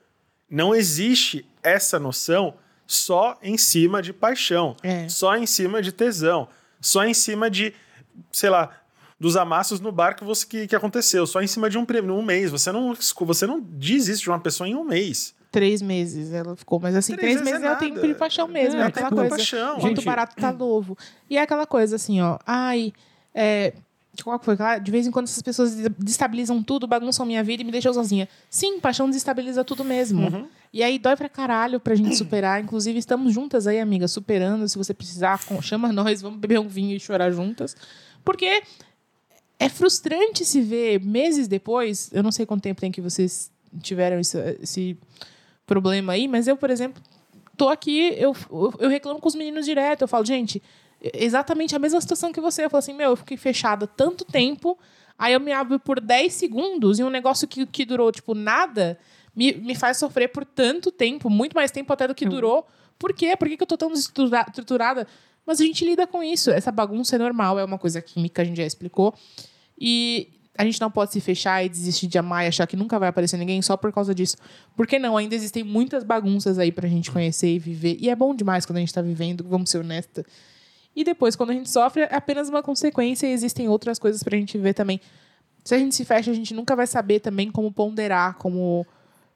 Não 0.49 0.73
existe 0.73 1.45
essa 1.61 1.99
noção 1.99 2.53
só 2.85 3.37
em 3.43 3.57
cima 3.57 4.01
de 4.01 4.13
paixão, 4.13 4.75
É. 4.81 5.09
só 5.09 5.35
em 5.35 5.45
cima 5.45 5.81
de 5.81 5.91
tesão, 5.91 6.47
só 6.79 7.03
em 7.03 7.13
cima 7.13 7.49
de, 7.49 7.73
sei 8.31 8.49
lá, 8.49 8.69
dos 9.19 9.35
amassos 9.35 9.79
no 9.79 9.91
bar 9.91 10.13
que, 10.15 10.23
você, 10.23 10.45
que, 10.45 10.67
que 10.67 10.75
aconteceu, 10.75 11.25
só 11.27 11.41
em 11.41 11.47
cima 11.47 11.69
de 11.69 11.77
um 11.77 11.83
prêmio, 11.85 12.13
um 12.15 12.21
mês. 12.21 12.49
Você 12.51 12.71
não, 12.71 12.93
você 13.21 13.45
não 13.47 13.59
diz 13.61 14.07
isso 14.07 14.21
de 14.21 14.29
uma 14.29 14.39
pessoa 14.39 14.69
em 14.69 14.75
um 14.75 14.83
mês. 14.85 15.35
Três 15.51 15.81
meses 15.81 16.31
ela 16.31 16.55
ficou, 16.55 16.79
mas 16.79 16.95
assim, 16.95 17.15
Três 17.15 17.37
três, 17.37 17.45
meses 17.51 17.63
é 17.63 17.67
é 17.67 17.73
o 17.73 17.77
tempo 17.77 18.05
de 18.05 18.13
paixão 18.13 18.47
mesmo, 18.47 18.79
É, 18.79 18.83
é, 18.83 18.87
aquela 18.87 19.09
tempo 19.09 19.21
de 19.23 19.27
coisa. 19.29 19.35
paixão. 19.37 19.75
Quanto 19.79 19.95
Gente- 19.95 20.05
barato 20.05 20.35
tá 20.35 20.51
novo. 20.53 20.97
E 21.29 21.37
é 21.37 21.41
aquela 21.41 21.65
coisa 21.65 21.95
assim, 21.95 22.21
ó. 22.21 22.37
Ai, 22.45 22.93
é. 23.33 23.73
Qual 24.23 24.37
que 24.39 24.45
foi? 24.45 24.55
De 24.81 24.91
vez 24.91 25.05
em 25.07 25.11
quando 25.11 25.25
essas 25.27 25.41
pessoas 25.41 25.75
des- 25.75 25.89
destabilizam 25.99 26.61
tudo, 26.63 26.87
bagunçam 26.87 27.25
minha 27.25 27.43
vida 27.43 27.61
e 27.61 27.65
me 27.65 27.71
deixam 27.71 27.93
sozinha. 27.93 28.27
Sim, 28.49 28.79
paixão 28.79 29.07
desestabiliza 29.07 29.63
tudo 29.63 29.83
mesmo. 29.83 30.49
E 30.73 30.83
aí 30.83 30.99
dói 30.99 31.15
pra 31.15 31.29
caralho 31.29 31.79
pra 31.79 31.95
gente 31.95 32.15
superar. 32.15 32.61
Inclusive, 32.61 32.97
estamos 32.99 33.33
juntas 33.33 33.67
aí, 33.67 33.79
amiga, 33.79 34.07
superando. 34.07 34.67
Se 34.67 34.77
você 34.77 34.93
precisar, 34.93 35.39
chama 35.61 35.91
nós, 35.93 36.21
vamos 36.21 36.39
beber 36.39 36.59
um 36.59 36.67
vinho 36.67 36.95
e 36.95 36.99
chorar 36.99 37.31
juntas. 37.31 37.75
Porque 38.25 38.61
é 39.59 39.69
frustrante 39.69 40.43
se 40.45 40.61
ver 40.61 40.99
meses 40.99 41.47
depois. 41.47 42.09
Eu 42.13 42.21
não 42.21 42.31
sei 42.31 42.45
quanto 42.45 42.61
tempo 42.63 42.81
tem 42.81 42.91
que 42.91 43.01
vocês 43.01 43.49
tiveram 43.81 44.19
isso- 44.19 44.37
esse 44.61 44.97
problema 45.65 46.13
aí, 46.13 46.27
mas 46.27 46.47
eu, 46.47 46.55
por 46.57 46.69
exemplo, 46.69 47.01
tô 47.55 47.69
aqui, 47.69 48.13
eu, 48.17 48.35
eu 48.79 48.89
reclamo 48.89 49.19
com 49.19 49.27
os 49.27 49.35
meninos 49.35 49.65
direto. 49.65 50.01
Eu 50.03 50.07
falo, 50.07 50.25
gente, 50.25 50.61
exatamente 51.01 51.75
a 51.75 51.79
mesma 51.79 51.99
situação 52.01 52.31
que 52.31 52.41
você. 52.41 52.65
Eu 52.65 52.69
falo 52.69 52.79
assim, 52.79 52.93
meu, 52.93 53.11
eu 53.11 53.15
fiquei 53.15 53.37
fechada 53.37 53.85
tanto 53.87 54.25
tempo, 54.25 54.77
aí 55.17 55.33
eu 55.33 55.39
me 55.39 55.51
abro 55.51 55.79
por 55.79 55.99
10 55.99 56.33
segundos 56.33 56.99
e 56.99 57.03
um 57.03 57.09
negócio 57.09 57.47
que, 57.47 57.65
que 57.65 57.85
durou, 57.85 58.11
tipo, 58.11 58.33
nada, 58.33 58.97
me, 59.35 59.53
me 59.53 59.75
faz 59.75 59.97
sofrer 59.97 60.29
por 60.29 60.43
tanto 60.45 60.91
tempo, 60.91 61.29
muito 61.29 61.53
mais 61.53 61.71
tempo 61.71 61.91
até 61.93 62.07
do 62.07 62.15
que 62.15 62.25
durou. 62.29 62.67
Por 62.97 63.13
quê? 63.13 63.35
Por 63.37 63.47
que, 63.47 63.57
que 63.57 63.63
eu 63.63 63.67
tô 63.67 63.77
tão 63.77 63.91
estrutura- 63.93 64.45
estruturada? 64.47 65.07
Mas 65.45 65.61
a 65.61 65.63
gente 65.63 65.85
lida 65.85 66.05
com 66.07 66.21
isso. 66.23 66.49
Essa 66.51 66.71
bagunça 66.71 67.15
é 67.15 67.19
normal, 67.19 67.57
é 67.59 67.63
uma 67.63 67.77
coisa 67.77 68.01
química, 68.01 68.41
a 68.41 68.45
gente 68.45 68.57
já 68.57 68.65
explicou. 68.65 69.13
E 69.79 70.29
a 70.57 70.65
gente 70.65 70.81
não 70.81 70.89
pode 70.89 71.13
se 71.13 71.21
fechar 71.21 71.63
e 71.63 71.69
desistir 71.69 72.07
de 72.07 72.17
amar 72.17 72.43
e 72.43 72.47
achar 72.47 72.65
que 72.65 72.75
nunca 72.75 72.97
vai 72.97 73.07
aparecer 73.09 73.37
ninguém 73.37 73.61
só 73.61 73.77
por 73.77 73.93
causa 73.93 74.13
disso. 74.15 74.35
Porque 74.75 74.97
não, 74.97 75.15
ainda 75.15 75.35
existem 75.35 75.63
muitas 75.63 76.03
bagunças 76.03 76.57
aí 76.57 76.71
pra 76.71 76.87
gente 76.89 77.11
conhecer 77.11 77.53
e 77.53 77.59
viver. 77.59 77.95
E 77.99 78.09
é 78.09 78.15
bom 78.15 78.33
demais 78.35 78.65
quando 78.65 78.77
a 78.77 78.79
gente 78.79 78.93
tá 78.93 79.01
vivendo, 79.01 79.45
vamos 79.47 79.69
ser 79.69 79.77
honestas. 79.77 80.25
E 80.97 81.03
depois, 81.03 81.35
quando 81.35 81.51
a 81.51 81.53
gente 81.53 81.69
sofre, 81.69 82.01
é 82.01 82.15
apenas 82.15 82.49
uma 82.49 82.63
consequência 82.63 83.27
e 83.27 83.31
existem 83.31 83.69
outras 83.69 83.99
coisas 83.99 84.23
pra 84.23 84.35
gente 84.35 84.57
ver 84.57 84.73
também. 84.73 84.99
Se 85.63 85.75
a 85.75 85.77
gente 85.77 85.93
se 85.93 86.03
fecha, 86.03 86.31
a 86.31 86.33
gente 86.33 86.55
nunca 86.55 86.75
vai 86.75 86.87
saber 86.87 87.19
também 87.19 87.51
como 87.51 87.71
ponderar, 87.71 88.35
como, 88.39 88.83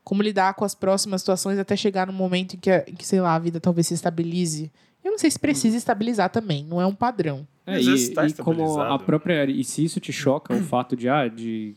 como 0.03 0.23
lidar 0.23 0.55
com 0.55 0.65
as 0.65 0.73
próximas 0.73 1.21
situações 1.21 1.59
até 1.59 1.75
chegar 1.75 2.07
no 2.07 2.13
momento 2.13 2.55
em 2.55 2.57
que, 2.57 2.71
em 2.87 2.95
que, 2.95 3.05
sei 3.05 3.21
lá, 3.21 3.35
a 3.35 3.39
vida 3.39 3.59
talvez 3.59 3.85
se 3.85 3.93
estabilize. 3.93 4.71
Eu 5.03 5.11
não 5.11 5.19
sei 5.19 5.29
se 5.29 5.37
precisa 5.37 5.77
estabilizar 5.77 6.31
também, 6.31 6.65
não 6.65 6.81
é 6.81 6.85
um 6.87 6.95
padrão. 6.95 7.47
É, 7.67 7.79
e, 7.79 7.85
tá 8.09 8.25
e 8.25 8.33
como 8.33 8.61
a 8.61 8.65
estabilizado. 8.65 9.03
própria. 9.03 9.45
E 9.45 9.63
se 9.63 9.85
isso 9.85 9.99
te 9.99 10.11
choca, 10.11 10.55
o 10.55 10.63
fato 10.63 10.95
de, 10.95 11.07
ah, 11.07 11.27
de 11.27 11.75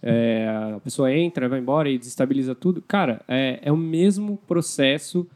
é, 0.00 0.46
a 0.76 0.78
pessoa 0.78 1.12
entra, 1.12 1.48
vai 1.48 1.58
embora 1.58 1.88
e 1.88 1.98
desestabiliza 1.98 2.54
tudo, 2.54 2.80
cara, 2.80 3.22
é, 3.26 3.58
é 3.60 3.72
o 3.72 3.76
mesmo 3.76 4.36
processo. 4.46 5.26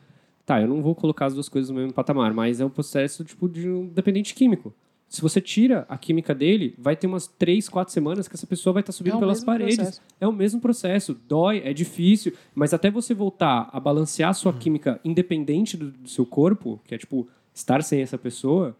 Tá, 0.50 0.60
eu 0.60 0.66
não 0.66 0.82
vou 0.82 0.96
colocar 0.96 1.26
as 1.26 1.34
duas 1.34 1.48
coisas 1.48 1.70
no 1.70 1.76
mesmo 1.76 1.92
patamar, 1.92 2.34
mas 2.34 2.60
é 2.60 2.64
um 2.64 2.70
processo 2.70 3.22
tipo 3.22 3.48
de 3.48 3.68
um 3.68 3.86
dependente 3.86 4.34
químico. 4.34 4.74
Se 5.08 5.22
você 5.22 5.40
tira 5.40 5.86
a 5.88 5.96
química 5.96 6.34
dele, 6.34 6.74
vai 6.76 6.96
ter 6.96 7.06
umas 7.06 7.28
três, 7.28 7.68
quatro 7.68 7.92
semanas 7.94 8.26
que 8.26 8.34
essa 8.34 8.46
pessoa 8.48 8.72
vai 8.72 8.80
estar 8.80 8.90
subindo 8.92 9.16
É 9.16 9.18
pelas 9.20 9.44
paredes. 9.44 9.76
processo. 9.76 10.00
É 10.20 10.26
o 10.26 10.32
mesmo 10.32 10.60
processo. 10.60 11.14
Dói, 11.28 11.62
é 11.64 11.72
difícil, 11.72 12.32
mas 12.52 12.74
até 12.74 12.90
você 12.90 13.14
voltar 13.14 13.68
a 13.72 13.78
balancear 13.78 14.30
a 14.30 14.34
sua 14.34 14.52
química 14.52 14.98
independente 15.04 15.76
do, 15.76 15.92
do 15.92 16.08
seu 16.08 16.26
corpo, 16.26 16.80
que 16.84 16.96
é 16.96 16.98
tipo 16.98 17.28
estar 17.54 17.80
sem 17.84 18.00
essa 18.02 18.18
pessoa, 18.18 18.76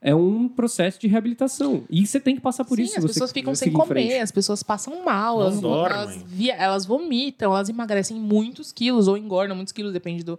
é 0.00 0.12
um 0.14 0.48
processo 0.48 1.00
de 1.00 1.06
reabilitação. 1.06 1.84
E 1.88 2.04
você 2.04 2.18
tem 2.18 2.34
que 2.34 2.40
passar 2.40 2.64
por 2.64 2.76
Sim, 2.78 2.82
isso. 2.82 2.98
as 2.98 3.02
você 3.04 3.12
pessoas 3.12 3.30
ficam 3.32 3.54
sem 3.54 3.72
comer, 3.72 4.18
as 4.18 4.32
pessoas 4.32 4.62
passam 4.64 5.04
mal, 5.04 5.40
elas, 5.40 5.62
elas, 5.62 6.22
via- 6.26 6.54
elas 6.56 6.84
vomitam, 6.84 7.52
elas 7.52 7.68
emagrecem 7.68 8.16
muitos 8.16 8.72
quilos 8.72 9.06
ou 9.06 9.16
engordam 9.16 9.54
muitos 9.54 9.72
quilos, 9.72 9.92
depende 9.92 10.24
do, 10.24 10.36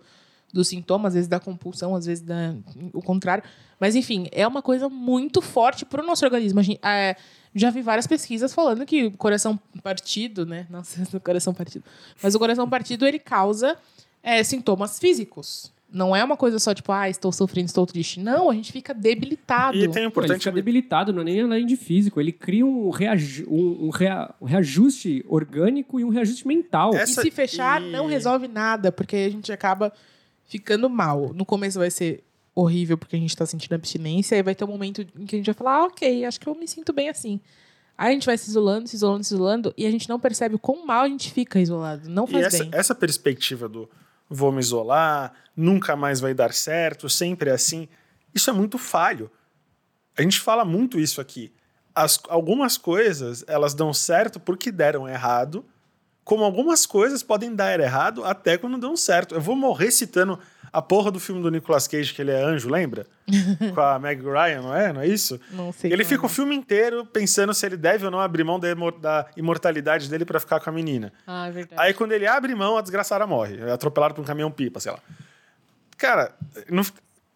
do 0.53 0.63
sintoma, 0.63 1.07
às 1.07 1.15
vezes 1.15 1.27
da 1.27 1.39
compulsão, 1.39 1.95
às 1.95 2.05
vezes 2.05 2.23
da, 2.23 2.55
o 2.93 3.01
contrário. 3.01 3.43
Mas, 3.79 3.95
enfim, 3.95 4.27
é 4.31 4.47
uma 4.47 4.61
coisa 4.61 4.87
muito 4.87 5.41
forte 5.41 5.83
para 5.83 6.03
o 6.03 6.05
nosso 6.05 6.23
organismo. 6.23 6.59
A 6.59 6.63
gente, 6.63 6.79
é, 6.85 7.15
já 7.55 7.71
vi 7.71 7.81
várias 7.81 8.05
pesquisas 8.05 8.53
falando 8.53 8.85
que 8.85 9.05
o 9.07 9.11
coração 9.17 9.59
partido, 9.81 10.45
né? 10.45 10.67
Nossa, 10.69 11.01
o 11.17 11.19
coração 11.19 11.53
partido. 11.53 11.83
Mas 12.21 12.35
o 12.35 12.39
coração 12.39 12.69
partido, 12.69 13.05
ele 13.07 13.17
causa 13.19 13.75
é, 14.21 14.43
sintomas 14.43 14.99
físicos. 14.99 15.73
Não 15.91 16.15
é 16.15 16.23
uma 16.23 16.35
coisa 16.37 16.57
só 16.57 16.73
tipo, 16.73 16.91
ah, 16.91 17.07
estou 17.07 17.31
sofrendo, 17.31 17.67
estou 17.67 17.85
triste. 17.85 18.19
Não, 18.19 18.49
a 18.49 18.53
gente 18.55 18.71
fica 18.71 18.93
debilitado. 18.95 19.77
E 19.77 19.81
tem 19.81 19.89
Pô, 19.91 19.97
ele 19.99 20.07
importante 20.07 20.39
fica 20.39 20.51
debilitado, 20.51 21.13
não 21.13 21.21
é 21.21 21.25
nem 21.25 21.41
além 21.41 21.65
de 21.67 21.75
físico. 21.75 22.19
Ele 22.19 22.31
cria 22.31 22.65
um, 22.65 22.89
reaju- 22.89 23.45
um, 23.47 23.85
um 23.85 23.89
rea- 23.89 24.33
um 24.41 24.45
reajuste 24.45 25.23
orgânico 25.27 25.99
e 25.99 26.03
um 26.03 26.09
reajuste 26.09 26.47
mental. 26.47 26.95
Essa- 26.95 27.21
e 27.21 27.25
se 27.25 27.31
fechar, 27.31 27.79
e- 27.81 27.91
não 27.91 28.07
resolve 28.07 28.47
nada, 28.47 28.91
porque 28.91 29.15
a 29.15 29.29
gente 29.29 29.51
acaba 29.51 29.93
ficando 30.45 30.89
mal. 30.89 31.33
No 31.33 31.45
começo 31.45 31.79
vai 31.79 31.91
ser 31.91 32.23
horrível 32.55 32.97
porque 32.97 33.15
a 33.15 33.19
gente 33.19 33.35
tá 33.35 33.45
sentindo 33.45 33.73
abstinência, 33.73 34.35
aí 34.35 34.43
vai 34.43 34.53
ter 34.53 34.63
um 34.63 34.67
momento 34.67 35.01
em 35.01 35.25
que 35.25 35.35
a 35.35 35.39
gente 35.39 35.45
vai 35.47 35.55
falar, 35.55 35.75
ah, 35.77 35.83
ok, 35.85 36.25
acho 36.25 36.39
que 36.39 36.47
eu 36.47 36.55
me 36.55 36.67
sinto 36.67 36.93
bem 36.93 37.09
assim. 37.09 37.39
Aí 37.97 38.09
a 38.09 38.13
gente 38.13 38.25
vai 38.25 38.37
se 38.37 38.49
isolando, 38.49 38.87
se 38.87 38.95
isolando, 38.95 39.23
se 39.23 39.33
isolando, 39.33 39.73
e 39.77 39.85
a 39.85 39.91
gente 39.91 40.09
não 40.09 40.19
percebe 40.19 40.55
o 40.55 40.59
quão 40.59 40.85
mal 40.85 41.03
a 41.03 41.07
gente 41.07 41.31
fica 41.31 41.59
isolado. 41.59 42.09
Não 42.09 42.25
E 42.25 42.31
faz 42.31 42.45
essa, 42.45 42.63
bem. 42.63 42.69
essa 42.73 42.95
perspectiva 42.95 43.67
do 43.67 43.89
vou 44.29 44.51
me 44.51 44.59
isolar, 44.59 45.33
nunca 45.55 45.95
mais 45.95 46.19
vai 46.19 46.33
dar 46.33 46.53
certo, 46.53 47.07
sempre 47.07 47.49
é 47.49 47.53
assim, 47.53 47.87
isso 48.33 48.49
é 48.49 48.53
muito 48.53 48.77
falho. 48.77 49.29
A 50.17 50.21
gente 50.21 50.39
fala 50.39 50.65
muito 50.65 50.99
isso 50.99 51.21
aqui. 51.21 51.51
As, 51.93 52.19
algumas 52.27 52.77
coisas, 52.77 53.43
elas 53.47 53.75
dão 53.75 53.93
certo 53.93 54.39
porque 54.39 54.71
deram 54.71 55.07
errado, 55.07 55.63
como 56.23 56.43
algumas 56.43 56.85
coisas 56.85 57.21
podem 57.23 57.53
dar 57.53 57.79
errado 57.79 58.23
até 58.23 58.57
quando 58.57 58.77
dão 58.77 58.95
certo. 58.95 59.35
Eu 59.35 59.41
vou 59.41 59.55
morrer 59.55 59.91
citando 59.91 60.39
a 60.71 60.81
porra 60.81 61.11
do 61.11 61.19
filme 61.19 61.41
do 61.41 61.51
Nicolas 61.51 61.87
Cage, 61.87 62.13
que 62.13 62.21
ele 62.21 62.31
é 62.31 62.41
anjo, 62.43 62.67
lembra? 62.69 63.05
Com 63.75 63.79
a 63.81 63.99
Meg 63.99 64.21
Ryan, 64.23 64.61
não 64.63 64.75
é? 64.75 64.91
Não 64.93 65.01
é 65.01 65.07
isso? 65.07 65.39
Não 65.51 65.71
sei 65.71 65.91
Ele 65.93 66.03
fica 66.03 66.23
é. 66.23 66.25
o 66.25 66.29
filme 66.29 66.55
inteiro 66.55 67.05
pensando 67.05 67.53
se 67.53 67.63
ele 67.65 67.77
deve 67.77 68.05
ou 68.05 68.11
não 68.11 68.19
abrir 68.19 68.43
mão 68.43 68.59
da, 68.59 68.69
imor- 68.69 68.97
da 68.99 69.27
imortalidade 69.37 70.09
dele 70.09 70.25
pra 70.25 70.39
ficar 70.39 70.59
com 70.59 70.69
a 70.69 70.73
menina. 70.73 71.13
Ah, 71.27 71.47
é 71.47 71.51
verdade. 71.51 71.79
Aí 71.81 71.93
quando 71.93 72.11
ele 72.13 72.25
abre 72.25 72.55
mão, 72.55 72.77
a 72.77 72.81
desgraçada 72.81 73.27
morre. 73.27 73.59
É 73.59 73.71
atropelado 73.71 74.15
por 74.15 74.21
um 74.21 74.25
caminhão-pipa, 74.25 74.79
sei 74.79 74.91
lá. 74.93 74.99
Cara, 75.97 76.33
não- 76.69 76.83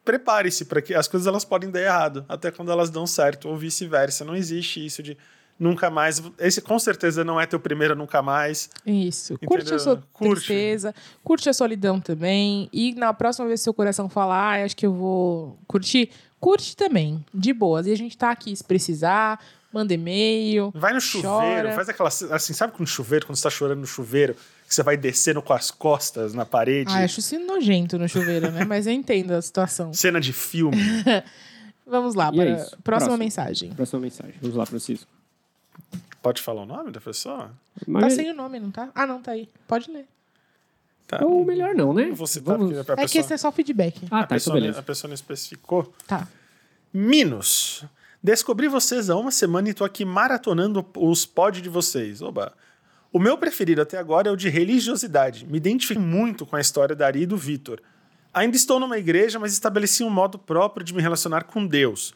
prepare-se 0.03 0.63
para 0.65 0.81
que 0.81 0.93
as 0.95 1.07
coisas 1.07 1.27
elas 1.27 1.43
podem 1.45 1.69
dar 1.69 1.81
errado, 1.81 2.25
até 2.29 2.49
quando 2.49 2.71
elas 2.71 2.89
dão 2.89 3.05
certo, 3.05 3.49
ou 3.49 3.57
vice-versa. 3.57 4.23
Não 4.23 4.35
existe 4.35 4.83
isso 4.85 5.03
de 5.03 5.17
nunca 5.59 5.89
mais. 5.89 6.21
Esse 6.39 6.61
com 6.61 6.77
certeza 6.79 7.23
não 7.23 7.39
é 7.39 7.45
teu 7.45 7.59
primeiro 7.59 7.95
nunca 7.95 8.21
mais. 8.21 8.69
Isso. 8.85 9.37
Curte 9.45 9.61
Entendeu? 9.63 9.75
a 9.75 9.79
sua 9.79 10.03
Curte. 10.13 10.45
tristeza, 10.45 10.93
curte 11.23 11.49
a 11.49 11.53
solidão 11.53 11.99
também. 11.99 12.69
E 12.71 12.93
na 12.95 13.13
próxima 13.13 13.47
vez 13.47 13.59
que 13.59 13.63
seu 13.65 13.73
coração 13.73 14.07
falar, 14.09 14.59
ah, 14.59 14.63
acho 14.63 14.75
que 14.75 14.85
eu 14.85 14.93
vou 14.93 15.57
curtir, 15.67 16.09
curte 16.39 16.75
também, 16.75 17.23
de 17.33 17.53
boas. 17.53 17.87
E 17.87 17.91
a 17.91 17.97
gente 17.97 18.17
tá 18.17 18.31
aqui 18.31 18.55
se 18.55 18.63
precisar, 18.63 19.39
manda 19.73 19.93
e-mail. 19.93 20.71
Vai 20.75 20.93
no 20.93 21.01
chuveiro, 21.01 21.33
Chora. 21.33 21.71
faz 21.73 21.89
aquela. 21.89 22.09
Assim, 22.09 22.53
sabe 22.53 22.73
quando 22.73 22.87
chuveiro, 22.87 23.25
quando 23.25 23.35
você 23.35 23.43
tá 23.43 23.49
chorando 23.49 23.79
no 23.79 23.87
chuveiro, 23.87 24.35
que 24.67 24.73
você 24.75 24.83
vai 24.83 24.97
descendo 24.97 25.41
com 25.41 25.53
as 25.53 25.71
costas 25.71 26.33
na 26.33 26.45
parede? 26.45 26.91
Ah, 26.93 27.03
acho 27.03 27.19
isso 27.19 27.37
nojento 27.39 27.97
no 27.97 28.07
chuveiro, 28.07 28.51
né? 28.51 28.63
Mas 28.65 28.85
eu 28.85 28.93
entendo 28.93 29.31
a 29.31 29.41
situação. 29.41 29.93
Cena 29.93 30.19
de 30.19 30.33
filme. 30.33 30.77
Vamos 31.89 32.15
lá, 32.15 32.29
E 32.33 32.39
é 32.41 32.45
para 32.45 32.55
isso. 32.55 32.77
próxima 32.83 32.83
Próximo. 32.83 33.17
mensagem. 33.17 33.69
Próxima 33.73 34.01
mensagem. 34.01 34.33
Vamos 34.41 34.57
lá, 34.57 34.65
Francisco. 34.65 35.07
Pode 36.21 36.41
falar 36.41 36.63
o 36.63 36.65
nome 36.65 36.91
da 36.91 36.99
pessoa? 36.99 37.51
Tá 37.80 37.86
Mas- 37.88 38.13
sem 38.13 38.30
o 38.32 38.34
nome, 38.36 38.59
não 38.59 38.71
tá? 38.71 38.89
Ah, 38.93 39.07
não, 39.07 39.21
tá 39.21 39.32
aí. 39.32 39.47
Pode 39.67 39.89
ler. 39.91 40.05
Tá. 41.07 41.23
Ou 41.23 41.45
melhor 41.45 41.73
não, 41.73 41.93
né? 41.93 42.05
Não 42.07 42.15
vou 42.15 42.28
citar 42.28 42.57
Vamos... 42.57 42.75
porque 42.75 42.91
a 42.91 42.93
É 42.93 42.95
que 42.97 43.01
pessoa, 43.03 43.21
esse 43.21 43.34
é 43.34 43.38
só 43.38 43.51
feedback. 43.51 44.01
Ah, 44.11 44.19
a 44.19 44.21
tá, 44.23 44.28
pessoa, 44.36 44.55
beleza. 44.55 44.80
a 44.80 44.84
pessoa 44.84 45.07
não 45.07 45.15
especificou. 45.15 45.93
Tá. 46.05 46.28
Minos. 46.93 47.86
Descobri 48.21 48.67
vocês 48.67 49.09
há 49.09 49.15
uma 49.15 49.32
semana 49.32 49.69
e 49.69 49.73
tô 49.73 49.86
aqui 49.86 50.03
maratonando 50.03 50.86
os 50.97 51.25
pod 51.25 51.61
de 51.61 51.69
vocês. 51.69 52.21
Oba. 52.21 52.51
O 53.13 53.19
meu 53.19 53.38
preferido 53.38 53.82
até 53.82 53.97
agora 53.97 54.28
é 54.28 54.32
o 54.32 54.36
de 54.36 54.49
religiosidade. 54.49 55.45
Me 55.45 55.57
identifico 55.57 56.01
muito 56.01 56.45
com 56.45 56.55
a 56.57 56.61
história 56.61 56.95
da 56.95 57.05
Ari 57.07 57.21
e 57.21 57.25
do 57.25 57.38
Vitor. 57.38 57.80
Ainda 58.34 58.57
estou 58.57 58.80
numa 58.80 58.97
igreja, 58.97 59.39
mas 59.39 59.53
estabeleci 59.53 60.03
um 60.03 60.09
modo 60.09 60.38
próprio 60.38 60.84
de 60.84 60.93
me 60.93 61.01
relacionar 61.01 61.43
com 61.45 61.65
Deus. 61.65 62.13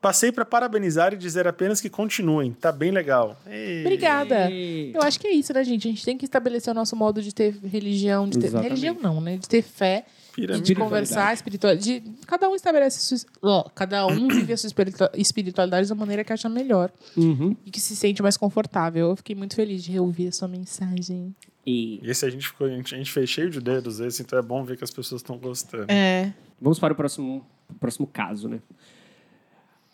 Passei 0.00 0.30
para 0.30 0.44
parabenizar 0.44 1.12
e 1.14 1.16
dizer 1.16 1.48
apenas 1.48 1.80
que 1.80 1.88
continuem. 1.90 2.52
Tá 2.52 2.70
bem 2.70 2.90
legal. 2.90 3.36
Ei. 3.46 3.80
Obrigada. 3.80 4.50
Eu 4.50 5.02
acho 5.02 5.18
que 5.18 5.26
é 5.26 5.32
isso, 5.32 5.52
né, 5.52 5.64
gente? 5.64 5.88
A 5.88 5.90
gente 5.90 6.04
tem 6.04 6.16
que 6.18 6.24
estabelecer 6.24 6.70
o 6.70 6.74
nosso 6.74 6.94
modo 6.94 7.20
de 7.22 7.34
ter 7.34 7.56
religião, 7.64 8.28
de 8.28 8.38
ter 8.38 8.46
Exatamente. 8.46 8.68
religião 8.68 8.96
não, 9.02 9.20
né? 9.20 9.36
De 9.38 9.48
ter 9.48 9.62
fé, 9.62 10.04
e 10.32 10.42
Pirâmide. 10.42 10.64
de 10.66 10.74
conversar 10.74 11.32
espiritual, 11.32 11.74
de 11.74 12.02
cada 12.26 12.48
um 12.48 12.54
estabelece 12.54 13.00
sua, 13.00 13.26
ó, 13.42 13.62
cada 13.74 14.06
um 14.06 14.28
vive 14.28 14.52
a 14.52 14.56
sua 14.56 14.68
espiritua- 14.68 15.10
espiritualidade 15.14 15.88
da 15.88 15.94
maneira 15.94 16.22
que 16.22 16.32
acha 16.32 16.48
melhor 16.48 16.92
Uhum. 17.16 17.56
e 17.64 17.70
que 17.70 17.80
se 17.80 17.96
sente 17.96 18.22
mais 18.22 18.36
confortável. 18.36 19.08
Eu 19.10 19.16
fiquei 19.16 19.34
muito 19.34 19.56
feliz 19.56 19.82
de 19.82 19.90
reouvir 19.92 20.28
a 20.28 20.32
sua 20.32 20.46
mensagem. 20.46 21.34
E 21.66 21.98
E 22.02 22.10
esse 22.10 22.24
a 22.24 22.30
gente, 22.30 22.46
ficou, 22.46 22.66
a 22.66 22.70
gente, 22.70 22.94
a 22.94 22.98
gente 22.98 23.10
fez 23.10 23.28
cheio 23.30 23.50
de 23.50 23.60
dedos 23.60 23.98
esse, 23.98 24.22
então 24.22 24.38
é 24.38 24.42
bom 24.42 24.62
ver 24.62 24.76
que 24.76 24.84
as 24.84 24.90
pessoas 24.90 25.20
estão 25.22 25.36
gostando. 25.38 25.86
É. 25.90 26.32
vamos 26.60 26.78
para 26.78 26.92
o 26.92 26.96
próximo, 26.96 27.44
próximo 27.80 28.06
caso, 28.06 28.46
né? 28.48 28.60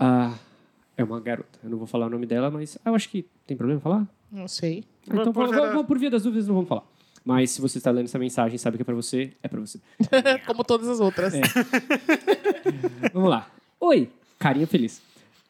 Ah, 0.05 0.35
é 0.97 1.05
uma 1.05 1.21
garota. 1.21 1.59
Eu 1.63 1.71
não 1.71 1.79
vou 1.79 1.87
falar 1.87 2.07
o 2.07 2.11
nome 2.11 2.27
dela, 2.27 2.51
mas 2.51 2.77
eu 2.85 2.95
acho 2.95 3.09
que 3.09 3.25
tem 3.47 3.57
problema 3.57 3.79
em 3.79 3.83
falar? 3.83 4.07
Não 4.31 4.49
sei. 4.49 4.83
Ah, 5.09 5.15
Então, 5.15 5.33
por 5.33 5.45
vou- 5.45 5.51
vera- 5.53 5.65
vou- 5.67 5.75
vou- 5.75 5.85
por 5.85 5.99
via 5.99 6.11
das 6.11 6.25
dúvidas, 6.25 6.49
não 6.49 6.55
vamos 6.57 6.69
falar. 6.69 6.83
Mas 7.25 7.53
se 7.53 7.61
você 7.61 7.79
está 7.79 7.91
lendo 7.93 8.07
essa 8.07 8.19
mensagem, 8.19 8.59
sabe 8.59 8.77
que 8.79 8.83
é 8.83 8.85
pra 8.85 8.95
você, 8.97 9.33
é 9.43 9.47
pra 9.47 9.61
você. 9.61 9.79
Como 10.47 10.65
todas 10.65 10.89
as 10.89 10.99
outras. 10.99 11.33
Vamos 13.13 13.31
lá. 13.31 13.49
Oi, 13.81 14.11
carinha 14.39 14.67
feliz. 14.67 15.01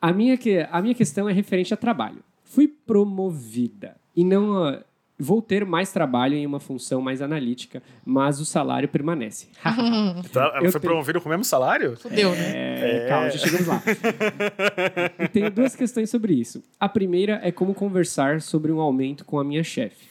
A 0.00 0.12
minha, 0.12 0.36
que, 0.36 0.58
a 0.70 0.82
minha 0.82 0.94
questão 0.94 1.28
é 1.28 1.32
referente 1.32 1.72
a 1.72 1.76
trabalho. 1.76 2.22
Fui 2.44 2.68
promovida 2.68 3.96
e 4.14 4.22
não 4.24 4.64
ah, 4.64 4.82
vou 5.22 5.40
ter 5.40 5.64
mais 5.64 5.92
trabalho 5.92 6.34
em 6.34 6.44
uma 6.44 6.58
função 6.60 7.00
mais 7.00 7.22
analítica, 7.22 7.82
mas 8.04 8.40
o 8.40 8.44
salário 8.44 8.88
permanece. 8.88 9.48
Tá, 10.32 10.52
ela 10.56 10.66
Eu 10.66 10.72
foi 10.72 10.80
tenho- 10.80 10.92
promovida 10.92 11.20
com 11.20 11.26
o 11.26 11.30
mesmo 11.30 11.44
salário? 11.44 11.96
Fudeu, 11.96 12.30
né? 12.30 13.04
É, 13.04 13.08
Calma, 13.08 13.30
já 13.30 13.38
chegamos 13.38 13.66
lá. 13.66 13.82
E 15.18 15.28
tenho 15.28 15.50
duas 15.50 15.74
questões 15.76 16.10
sobre 16.10 16.34
isso. 16.34 16.62
A 16.78 16.88
primeira 16.88 17.40
é 17.42 17.50
como 17.52 17.74
conversar 17.74 18.40
sobre 18.40 18.72
um 18.72 18.80
aumento 18.80 19.24
com 19.24 19.38
a 19.38 19.44
minha 19.44 19.62
chefe. 19.62 20.06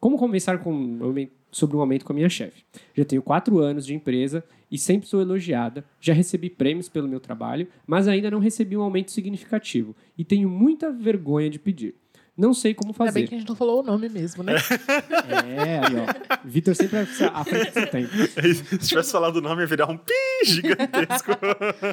Como 0.00 0.16
conversar 0.18 0.58
com 0.58 0.72
um 0.72 1.28
sobre 1.50 1.76
um 1.76 1.80
aumento 1.80 2.04
com 2.04 2.12
a 2.12 2.16
minha 2.16 2.28
chefe? 2.30 2.64
Já 2.94 3.04
tenho 3.04 3.22
quatro 3.22 3.58
anos 3.58 3.84
de 3.86 3.94
empresa 3.94 4.42
e 4.70 4.78
sempre 4.78 5.06
sou 5.06 5.20
elogiada. 5.20 5.84
Já 6.00 6.12
recebi 6.14 6.48
prêmios 6.50 6.88
pelo 6.88 7.06
meu 7.08 7.20
trabalho, 7.20 7.68
mas 7.86 8.08
ainda 8.08 8.30
não 8.30 8.38
recebi 8.38 8.76
um 8.76 8.82
aumento 8.82 9.10
significativo 9.12 9.94
e 10.16 10.24
tenho 10.24 10.48
muita 10.48 10.90
vergonha 10.90 11.50
de 11.50 11.58
pedir. 11.58 11.94
Não 12.36 12.54
sei 12.54 12.72
como 12.72 12.92
Ainda 12.92 13.04
bem 13.04 13.12
fazer. 13.12 13.28
que 13.28 13.34
a 13.34 13.38
gente 13.38 13.48
não 13.48 13.54
falou 13.56 13.80
o 13.80 13.82
nome 13.82 14.08
mesmo, 14.08 14.42
né? 14.42 14.54
É, 15.58 15.78
aí, 15.78 15.96
ó. 15.96 16.38
Vitor 16.44 16.74
sempre 16.74 16.98
à 16.98 17.44
frente 17.44 17.66
do 17.68 17.72
seu 17.72 17.86
tempo. 17.90 18.08
Se 18.80 18.88
tivesse 18.88 19.12
falado 19.12 19.36
o 19.36 19.40
nome, 19.40 19.60
ia 19.62 19.66
virar 19.66 19.88
um 19.90 19.96
pi 19.98 20.12
gigantesco. 20.44 21.32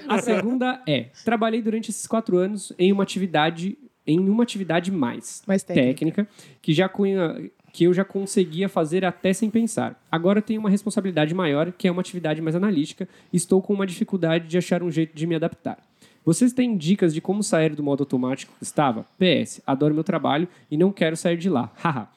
A 0.08 0.20
segunda 0.22 0.82
é: 0.88 1.08
trabalhei 1.26 1.62
durante 1.62 1.90
esses 1.90 2.08
quatro 2.08 2.38
anos 2.38 2.72
em 2.80 2.92
uma 2.92 3.04
atividade, 3.04 3.78
em 4.08 4.20
uma 4.30 4.44
atividade 4.44 4.92
mais 4.92 5.42
Mais 5.46 5.62
técnica. 5.64 6.28
que 6.62 6.74
já 6.74 6.88
cunha- 6.88 7.50
que 7.72 7.84
eu 7.84 7.94
já 7.94 8.04
conseguia 8.04 8.68
fazer 8.68 9.06
até 9.06 9.32
sem 9.32 9.48
pensar. 9.50 10.02
Agora 10.12 10.42
tenho 10.42 10.60
uma 10.60 10.70
responsabilidade 10.72 11.36
maior, 11.36 11.72
que 11.72 11.88
é 11.88 11.92
uma 11.92 12.02
atividade 12.02 12.42
mais 12.42 12.56
analítica, 12.56 13.08
e 13.32 13.38
estou 13.38 13.62
com 13.62 13.74
uma 13.74 13.86
dificuldade 13.86 14.48
de 14.48 14.58
achar 14.58 14.82
um 14.82 14.90
jeito 14.90 15.16
de 15.16 15.28
me 15.28 15.36
adaptar. 15.36 15.78
Vocês 16.26 16.54
têm 16.54 16.78
dicas 16.78 17.14
de 17.14 17.22
como 17.22 17.42
sair 17.44 17.76
do 17.76 17.82
modo 17.84 18.02
automático 18.04 18.54
que 18.58 18.64
estava? 18.64 19.06
PS, 19.18 19.62
adoro 19.66 19.94
meu 19.94 20.04
trabalho 20.04 20.48
e 20.70 20.78
não 20.78 20.92
quero 20.92 21.16
sair 21.18 21.38
de 21.38 21.50
lá. 21.50 21.72
Haha. 21.84 22.08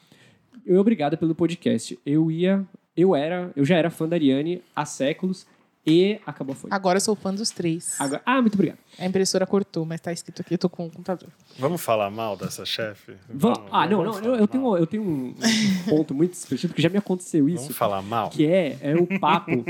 Eu 0.66 0.80
obrigado 0.80 1.16
pelo 1.16 1.34
podcast. 1.34 1.98
Eu 2.04 2.30
ia, 2.30 2.64
eu 2.96 3.14
era, 3.16 3.50
eu 3.56 3.64
já 3.64 3.76
era 3.76 3.90
fã 3.90 4.08
da 4.08 4.16
Ariane 4.16 4.62
há 4.76 4.84
séculos 4.84 5.46
e 5.84 6.20
acabou 6.24 6.54
foi. 6.54 6.70
Agora 6.72 6.98
eu 6.98 7.00
sou 7.00 7.16
fã 7.16 7.34
dos 7.34 7.50
três. 7.50 8.00
Agora, 8.00 8.22
ah, 8.24 8.40
muito 8.40 8.54
obrigado. 8.54 8.78
A 8.96 9.04
impressora 9.06 9.44
cortou, 9.44 9.84
mas 9.84 10.00
tá 10.00 10.12
escrito 10.12 10.40
aqui, 10.40 10.54
eu 10.54 10.58
tô 10.58 10.68
com 10.68 10.86
o 10.86 10.90
computador. 10.90 11.28
Vamos 11.58 11.80
falar 11.80 12.08
mal 12.10 12.36
dessa 12.36 12.64
chefe? 12.64 13.16
Vamos- 13.28 13.58
Vamos- 13.58 13.72
ah, 13.72 13.88
não, 13.88 13.98
vamos 14.04 14.20
não, 14.20 14.24
eu, 14.28 14.36
eu 14.36 14.46
tenho, 14.46 14.76
eu 14.76 14.86
tenho 14.86 15.02
um 15.02 15.34
ponto 15.88 16.14
muito 16.14 16.34
específico, 16.34 16.68
porque 16.68 16.82
já 16.82 16.88
me 16.88 16.98
aconteceu 16.98 17.48
isso. 17.48 17.62
Vamos 17.64 17.76
falar 17.76 18.02
mal? 18.02 18.30
que 18.30 18.46
é, 18.46 18.78
é 18.80 18.94
o 18.94 19.06
papo. 19.18 19.64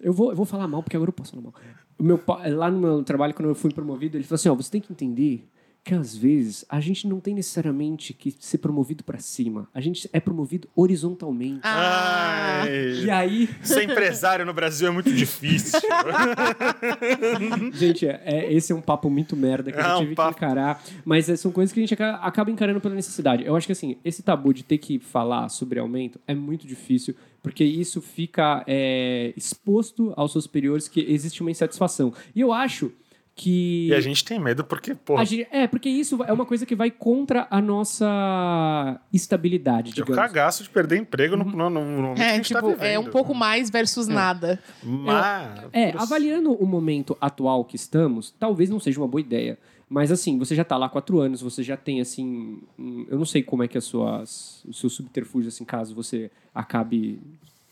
eu, 0.00 0.12
vou, 0.12 0.30
eu 0.30 0.36
vou 0.36 0.46
falar 0.46 0.68
mal, 0.68 0.82
porque 0.84 0.94
agora 0.96 1.08
eu 1.08 1.12
posso 1.14 1.30
falar 1.32 1.42
mal. 1.42 1.54
O 2.00 2.02
meu, 2.02 2.16
pa- 2.18 2.42
lá 2.48 2.70
no 2.70 2.78
meu 2.80 3.02
trabalho, 3.04 3.34
quando 3.34 3.48
eu 3.50 3.54
fui 3.54 3.70
promovido, 3.72 4.16
ele 4.16 4.24
falou 4.24 4.36
assim: 4.36 4.48
ó, 4.48 4.54
você 4.54 4.70
tem 4.70 4.80
que 4.80 4.90
entender 4.92 5.46
que 5.82 5.94
às 5.94 6.14
vezes 6.14 6.62
a 6.68 6.78
gente 6.78 7.06
não 7.08 7.20
tem 7.20 7.34
necessariamente 7.34 8.12
que 8.12 8.34
ser 8.38 8.58
promovido 8.58 9.02
para 9.02 9.18
cima. 9.18 9.66
A 9.74 9.80
gente 9.80 10.08
é 10.12 10.20
promovido 10.20 10.68
horizontalmente. 10.76 11.60
Ah, 11.62 12.64
E 13.02 13.08
aí, 13.10 13.48
ser 13.62 13.84
empresário 13.84 14.44
no 14.44 14.52
Brasil 14.52 14.88
é 14.88 14.90
muito 14.90 15.10
difícil. 15.10 15.80
gente, 17.72 18.06
é, 18.06 18.20
é- 18.24 18.52
esse 18.52 18.72
é 18.72 18.74
um 18.76 18.80
papo 18.80 19.08
muito 19.08 19.36
merda 19.36 19.72
que 19.72 19.78
É 19.78 19.82
eu 19.82 19.96
um 19.96 20.00
tive 20.00 20.14
papo- 20.14 20.38
que 20.38 20.44
encarar. 20.44 20.82
Mas 21.04 21.28
é, 21.28 21.36
são 21.36 21.50
coisas 21.50 21.72
que 21.72 21.80
a 21.80 21.82
gente 21.82 21.94
aca- 21.94 22.16
acaba 22.16 22.50
encarando 22.50 22.80
pela 22.80 22.94
necessidade. 22.94 23.44
Eu 23.44 23.56
acho 23.56 23.66
que 23.66 23.72
assim, 23.72 23.96
esse 24.04 24.22
tabu 24.22 24.52
de 24.52 24.62
ter 24.62 24.78
que 24.78 24.98
falar 24.98 25.48
sobre 25.48 25.78
aumento 25.78 26.20
é 26.26 26.34
muito 26.34 26.66
difícil, 26.66 27.14
porque 27.42 27.64
isso 27.64 28.00
fica 28.02 28.62
é, 28.66 29.32
exposto 29.36 30.12
aos 30.16 30.32
seus 30.32 30.44
superiores 30.44 30.88
que 30.88 31.00
existe 31.08 31.40
uma 31.40 31.50
insatisfação. 31.50 32.12
E 32.34 32.40
eu 32.40 32.52
acho 32.52 32.92
que. 33.34 33.88
e 33.88 33.94
a 33.94 34.00
gente 34.00 34.24
tem 34.24 34.38
medo 34.38 34.62
porque, 34.64 34.94
pô, 34.94 35.22
gente- 35.24 35.48
é, 35.50 35.66
porque 35.66 35.88
isso 35.88 36.22
é 36.24 36.32
uma 36.32 36.44
coisa 36.44 36.66
que 36.66 36.74
vai 36.76 36.90
contra 36.90 37.46
a 37.50 37.60
nossa 37.62 39.00
estabilidade, 39.12 39.92
digamos. 39.92 40.14
cagaço 40.14 40.62
de 40.62 40.70
perder 40.70 40.98
emprego 40.98 41.36
no, 41.36 41.44
no, 41.44 41.70
no, 41.70 42.02
no 42.02 42.08
a 42.20 42.24
é, 42.24 42.36
tá 42.38 42.42
tipo, 42.42 42.68
vivendo. 42.68 42.82
é 42.84 42.98
um 42.98 43.04
pouco 43.10 43.34
mais 43.34 43.70
versus 43.70 44.06
nada. 44.08 44.58
Mas, 44.82 45.64
É, 45.72 45.92
avaliando 45.96 46.52
o 46.52 46.66
momento 46.66 47.16
atual 47.20 47.64
que 47.64 47.76
estamos, 47.76 48.34
talvez 48.38 48.68
não 48.68 48.80
seja 48.80 49.00
uma 49.00 49.08
boa 49.08 49.20
ideia. 49.20 49.58
Mas 49.92 50.12
assim, 50.12 50.38
você 50.38 50.54
já 50.54 50.62
tá 50.62 50.76
lá 50.76 50.86
há 50.86 50.88
quatro 50.88 51.18
anos, 51.18 51.42
você 51.42 51.62
já 51.64 51.76
tem 51.76 52.00
assim. 52.00 52.60
um- 52.78 53.04
eu 53.10 53.18
não 53.18 53.24
sei 53.26 53.42
como 53.42 53.62
é 53.64 53.68
que 53.68 53.76
as 53.76 53.82
suas, 53.84 54.62
os 54.66 54.78
seus 54.78 54.92
subterfúgios, 54.92 55.52
assim, 55.54 55.64
caso 55.64 55.94
você 55.96 56.30
acabe 56.54 57.18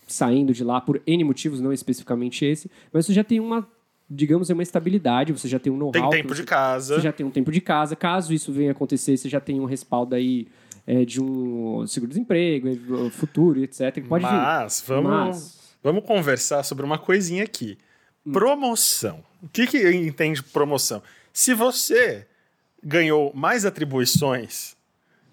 saindo 0.07 0.53
de 0.53 0.65
lá 0.65 0.81
por 0.81 1.01
N 1.07 1.23
motivos, 1.25 1.61
não 1.61 1.73
especificamente 1.73 2.45
esse, 2.45 2.71
mas 2.93 3.07
você 3.07 3.13
já 3.13 3.23
tem 3.23 3.39
uma, 3.39 3.67
digamos, 4.11 4.49
uma 4.51 4.63
estabilidade, 4.63 5.33
você 5.33 5.47
já 5.47 5.59
tem 5.61 5.73
um 5.73 5.77
know-how. 5.77 5.93
tem 5.93 6.23
tempo 6.23 6.35
você- 6.35 6.41
de 6.43 6.47
casa. 6.47 6.95
Você 6.97 7.03
já 7.03 7.13
tem 7.13 7.25
um 7.25 7.31
tempo 7.31 7.53
de 7.53 7.61
casa. 7.61 7.95
Caso 7.95 8.33
isso 8.35 8.53
venha 8.53 8.73
acontecer, 8.73 9.17
você 9.17 9.29
já 9.29 9.39
tem 9.41 9.61
um 9.61 9.65
respaldo 9.65 10.15
aí 10.17 10.49
é, 10.91 11.05
de 11.05 11.21
um 11.23 11.87
seguro-desemprego, 11.87 12.67
é, 13.07 13.11
futuro, 13.11 13.63
etc. 13.63 14.03
Pode 14.09 14.25
vir. 14.25 14.33
Mas 14.33 14.83
vamos, 14.87 15.11
Mas- 15.11 15.59
vamos 15.85 16.03
conversar 16.05 16.63
sobre 16.63 16.83
uma 16.85 16.97
coisinha 16.99 17.45
aqui. 17.45 17.77
Hum. 18.27 18.33
Promoção. 18.33 19.23
O 19.43 19.49
que, 19.49 19.67
que 19.67 19.91
entende 19.93 20.43
promoção? 20.43 21.03
Se 21.39 21.55
você 21.55 22.27
ganhou 22.83 23.33
mais 23.33 23.65
atribuições, 23.65 24.77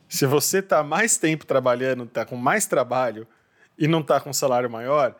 se 0.07 0.27
você 0.27 0.59
está 0.59 0.83
mais 0.83 1.17
tempo 1.17 1.47
trabalhando, 1.47 2.03
está 2.03 2.23
com 2.23 2.35
mais 2.35 2.67
trabalho 2.67 3.27
e 3.75 3.87
não 3.87 4.01
está 4.01 4.21
com 4.21 4.31
salário 4.31 4.69
maior, 4.69 5.15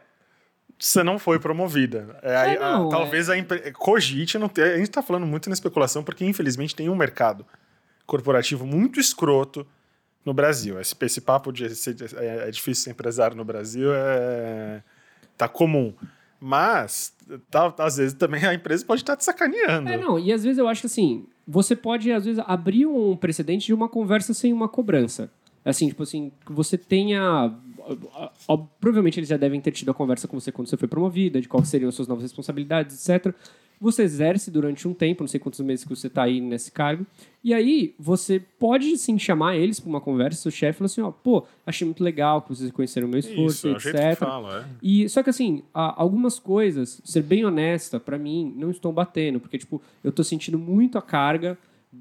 você 0.78 1.02
não 1.02 1.18
foi 1.18 1.40
promovida. 1.40 2.20
É, 2.22 2.38
aí, 2.38 2.58
a- 2.58 2.78
não, 2.78 2.90
talvez 2.90 3.32
a 3.32 3.36
empre... 3.36 3.72
cogite 3.72 4.38
não 4.38 4.48
ter. 4.48 4.74
A 4.74 4.78
gente 4.78 4.90
está 4.90 5.02
falando 5.02 5.26
muito 5.26 5.50
na 5.50 5.56
especulação 5.56 6.04
porque 6.04 6.24
infelizmente 6.24 6.76
tem 6.76 6.88
um 6.88 6.96
mercado 6.96 7.48
corporativo 8.06 8.64
muito 8.64 9.00
escroto 9.00 9.66
no 10.24 10.36
Brasil. 10.36 10.80
Esse, 10.80 10.96
esse 11.02 11.20
papo 11.20 11.52
de 11.52 11.68
ser, 11.76 11.96
é, 12.16 12.48
é 12.48 12.52
difícil 12.52 12.84
ser 12.84 12.92
empresário 12.92 13.36
no 13.36 13.44
Brasil 13.44 13.90
é 13.92 14.84
tá 15.36 15.48
comum. 15.48 15.96
Mas 16.48 17.12
tá, 17.50 17.74
às 17.80 17.98
vezes 17.98 18.14
também 18.14 18.46
a 18.46 18.54
empresa 18.54 18.86
pode 18.86 19.02
estar 19.02 19.16
te 19.16 19.24
sacaneando. 19.24 19.90
É, 19.90 19.98
não, 19.98 20.20
e 20.20 20.32
às 20.32 20.44
vezes 20.44 20.60
eu 20.60 20.68
acho 20.68 20.82
que 20.82 20.86
assim, 20.86 21.26
você 21.48 21.76
pode, 21.76 22.12
às 22.12 22.24
vezes, 22.24 22.44
abrir 22.46 22.86
um 22.86 23.16
precedente 23.16 23.66
de 23.66 23.74
uma 23.74 23.90
conversa 23.90 24.32
sem 24.32 24.54
uma 24.54 24.70
cobrança. 24.70 25.32
Assim, 25.66 25.88
tipo 25.88 26.04
assim, 26.04 26.32
que 26.46 26.54
você 26.54 26.78
tenha. 26.78 27.52
Ó, 28.48 28.58
Provavelmente 28.80 29.20
eles 29.20 29.30
já 29.30 29.38
devem 29.38 29.60
ter 29.62 29.72
tido 29.72 29.92
a 29.92 29.94
conversa 29.94 30.28
com 30.28 30.40
você 30.40 30.52
quando 30.52 30.68
você 30.68 30.78
foi 30.78 30.88
promovida, 30.88 31.42
de 31.42 31.48
quais 31.48 31.68
seriam 31.68 31.90
as 31.90 31.96
suas 31.96 32.08
novas 32.08 32.24
responsabilidades, 32.24 33.08
etc. 33.08 33.34
Você 33.80 34.04
exerce 34.04 34.50
durante 34.50 34.88
um 34.88 34.94
tempo, 34.94 35.24
não 35.24 35.28
sei 35.28 35.40
quantos 35.40 35.60
meses 35.60 35.84
que 35.84 35.94
você 35.94 36.08
está 36.08 36.24
aí 36.24 36.40
nesse 36.40 36.72
cargo, 36.72 37.06
e 37.44 37.54
aí 37.54 37.94
você 38.00 38.40
pode 38.40 38.98
sim 38.98 39.20
chamar 39.20 39.58
eles 39.58 39.80
para 39.82 39.90
uma 39.90 40.00
conversa, 40.00 40.42
seu 40.42 40.52
chefe, 40.52 40.80
falar 40.80 40.86
assim: 40.86 41.02
ó, 41.02 41.12
pô, 41.12 41.46
achei 41.66 41.86
muito 41.86 42.04
legal 42.04 42.42
que 42.42 42.50
vocês 42.50 42.72
conheceram 42.72 43.08
o 43.08 43.10
meu 43.12 43.20
esforço, 43.20 43.68
Isso, 43.68 43.90
é 43.90 43.92
etc. 43.92 44.10
que 44.12 44.16
fala, 44.16 44.62
é. 44.62 44.76
E 44.82 45.10
só 45.10 45.22
que 45.22 45.30
assim, 45.30 45.62
algumas 45.74 46.40
coisas, 46.40 47.02
ser 47.04 47.22
bem 47.22 47.46
honesta, 47.46 48.00
pra 48.00 48.18
mim, 48.18 48.54
não 48.56 48.72
estão 48.72 48.94
batendo, 48.94 49.42
porque 49.42 49.58
tipo, 49.58 49.82
eu 50.04 50.12
tô 50.12 50.24
sentindo 50.24 50.58
muito 50.58 50.98
a 50.98 51.02
carga 51.02 51.58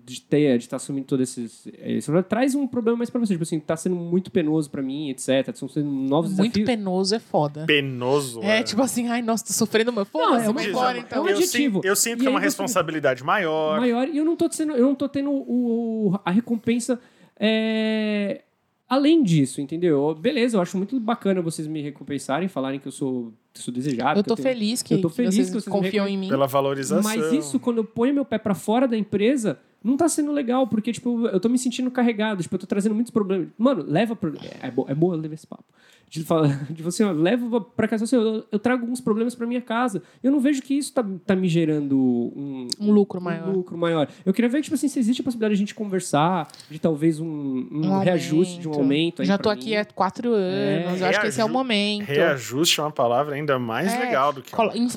de 0.06 0.20
ter, 0.20 0.58
de 0.58 0.64
estar 0.64 0.76
assumindo 0.76 1.06
todo 1.06 1.22
esses, 1.22 1.66
esse 1.78 2.22
traz 2.24 2.54
um 2.54 2.66
problema 2.66 2.98
mais 2.98 3.10
pra 3.10 3.20
você. 3.20 3.34
Tipo 3.34 3.42
assim, 3.42 3.60
tá 3.60 3.76
sendo 3.76 3.94
muito 3.96 4.30
penoso 4.30 4.70
pra 4.70 4.82
mim, 4.82 5.10
etc. 5.10 5.54
São 5.54 5.68
sendo 5.68 5.88
novos 5.90 6.30
Muito 6.36 6.54
desafios. 6.54 6.66
penoso 6.66 7.14
é 7.14 7.18
foda. 7.18 7.64
Penoso. 7.66 8.40
É, 8.42 8.62
tipo 8.62 8.82
assim, 8.82 9.08
ai, 9.08 9.22
nossa, 9.22 9.44
tô 9.46 9.52
sofrendo 9.52 9.92
meu. 9.92 10.04
Pô, 10.06 10.18
Não, 10.18 10.36
é 10.36 10.46
é 10.46 10.48
uma 10.50 10.64
embora, 10.64 10.98
é 10.98 11.00
então. 11.00 11.22
um 11.24 11.28
eu, 11.28 11.36
adjetivo. 11.36 11.80
eu 11.84 11.94
sinto 11.96 12.20
que 12.20 12.26
é 12.26 12.30
uma 12.30 12.40
responsabilidade 12.40 13.22
maior. 13.22 13.78
maior 13.80 14.08
e 14.08 14.16
eu 14.18 14.24
não 14.24 14.36
tô 14.36 14.50
sendo, 14.50 14.72
eu 14.72 14.86
não 14.86 14.94
tô 14.94 15.08
tendo 15.08 15.30
o, 15.30 16.08
o- 16.12 16.20
a 16.24 16.30
recompensa 16.30 16.98
é, 17.38 18.42
além 18.88 19.22
disso, 19.22 19.60
entendeu? 19.60 20.14
Beleza, 20.14 20.56
eu 20.56 20.60
acho 20.62 20.76
muito 20.76 20.98
bacana 21.00 21.40
vocês 21.42 21.66
me 21.66 21.80
recompensarem, 21.82 22.48
falarem 22.48 22.78
que 22.80 22.88
eu 22.88 22.92
sou, 22.92 23.32
que 23.54 23.60
eu 23.60 23.64
sou 23.64 23.72
desejado. 23.72 24.18
Eu 24.18 24.24
que 24.24 24.28
tô 24.28 24.34
tenho- 24.34 24.48
feliz 24.48 24.82
que, 24.82 24.94
eu 24.94 25.00
tô 25.00 25.08
que 25.08 25.16
feliz 25.16 25.34
vocês, 25.36 25.46
que 25.46 25.52
vocês 25.52 25.66
me 25.66 25.72
confiam 25.72 26.08
em 26.08 26.18
mim. 26.18 26.28
Pela 26.28 26.46
valorização. 26.46 27.02
Mas 27.02 27.32
isso, 27.32 27.58
quando 27.60 27.78
eu 27.78 27.84
ponho 27.84 28.12
meu 28.12 28.24
pé 28.24 28.36
pra 28.36 28.54
fora 28.54 28.86
da 28.88 28.96
empresa, 28.98 29.58
não 29.82 29.96
tá 29.96 30.08
sendo 30.08 30.32
legal, 30.32 30.66
porque, 30.66 30.92
tipo, 30.92 31.26
eu 31.28 31.38
tô 31.38 31.48
me 31.48 31.58
sentindo 31.58 31.90
carregado, 31.90 32.42
tipo, 32.42 32.54
eu 32.54 32.58
tô 32.58 32.66
trazendo 32.66 32.94
muitos 32.94 33.10
problemas. 33.12 33.48
Mano, 33.56 33.84
leva 33.86 34.16
pro... 34.16 34.34
É, 34.62 34.70
bo... 34.70 34.86
é 34.88 34.94
boa 34.94 35.14
levar 35.14 35.34
esse 35.34 35.46
papo. 35.46 35.64
De, 36.08 36.22
falar, 36.22 36.64
de 36.72 36.80
você, 36.82 37.02
ó, 37.02 37.10
leva 37.12 37.60
pra 37.60 37.88
casa, 37.88 38.04
assim, 38.04 38.14
eu, 38.14 38.44
eu 38.52 38.58
trago 38.58 38.82
alguns 38.82 39.00
problemas 39.00 39.34
pra 39.34 39.46
minha 39.46 39.60
casa. 39.60 40.00
Eu 40.22 40.30
não 40.30 40.38
vejo 40.38 40.62
que 40.62 40.72
isso 40.74 40.92
tá, 40.92 41.04
tá 41.26 41.34
me 41.34 41.48
gerando 41.48 41.98
um... 41.98 42.68
Um 42.80 42.92
lucro 42.92 43.20
maior. 43.20 43.52
lucro 43.52 43.76
maior. 43.76 44.08
Eu 44.24 44.32
queria 44.32 44.48
ver, 44.48 44.62
tipo 44.62 44.74
assim, 44.74 44.86
se 44.88 44.98
existe 44.98 45.20
a 45.20 45.24
possibilidade 45.24 45.54
de 45.54 45.58
a 45.58 45.62
gente 45.62 45.74
conversar, 45.74 46.48
de 46.70 46.78
talvez 46.78 47.18
um, 47.20 47.26
um, 47.26 47.90
Um 47.90 47.98
reajuste 47.98 48.60
de 48.60 48.68
um 48.68 48.72
aumento. 48.74 49.22
aí 49.22 49.28
Já 49.28 49.36
tô 49.36 49.50
mim. 49.50 49.56
aqui 49.56 49.76
há 49.76 49.84
quatro 49.84 50.32
anos. 50.32 51.00
eu 51.00 51.06
acho 51.08 51.20
que 51.20 51.26
esse 51.26 51.40
é 51.40 51.44
o 51.44 51.48
momento. 51.48 52.04
Reajuste 52.06 52.80
é 52.80 52.82
uma 52.84 52.92
palavra 52.92 53.36
ainda 53.44 53.58
mais 53.58 53.92
É, 53.92 53.98
legal 53.98 54.32
do 54.32 54.42
que. 54.42 54.52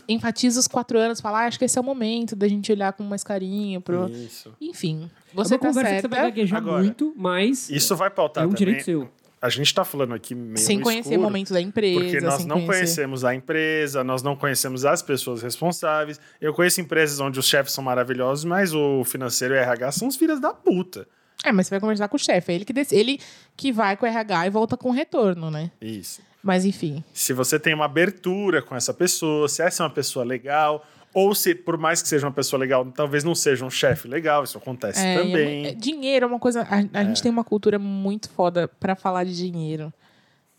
Enfatiza 0.08 0.60
os 0.60 0.68
quatro 0.68 0.98
anos, 0.98 1.22
fala, 1.22 1.42
ah, 1.44 1.46
acho 1.48 1.60
que 1.60 1.66
esse 1.66 1.78
é 1.78 1.82
o 1.82 1.84
momento 1.84 2.36
da 2.36 2.48
gente 2.48 2.72
olhar 2.72 2.94
com 2.94 3.04
mais 3.04 3.24
carinho 3.24 3.80
pro. 3.82 4.10
Isso. 4.10 4.54
Enfim, 4.60 5.10
É 5.32 5.36
você 5.36 5.58
tá 5.58 5.68
conversa 5.68 5.96
que 5.96 6.02
você 6.02 6.08
vai 6.08 6.20
certa. 6.20 6.30
gaguejar 6.32 6.58
Agora, 6.60 6.84
muito, 6.84 7.14
mas 7.16 7.70
Isso 7.70 7.96
vai 7.96 8.10
pautar 8.10 8.44
é 8.44 8.48
um 8.48 8.50
também. 8.52 8.66
direito 8.66 8.86
seu. 8.86 9.10
A 9.40 9.50
gente 9.50 9.72
tá 9.72 9.86
falando 9.86 10.16
aqui 10.16 10.34
meio 10.34 10.58
Sem 10.58 10.80
conhecer 10.82 11.10
o 11.10 11.12
escuro, 11.12 11.22
momento 11.22 11.54
da 11.54 11.62
empresa. 11.62 12.00
Porque 12.00 12.20
nós 12.22 12.44
não 12.44 12.56
conhecer... 12.56 12.74
conhecemos 12.74 13.24
a 13.24 13.36
empresa, 13.36 14.04
nós 14.04 14.24
não 14.24 14.36
conhecemos 14.36 14.84
as 14.84 15.04
pessoas 15.04 15.44
responsáveis. 15.44 16.20
Eu 16.42 16.54
conheço 16.56 16.82
empresas 16.82 17.20
onde 17.20 17.40
os 17.40 17.46
chefes 17.48 17.72
são 17.72 17.84
maravilhosos, 17.84 18.44
mas 18.46 18.74
o 18.74 19.04
financeiro 19.04 19.54
e 19.54 19.58
o 19.58 19.62
RH 19.62 19.92
são 19.92 20.08
os 20.08 20.16
filhos 20.16 20.40
da 20.40 20.56
puta. 20.56 21.08
É, 21.46 21.52
mas 21.52 21.68
você 21.68 21.70
vai 21.76 21.80
conversar 21.80 22.08
com 22.08 22.16
o 22.16 22.20
chefe. 22.20 22.52
É 22.52 22.56
ele 22.56 22.66
que, 22.66 22.74
dec- 22.74 22.92
ele 22.92 23.20
que 23.56 23.72
vai 23.72 23.96
com 23.96 24.08
o 24.08 24.10
RH 24.10 24.48
e 24.48 24.50
volta 24.50 24.76
com 24.76 24.90
retorno, 24.90 25.52
né? 25.52 25.70
Isso. 25.80 26.20
Mas 26.44 26.66
enfim. 26.66 27.04
Se 27.14 27.34
você 27.34 27.60
tem 27.60 27.74
uma 27.74 27.86
abertura 27.86 28.62
com 28.62 28.76
essa 28.76 28.94
pessoa, 28.94 29.48
se 29.50 29.62
essa 29.62 29.84
é 29.84 29.86
uma 29.86 29.90
pessoa 29.94 30.24
legal, 30.24 30.86
ou 31.14 31.34
se, 31.36 31.56
por 31.56 31.78
mais 31.78 32.02
que 32.02 32.08
seja 32.08 32.26
uma 32.28 32.32
pessoa 32.34 32.60
legal, 32.60 32.86
talvez 32.96 33.24
não 33.24 33.34
seja 33.36 33.66
um 33.66 33.70
chefe 33.70 34.08
legal, 34.08 34.44
isso 34.44 34.58
acontece 34.58 35.00
É, 35.06 35.18
também. 35.18 35.66
é 35.66 35.70
é- 35.70 35.74
dinheiro 35.74 36.26
é 36.26 36.28
uma 36.28 36.40
coisa. 36.40 36.62
A, 36.64 37.00
a 37.00 37.04
gente 37.04 37.22
tem 37.24 37.32
uma 37.32 37.44
cultura 37.44 37.80
muito 37.80 38.30
foda 38.30 38.68
pra 38.68 38.96
falar 38.96 39.24
de 39.24 39.36
dinheiro. 39.36 39.92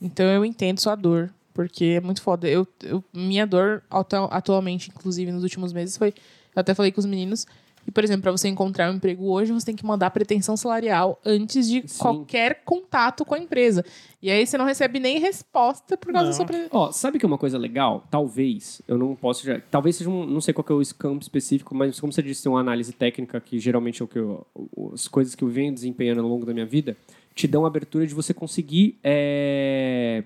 Então 0.01 0.27
eu 0.27 0.45
entendo 0.45 0.81
sua 0.81 0.95
dor. 0.95 1.31
Porque 1.55 1.97
é 1.97 2.01
muito 2.01 2.23
foda. 2.23 2.47
Eu, 2.49 2.65
eu- 2.85 3.03
minha 3.13 3.45
dor 3.45 3.83
atu- 3.91 4.29
atualmente, 4.31 4.91
inclusive 4.95 5.33
nos 5.33 5.43
últimos 5.43 5.73
meses, 5.73 5.97
foi. 5.97 6.11
Eu 6.55 6.61
até 6.61 6.73
falei 6.73 6.93
com 6.93 7.01
os 7.01 7.07
meninos. 7.07 7.49
E, 7.89 7.91
por 7.91 8.05
exemplo, 8.05 8.21
para 8.21 8.33
você 8.33 8.49
encontrar 8.49 8.93
um 8.93 8.97
emprego 8.97 9.31
hoje, 9.31 9.51
você 9.51 9.65
tem 9.65 9.75
que 9.75 9.87
mandar 9.87 10.11
pretensão 10.11 10.59
salarial 10.59 11.19
antes 11.25 11.67
de 11.67 11.89
Sim. 11.89 11.99
qualquer 11.99 12.63
contato 12.63 13.25
com 13.25 13.35
a 13.35 13.39
empresa. 13.39 13.83
E 14.21 14.31
aí 14.31 14.47
você 14.47 14.59
não 14.59 14.67
recebe 14.67 15.01
nem 15.01 15.19
resposta 15.19 15.97
por 15.97 16.13
causa 16.13 16.25
Não. 16.25 16.31
da 16.31 16.37
sua 16.37 16.45
pre... 16.45 16.69
Ó, 16.71 16.93
sabe 16.93 17.19
que 17.19 17.25
é 17.25 17.27
uma 17.27 17.39
coisa 17.39 17.57
legal? 17.57 18.05
Talvez, 18.11 18.83
eu 18.87 18.99
não 18.99 19.17
posso 19.17 19.47
já. 19.47 19.59
Talvez 19.71 19.97
seja 19.97 20.11
um. 20.11 20.27
Não 20.27 20.43
sei 20.43 20.53
qual 20.53 20.63
que 20.63 20.71
é 20.71 20.75
o 20.75 20.83
campo 20.99 21.23
específico, 21.23 21.75
mas 21.75 21.99
como 21.99 22.13
você 22.13 22.23
disse, 22.23 22.43
tem 22.43 22.53
uma 22.53 22.61
análise 22.61 22.93
técnica 22.93 23.41
que 23.41 23.59
geralmente 23.59 24.03
é 24.03 24.05
o 24.05 24.09
que 24.09 24.19
eu, 24.19 24.47
as 24.93 25.09
coisas 25.09 25.35
que 25.35 25.43
eu 25.43 25.49
venho 25.49 25.73
desempenhando 25.73 26.21
ao 26.21 26.29
longo 26.29 26.45
da 26.45 26.53
minha 26.53 26.67
vida 26.67 26.95
te 27.35 27.47
dão 27.47 27.65
a 27.65 27.69
abertura 27.69 28.07
de 28.07 28.13
você 28.13 28.35
conseguir. 28.35 28.99
É, 29.03 30.25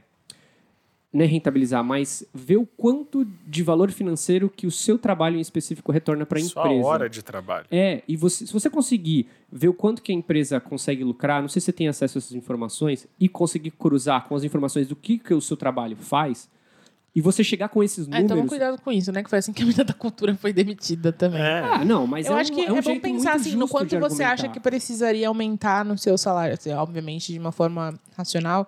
não 1.13 1.23
é 1.25 1.27
rentabilizar, 1.27 1.85
mas 1.85 2.25
ver 2.33 2.57
o 2.57 2.65
quanto 2.67 3.27
de 3.47 3.63
valor 3.63 3.91
financeiro 3.91 4.49
que 4.49 4.67
o 4.67 4.71
seu 4.71 4.99
trabalho 4.99 5.37
em 5.37 5.41
específico 5.41 5.93
retorna 5.93 6.25
para 6.25 6.39
a 6.39 6.43
Sua 6.43 6.63
empresa. 6.65 6.87
hora 6.87 7.09
de 7.11 7.23
trabalho. 7.23 7.67
É, 7.71 8.03
e 8.09 8.17
você, 8.17 8.47
se 8.47 8.53
você 8.53 8.71
conseguir 8.71 9.27
ver 9.51 9.69
o 9.69 9.75
quanto 9.75 10.01
que 10.01 10.11
a 10.11 10.15
empresa 10.15 10.59
consegue 10.59 11.05
lucrar, 11.05 11.43
não 11.43 11.49
sei 11.49 11.61
se 11.61 11.67
você 11.67 11.73
tem 11.73 11.87
acesso 11.89 12.17
a 12.17 12.19
essas 12.19 12.33
informações, 12.33 13.07
e 13.21 13.29
conseguir 13.29 13.73
cruzar 13.73 14.27
com 14.27 14.35
as 14.35 14.43
informações 14.43 14.89
do 14.89 14.97
que, 14.97 15.19
que 15.19 15.35
o 15.35 15.41
seu 15.41 15.57
trabalho 15.57 15.97
faz, 15.97 16.49
e 17.15 17.21
você 17.21 17.45
chegar 17.45 17.69
com 17.69 17.83
esses 17.83 18.09
É, 18.09 18.11
toma 18.11 18.29
números. 18.29 18.49
cuidado 18.49 18.81
com 18.81 18.91
isso, 18.91 19.13
né? 19.13 19.23
Que 19.23 19.29
foi 19.29 19.39
assim 19.39 19.53
que 19.53 19.63
a 19.63 19.67
menina 19.67 19.85
da 19.85 19.93
cultura 19.93 20.35
foi 20.35 20.51
demitida 20.51 21.13
também. 21.13 21.43
É. 21.43 21.59
Ah, 21.61 21.85
não, 21.85 22.07
mas 22.07 22.27
eu 22.27 22.35
é 22.35 22.41
acho 22.41 22.51
um, 22.53 22.55
que 22.55 22.61
é 22.63 22.65
é, 22.69 22.73
um 22.73 22.77
bom 22.77 22.83
jeito 22.83 23.03
pensar 23.03 23.35
assim, 23.35 23.55
no 23.55 23.69
quanto 23.69 23.99
você 24.01 24.23
acha 24.23 24.49
que 24.49 24.59
precisaria 24.59 25.29
aumentar 25.29 25.85
no 25.85 25.99
seu 25.99 26.17
salário, 26.17 26.55
assim, 26.55 26.73
obviamente 26.73 27.31
de 27.31 27.39
uma 27.39 27.53
forma 27.53 28.01
racional, 28.17 28.67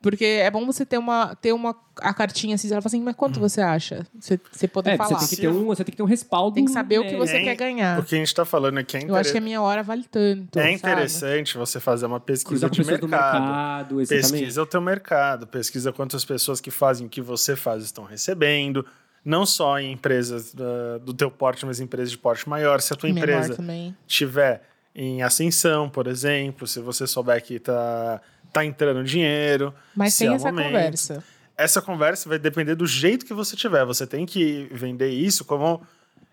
porque 0.00 0.24
é 0.24 0.50
bom 0.50 0.64
você 0.64 0.86
ter 0.86 0.98
uma 0.98 1.34
ter 1.36 1.52
uma 1.52 1.74
a 2.00 2.14
cartinha 2.14 2.54
assim, 2.54 2.68
ela 2.70 2.80
fala 2.80 2.88
assim, 2.88 3.02
mas 3.02 3.16
quanto 3.16 3.40
você 3.40 3.60
acha? 3.60 4.06
Você, 4.18 4.38
você 4.52 4.68
poder 4.68 4.90
É, 4.90 4.96
falar. 4.96 5.18
você 5.18 5.26
tem, 5.26 5.28
que 5.28 5.36
ter 5.42 5.48
um, 5.48 5.64
você 5.66 5.84
tem 5.84 5.90
que 5.90 5.96
ter 5.96 6.02
um 6.02 6.06
respaldo. 6.06 6.54
Tem 6.54 6.64
que 6.64 6.70
saber 6.70 7.00
o 7.00 7.02
que 7.02 7.14
é, 7.14 7.18
você 7.18 7.36
É, 7.38 7.42
quer 7.42 7.56
ganhar. 7.56 7.98
O 7.98 8.04
que 8.04 8.14
a 8.14 8.18
gente 8.18 8.32
tá 8.34 8.44
falando 8.44 8.78
aqui 8.78 8.96
é, 8.96 9.04
Eu 9.04 9.16
acho 9.16 9.32
que 9.32 9.38
a 9.38 9.40
minha 9.40 9.60
hora 9.60 9.82
vale 9.82 10.04
tanto. 10.04 10.58
é 10.58 10.62
sabe? 10.62 10.74
interessante 10.74 11.58
você 11.58 11.80
fazer 11.80 12.06
uma 12.06 12.20
pesquisa 12.20 12.70
de 12.70 12.84
mercado. 12.84 13.08
mercado. 13.08 13.96
Pesquisa 14.06 14.62
o 14.62 14.66
teu 14.66 14.80
mercado, 14.80 15.46
pesquisa 15.46 15.92
quantas 15.92 16.24
pessoas 16.24 16.60
que 16.60 16.70
fazem 16.70 17.06
o 17.06 17.10
que 17.10 17.20
você 17.20 17.56
faz 17.56 17.82
estão 17.82 18.04
recebendo. 18.04 18.86
Não 19.24 19.44
só 19.44 19.78
em 19.80 19.92
empresas 19.92 20.54
ah, 20.58 20.98
do 20.98 21.12
teu 21.12 21.30
porte, 21.30 21.66
mas 21.66 21.80
em 21.80 21.84
empresas 21.84 22.10
de 22.12 22.16
porte 22.18 22.48
maior. 22.48 22.80
Se 22.80 22.92
a 22.92 22.96
tua 22.96 23.08
Menor 23.08 23.28
empresa 23.28 23.56
também. 23.56 23.94
tiver 24.06 24.62
em 24.94 25.22
ascensão, 25.22 25.88
por 25.88 26.06
exemplo, 26.06 26.66
se 26.66 26.80
você 26.80 27.06
souber 27.06 27.42
que 27.42 27.58
tá, 27.58 28.20
tá 28.58 28.64
entrando 28.64 29.02
dinheiro. 29.04 29.74
Mas 29.94 30.16
tem 30.16 30.28
é 30.28 30.32
essa 30.34 30.46
momento. 30.46 30.66
conversa. 30.66 31.24
Essa 31.56 31.82
conversa 31.82 32.28
vai 32.28 32.38
depender 32.38 32.74
do 32.74 32.86
jeito 32.86 33.26
que 33.26 33.34
você 33.34 33.56
tiver. 33.56 33.84
Você 33.84 34.06
tem 34.06 34.24
que 34.24 34.68
vender 34.70 35.08
isso 35.10 35.44
como 35.44 35.80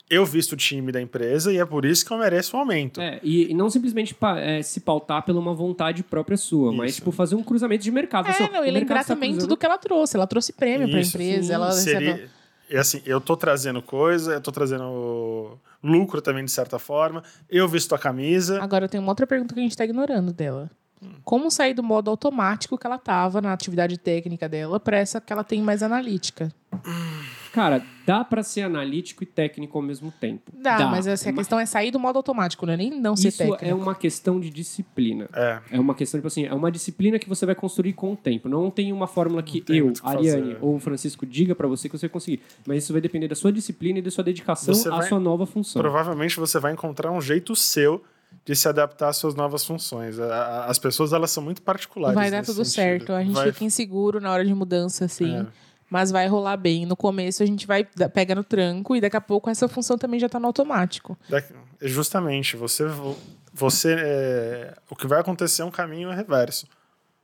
eu 0.07 0.23
visto 0.23 0.51
o 0.51 0.55
time 0.55 0.91
da 0.91 1.01
empresa 1.01 1.51
e 1.51 1.57
é 1.57 1.65
por 1.65 1.83
isso 1.83 2.05
que 2.05 2.13
eu 2.13 2.17
mereço 2.19 2.55
um 2.55 2.59
aumento. 2.59 3.01
É, 3.01 3.19
e, 3.23 3.49
e 3.49 3.53
não 3.55 3.67
simplesmente 3.71 4.13
pa- 4.13 4.39
é, 4.39 4.61
se 4.61 4.79
pautar 4.81 5.23
pela 5.23 5.39
uma 5.39 5.55
vontade 5.55 6.03
própria 6.03 6.37
sua, 6.37 6.71
mas 6.71 6.91
Isso. 6.91 6.99
tipo, 6.99 7.11
fazer 7.11 7.33
um 7.33 7.41
cruzamento 7.41 7.83
de 7.83 7.89
mercado. 7.89 8.27
Assim, 8.29 8.43
É, 8.43 8.51
não, 8.51 8.61
o 8.61 8.65
e 8.65 8.69
lembrar 8.69 9.01
está 9.01 9.15
também 9.15 9.31
cruzando- 9.31 9.49
tudo 9.49 9.57
que 9.57 9.65
ela 9.65 9.79
trouxe. 9.79 10.15
Ela 10.15 10.27
trouxe 10.27 10.53
prêmio 10.53 10.87
para 10.87 10.99
a 10.99 11.01
empresa. 11.01 11.43
sim. 11.47 11.51
Ela 11.53 11.67
recebeu. 11.69 11.99
Seria, 12.17 12.29
e 12.69 12.77
assim, 12.77 13.01
eu 13.03 13.19
tô 13.19 13.35
trazendo 13.35 13.81
coisa, 13.81 14.33
eu 14.33 14.41
tô 14.41 14.51
trazendo 14.51 15.57
lucro 15.83 16.21
também, 16.21 16.45
de 16.45 16.51
certa 16.51 16.77
forma. 16.77 17.23
Eu 17.49 17.67
visto 17.67 17.95
a 17.95 17.97
camisa. 17.97 18.61
Agora 18.61 18.87
tem 18.87 18.99
uma 18.99 19.09
outra 19.11 19.25
pergunta 19.25 19.55
que 19.55 19.59
a 19.59 19.63
gente 19.63 19.75
tá 19.75 19.85
ignorando 19.85 20.31
dela. 20.31 20.69
Como 21.23 21.49
sair 21.49 21.73
do 21.73 21.81
modo 21.83 22.09
automático 22.09 22.77
que 22.77 22.85
ela 22.85 22.97
tava 22.97 23.41
na 23.41 23.51
atividade 23.53 23.97
técnica 23.97 24.47
dela 24.47 24.79
para 24.79 24.97
essa 24.97 25.19
que 25.19 25.31
ela 25.33 25.43
tem 25.43 25.61
mais 25.61 25.81
analítica? 25.81 26.51
Cara, 27.51 27.81
dá 28.05 28.21
pra 28.23 28.43
ser 28.43 28.63
analítico 28.63 29.23
e 29.23 29.25
técnico 29.25 29.77
ao 29.77 29.81
mesmo 29.81 30.11
tempo. 30.19 30.51
Dá, 30.53 30.87
mas 30.87 31.07
assim, 31.07 31.29
a 31.29 31.33
questão 31.33 31.57
é 31.57 31.65
sair 31.65 31.89
do 31.89 31.97
modo 31.97 32.17
automático, 32.17 32.65
não 32.65 32.73
é 32.73 32.77
nem 32.77 32.91
não 32.99 33.15
ser 33.15 33.29
Isso 33.29 33.37
técnico. 33.37 33.63
é 33.63 33.73
uma 33.73 33.95
questão 33.95 34.41
de 34.41 34.49
disciplina. 34.49 35.29
É. 35.33 35.61
É 35.71 35.79
uma 35.79 35.95
questão, 35.95 36.17
tipo 36.19 36.27
assim, 36.27 36.45
é 36.45 36.53
uma 36.53 36.69
disciplina 36.69 37.17
que 37.17 37.29
você 37.29 37.45
vai 37.45 37.55
construir 37.55 37.93
com 37.93 38.11
o 38.11 38.15
tempo. 38.17 38.49
Não 38.49 38.69
tem 38.69 38.91
uma 38.91 39.07
fórmula 39.07 39.41
que 39.41 39.63
eu, 39.69 39.93
que 39.93 40.01
Ariane 40.03 40.41
fazer. 40.53 40.57
ou 40.61 40.75
o 40.75 40.79
Francisco 40.79 41.25
diga 41.25 41.55
pra 41.55 41.65
você 41.67 41.87
que 41.87 41.97
você 41.97 42.07
vai 42.07 42.13
conseguir. 42.13 42.41
Mas 42.67 42.83
isso 42.83 42.91
vai 42.91 43.01
depender 43.01 43.29
da 43.29 43.35
sua 43.35 43.53
disciplina 43.53 43.99
e 43.99 44.01
da 44.01 44.11
sua 44.11 44.23
dedicação 44.23 44.73
Você 44.73 44.89
à 44.89 44.97
vai- 44.97 45.07
sua 45.07 45.19
nova 45.19 45.45
função. 45.45 45.81
Provavelmente 45.81 46.37
você 46.37 46.59
vai 46.59 46.73
encontrar 46.73 47.09
um 47.11 47.21
jeito 47.21 47.55
seu 47.55 48.03
de 48.45 48.55
se 48.55 48.67
adaptar 48.67 49.09
às 49.09 49.17
suas 49.17 49.33
novas 49.35 49.65
funções. 49.65 50.19
A- 50.19 50.25
a- 50.25 50.65
As 50.67 50.77
pessoas, 50.77 51.11
elas 51.13 51.31
são 51.31 51.43
muito 51.43 51.61
particulares. 51.63 52.13
Vai 52.15 52.29
dar 52.29 52.43
tudo 52.45 52.63
sentido. 52.63 52.73
certo. 52.75 53.13
A 53.13 53.23
gente 53.23 53.33
Vai- 53.33 53.51
fica 53.51 53.65
inseguro 53.65 54.21
na 54.21 54.31
hora 54.31 54.45
de 54.45 54.53
mudança, 54.53 55.05
assim. 55.05 55.37
É. 55.39 55.45
Mas 55.89 56.11
vai 56.11 56.27
rolar 56.27 56.57
bem. 56.57 56.85
No 56.85 56.95
começo 56.95 57.41
a 57.43 57.45
gente 57.45 57.65
vai 57.67 57.87
da- 57.95 58.09
pega 58.09 58.33
no 58.35 58.43
tranco 58.43 58.95
e 58.95 59.01
daqui 59.01 59.15
a 59.17 59.21
pouco 59.21 59.49
essa 59.49 59.67
função 59.67 59.97
também 59.97 60.19
já 60.19 60.27
tá 60.29 60.39
no 60.39 60.47
automático. 60.47 61.17
Daqui- 61.29 61.53
Justamente, 61.81 62.55
você, 62.55 62.85
você 63.53 63.95
é, 63.97 64.73
o 64.89 64.95
que 64.95 65.07
vai 65.07 65.19
acontecer 65.19 65.61
é 65.61 65.65
um 65.65 65.71
caminho 65.71 66.09
reverso. 66.11 66.67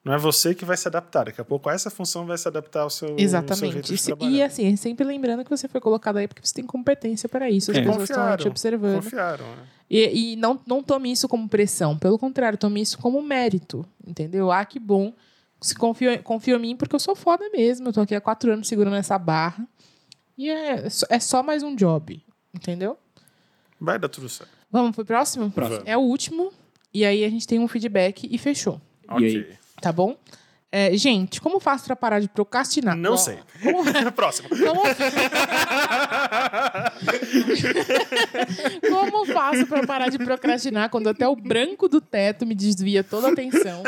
Não 0.04 0.14
é 0.14 0.18
você 0.18 0.56
que 0.56 0.66
vai 0.66 0.76
se 0.78 0.88
adaptar. 0.88 1.26
Daqui 1.26 1.40
a 1.40 1.46
pouco 1.46 1.70
essa 1.70 1.90
função 1.92 2.26
vai 2.26 2.36
se 2.38 2.48
adaptar 2.48 2.82
ao 2.82 2.90
seu, 2.90 3.10
ao 3.10 3.16
seu 3.18 3.24
Exatamente. 3.24 3.94
E 4.22 4.42
assim, 4.42 4.76
sempre 4.76 5.06
lembrando 5.06 5.44
que 5.44 5.50
você 5.50 5.68
foi 5.68 5.80
colocado 5.80 6.18
aí 6.18 6.28
porque 6.28 6.42
você 6.46 6.54
tem 6.56 6.66
competência 6.66 7.30
para 7.30 7.50
isso. 7.50 7.70
As 7.72 7.78
É. 7.78 7.82
pessoas 7.82 8.10
estão 8.10 8.24
aí 8.24 8.30
te 8.30 8.32
Confiaram, 8.32 8.52
observando. 8.52 9.04
Confiaram, 9.04 9.46
né? 9.46 9.64
E, 9.94 10.32
e 10.34 10.36
não, 10.38 10.58
não 10.66 10.82
tome 10.82 11.12
isso 11.12 11.28
como 11.28 11.50
pressão. 11.50 11.98
Pelo 11.98 12.18
contrário, 12.18 12.58
tome 12.58 12.80
isso 12.82 12.98
como 12.98 13.22
mérito. 13.22 13.86
Entendeu? 14.08 14.50
Ah, 14.50 14.64
que 14.64 14.80
bom. 14.80 15.12
Se 15.60 15.76
confia, 15.76 16.18
confia 16.20 16.56
em 16.56 16.60
mim 16.60 16.76
porque 16.78 16.96
eu 16.96 17.00
sou 17.00 17.14
foda 17.14 17.44
mesmo. 17.50 17.90
Eu 17.90 17.94
tô 17.94 18.00
aqui 18.02 18.16
há 18.16 18.22
quatro 18.22 18.54
anos 18.54 18.70
segurando 18.70 18.96
essa 18.96 19.18
barra. 19.20 19.68
E 20.38 20.50
é, 20.50 20.90
só- 20.90 21.06
é 21.10 21.20
só 21.20 21.44
mais 21.44 21.62
um 21.62 21.76
job. 21.76 22.24
Entendeu? 22.54 22.98
Vai 23.80 24.00
dar 24.00 24.08
tudo 24.08 24.30
certo. 24.30 24.50
Vamos 24.72 24.96
pro 24.96 25.04
próximo? 25.04 25.52
Próximo. 25.52 25.82
É 25.86 25.98
o 25.98 26.02
último. 26.02 26.54
E 26.94 27.04
aí 27.04 27.26
a 27.26 27.30
gente 27.30 27.46
tem 27.46 27.60
um 27.60 27.68
feedback 27.68 28.30
e 28.32 28.38
fechou. 28.38 28.80
E 29.10 29.14
Ok. 29.14 29.28
aí? 29.28 29.58
Tá 29.82 29.92
bom? 29.92 30.16
É, 30.72 30.96
gente, 30.96 31.42
como 31.42 31.60
faço 31.60 31.84
pra 31.84 31.98
parar 31.98 32.22
de 32.22 32.30
procrastinar? 32.30 32.96
Não 32.96 33.14
Ó, 33.14 33.18
sei. 33.18 33.40
Como, 33.62 33.84
Próximo. 34.16 34.48
como, 34.48 34.82
Como 38.90 39.26
faço 39.26 39.68
pra 39.68 39.86
parar 39.86 40.10
de 40.10 40.18
procrastinar 40.18 40.90
quando 40.90 41.08
até 41.08 41.28
o 41.28 41.36
branco 41.36 41.90
do 41.90 42.00
teto 42.00 42.46
me 42.46 42.56
desvia 42.56 43.04
toda 43.04 43.28
a 43.28 43.32
atenção? 43.32 43.84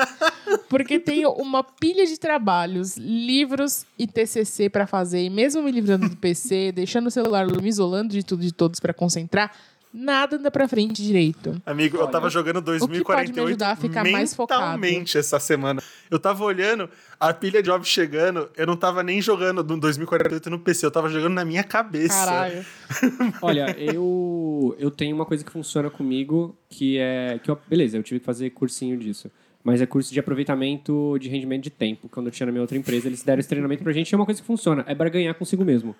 Porque 0.70 1.00
tenho 1.00 1.32
uma 1.32 1.64
pilha 1.64 2.06
de 2.06 2.20
trabalhos, 2.20 2.98
livros 2.98 3.86
e 3.98 4.06
TCC 4.06 4.70
pra 4.70 4.86
fazer, 4.86 5.24
e 5.24 5.30
mesmo 5.30 5.64
me 5.64 5.72
livrando 5.72 6.10
do 6.10 6.18
PC, 6.18 6.72
deixando 6.72 7.08
o 7.08 7.12
celular 7.12 7.48
me 7.48 7.70
isolando 7.70 8.14
de 8.14 8.24
tudo 8.24 8.44
e 8.44 8.48
de 8.48 8.54
todos 8.54 8.80
pra 8.80 8.94
concentrar, 8.94 9.52
nada 9.94 10.38
anda 10.38 10.50
pra 10.50 10.68
frente 10.68 11.04
direito. 11.04 11.62
Amigo, 11.66 11.98
eu 11.98 12.08
tava 12.08 12.30
jogando 12.30 12.62
que 12.62 12.80
pode 12.80 12.82
me 12.82 13.04
2048 13.04 13.48
ajudar 13.48 13.72
a 13.72 13.76
ficar 13.76 14.04
mais 14.04 14.34
focado? 14.34 14.62
mentalmente 14.62 15.18
essa 15.18 15.40
semana. 15.40 15.82
Eu 16.10 16.20
tava 16.20 16.44
olhando 16.44 16.90
a 17.20 17.34
pilha 17.34 17.62
de 17.62 17.70
jobs 17.70 17.88
chegando, 17.88 18.50
eu 18.58 18.66
não 18.66 18.76
tava 18.76 19.04
nem 19.04 19.22
jogando 19.22 19.64
no 19.64 19.80
2048 19.80 20.50
no 20.50 20.60
PC, 20.60 20.86
eu 20.86 20.92
tava 20.92 21.10
jogando 21.10 21.34
na 21.34 21.46
minha 21.46 21.64
cabeça. 21.64 22.26
Caralho. 22.26 22.66
Olha, 23.42 23.76
eu, 23.78 24.76
eu 24.80 24.90
tenho 24.90 25.16
uma 25.16 25.26
coisa 25.26 25.44
que 25.44 25.52
funciona 25.52 25.90
comigo, 25.90 26.58
que 26.70 26.98
é. 26.98 27.40
Que 27.44 27.52
eu, 27.52 27.60
beleza, 27.68 27.98
eu 27.98 28.04
tive 28.04 28.20
que 28.20 28.26
fazer 28.26 28.50
cursinho 28.50 28.98
disso. 28.98 29.30
Mas 29.64 29.82
é 29.82 29.86
curso 29.86 30.12
de 30.12 30.20
aproveitamento 30.20 31.18
de 31.20 31.30
rendimento 31.30 31.64
de 31.64 31.70
tempo. 31.70 32.10
Quando 32.10 32.28
eu 32.28 32.32
tinha 32.32 32.46
na 32.46 32.52
minha 32.52 32.62
outra 32.62 32.78
empresa, 32.78 33.08
eles 33.08 33.24
deram 33.24 33.40
esse 33.40 33.48
treinamento 33.48 33.82
pra 33.82 33.94
gente 33.94 34.12
e 34.12 34.16
é 34.16 34.18
uma 34.18 34.26
coisa 34.26 34.42
que 34.42 34.46
funciona. 34.46 34.84
É 34.88 34.94
barganhar 34.94 35.34
consigo 35.36 35.64
mesmo. 35.64 35.96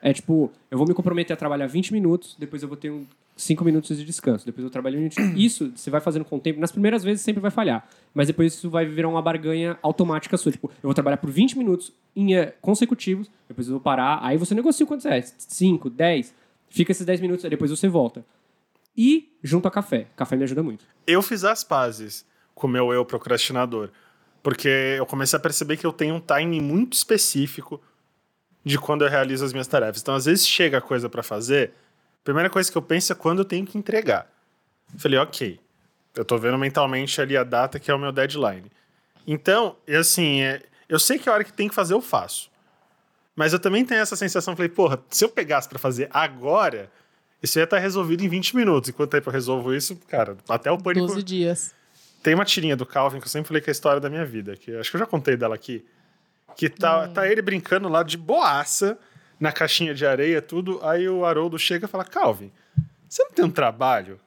É 0.00 0.12
tipo, 0.12 0.52
eu 0.70 0.78
vou 0.78 0.86
me 0.86 0.94
comprometer 0.94 1.34
a 1.34 1.36
trabalhar 1.36 1.66
20 1.66 1.92
minutos, 1.92 2.36
depois 2.38 2.62
eu 2.62 2.68
vou 2.68 2.76
ter 2.76 2.90
um 2.90 3.06
5 3.38 3.64
minutos 3.64 3.96
de 3.96 4.04
descanso, 4.04 4.44
depois 4.44 4.64
eu 4.64 4.70
trabalho 4.70 4.98
20 4.98 5.16
minutos. 5.18 5.40
Isso 5.42 5.72
você 5.74 5.90
vai 5.90 6.00
fazendo 6.00 6.24
com 6.24 6.36
o 6.36 6.40
tempo. 6.40 6.60
Nas 6.60 6.72
primeiras 6.72 7.02
vezes 7.04 7.22
sempre 7.22 7.40
vai 7.40 7.50
falhar, 7.50 7.88
mas 8.12 8.26
depois 8.26 8.52
isso 8.54 8.68
vai 8.68 8.84
virar 8.84 9.08
uma 9.08 9.22
barganha 9.22 9.78
automática 9.82 10.36
sua. 10.36 10.52
Tipo, 10.52 10.68
eu 10.68 10.88
vou 10.88 10.94
trabalhar 10.94 11.16
por 11.18 11.30
20 11.30 11.56
minutos 11.56 11.92
em, 12.14 12.34
eh, 12.34 12.54
consecutivos, 12.60 13.30
depois 13.46 13.68
eu 13.68 13.74
vou 13.74 13.80
parar, 13.80 14.18
aí 14.22 14.36
você 14.36 14.54
negocia 14.54 14.84
quantos 14.84 15.06
é? 15.06 15.20
5, 15.22 15.88
10, 15.88 16.34
fica 16.68 16.92
esses 16.92 17.06
10 17.06 17.20
minutos, 17.20 17.44
aí 17.44 17.50
depois 17.50 17.70
você 17.70 17.88
volta. 17.88 18.24
E 18.96 19.32
junto 19.42 19.68
a 19.68 19.70
café. 19.70 20.08
Café 20.16 20.34
me 20.36 20.42
ajuda 20.42 20.62
muito. 20.62 20.84
Eu 21.06 21.22
fiz 21.22 21.44
as 21.44 21.62
pazes 21.62 22.26
com 22.54 22.66
o 22.66 22.70
meu 22.70 22.92
eu 22.92 23.04
procrastinador. 23.04 23.90
Porque 24.42 24.68
eu 24.68 25.06
comecei 25.06 25.36
a 25.36 25.40
perceber 25.40 25.76
que 25.76 25.86
eu 25.86 25.92
tenho 25.92 26.16
um 26.16 26.20
timing 26.20 26.60
muito 26.60 26.94
específico 26.94 27.80
de 28.64 28.78
quando 28.78 29.04
eu 29.04 29.08
realizo 29.08 29.44
as 29.44 29.52
minhas 29.52 29.66
tarefas. 29.66 30.02
Então, 30.02 30.14
às 30.14 30.24
vezes, 30.24 30.46
chega 30.46 30.78
a 30.78 30.80
coisa 30.80 31.08
pra 31.08 31.22
fazer, 31.22 31.72
primeira 32.28 32.50
coisa 32.50 32.70
que 32.70 32.76
eu 32.76 32.82
penso 32.82 33.10
é 33.10 33.14
quando 33.14 33.38
eu 33.38 33.44
tenho 33.44 33.64
que 33.64 33.78
entregar. 33.78 34.30
Falei, 34.98 35.18
ok, 35.18 35.58
eu 36.14 36.26
tô 36.26 36.36
vendo 36.36 36.58
mentalmente 36.58 37.18
ali 37.22 37.34
a 37.34 37.42
data 37.42 37.80
que 37.80 37.90
é 37.90 37.94
o 37.94 37.98
meu 37.98 38.12
deadline. 38.12 38.70
Então, 39.26 39.76
e 39.86 39.96
assim, 39.96 40.42
é, 40.42 40.62
eu 40.90 40.98
sei 40.98 41.18
que 41.18 41.26
a 41.26 41.32
hora 41.32 41.42
que 41.42 41.54
tem 41.54 41.70
que 41.70 41.74
fazer 41.74 41.94
eu 41.94 42.02
faço. 42.02 42.50
Mas 43.34 43.54
eu 43.54 43.58
também 43.58 43.82
tenho 43.82 44.02
essa 44.02 44.14
sensação, 44.14 44.54
falei, 44.54 44.68
porra, 44.68 45.02
se 45.08 45.24
eu 45.24 45.30
pegasse 45.30 45.66
pra 45.70 45.78
fazer 45.78 46.10
agora, 46.12 46.92
isso 47.42 47.58
ia 47.58 47.64
estar 47.64 47.78
resolvido 47.78 48.22
em 48.22 48.28
20 48.28 48.56
minutos. 48.56 48.90
Enquanto 48.90 49.10
tempo 49.12 49.30
eu 49.30 49.32
resolvo 49.32 49.72
isso, 49.72 49.96
cara, 50.06 50.36
até 50.46 50.70
o 50.70 50.76
pânico. 50.76 51.06
12 51.06 51.22
dias. 51.22 51.74
Tem 52.22 52.34
uma 52.34 52.44
tirinha 52.44 52.76
do 52.76 52.84
Calvin 52.84 53.20
que 53.20 53.26
eu 53.26 53.30
sempre 53.30 53.48
falei 53.48 53.62
que 53.62 53.70
é 53.70 53.72
a 53.72 53.72
história 53.72 54.00
da 54.00 54.10
minha 54.10 54.26
vida, 54.26 54.54
que 54.54 54.76
acho 54.76 54.90
que 54.90 54.96
eu 54.96 55.00
já 55.00 55.06
contei 55.06 55.34
dela 55.34 55.54
aqui. 55.54 55.82
Que 56.54 56.68
tá, 56.68 57.08
tá 57.08 57.26
ele 57.26 57.40
brincando 57.40 57.88
lá 57.88 58.02
de 58.02 58.18
boaça 58.18 58.98
na 59.40 59.52
caixinha 59.52 59.94
de 59.94 60.04
areia, 60.06 60.40
tudo. 60.42 60.80
Aí 60.84 61.08
o 61.08 61.24
Haroldo 61.24 61.58
chega 61.58 61.86
e 61.86 61.88
fala: 61.88 62.04
Calvin, 62.04 62.50
você 63.08 63.22
não 63.24 63.30
tem 63.32 63.44
um 63.44 63.50
trabalho 63.50 64.20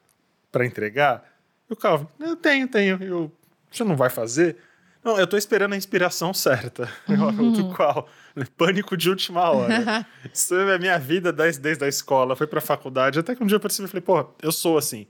pra 0.51 0.65
entregar? 0.65 1.23
E 1.69 1.73
o 1.73 1.75
Calvin, 1.75 2.07
eu 2.19 2.35
tenho, 2.35 2.67
tenho. 2.67 3.01
Eu, 3.03 3.31
você 3.71 3.83
não 3.83 3.95
vai 3.95 4.09
fazer? 4.09 4.57
Não, 5.03 5.17
eu 5.17 5.25
tô 5.25 5.35
esperando 5.35 5.73
a 5.73 5.77
inspiração 5.77 6.31
certa. 6.33 6.88
O 7.09 7.13
Haroldo, 7.27 7.73
qual? 7.75 8.07
Pânico 8.55 8.95
de 8.95 9.09
última 9.09 9.49
hora. 9.49 10.05
Isso 10.31 10.53
é 10.55 10.75
a 10.75 10.77
minha 10.77 10.97
vida 10.99 11.33
desde, 11.33 11.83
a 11.83 11.88
escola, 11.88 12.35
foi 12.35 12.45
pra 12.45 12.61
faculdade, 12.61 13.17
até 13.19 13.35
que 13.35 13.43
um 13.43 13.47
dia 13.47 13.55
eu 13.55 13.59
percebi 13.59 13.88
e 13.88 13.89
falei, 13.89 14.01
porra, 14.03 14.27
eu 14.43 14.51
sou 14.51 14.77
assim. 14.77 15.07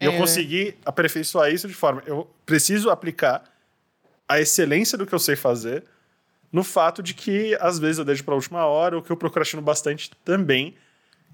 E 0.00 0.06
eu 0.06 0.12
É. 0.12 0.16
consegui 0.16 0.74
aperfeiçoar 0.86 1.50
isso 1.50 1.68
de 1.68 1.74
forma. 1.74 2.02
Eu 2.06 2.28
preciso 2.46 2.88
aplicar 2.90 3.44
a 4.28 4.40
excelência 4.40 4.96
do 4.98 5.06
que 5.06 5.14
eu 5.14 5.18
sei 5.18 5.36
fazer 5.36 5.84
no 6.52 6.62
fato 6.64 7.02
de 7.02 7.12
que 7.14 7.56
às 7.60 7.78
vezes 7.78 7.98
eu 7.98 8.04
deixo 8.04 8.24
pra 8.24 8.34
última 8.34 8.64
hora, 8.66 8.98
o 8.98 9.02
que 9.02 9.10
eu 9.10 9.16
procrastino 9.16 9.60
bastante 9.62 10.10
também. 10.24 10.74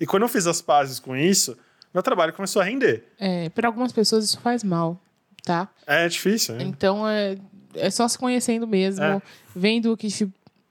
E 0.00 0.06
quando 0.06 0.22
eu 0.22 0.28
fiz 0.28 0.46
as 0.46 0.60
pazes 0.60 0.98
com 0.98 1.14
isso, 1.16 1.56
meu 1.92 2.02
trabalho 2.02 2.32
começou 2.32 2.60
a 2.62 2.64
render. 2.64 3.04
É, 3.18 3.48
para 3.50 3.68
algumas 3.68 3.92
pessoas 3.92 4.24
isso 4.24 4.40
faz 4.40 4.64
mal, 4.64 5.00
tá? 5.44 5.68
É 5.86 6.08
difícil, 6.08 6.54
né? 6.56 6.64
Então 6.64 7.06
é, 7.08 7.36
é 7.74 7.90
só 7.90 8.08
se 8.08 8.18
conhecendo 8.18 8.66
mesmo, 8.66 9.04
É. 9.04 9.22
vendo 9.54 9.92
o 9.92 9.96
que 9.96 10.08
te 10.08 10.28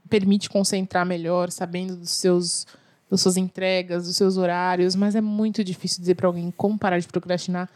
permite 0.10 0.50
concentrar 0.50 1.06
melhor, 1.06 1.50
sabendo 1.52 1.96
dos 1.96 2.12
seus 2.12 2.66
das 3.10 3.20
suas 3.22 3.36
entregas, 3.36 4.06
dos 4.08 4.16
seus 4.16 4.38
horários, 4.38 4.96
mas 4.96 5.16
é 5.16 5.22
muito 5.22 5.66
difícil 5.66 6.00
dizer 6.00 6.16
pra 6.16 6.28
alguém 6.28 6.50
como 6.56 6.80
parar 6.80 6.98
de 6.98 7.08
procrastinar. 7.10 7.70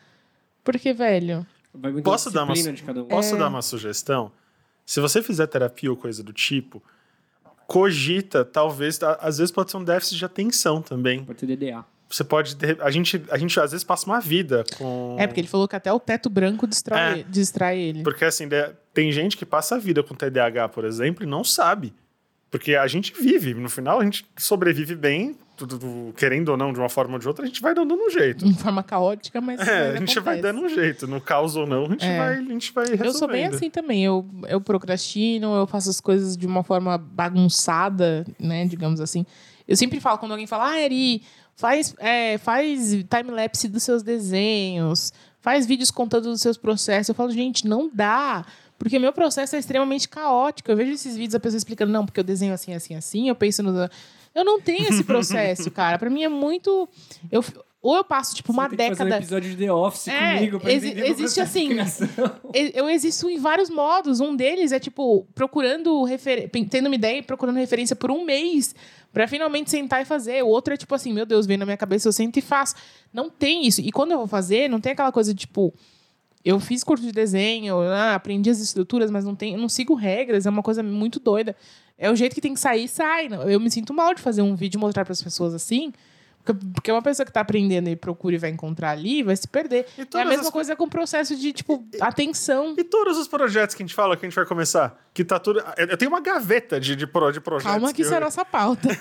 Porque, 0.63 0.93
velho, 0.93 1.45
Posso 2.03 2.31
da 2.31 2.39
dar 2.39 2.43
uma, 2.45 2.53
disciplina 2.53 2.77
de 2.77 2.83
cada 2.83 3.03
um. 3.03 3.05
posso 3.07 3.35
dar 3.37 3.49
uma 3.49 3.61
sugestão? 3.61 4.31
Se 4.85 4.99
você 4.99 5.21
fizer 5.21 5.47
terapia 5.47 5.89
ou 5.89 5.97
coisa 5.97 6.21
do 6.23 6.31
tipo, 6.31 6.81
cogita, 7.67 8.45
talvez, 8.45 9.01
a- 9.01 9.17
às 9.21 9.37
vezes 9.37 9.51
pode 9.51 9.71
ser 9.71 9.77
um 9.77 9.83
déficit 9.83 10.17
de 10.17 10.25
atenção 10.25 10.81
também. 10.81 11.23
Pode 11.23 11.39
ser 11.39 11.47
DDA. 11.47 11.83
Você 12.07 12.23
pode. 12.23 12.55
ter- 12.55 12.79
A 12.81 12.91
gente, 12.91 13.21
a 13.31 13.37
gente 13.37 13.59
às 13.59 13.71
vezes 13.71 13.83
passa 13.83 14.05
uma 14.05 14.19
vida 14.21 14.63
com. 14.77 15.15
é 15.19 15.25
porque 15.25 15.41
ele 15.41 15.47
falou 15.47 15.67
que 15.67 15.75
até 15.75 15.91
o 15.91 15.99
teto 15.99 16.29
branco 16.29 16.67
distrai, 16.67 17.21
É. 17.21 17.23
distrai 17.23 17.79
ele. 17.79 18.03
Porque 18.03 18.23
assim, 18.23 18.47
tem 18.93 19.11
gente 19.11 19.35
que 19.35 19.45
passa 19.45 19.75
a 19.75 19.79
vida 19.79 20.03
com 20.03 20.13
TDAH, 20.13 20.69
por 20.69 20.85
exemplo, 20.85 21.23
e 21.23 21.27
não 21.27 21.43
sabe. 21.43 21.93
Porque 22.57 22.75
a 22.75 22.87
gente 22.87 23.13
vive, 23.19 23.53
no 23.53 23.69
final 23.69 23.99
a 23.99 24.03
gente 24.03 24.25
sobrevive 24.37 24.95
bem, 24.95 25.35
tudo, 25.57 25.77
tudo- 25.77 26.13
querendo 26.17 26.49
ou 26.49 26.57
não, 26.57 26.71
de 26.71 26.79
uma 26.79 26.87
forma 26.89 27.13
ou 27.13 27.19
de 27.19 27.27
outra, 27.27 27.43
a 27.43 27.47
gente 27.47 27.61
vai 27.61 27.73
dando 27.73 27.93
um 27.93 28.09
jeito. 28.09 28.45
De 28.45 28.53
forma 28.57 28.81
caótica, 28.83 29.41
mas. 29.41 29.59
É, 29.59 29.91
a 29.91 29.95
gente 29.97 30.19
vai 30.21 30.35
acontece. 30.39 30.41
dando 30.41 30.65
um 30.65 30.69
jeito. 30.69 31.07
No 31.07 31.19
caos 31.19 31.55
ou 31.55 31.65
não, 31.67 31.85
a 31.85 31.89
gente, 31.89 32.05
É. 32.05 32.17
vai, 32.17 32.37
a 32.37 32.41
gente 32.41 32.71
vai 32.73 32.85
resolvendo. 32.85 33.05
Eu 33.07 33.13
sou 33.13 33.27
bem 33.27 33.45
assim 33.45 33.69
também. 33.69 34.03
Eu, 34.05 34.25
eu 34.47 34.61
procrastino, 34.61 35.53
eu 35.55 35.67
faço 35.67 35.89
as 35.89 35.99
coisas 35.99 36.37
de 36.37 36.45
uma 36.47 36.63
forma 36.63 36.97
bagunçada, 36.97 38.25
né? 38.39 38.65
Digamos 38.65 38.99
assim. 39.01 39.25
Eu 39.67 39.75
sempre 39.75 39.99
falo, 39.99 40.17
quando 40.17 40.31
alguém 40.31 40.45
fala, 40.47 40.69
ah, 40.71 40.79
Eri, 40.79 41.23
faz, 41.55 41.95
é, 41.99 42.37
faz 42.37 42.91
time-lapse 43.09 43.67
dos 43.67 43.81
seus 43.83 44.03
desenhos, 44.03 45.11
faz 45.41 45.65
vídeos 45.65 45.89
contando 45.89 46.25
dos 46.29 46.41
seus 46.41 46.57
processos. 46.57 47.09
Eu 47.09 47.15
falo, 47.15 47.31
gente, 47.31 47.67
não 47.67 47.89
dá. 47.91 48.45
Porque 48.77 48.99
meu 48.99 49.13
processo 49.13 49.55
é 49.55 49.59
extremamente 49.59 50.07
caótico. 50.09 50.69
Eu 50.71 50.75
vejo 50.75 50.91
esses 50.91 51.15
vídeos, 51.15 51.35
a 51.35 51.39
pessoa 51.39 51.57
explicando, 51.57 51.91
não, 51.91 52.05
porque 52.05 52.19
eu 52.19 52.23
desenho 52.23 52.53
assim, 52.53 52.73
assim, 52.73 52.95
assim, 52.95 53.29
eu 53.29 53.35
penso 53.35 53.63
no. 53.63 53.89
Eu 54.33 54.43
não 54.43 54.59
tenho 54.59 54.89
esse 54.89 55.03
processo, 55.03 55.71
cara. 55.71 55.97
Pra 55.97 56.09
mim 56.09 56.23
é 56.23 56.27
muito. 56.29 56.87
Eu, 57.31 57.43
ou 57.81 57.95
eu 57.95 58.03
passo, 58.03 58.35
tipo, 58.35 58.51
uma 58.51 58.67
Você 58.67 58.75
tem 58.75 58.89
que 58.89 58.95
fazer 58.95 59.03
um 59.03 59.05
década. 59.05 59.23
episódio 59.23 59.51
de 59.51 59.57
The 59.65 59.71
Office 59.71 60.07
É, 60.07 60.35
comigo 60.35 60.59
pra 60.59 60.71
exi- 60.73 60.91
existe 60.99 61.39
assim, 61.39 61.69
Eu 62.73 62.89
existo 62.89 63.29
em 63.29 63.37
vários 63.39 63.69
modos. 63.69 64.19
Um 64.19 64.35
deles 64.35 64.71
é, 64.71 64.79
tipo, 64.79 65.25
procurando 65.35 66.03
refer... 66.03 66.49
tendo 66.69 66.87
uma 66.87 66.95
ideia 66.95 67.19
e 67.19 67.21
procurando 67.21 67.57
referência 67.57 67.95
por 67.95 68.11
um 68.11 68.25
mês 68.25 68.75
pra 69.13 69.27
finalmente 69.27 69.69
sentar 69.71 70.01
e 70.01 70.05
fazer. 70.05 70.43
O 70.43 70.47
outro 70.47 70.73
é, 70.73 70.77
tipo 70.77 70.93
assim, 70.95 71.13
meu 71.13 71.25
Deus, 71.25 71.45
vem 71.45 71.57
na 71.57 71.63
minha 71.65 71.77
cabeça, 71.77 72.07
eu 72.07 72.11
sento 72.11 72.37
e 72.37 72.41
faço. 72.41 72.75
Não 73.13 73.29
tem 73.29 73.65
isso. 73.65 73.79
E 73.81 73.91
quando 73.91 74.11
eu 74.11 74.17
vou 74.17 74.27
fazer, 74.27 74.67
não 74.69 74.81
tem 74.81 74.91
aquela 74.91 75.11
coisa 75.11 75.33
tipo, 75.33 75.73
eu 76.45 76.59
fiz 76.59 76.83
curso 76.83 77.03
de 77.03 77.11
desenho, 77.11 77.79
ah, 77.81 78.13
aprendi 78.15 78.49
as 78.49 78.59
estruturas, 78.59 79.09
mas 79.09 79.25
não, 79.25 79.35
tem, 79.35 79.53
eu 79.53 79.59
não 79.59 79.67
sigo 79.67 79.95
regras, 79.95 80.45
é 80.45 80.49
uma 80.49 80.61
coisa 80.63 80.83
muito 80.83 81.19
doida. 81.19 81.55
É 81.97 82.11
o 82.11 82.15
jeito 82.15 82.35
que 82.35 82.41
tem 82.41 82.53
que 82.53 82.59
sair, 82.59 82.87
sai. 82.87 83.27
Eu 83.47 83.59
me 83.59 83.71
sinto 83.71 83.93
mal 83.93 84.13
de 84.13 84.21
fazer 84.21 84.41
um 84.41 84.55
vídeo 84.55 84.77
e 84.77 84.79
mostrar 84.81 85.03
para 85.03 85.13
as 85.13 85.21
pessoas 85.23 85.53
assim. 85.53 85.91
porque- 86.43 86.65
Porque 86.75 86.91
uma 86.91 87.01
pessoa 87.01 87.25
que 87.25 87.31
tá 87.31 87.39
aprendendo 87.41 87.89
e 87.89 87.95
procura 87.95 88.35
e 88.35 88.37
vai 88.37 88.51
encontrar 88.51 88.91
ali, 88.91 89.23
vai 89.23 89.35
se 89.35 89.47
perder. 89.47 89.87
E 89.97 90.01
É 90.17 90.21
a 90.21 90.25
mesma 90.25 90.43
as 90.43 90.49
coisa 90.51 90.75
com 90.75 90.83
o 90.83 90.87
processo 90.89 91.35
de, 91.35 91.51
tipo, 91.51 91.83
atenção. 91.99 92.75
E 92.77 92.83
todos 92.83 93.17
os 93.17 93.27
projetos 93.27 93.73
que 93.73 93.81
a 93.81 93.85
gente 93.85 93.95
fala 93.95 94.15
que 94.15 94.25
a 94.25 94.29
gente 94.29 94.35
vai 94.35 94.45
começar, 94.45 94.95
que 95.11 95.23
tá 95.25 95.39
tudo. 95.39 95.59
Eu 95.75 95.87
eu 95.87 95.97
tenho 95.97 96.11
uma 96.11 96.21
gaveta 96.21 96.79
de, 96.79 96.95
de, 96.95 97.07
pro- 97.07 97.31
de 97.31 97.39
projetos. 97.41 97.71
Calma 97.71 97.91
que 97.91 98.01
eu- 98.01 98.05
isso 98.05 98.13
é 98.13 98.17
a 98.17 98.19
nossa 98.19 98.45
pauta. 98.45 98.87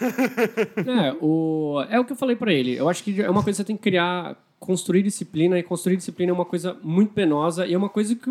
É, 0.77 1.15
o, 1.21 1.85
é 1.91 2.01
o 2.01 2.05
que 2.07 2.13
eu 2.13 2.17
falei 2.17 2.37
pra 2.37 2.51
ele. 2.53 2.77
Eu 2.77 2.89
acho 2.89 3.03
que 3.05 3.21
é 3.21 3.29
uma 3.29 3.43
coisa 3.43 3.57
que 3.59 3.63
você 3.63 3.65
tem 3.65 3.77
que 3.77 3.83
criar, 3.83 4.37
construir 4.65 5.03
disciplina, 5.03 5.59
e 5.59 5.63
construir 5.63 5.97
disciplina 5.97 6.31
é 6.31 6.35
uma 6.35 6.45
coisa 6.45 6.77
muito 6.83 7.13
penosa 7.13 7.67
e 7.67 7.75
é 7.75 7.79
uma 7.79 7.89
coisa 7.89 8.15
que 8.15 8.31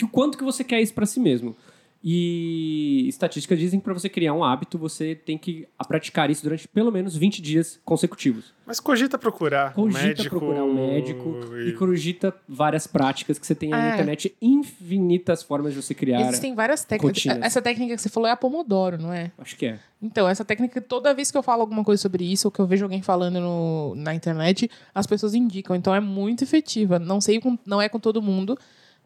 que 0.00 0.04
o 0.06 0.08
quanto 0.08 0.38
que 0.38 0.44
você 0.44 0.64
quer 0.64 0.80
isso 0.80 0.94
pra 0.94 1.04
si 1.04 1.20
mesmo. 1.20 1.54
E 2.02 3.04
estatísticas 3.08 3.58
dizem 3.58 3.78
que 3.78 3.84
pra 3.84 3.92
você 3.92 4.08
criar 4.08 4.32
um 4.32 4.42
hábito, 4.42 4.78
você 4.78 5.14
tem 5.14 5.36
que 5.36 5.68
praticar 5.86 6.30
isso 6.30 6.42
durante 6.42 6.66
pelo 6.66 6.90
menos 6.90 7.14
20 7.16 7.42
dias 7.42 7.78
consecutivos. 7.84 8.54
Mas 8.66 8.80
cogita 8.80 9.18
procurar 9.18 9.72
um 9.76 9.82
Cogita 9.84 10.02
médico. 10.06 10.38
procurar 10.38 10.64
um 10.64 10.74
médico 10.74 11.40
e 11.56 11.68
e- 11.68 11.72
cogita 11.72 12.34
várias 12.48 12.86
práticas 12.86 13.38
que 13.38 13.46
você 13.46 13.54
tem 13.54 13.72
aí 13.74 13.80
na 13.80 13.90
É. 13.90 13.94
internet, 13.94 14.34
infinitas 14.40 15.42
formas 15.42 15.74
de 15.74 15.82
você 15.82 15.92
criar. 15.94 16.20
Existem 16.22 16.54
várias 16.54 16.84
técnicas. 16.84 17.24
rotinas. 17.24 17.46
Essa 17.46 17.60
técnica 17.60 17.94
que 17.96 18.00
você 18.00 18.08
falou 18.08 18.28
é 18.28 18.32
a 18.32 18.36
Pomodoro, 18.36 18.96
não 18.96 19.12
é? 19.12 19.30
Acho 19.38 19.56
que 19.56 19.66
é. 19.66 19.78
Então, 20.02 20.26
essa 20.28 20.44
técnica, 20.44 20.80
toda 20.80 21.12
vez 21.12 21.30
que 21.30 21.36
eu 21.36 21.42
falo 21.42 21.60
alguma 21.62 21.84
coisa 21.84 22.00
sobre 22.00 22.24
isso, 22.24 22.48
ou 22.48 22.52
que 22.52 22.60
eu 22.60 22.66
vejo 22.66 22.84
alguém 22.84 23.02
falando 23.02 23.38
no- 23.40 23.94
na 23.96 24.14
internet, 24.14 24.70
as 24.94 25.06
pessoas 25.06 25.34
indicam. 25.34 25.76
Então, 25.76 25.94
é 25.94 26.00
muito 26.00 26.42
efetiva. 26.44 26.98
Não 26.98 27.20
sei, 27.20 27.40
não 27.66 27.82
é 27.82 27.88
com 27.88 27.98
todo 28.00 28.22
mundo, 28.22 28.56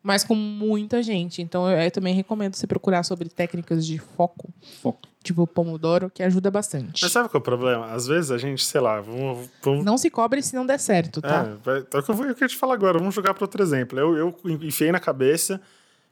mas 0.05 0.23
com 0.23 0.35
muita 0.35 1.03
gente. 1.03 1.41
Então 1.41 1.69
eu, 1.69 1.79
eu 1.81 1.91
também 1.91 2.15
recomendo 2.15 2.55
você 2.55 2.67
procurar 2.67 3.03
sobre 3.03 3.29
técnicas 3.31 3.85
de 3.87 3.99
foco, 3.99 4.51
Foco. 4.83 5.01
tipo 5.25 5.47
Pomodoro, 5.47 6.11
que 6.11 6.23
ajuda 6.23 6.51
bastante. 6.51 7.03
Mas 7.03 7.11
sabe 7.11 7.31
qual 7.31 7.39
é 7.39 7.41
o 7.41 7.45
problema? 7.45 7.87
Às 7.87 8.07
vezes 8.07 8.31
a 8.31 8.37
gente, 8.37 8.63
sei 8.63 8.81
lá, 8.83 9.01
vamos. 9.01 9.49
vamos 9.63 9.85
Não 9.85 9.97
se 9.97 10.11
cobre 10.11 10.43
se 10.43 10.55
não 10.55 10.67
der 10.67 10.79
certo, 10.79 11.23
tá? 11.23 11.47
É, 11.67 11.97
é 11.97 11.99
o 11.99 12.03
que 12.03 12.11
eu 12.11 12.15
vou 12.15 12.27
eu 12.27 12.35
queria 12.35 12.49
te 12.49 12.57
falar 12.57 12.75
agora. 12.75 12.99
Vamos 12.99 13.15
jogar 13.15 13.33
para 13.33 13.43
outro 13.45 13.63
exemplo. 13.63 13.99
Eu, 13.99 14.15
eu 14.17 14.37
enfiei 14.61 14.93
na 14.93 15.01
cabeça. 15.01 15.59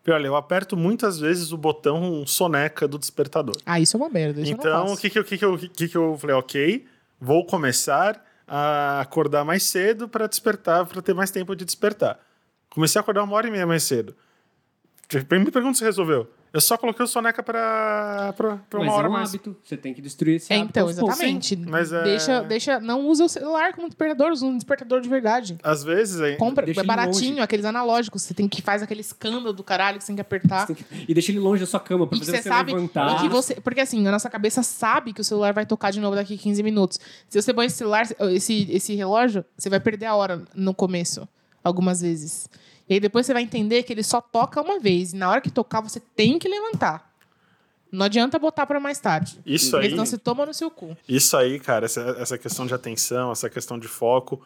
E 0.05 0.11
olha, 0.11 0.27
eu 0.27 0.35
aperto 0.35 0.77
muitas 0.77 1.21
vezes 1.21 1.53
o 1.53 1.57
botão 1.59 2.27
soneca 2.27 2.89
do 2.89 2.99
despertador. 2.99 3.55
Ah, 3.65 3.79
isso 3.79 3.97
é 3.97 4.01
uma 4.01 4.09
merda. 4.09 4.41
Então, 4.41 4.95
o 4.95 4.97
que 4.97 5.09
que, 5.11 5.19
eu- 5.19 5.25
que, 5.25 5.39
que, 5.39 5.45
eu, 5.45 5.57
que 5.59 5.89
que 5.89 5.97
eu 5.97 6.17
falei? 6.19 6.35
Ok, 6.35 6.85
vou 7.21 7.47
começar 7.47 8.25
a 8.49 9.01
acordar 9.01 9.45
mais 9.45 9.63
cedo 9.63 10.09
para 10.09 10.27
despertar, 10.27 10.87
para 10.87 11.01
ter 11.03 11.15
mais 11.15 11.31
tempo 11.31 11.55
de 11.55 11.65
despertar. 11.65 12.19
Comecei 12.75 12.99
a 12.99 13.03
acordar 13.03 13.23
uma 13.23 13.35
hora 13.37 13.49
e 13.49 13.51
meia 13.51 13.67
mais 13.67 13.83
cedo. 13.83 14.15
Me 15.31 15.51
pergunta 15.51 15.77
se 15.77 15.85
resolveu. 15.85 16.27
Eu 16.55 16.61
só 16.61 16.77
coloquei 16.77 17.03
o 17.03 17.09
soneca 17.09 17.43
para 17.43 18.35
Mas 18.39 18.83
uma 18.83 18.93
hora 18.93 19.07
é 19.07 19.11
um 19.11 19.13
mais. 19.13 19.31
hábito. 19.31 19.57
Você 19.65 19.75
tem 19.77 19.93
que 19.95 20.03
destruir 20.03 20.37
esse 20.37 20.53
É, 20.53 20.57
hábito. 20.57 20.71
então, 20.71 20.89
exatamente. 20.91 21.57
mas 21.57 21.93
é- 21.93 22.03
deixa, 22.03 22.43
deixa, 22.43 22.81
não 22.81 23.07
usa 23.09 23.25
o 23.25 23.29
celular 23.29 23.73
como 23.75 23.89
despertador, 23.89 24.31
usa 24.33 24.45
um 24.45 24.55
despertador 24.57 25.01
de 25.01 25.09
verdade. 25.09 25.59
Às 25.63 25.83
vezes, 25.83 26.21
é- 26.21 26.37
Compra, 26.37 26.65
Deixa 26.67 26.81
é 26.83 26.85
baratinho, 26.85 27.31
longe. 27.31 27.41
aqueles 27.41 27.65
analógicos. 27.65 28.23
Você 28.23 28.35
tem 28.35 28.47
que 28.49 28.61
faz 28.61 28.83
aquele 28.83 29.01
escândalo 29.01 29.53
do 29.55 29.65
caralho 29.65 29.97
que 29.99 30.05
você 30.05 30.09
tem 30.09 30.17
que 30.17 30.21
apertar. 30.23 30.67
Você 30.67 30.75
tem 30.75 30.85
que- 30.85 31.05
E 31.11 31.15
deixa 31.15 31.31
ele 31.33 31.41
longe 31.41 31.61
da 31.61 31.67
sua 31.67 31.81
cama 31.81 32.07
pra 32.07 32.17
E 32.17 32.21
fazer 32.21 32.33
você 32.33 32.43
você 32.43 32.49
sabe 32.51 32.75
levantar. 32.75 33.17
e 33.17 33.23
que 33.23 33.29
você. 33.31 33.55
Porque 33.55 33.81
assim, 33.81 34.07
a 34.07 34.11
nossa 34.11 34.29
cabeça 34.29 34.63
sabe 34.63 35.13
que 35.15 35.23
o 35.23 35.25
celular 35.25 35.55
vai 35.55 35.65
tocar 35.65 35.91
de 35.91 36.01
novo 36.01 36.15
daqui 36.17 36.35
a 36.35 36.39
15 36.39 36.63
minutos. 36.63 36.99
Se 37.31 37.41
você 37.41 37.53
põe 37.55 37.65
esse 37.67 37.77
celular, 37.77 38.07
esse, 38.31 38.71
esse 38.71 38.95
relógio, 38.95 39.43
você 39.57 39.71
vai 39.71 39.81
perder 39.81 40.05
a 40.07 40.15
hora 40.15 40.43
no 40.55 40.75
começo, 40.75 41.27
algumas 41.63 42.01
vezes. 42.01 42.49
E 42.89 42.95
aí 42.95 43.01
depois 43.01 43.25
você 43.27 43.33
vai 43.33 43.43
entender 43.43 43.83
que 43.85 43.93
ele 43.93 44.03
só 44.03 44.21
toca 44.21 44.61
uma 44.61 44.79
vez. 44.79 45.13
E 45.13 45.17
na 45.17 45.31
hora 45.31 45.41
que 45.41 45.51
tocar, 45.51 45.81
você 45.81 46.01
tem 46.01 46.39
que 46.39 46.49
levantar. 46.49 47.11
Não 47.91 48.07
adianta 48.07 48.39
botar 48.39 48.67
pra 48.67 48.81
mais 48.81 48.99
tarde. 48.99 49.39
isso 49.45 49.77
aí. 49.77 49.91
senão 49.91 50.07
você 50.07 50.17
toma 50.17 50.47
no 50.47 50.55
seu 50.55 50.71
cu. 50.71 50.97
Isso 51.09 51.37
aí, 51.37 51.61
cara, 51.61 51.85
essa, 51.85 52.01
essa 52.19 52.39
questão 52.39 52.67
de 52.67 52.73
atenção, 52.75 53.31
essa 53.33 53.51
questão 53.51 53.79
de 53.79 53.87
foco. 53.87 54.41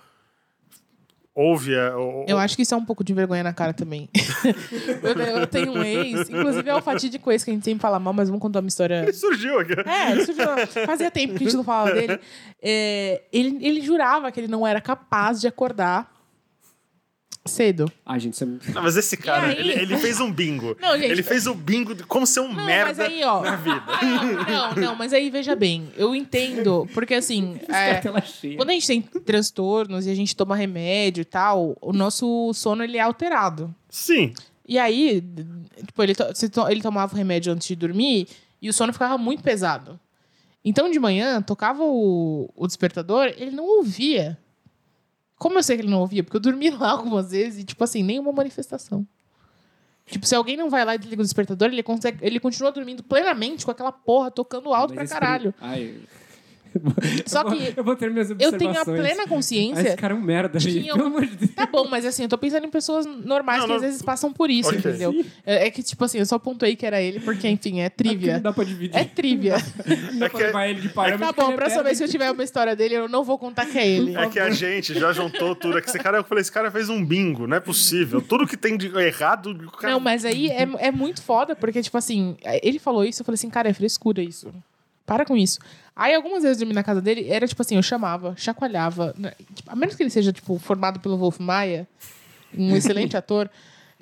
Ouve 1.35 1.77
a. 1.79 1.97
o- 1.99 2.25
Eu 2.27 2.39
acho 2.39 2.57
que 2.57 2.63
isso 2.63 2.73
é 2.73 2.77
um 2.79 2.85
pouco 2.85 3.05
de 3.05 3.13
vergonha 3.13 3.43
na 3.43 3.53
cara 3.53 3.75
também. 3.75 4.09
eu, 5.03 5.41
eu 5.41 5.47
tenho 5.47 5.73
um 5.73 5.83
ex, 5.83 6.31
inclusive 6.31 6.69
é 6.71 6.75
o 6.75 6.81
fatídico 6.81 7.31
ex 7.31 7.45
que 7.45 7.51
a 7.51 7.55
gente 7.55 7.65
sempre 7.65 7.83
fala 7.83 8.01
mal, 8.01 8.15
mas 8.15 8.29
vamos 8.31 8.41
contar 8.41 8.61
uma 8.61 8.69
história 8.69 9.03
Ele 9.03 9.13
surgiu 9.13 9.61
aqui. 9.61 9.75
É, 9.87 10.13
ele 10.13 10.25
surgiu, 10.25 10.47
fazia 10.87 11.11
tempo 11.11 11.35
que 11.35 11.45
a 11.45 11.47
gente 11.47 11.57
não 11.57 11.63
falava 11.65 11.93
dele. 11.93 12.19
É, 12.63 13.23
ele, 13.31 13.59
ele 13.67 13.83
jurava 13.83 14.33
que 14.33 14.41
ele 14.41 14.49
não 14.49 14.67
era 14.67 14.81
capaz 14.81 15.39
de 15.41 15.47
acordar 15.47 16.11
cedo. 17.47 17.91
Ai, 18.05 18.19
gente, 18.21 18.45
muito... 18.45 18.71
Não, 18.73 18.83
mas 18.83 18.97
esse 18.97 19.17
cara, 19.17 19.53
ele, 19.53 19.73
ele 19.73 19.97
fez 19.99 20.21
um 20.21 20.33
bingo. 20.33 20.77
Não, 20.81 20.93
gente, 20.99 21.11
ele 21.11 21.23
fez 21.23 21.47
o 21.47 21.55
bingo 21.55 21.95
de 21.95 22.05
como 22.05 22.27
ser 22.27 22.41
um 22.41 22.53
Não, 22.53 22.65
merda 22.67 23.05
mas 23.05 23.13
aí, 23.13 23.25
ó. 23.25 23.43
na 23.43 23.57
vida. 23.57 23.83
Não, 24.51 24.75
não, 24.75 24.95
mas 24.97 25.13
aí 25.13 25.31
veja 25.31 25.55
bem, 25.57 25.89
eu 25.97 26.15
entendo, 26.15 26.89
porque 26.95 27.15
assim, 27.15 27.59
é, 27.69 28.01
quando 28.57 28.71
a 28.71 28.73
gente 28.73 28.87
tem 28.87 29.01
transtornos 29.03 30.07
e 30.07 30.11
a 30.11 30.15
gente 30.15 30.35
toma 30.37 30.55
remédio 30.57 31.23
e 31.23 31.25
tal, 31.25 31.77
o 31.81 31.93
nosso 31.93 32.53
sono 32.55 32.83
ele 32.85 32.97
é 32.97 33.01
alterado. 33.01 33.75
Sim. 33.89 34.33
E 34.69 34.79
aí, 34.79 35.23
tipo, 35.87 36.03
ele, 36.03 36.15
to- 36.15 36.69
ele 36.69 36.83
tomava 36.83 37.15
o 37.15 37.17
remédio 37.17 37.53
antes 37.53 37.69
de 37.69 37.77
dormir 37.77 38.27
e 38.61 38.69
o 38.69 38.73
sono 38.73 38.93
ficava 38.93 39.17
muito 39.17 39.43
pesado. 39.43 39.99
Então, 40.65 40.91
de 40.91 40.99
manhã, 40.99 41.41
tocava 41.41 41.85
o, 41.85 42.51
o 42.57 42.67
despertador, 42.67 43.33
ele 43.37 43.53
não 43.53 43.65
ouvia. 43.65 44.37
Como 45.39 45.59
eu 45.59 45.63
sei 45.63 45.77
que 45.77 45.83
ele 45.83 45.91
não 45.91 46.01
ouvia? 46.01 46.25
Porque 46.25 46.37
eu 46.37 46.41
dormi 46.41 46.71
lá 46.71 46.91
algumas 46.91 47.31
vezes 47.31 47.61
e, 47.61 47.65
tipo 47.65 47.83
assim, 47.85 48.03
nenhuma 48.03 48.33
manifestação. 48.33 49.07
Tipo, 50.07 50.25
se 50.25 50.35
alguém 50.35 50.57
não 50.57 50.71
vai 50.71 50.85
lá 50.85 50.95
e 50.95 50.99
desliga 50.99 51.21
o 51.21 51.25
despertador, 51.25 51.69
ele, 51.69 51.83
consegue, 51.83 52.19
ele 52.25 52.39
continua 52.39 52.71
dormindo 52.71 53.03
plenamente 53.03 53.65
com 53.65 53.71
aquela 53.73 53.91
porra 53.91 54.31
tocando 54.31 54.73
alto 54.73 54.95
Mas 54.95 55.11
pra 55.11 55.21
caralho. 55.21 55.53
Ai. 55.61 56.01
Só 57.27 57.43
eu 57.43 57.49
vou, 57.51 57.57
que 57.59 57.81
eu 57.81 57.85
vou 57.85 57.97
ter 57.97 58.11
minhas 58.11 58.31
Eu 58.31 58.53
tenho 58.59 58.71
a 58.79 58.85
plena 58.85 59.09
Ah, 59.09 59.13
esse 59.13 59.27
consciência. 59.29 59.97
cara 59.97 60.15
é 60.15 60.17
um 60.17 60.21
merda, 60.21 60.59
que 60.59 60.87
eu- 60.89 60.95
Pelo 60.97 61.07
amor 61.09 61.27
de 61.27 61.37
Deus. 61.37 61.51
Tá 61.55 61.67
bom, 61.67 61.87
mas 61.89 62.05
assim, 62.05 62.23
eu 62.25 62.29
tô 62.29 62.39
pensando 62.39 62.67
em 62.67 62.71
pessoas 62.71 63.07
normais 63.07 63.61
Não, 63.61 63.67
que 63.69 63.73
às 63.75 63.83
não. 63.83 63.89
vezes 63.89 64.03
passam 64.03 64.33
por 64.33 64.51
isso, 64.51 64.69
Ok. 64.71 64.79
entendeu? 64.79 65.25
É, 65.45 65.67
é 65.67 65.71
que, 65.71 65.83
tipo 65.83 66.05
assim, 66.05 66.19
eu 66.19 66.27
só 66.27 66.39
pontuei 66.39 66.77
que 66.77 66.85
era 66.87 67.01
ele, 67.01 67.21
porque, 67.21 67.49
enfim, 67.49 67.81
é 67.81 67.89
trivia. 67.89 68.35
Não 68.35 68.43
dá 68.43 68.53
pra 68.53 68.65
dividir. 68.65 68.97
É 68.97 69.05
trivia. 69.05 69.57
Não 70.13 70.19
dá 70.19 70.27
É 70.27 70.29
pra 70.29 70.39
que- 70.39 70.47
levar 70.47 70.69
ele 70.69 70.81
de 70.81 70.89
parâmetro. 70.91 71.27
Tá 71.27 71.33
bom, 71.33 71.53
é 71.53 71.57
próxima 71.57 71.77
merda. 71.83 71.85
vez 71.85 71.99
que 71.99 72.05
eu 72.05 72.09
tiver 72.09 72.31
uma 72.31 72.45
história 72.45 72.77
dele, 72.77 72.95
eu 72.95 73.09
não 73.09 73.25
vou 73.25 73.39
contar 73.39 73.67
que 73.67 73.79
é 73.79 73.87
ele. 73.89 74.17
É 74.17 74.29
que 74.29 74.39
a 74.39 74.51
gente 74.51 74.95
já 74.99 75.13
juntou 75.13 75.55
tudo. 75.55 75.79
É 75.79 75.81
que 75.81 75.89
esse 75.89 75.99
cara, 75.99 76.19
eu 76.19 76.25
falei, 76.25 76.43
esse 76.43 76.53
cara 76.53 76.71
fez 76.71 76.89
um 76.89 77.05
bingo, 77.05 77.47
não 77.47 77.57
é 77.57 77.61
possível. 77.61 78.21
Tudo 78.21 78.47
que 78.47 78.57
tem 78.57 78.77
de 78.77 78.87
errado, 78.99 79.51
o 79.51 79.71
cara. 79.73 79.93
Não, 79.93 80.01
mas 80.01 80.25
aí 80.25 80.49
é, 80.49 80.67
é 80.79 80.91
muito 80.91 81.23
foda, 81.23 81.55
porque, 81.57 81.83
tipo 81.83 81.97
assim, 81.99 82.37
ele 82.63 82.79
falou 82.79 83.05
isso, 83.05 83.23
eu 83.23 83.25
falei 83.25 83.35
assim, 83.37 83.51
cara, 83.51 83.69
é 83.69 83.73
frescura 83.73 84.23
isso. 84.23 84.53
Para 85.07 85.25
com 85.25 85.37
isso. 85.37 85.61
Aí, 85.95 86.15
algumas 86.15 86.43
vezes 86.43 86.59
eu 86.59 86.67
dormi 86.67 86.75
na 86.75 86.83
casa 86.83 87.01
dele, 87.01 87.27
era 87.31 87.47
tipo 87.47 87.63
assim, 87.63 87.77
eu 87.77 87.83
chamava, 87.83 88.35
chacoalhava. 88.37 89.15
né? 89.17 89.33
Tipo, 89.55 89.71
a 89.71 89.77
menos 89.77 89.95
que 89.95 90.03
ele 90.03 90.11
seja, 90.11 90.33
tipo, 90.33 90.59
formado 90.59 90.99
pelo 91.01 91.17
Wolf 91.17 91.39
Maia, 91.39 91.87
um 92.57 92.75
excelente 92.77 93.17
ator, 93.17 93.49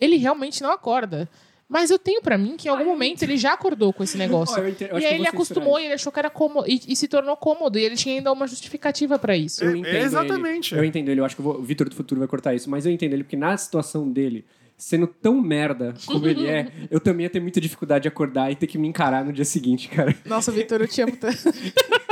ele 0.00 0.16
realmente 0.16 0.62
não 0.62 0.72
acorda. 0.72 1.28
Mas 1.68 1.90
eu 1.90 1.98
tenho 1.98 2.20
pra 2.20 2.36
mim 2.36 2.56
que 2.58 2.68
em 2.68 2.70
algum 2.70 2.84
momento 2.84 3.22
ele 3.22 3.36
já 3.38 3.54
acordou 3.54 3.92
com 3.92 4.02
esse 4.04 4.16
negócio. 4.18 4.56
Ó, 4.56 4.58
eu 4.60 4.68
ente- 4.68 4.84
eu 4.84 4.96
acho 4.96 5.00
e 5.00 5.06
aí 5.06 5.14
ele 5.14 5.24
censurar 5.24 5.34
acostumou 5.34 5.78
e 5.80 5.84
ele 5.84 5.94
achou 5.94 6.12
que 6.12 6.18
era 6.18 6.28
cômodo. 6.30 6.68
E, 6.70 6.80
e 6.88 6.94
se 6.96 7.08
tornou 7.08 7.36
cômodo. 7.36 7.78
E 7.78 7.82
ele 7.84 7.96
tinha 7.96 8.14
ainda 8.16 8.30
uma 8.32 8.46
justificativa 8.46 9.18
pra 9.18 9.36
isso. 9.36 9.64
Eu 9.64 9.70
É, 9.74 9.78
entendo 9.78 9.96
exatamente. 9.96 10.74
Ele. 10.74 10.80
Eu 10.80 10.84
entendo 10.84 11.08
ele. 11.10 11.20
Eu 11.20 11.24
acho 11.24 11.34
que 11.36 11.42
vou- 11.42 11.58
o 11.58 11.62
Vitor 11.62 11.88
do 11.88 11.94
futuro 11.94 12.18
vai 12.18 12.28
cortar 12.28 12.54
isso. 12.54 12.68
Mas 12.68 12.84
eu 12.86 12.92
entendo 12.92 13.14
ele, 13.14 13.24
porque 13.24 13.36
na 13.36 13.56
situação 13.56 14.10
dele, 14.10 14.44
sendo 14.76 15.06
tão 15.06 15.40
merda 15.40 15.94
como 16.06 16.26
ele 16.26 16.46
é, 16.46 16.70
eu 16.90 17.00
também 17.00 17.24
ia 17.24 17.30
ter 17.30 17.40
muita 17.40 17.60
dificuldade 17.60 18.02
de 18.02 18.08
acordar 18.08 18.50
e 18.50 18.56
ter 18.56 18.66
que 18.66 18.76
me 18.78 18.88
encarar 18.88 19.24
no 19.24 19.32
dia 19.32 19.44
seguinte, 19.44 19.88
cara. 19.88 20.14
Nossa, 20.26 20.50
Vitor, 20.52 20.80
eu 20.80 20.88
te 20.88 21.00
amo 21.02 21.16
tanto. 21.16 21.38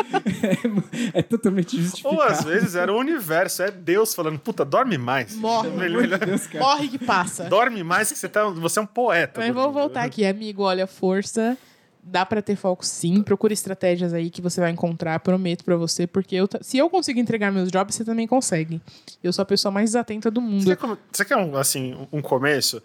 É, 1.15 1.21
é 1.21 1.23
totalmente 1.23 1.81
justificado. 1.81 2.17
Ou 2.17 2.23
às 2.23 2.45
vezes 2.45 2.75
era 2.75 2.93
o 2.93 2.97
universo, 2.99 3.63
é 3.63 3.71
Deus 3.71 4.15
falando, 4.15 4.39
puta, 4.39 4.65
dorme 4.65 4.99
mais. 4.99 5.35
Morre. 5.37 5.71
Melhor- 5.71 6.03
melhor- 6.03 6.19
Deus. 6.19 6.49
Morre 6.53 6.89
que 6.89 6.99
passa. 6.99 7.45
dorme 7.45 7.83
mais 7.83 8.13
que 8.13 8.19
você, 8.19 8.29
tá, 8.29 8.45
você 8.49 8.79
é 8.79 8.83
um 8.83 8.87
poeta. 8.87 9.41
Mas 9.41 9.55
vamos 9.55 9.73
voltar 9.73 10.05
aqui, 10.05 10.25
amigo. 10.27 10.63
Olha, 10.65 10.87
força. 10.87 11.57
Dá 12.03 12.27
pra 12.27 12.43
ter 12.43 12.57
foco 12.57 12.85
sim. 12.85 13.23
Procura 13.23 13.53
estratégias 13.53 14.13
aí 14.13 14.29
que 14.29 14.43
você 14.43 14.61
vai 14.61 14.71
encontrar. 14.71 15.21
Prometo 15.21 15.65
pra 15.65 15.77
você, 15.77 16.05
porque 16.05 16.35
eu, 16.35 16.49
se 16.61 16.77
eu 16.77 16.91
consigo 16.91 17.21
entregar 17.21 17.53
meus 17.53 17.71
jobs, 17.71 17.95
você 17.95 18.05
também 18.05 18.27
consegue. 18.27 18.83
Eu 19.23 19.33
sou 19.33 19.45
a 19.45 19.47
pessoa 19.47 19.71
mais 19.71 19.91
desatenta 19.91 20.29
do 20.29 20.41
mundo. 20.41 20.65
Você, 20.65 20.77
você 21.13 21.25
quer 21.25 21.37
um, 21.37 21.57
assim, 21.57 22.09
um 22.11 22.21
começo? 22.21 22.83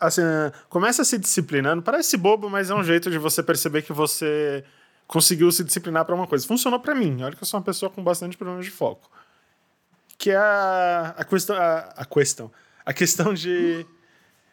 Assim, 0.00 0.22
começa 0.68 1.04
se 1.04 1.16
disciplinando. 1.16 1.80
Parece 1.80 2.16
bobo, 2.16 2.50
mas 2.50 2.70
é 2.70 2.74
um 2.74 2.82
jeito 2.82 3.08
de 3.08 3.18
você 3.18 3.40
perceber 3.40 3.82
que 3.82 3.92
você 3.92 4.64
conseguiu 5.06 5.52
se 5.52 5.62
disciplinar 5.62 6.04
para 6.04 6.14
uma 6.14 6.26
coisa. 6.26 6.44
Funcionou 6.44 6.80
para 6.80 6.94
mim. 6.94 7.22
Olha 7.22 7.36
que 7.36 7.42
eu 7.42 7.46
sou 7.46 7.60
uma 7.60 7.64
pessoa 7.64 7.88
com 7.88 8.02
bastante 8.02 8.36
problemas 8.36 8.64
de 8.64 8.72
foco. 8.72 9.08
Que 10.18 10.32
é 10.32 10.36
a, 10.36 11.14
a 11.18 11.24
questão, 11.24 11.56
a, 11.56 11.78
a 11.96 12.04
questão, 12.04 12.52
a 12.84 12.92
questão 12.92 13.32
de, 13.32 13.86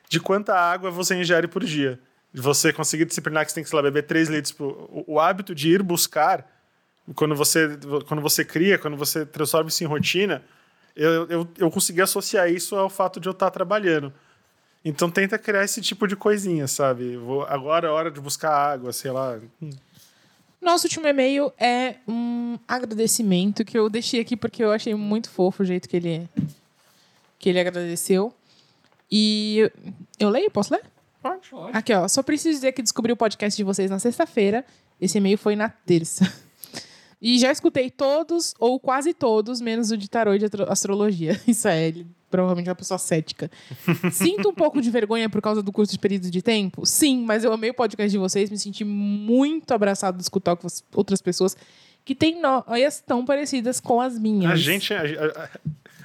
de 0.08 0.20
quanta 0.20 0.56
água 0.56 0.92
você 0.92 1.16
ingere 1.16 1.48
por 1.48 1.64
dia. 1.64 2.00
Você 2.34 2.72
conseguir 2.72 3.06
disciplinar 3.06 3.46
que 3.46 3.52
você 3.52 3.56
tem 3.56 3.64
que, 3.64 3.76
lá, 3.76 3.82
beber 3.82 4.04
3 4.04 4.30
litros. 4.30 4.54
Por, 4.54 4.68
o, 4.90 5.04
o 5.08 5.20
hábito 5.20 5.54
de 5.54 5.70
ir 5.70 5.84
buscar, 5.84 6.48
quando 7.16 7.36
você, 7.36 7.78
quando 8.08 8.22
você 8.22 8.46
cria, 8.46 8.78
quando 8.78 8.96
você 8.96 9.26
transforma 9.26 9.70
isso 9.70 9.84
em 9.84 9.88
rotina, 9.88 10.44
eu, 10.96 11.28
eu, 11.28 11.48
eu 11.58 11.72
consegui 11.72 12.02
associar 12.02 12.50
isso 12.50 12.76
ao 12.76 12.90
fato 12.90 13.20
de 13.20 13.28
eu 13.28 13.32
estar 13.32 13.50
trabalhando. 13.52 14.14
Então 14.84 15.10
tenta 15.12 15.38
criar 15.38 15.64
esse 15.64 15.82
tipo 15.82 16.08
de 16.08 16.16
coisinha, 16.16 16.68
sabe? 16.68 17.16
Vou, 17.18 17.44
agora 17.44 17.88
é 17.88 17.92
hora 17.92 18.10
de 18.10 18.20
buscar 18.20 18.52
água, 18.52 18.92
sei 18.92 19.12
lá. 19.12 19.40
Nosso 20.60 20.86
último 20.86 21.08
e-mail 21.08 21.52
é 21.58 21.96
um 22.08 22.58
agradecimento 22.68 23.64
que 23.64 23.78
eu 23.78 23.90
deixei 23.90 24.20
aqui 24.20 24.36
porque 24.36 24.64
eu 24.64 24.72
achei 24.72 24.96
muito 24.96 25.30
fofo 25.30 25.64
o 25.64 25.66
jeito 25.66 25.88
que 25.88 25.98
ele, 25.98 26.30
que 27.38 27.50
ele 27.50 27.60
agradeceu. 27.60 28.34
E 29.10 29.58
eu, 29.60 29.72
eu 30.20 30.30
leio? 30.30 30.50
Posso 30.50 30.74
ler? 30.74 30.84
Pode. 31.22 31.50
Aqui, 31.74 31.94
ó. 31.94 32.08
Só 32.08 32.24
preciso 32.24 32.56
dizer 32.56 32.72
que 32.72 32.82
descobri 32.82 33.12
o 33.12 33.18
podcast 33.18 33.56
de 33.56 33.64
vocês 33.64 33.90
na 33.92 34.00
sexta-feira. 34.00 34.66
Esse 35.00 35.18
e-mail 35.18 35.38
foi 35.38 35.56
na 35.56 35.70
terça. 35.70 36.32
E 37.24 37.38
já 37.38 37.52
escutei 37.52 37.92
todos, 37.92 38.56
ou 38.60 38.80
quase 38.80 39.14
todos, 39.14 39.62
menos 39.62 39.92
o 39.92 39.96
de 39.98 40.10
tarô 40.10 40.34
e 40.34 40.40
de 40.40 40.46
astro- 40.46 40.66
astrologia. 40.72 41.40
Isso 41.48 41.68
é, 41.68 41.90
ele 41.90 42.08
provavelmente 42.32 42.68
é 42.68 42.72
uma 42.72 42.76
pessoa 42.76 42.98
cética. 42.98 43.52
Sinto 44.12 44.50
um 44.50 44.54
pouco 44.56 44.82
de 44.82 44.90
vergonha 44.90 45.30
por 45.30 45.40
causa 45.40 45.62
do 45.62 45.72
curso 45.72 45.92
de 45.94 46.00
período 46.00 46.32
de 46.32 46.42
tempo? 46.42 46.84
Sim, 46.84 47.24
mas 47.24 47.44
eu 47.44 47.54
amei 47.54 47.70
o 47.70 47.76
podcast 47.76 48.10
de 48.12 48.18
vocês, 48.18 48.50
me 48.50 48.58
senti 48.58 48.84
muito 48.84 49.72
abraçado 49.72 50.18
de 50.18 50.24
escutar 50.24 50.56
com 50.56 50.66
as 50.66 50.84
outras 50.96 51.22
pessoas 51.22 51.56
que 52.04 52.16
têm 52.16 52.42
noias 52.42 53.00
tão 53.06 53.24
parecidas 53.24 53.80
com 53.80 54.02
as 54.02 54.18
minhas. 54.18 54.52
A 54.54 54.56
gente. 54.56 54.92
A, 54.92 55.02
a- 55.04 55.50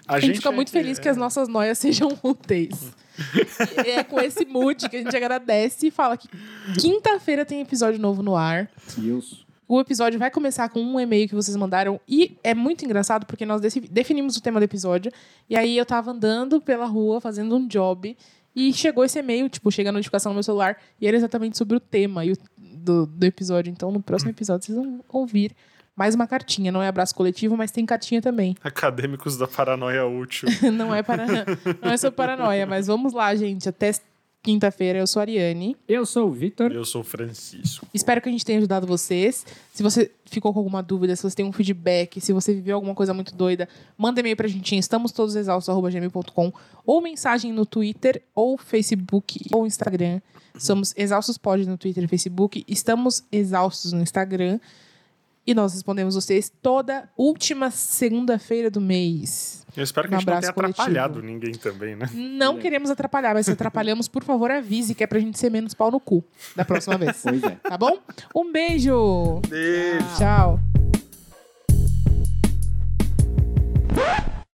a 0.06 0.14
A 0.14 0.20
gente, 0.20 0.28
gente 0.28 0.36
fica 0.38 0.52
muito 0.52 0.68
é- 0.68 0.72
feliz 0.72 0.98
que 0.98 1.08
as 1.08 1.16
nossas 1.16 1.48
noias 1.48 1.78
sejam 1.78 2.08
úteis. 2.22 2.92
E 3.84 3.90
é 3.90 4.04
com 4.04 4.20
esse 4.20 4.44
mood 4.44 4.88
que 4.88 4.96
a 4.96 5.02
gente 5.02 5.16
agradece 5.16 5.86
e 5.86 5.90
fala 5.90 6.16
que 6.16 6.28
quinta-feira 6.78 7.44
tem 7.44 7.60
episódio 7.60 7.98
novo 8.00 8.22
no 8.22 8.36
ar. 8.36 8.70
Deus. 8.96 9.44
O 9.68 9.80
episódio 9.80 10.18
vai 10.18 10.30
começar 10.30 10.68
com 10.68 10.80
um 10.80 11.00
e-mail 11.00 11.28
que 11.28 11.34
vocês 11.34 11.56
mandaram. 11.56 12.00
E 12.08 12.36
é 12.44 12.54
muito 12.54 12.84
engraçado 12.84 13.26
porque 13.26 13.44
nós 13.44 13.60
definimos 13.90 14.36
o 14.36 14.40
tema 14.40 14.60
do 14.60 14.64
episódio. 14.64 15.10
E 15.50 15.56
aí 15.56 15.76
eu 15.76 15.84
tava 15.84 16.12
andando 16.12 16.60
pela 16.60 16.86
rua 16.86 17.20
fazendo 17.20 17.56
um 17.56 17.66
job. 17.66 18.16
E 18.54 18.72
chegou 18.72 19.04
esse 19.04 19.18
e-mail, 19.18 19.48
tipo, 19.48 19.70
chega 19.72 19.88
a 19.90 19.92
notificação 19.92 20.30
no 20.30 20.36
meu 20.36 20.42
celular 20.42 20.78
e 21.00 21.06
era 21.06 21.16
exatamente 21.16 21.58
sobre 21.58 21.76
o 21.76 21.80
tema 21.80 22.24
e 22.24 22.32
o- 22.32 22.36
do, 22.56 23.06
do 23.06 23.24
episódio. 23.24 23.70
Então, 23.70 23.90
no 23.90 24.00
próximo 24.00 24.30
episódio, 24.30 24.66
vocês 24.66 24.78
vão 24.78 25.00
ouvir 25.08 25.50
mais 25.96 26.14
uma 26.14 26.26
cartinha. 26.26 26.70
Não 26.70 26.82
é 26.82 26.88
abraço 26.88 27.14
coletivo, 27.14 27.56
mas 27.56 27.70
tem 27.70 27.86
cartinha 27.86 28.20
também. 28.20 28.54
Acadêmicos 28.62 29.36
da 29.36 29.48
paranoia 29.48 30.06
útil. 30.06 30.48
não 30.72 30.94
é 30.94 31.02
para 31.02 31.26
não 31.82 31.90
é 31.90 31.96
sobre 31.96 32.16
paranoia, 32.16 32.66
mas 32.66 32.86
vamos 32.86 33.14
lá, 33.14 33.34
gente. 33.34 33.68
Até 33.68 33.92
quinta-feira. 34.42 35.00
Eu 35.00 35.06
sou 35.08 35.18
a 35.18 35.24
Ariane. 35.24 35.76
Eu 35.88 36.06
sou 36.06 36.28
o 36.28 36.32
Vitor. 36.32 36.70
Eu 36.70 36.84
sou 36.84 37.00
o 37.00 37.04
Francisco. 37.04 37.84
Espero 37.92 38.20
que 38.20 38.28
a 38.28 38.32
gente 38.32 38.44
tenha 38.44 38.58
ajudado 38.58 38.86
vocês. 38.86 39.44
Se 39.74 39.82
você 39.82 40.12
ficou 40.24 40.52
com 40.52 40.60
alguma 40.60 40.82
dúvida, 40.82 41.16
se 41.16 41.22
você 41.24 41.34
tem 41.34 41.44
um 41.44 41.52
feedback, 41.52 42.20
se 42.20 42.32
você 42.32 42.54
viveu 42.54 42.76
alguma 42.76 42.94
coisa 42.94 43.12
muito 43.12 43.34
doida, 43.34 43.68
manda 43.98 44.20
e-mail 44.20 44.36
pra 44.36 44.46
gente 44.46 44.76
em 44.76 44.78
estamos 44.78 45.10
todos 45.10 45.34
exaustos@gmail.com 45.34 46.52
ou 46.84 47.00
mensagem 47.00 47.52
no 47.52 47.66
Twitter 47.66 48.22
ou 48.34 48.56
Facebook 48.56 49.40
ou 49.52 49.66
Instagram. 49.66 50.20
Somos 50.58 50.94
Exaustos 50.96 51.36
Pod 51.36 51.66
no 51.66 51.76
Twitter 51.76 52.04
e 52.04 52.08
Facebook. 52.08 52.64
Estamos 52.68 53.24
exaustos 53.32 53.92
no 53.92 54.00
Instagram. 54.00 54.60
E 55.46 55.54
nós 55.54 55.72
respondemos 55.74 56.14
vocês 56.16 56.50
toda 56.60 57.08
última 57.16 57.70
segunda-feira 57.70 58.68
do 58.70 58.80
mês. 58.80 59.64
Eu 59.76 59.84
espero 59.84 60.08
que 60.08 60.14
Um 60.14 60.16
a 60.16 60.20
gente 60.20 60.28
não 60.28 60.40
tenha 60.40 60.52
coletivo. 60.52 60.82
atrapalhado 60.82 61.22
ninguém 61.22 61.52
também, 61.52 61.94
né? 61.94 62.08
Não 62.12 62.56
É. 62.56 62.60
queremos 62.60 62.90
atrapalhar, 62.90 63.34
mas 63.34 63.46
se 63.46 63.52
atrapalhamos, 63.52 64.08
por 64.08 64.24
favor, 64.24 64.50
avise 64.50 64.94
que 64.94 65.04
é 65.04 65.06
pra 65.06 65.20
gente 65.20 65.38
ser 65.38 65.50
menos 65.50 65.72
pau 65.74 65.90
no 65.90 66.00
cu 66.00 66.24
da 66.56 66.64
próxima 66.64 66.96
vez. 66.98 67.20
Pois 67.22 67.42
é. 67.44 67.50
Tá 67.62 67.76
bom? 67.78 67.98
Um 68.34 68.50
beijo! 68.50 69.40
Beijo. 69.48 70.04
Tchau. 70.18 70.58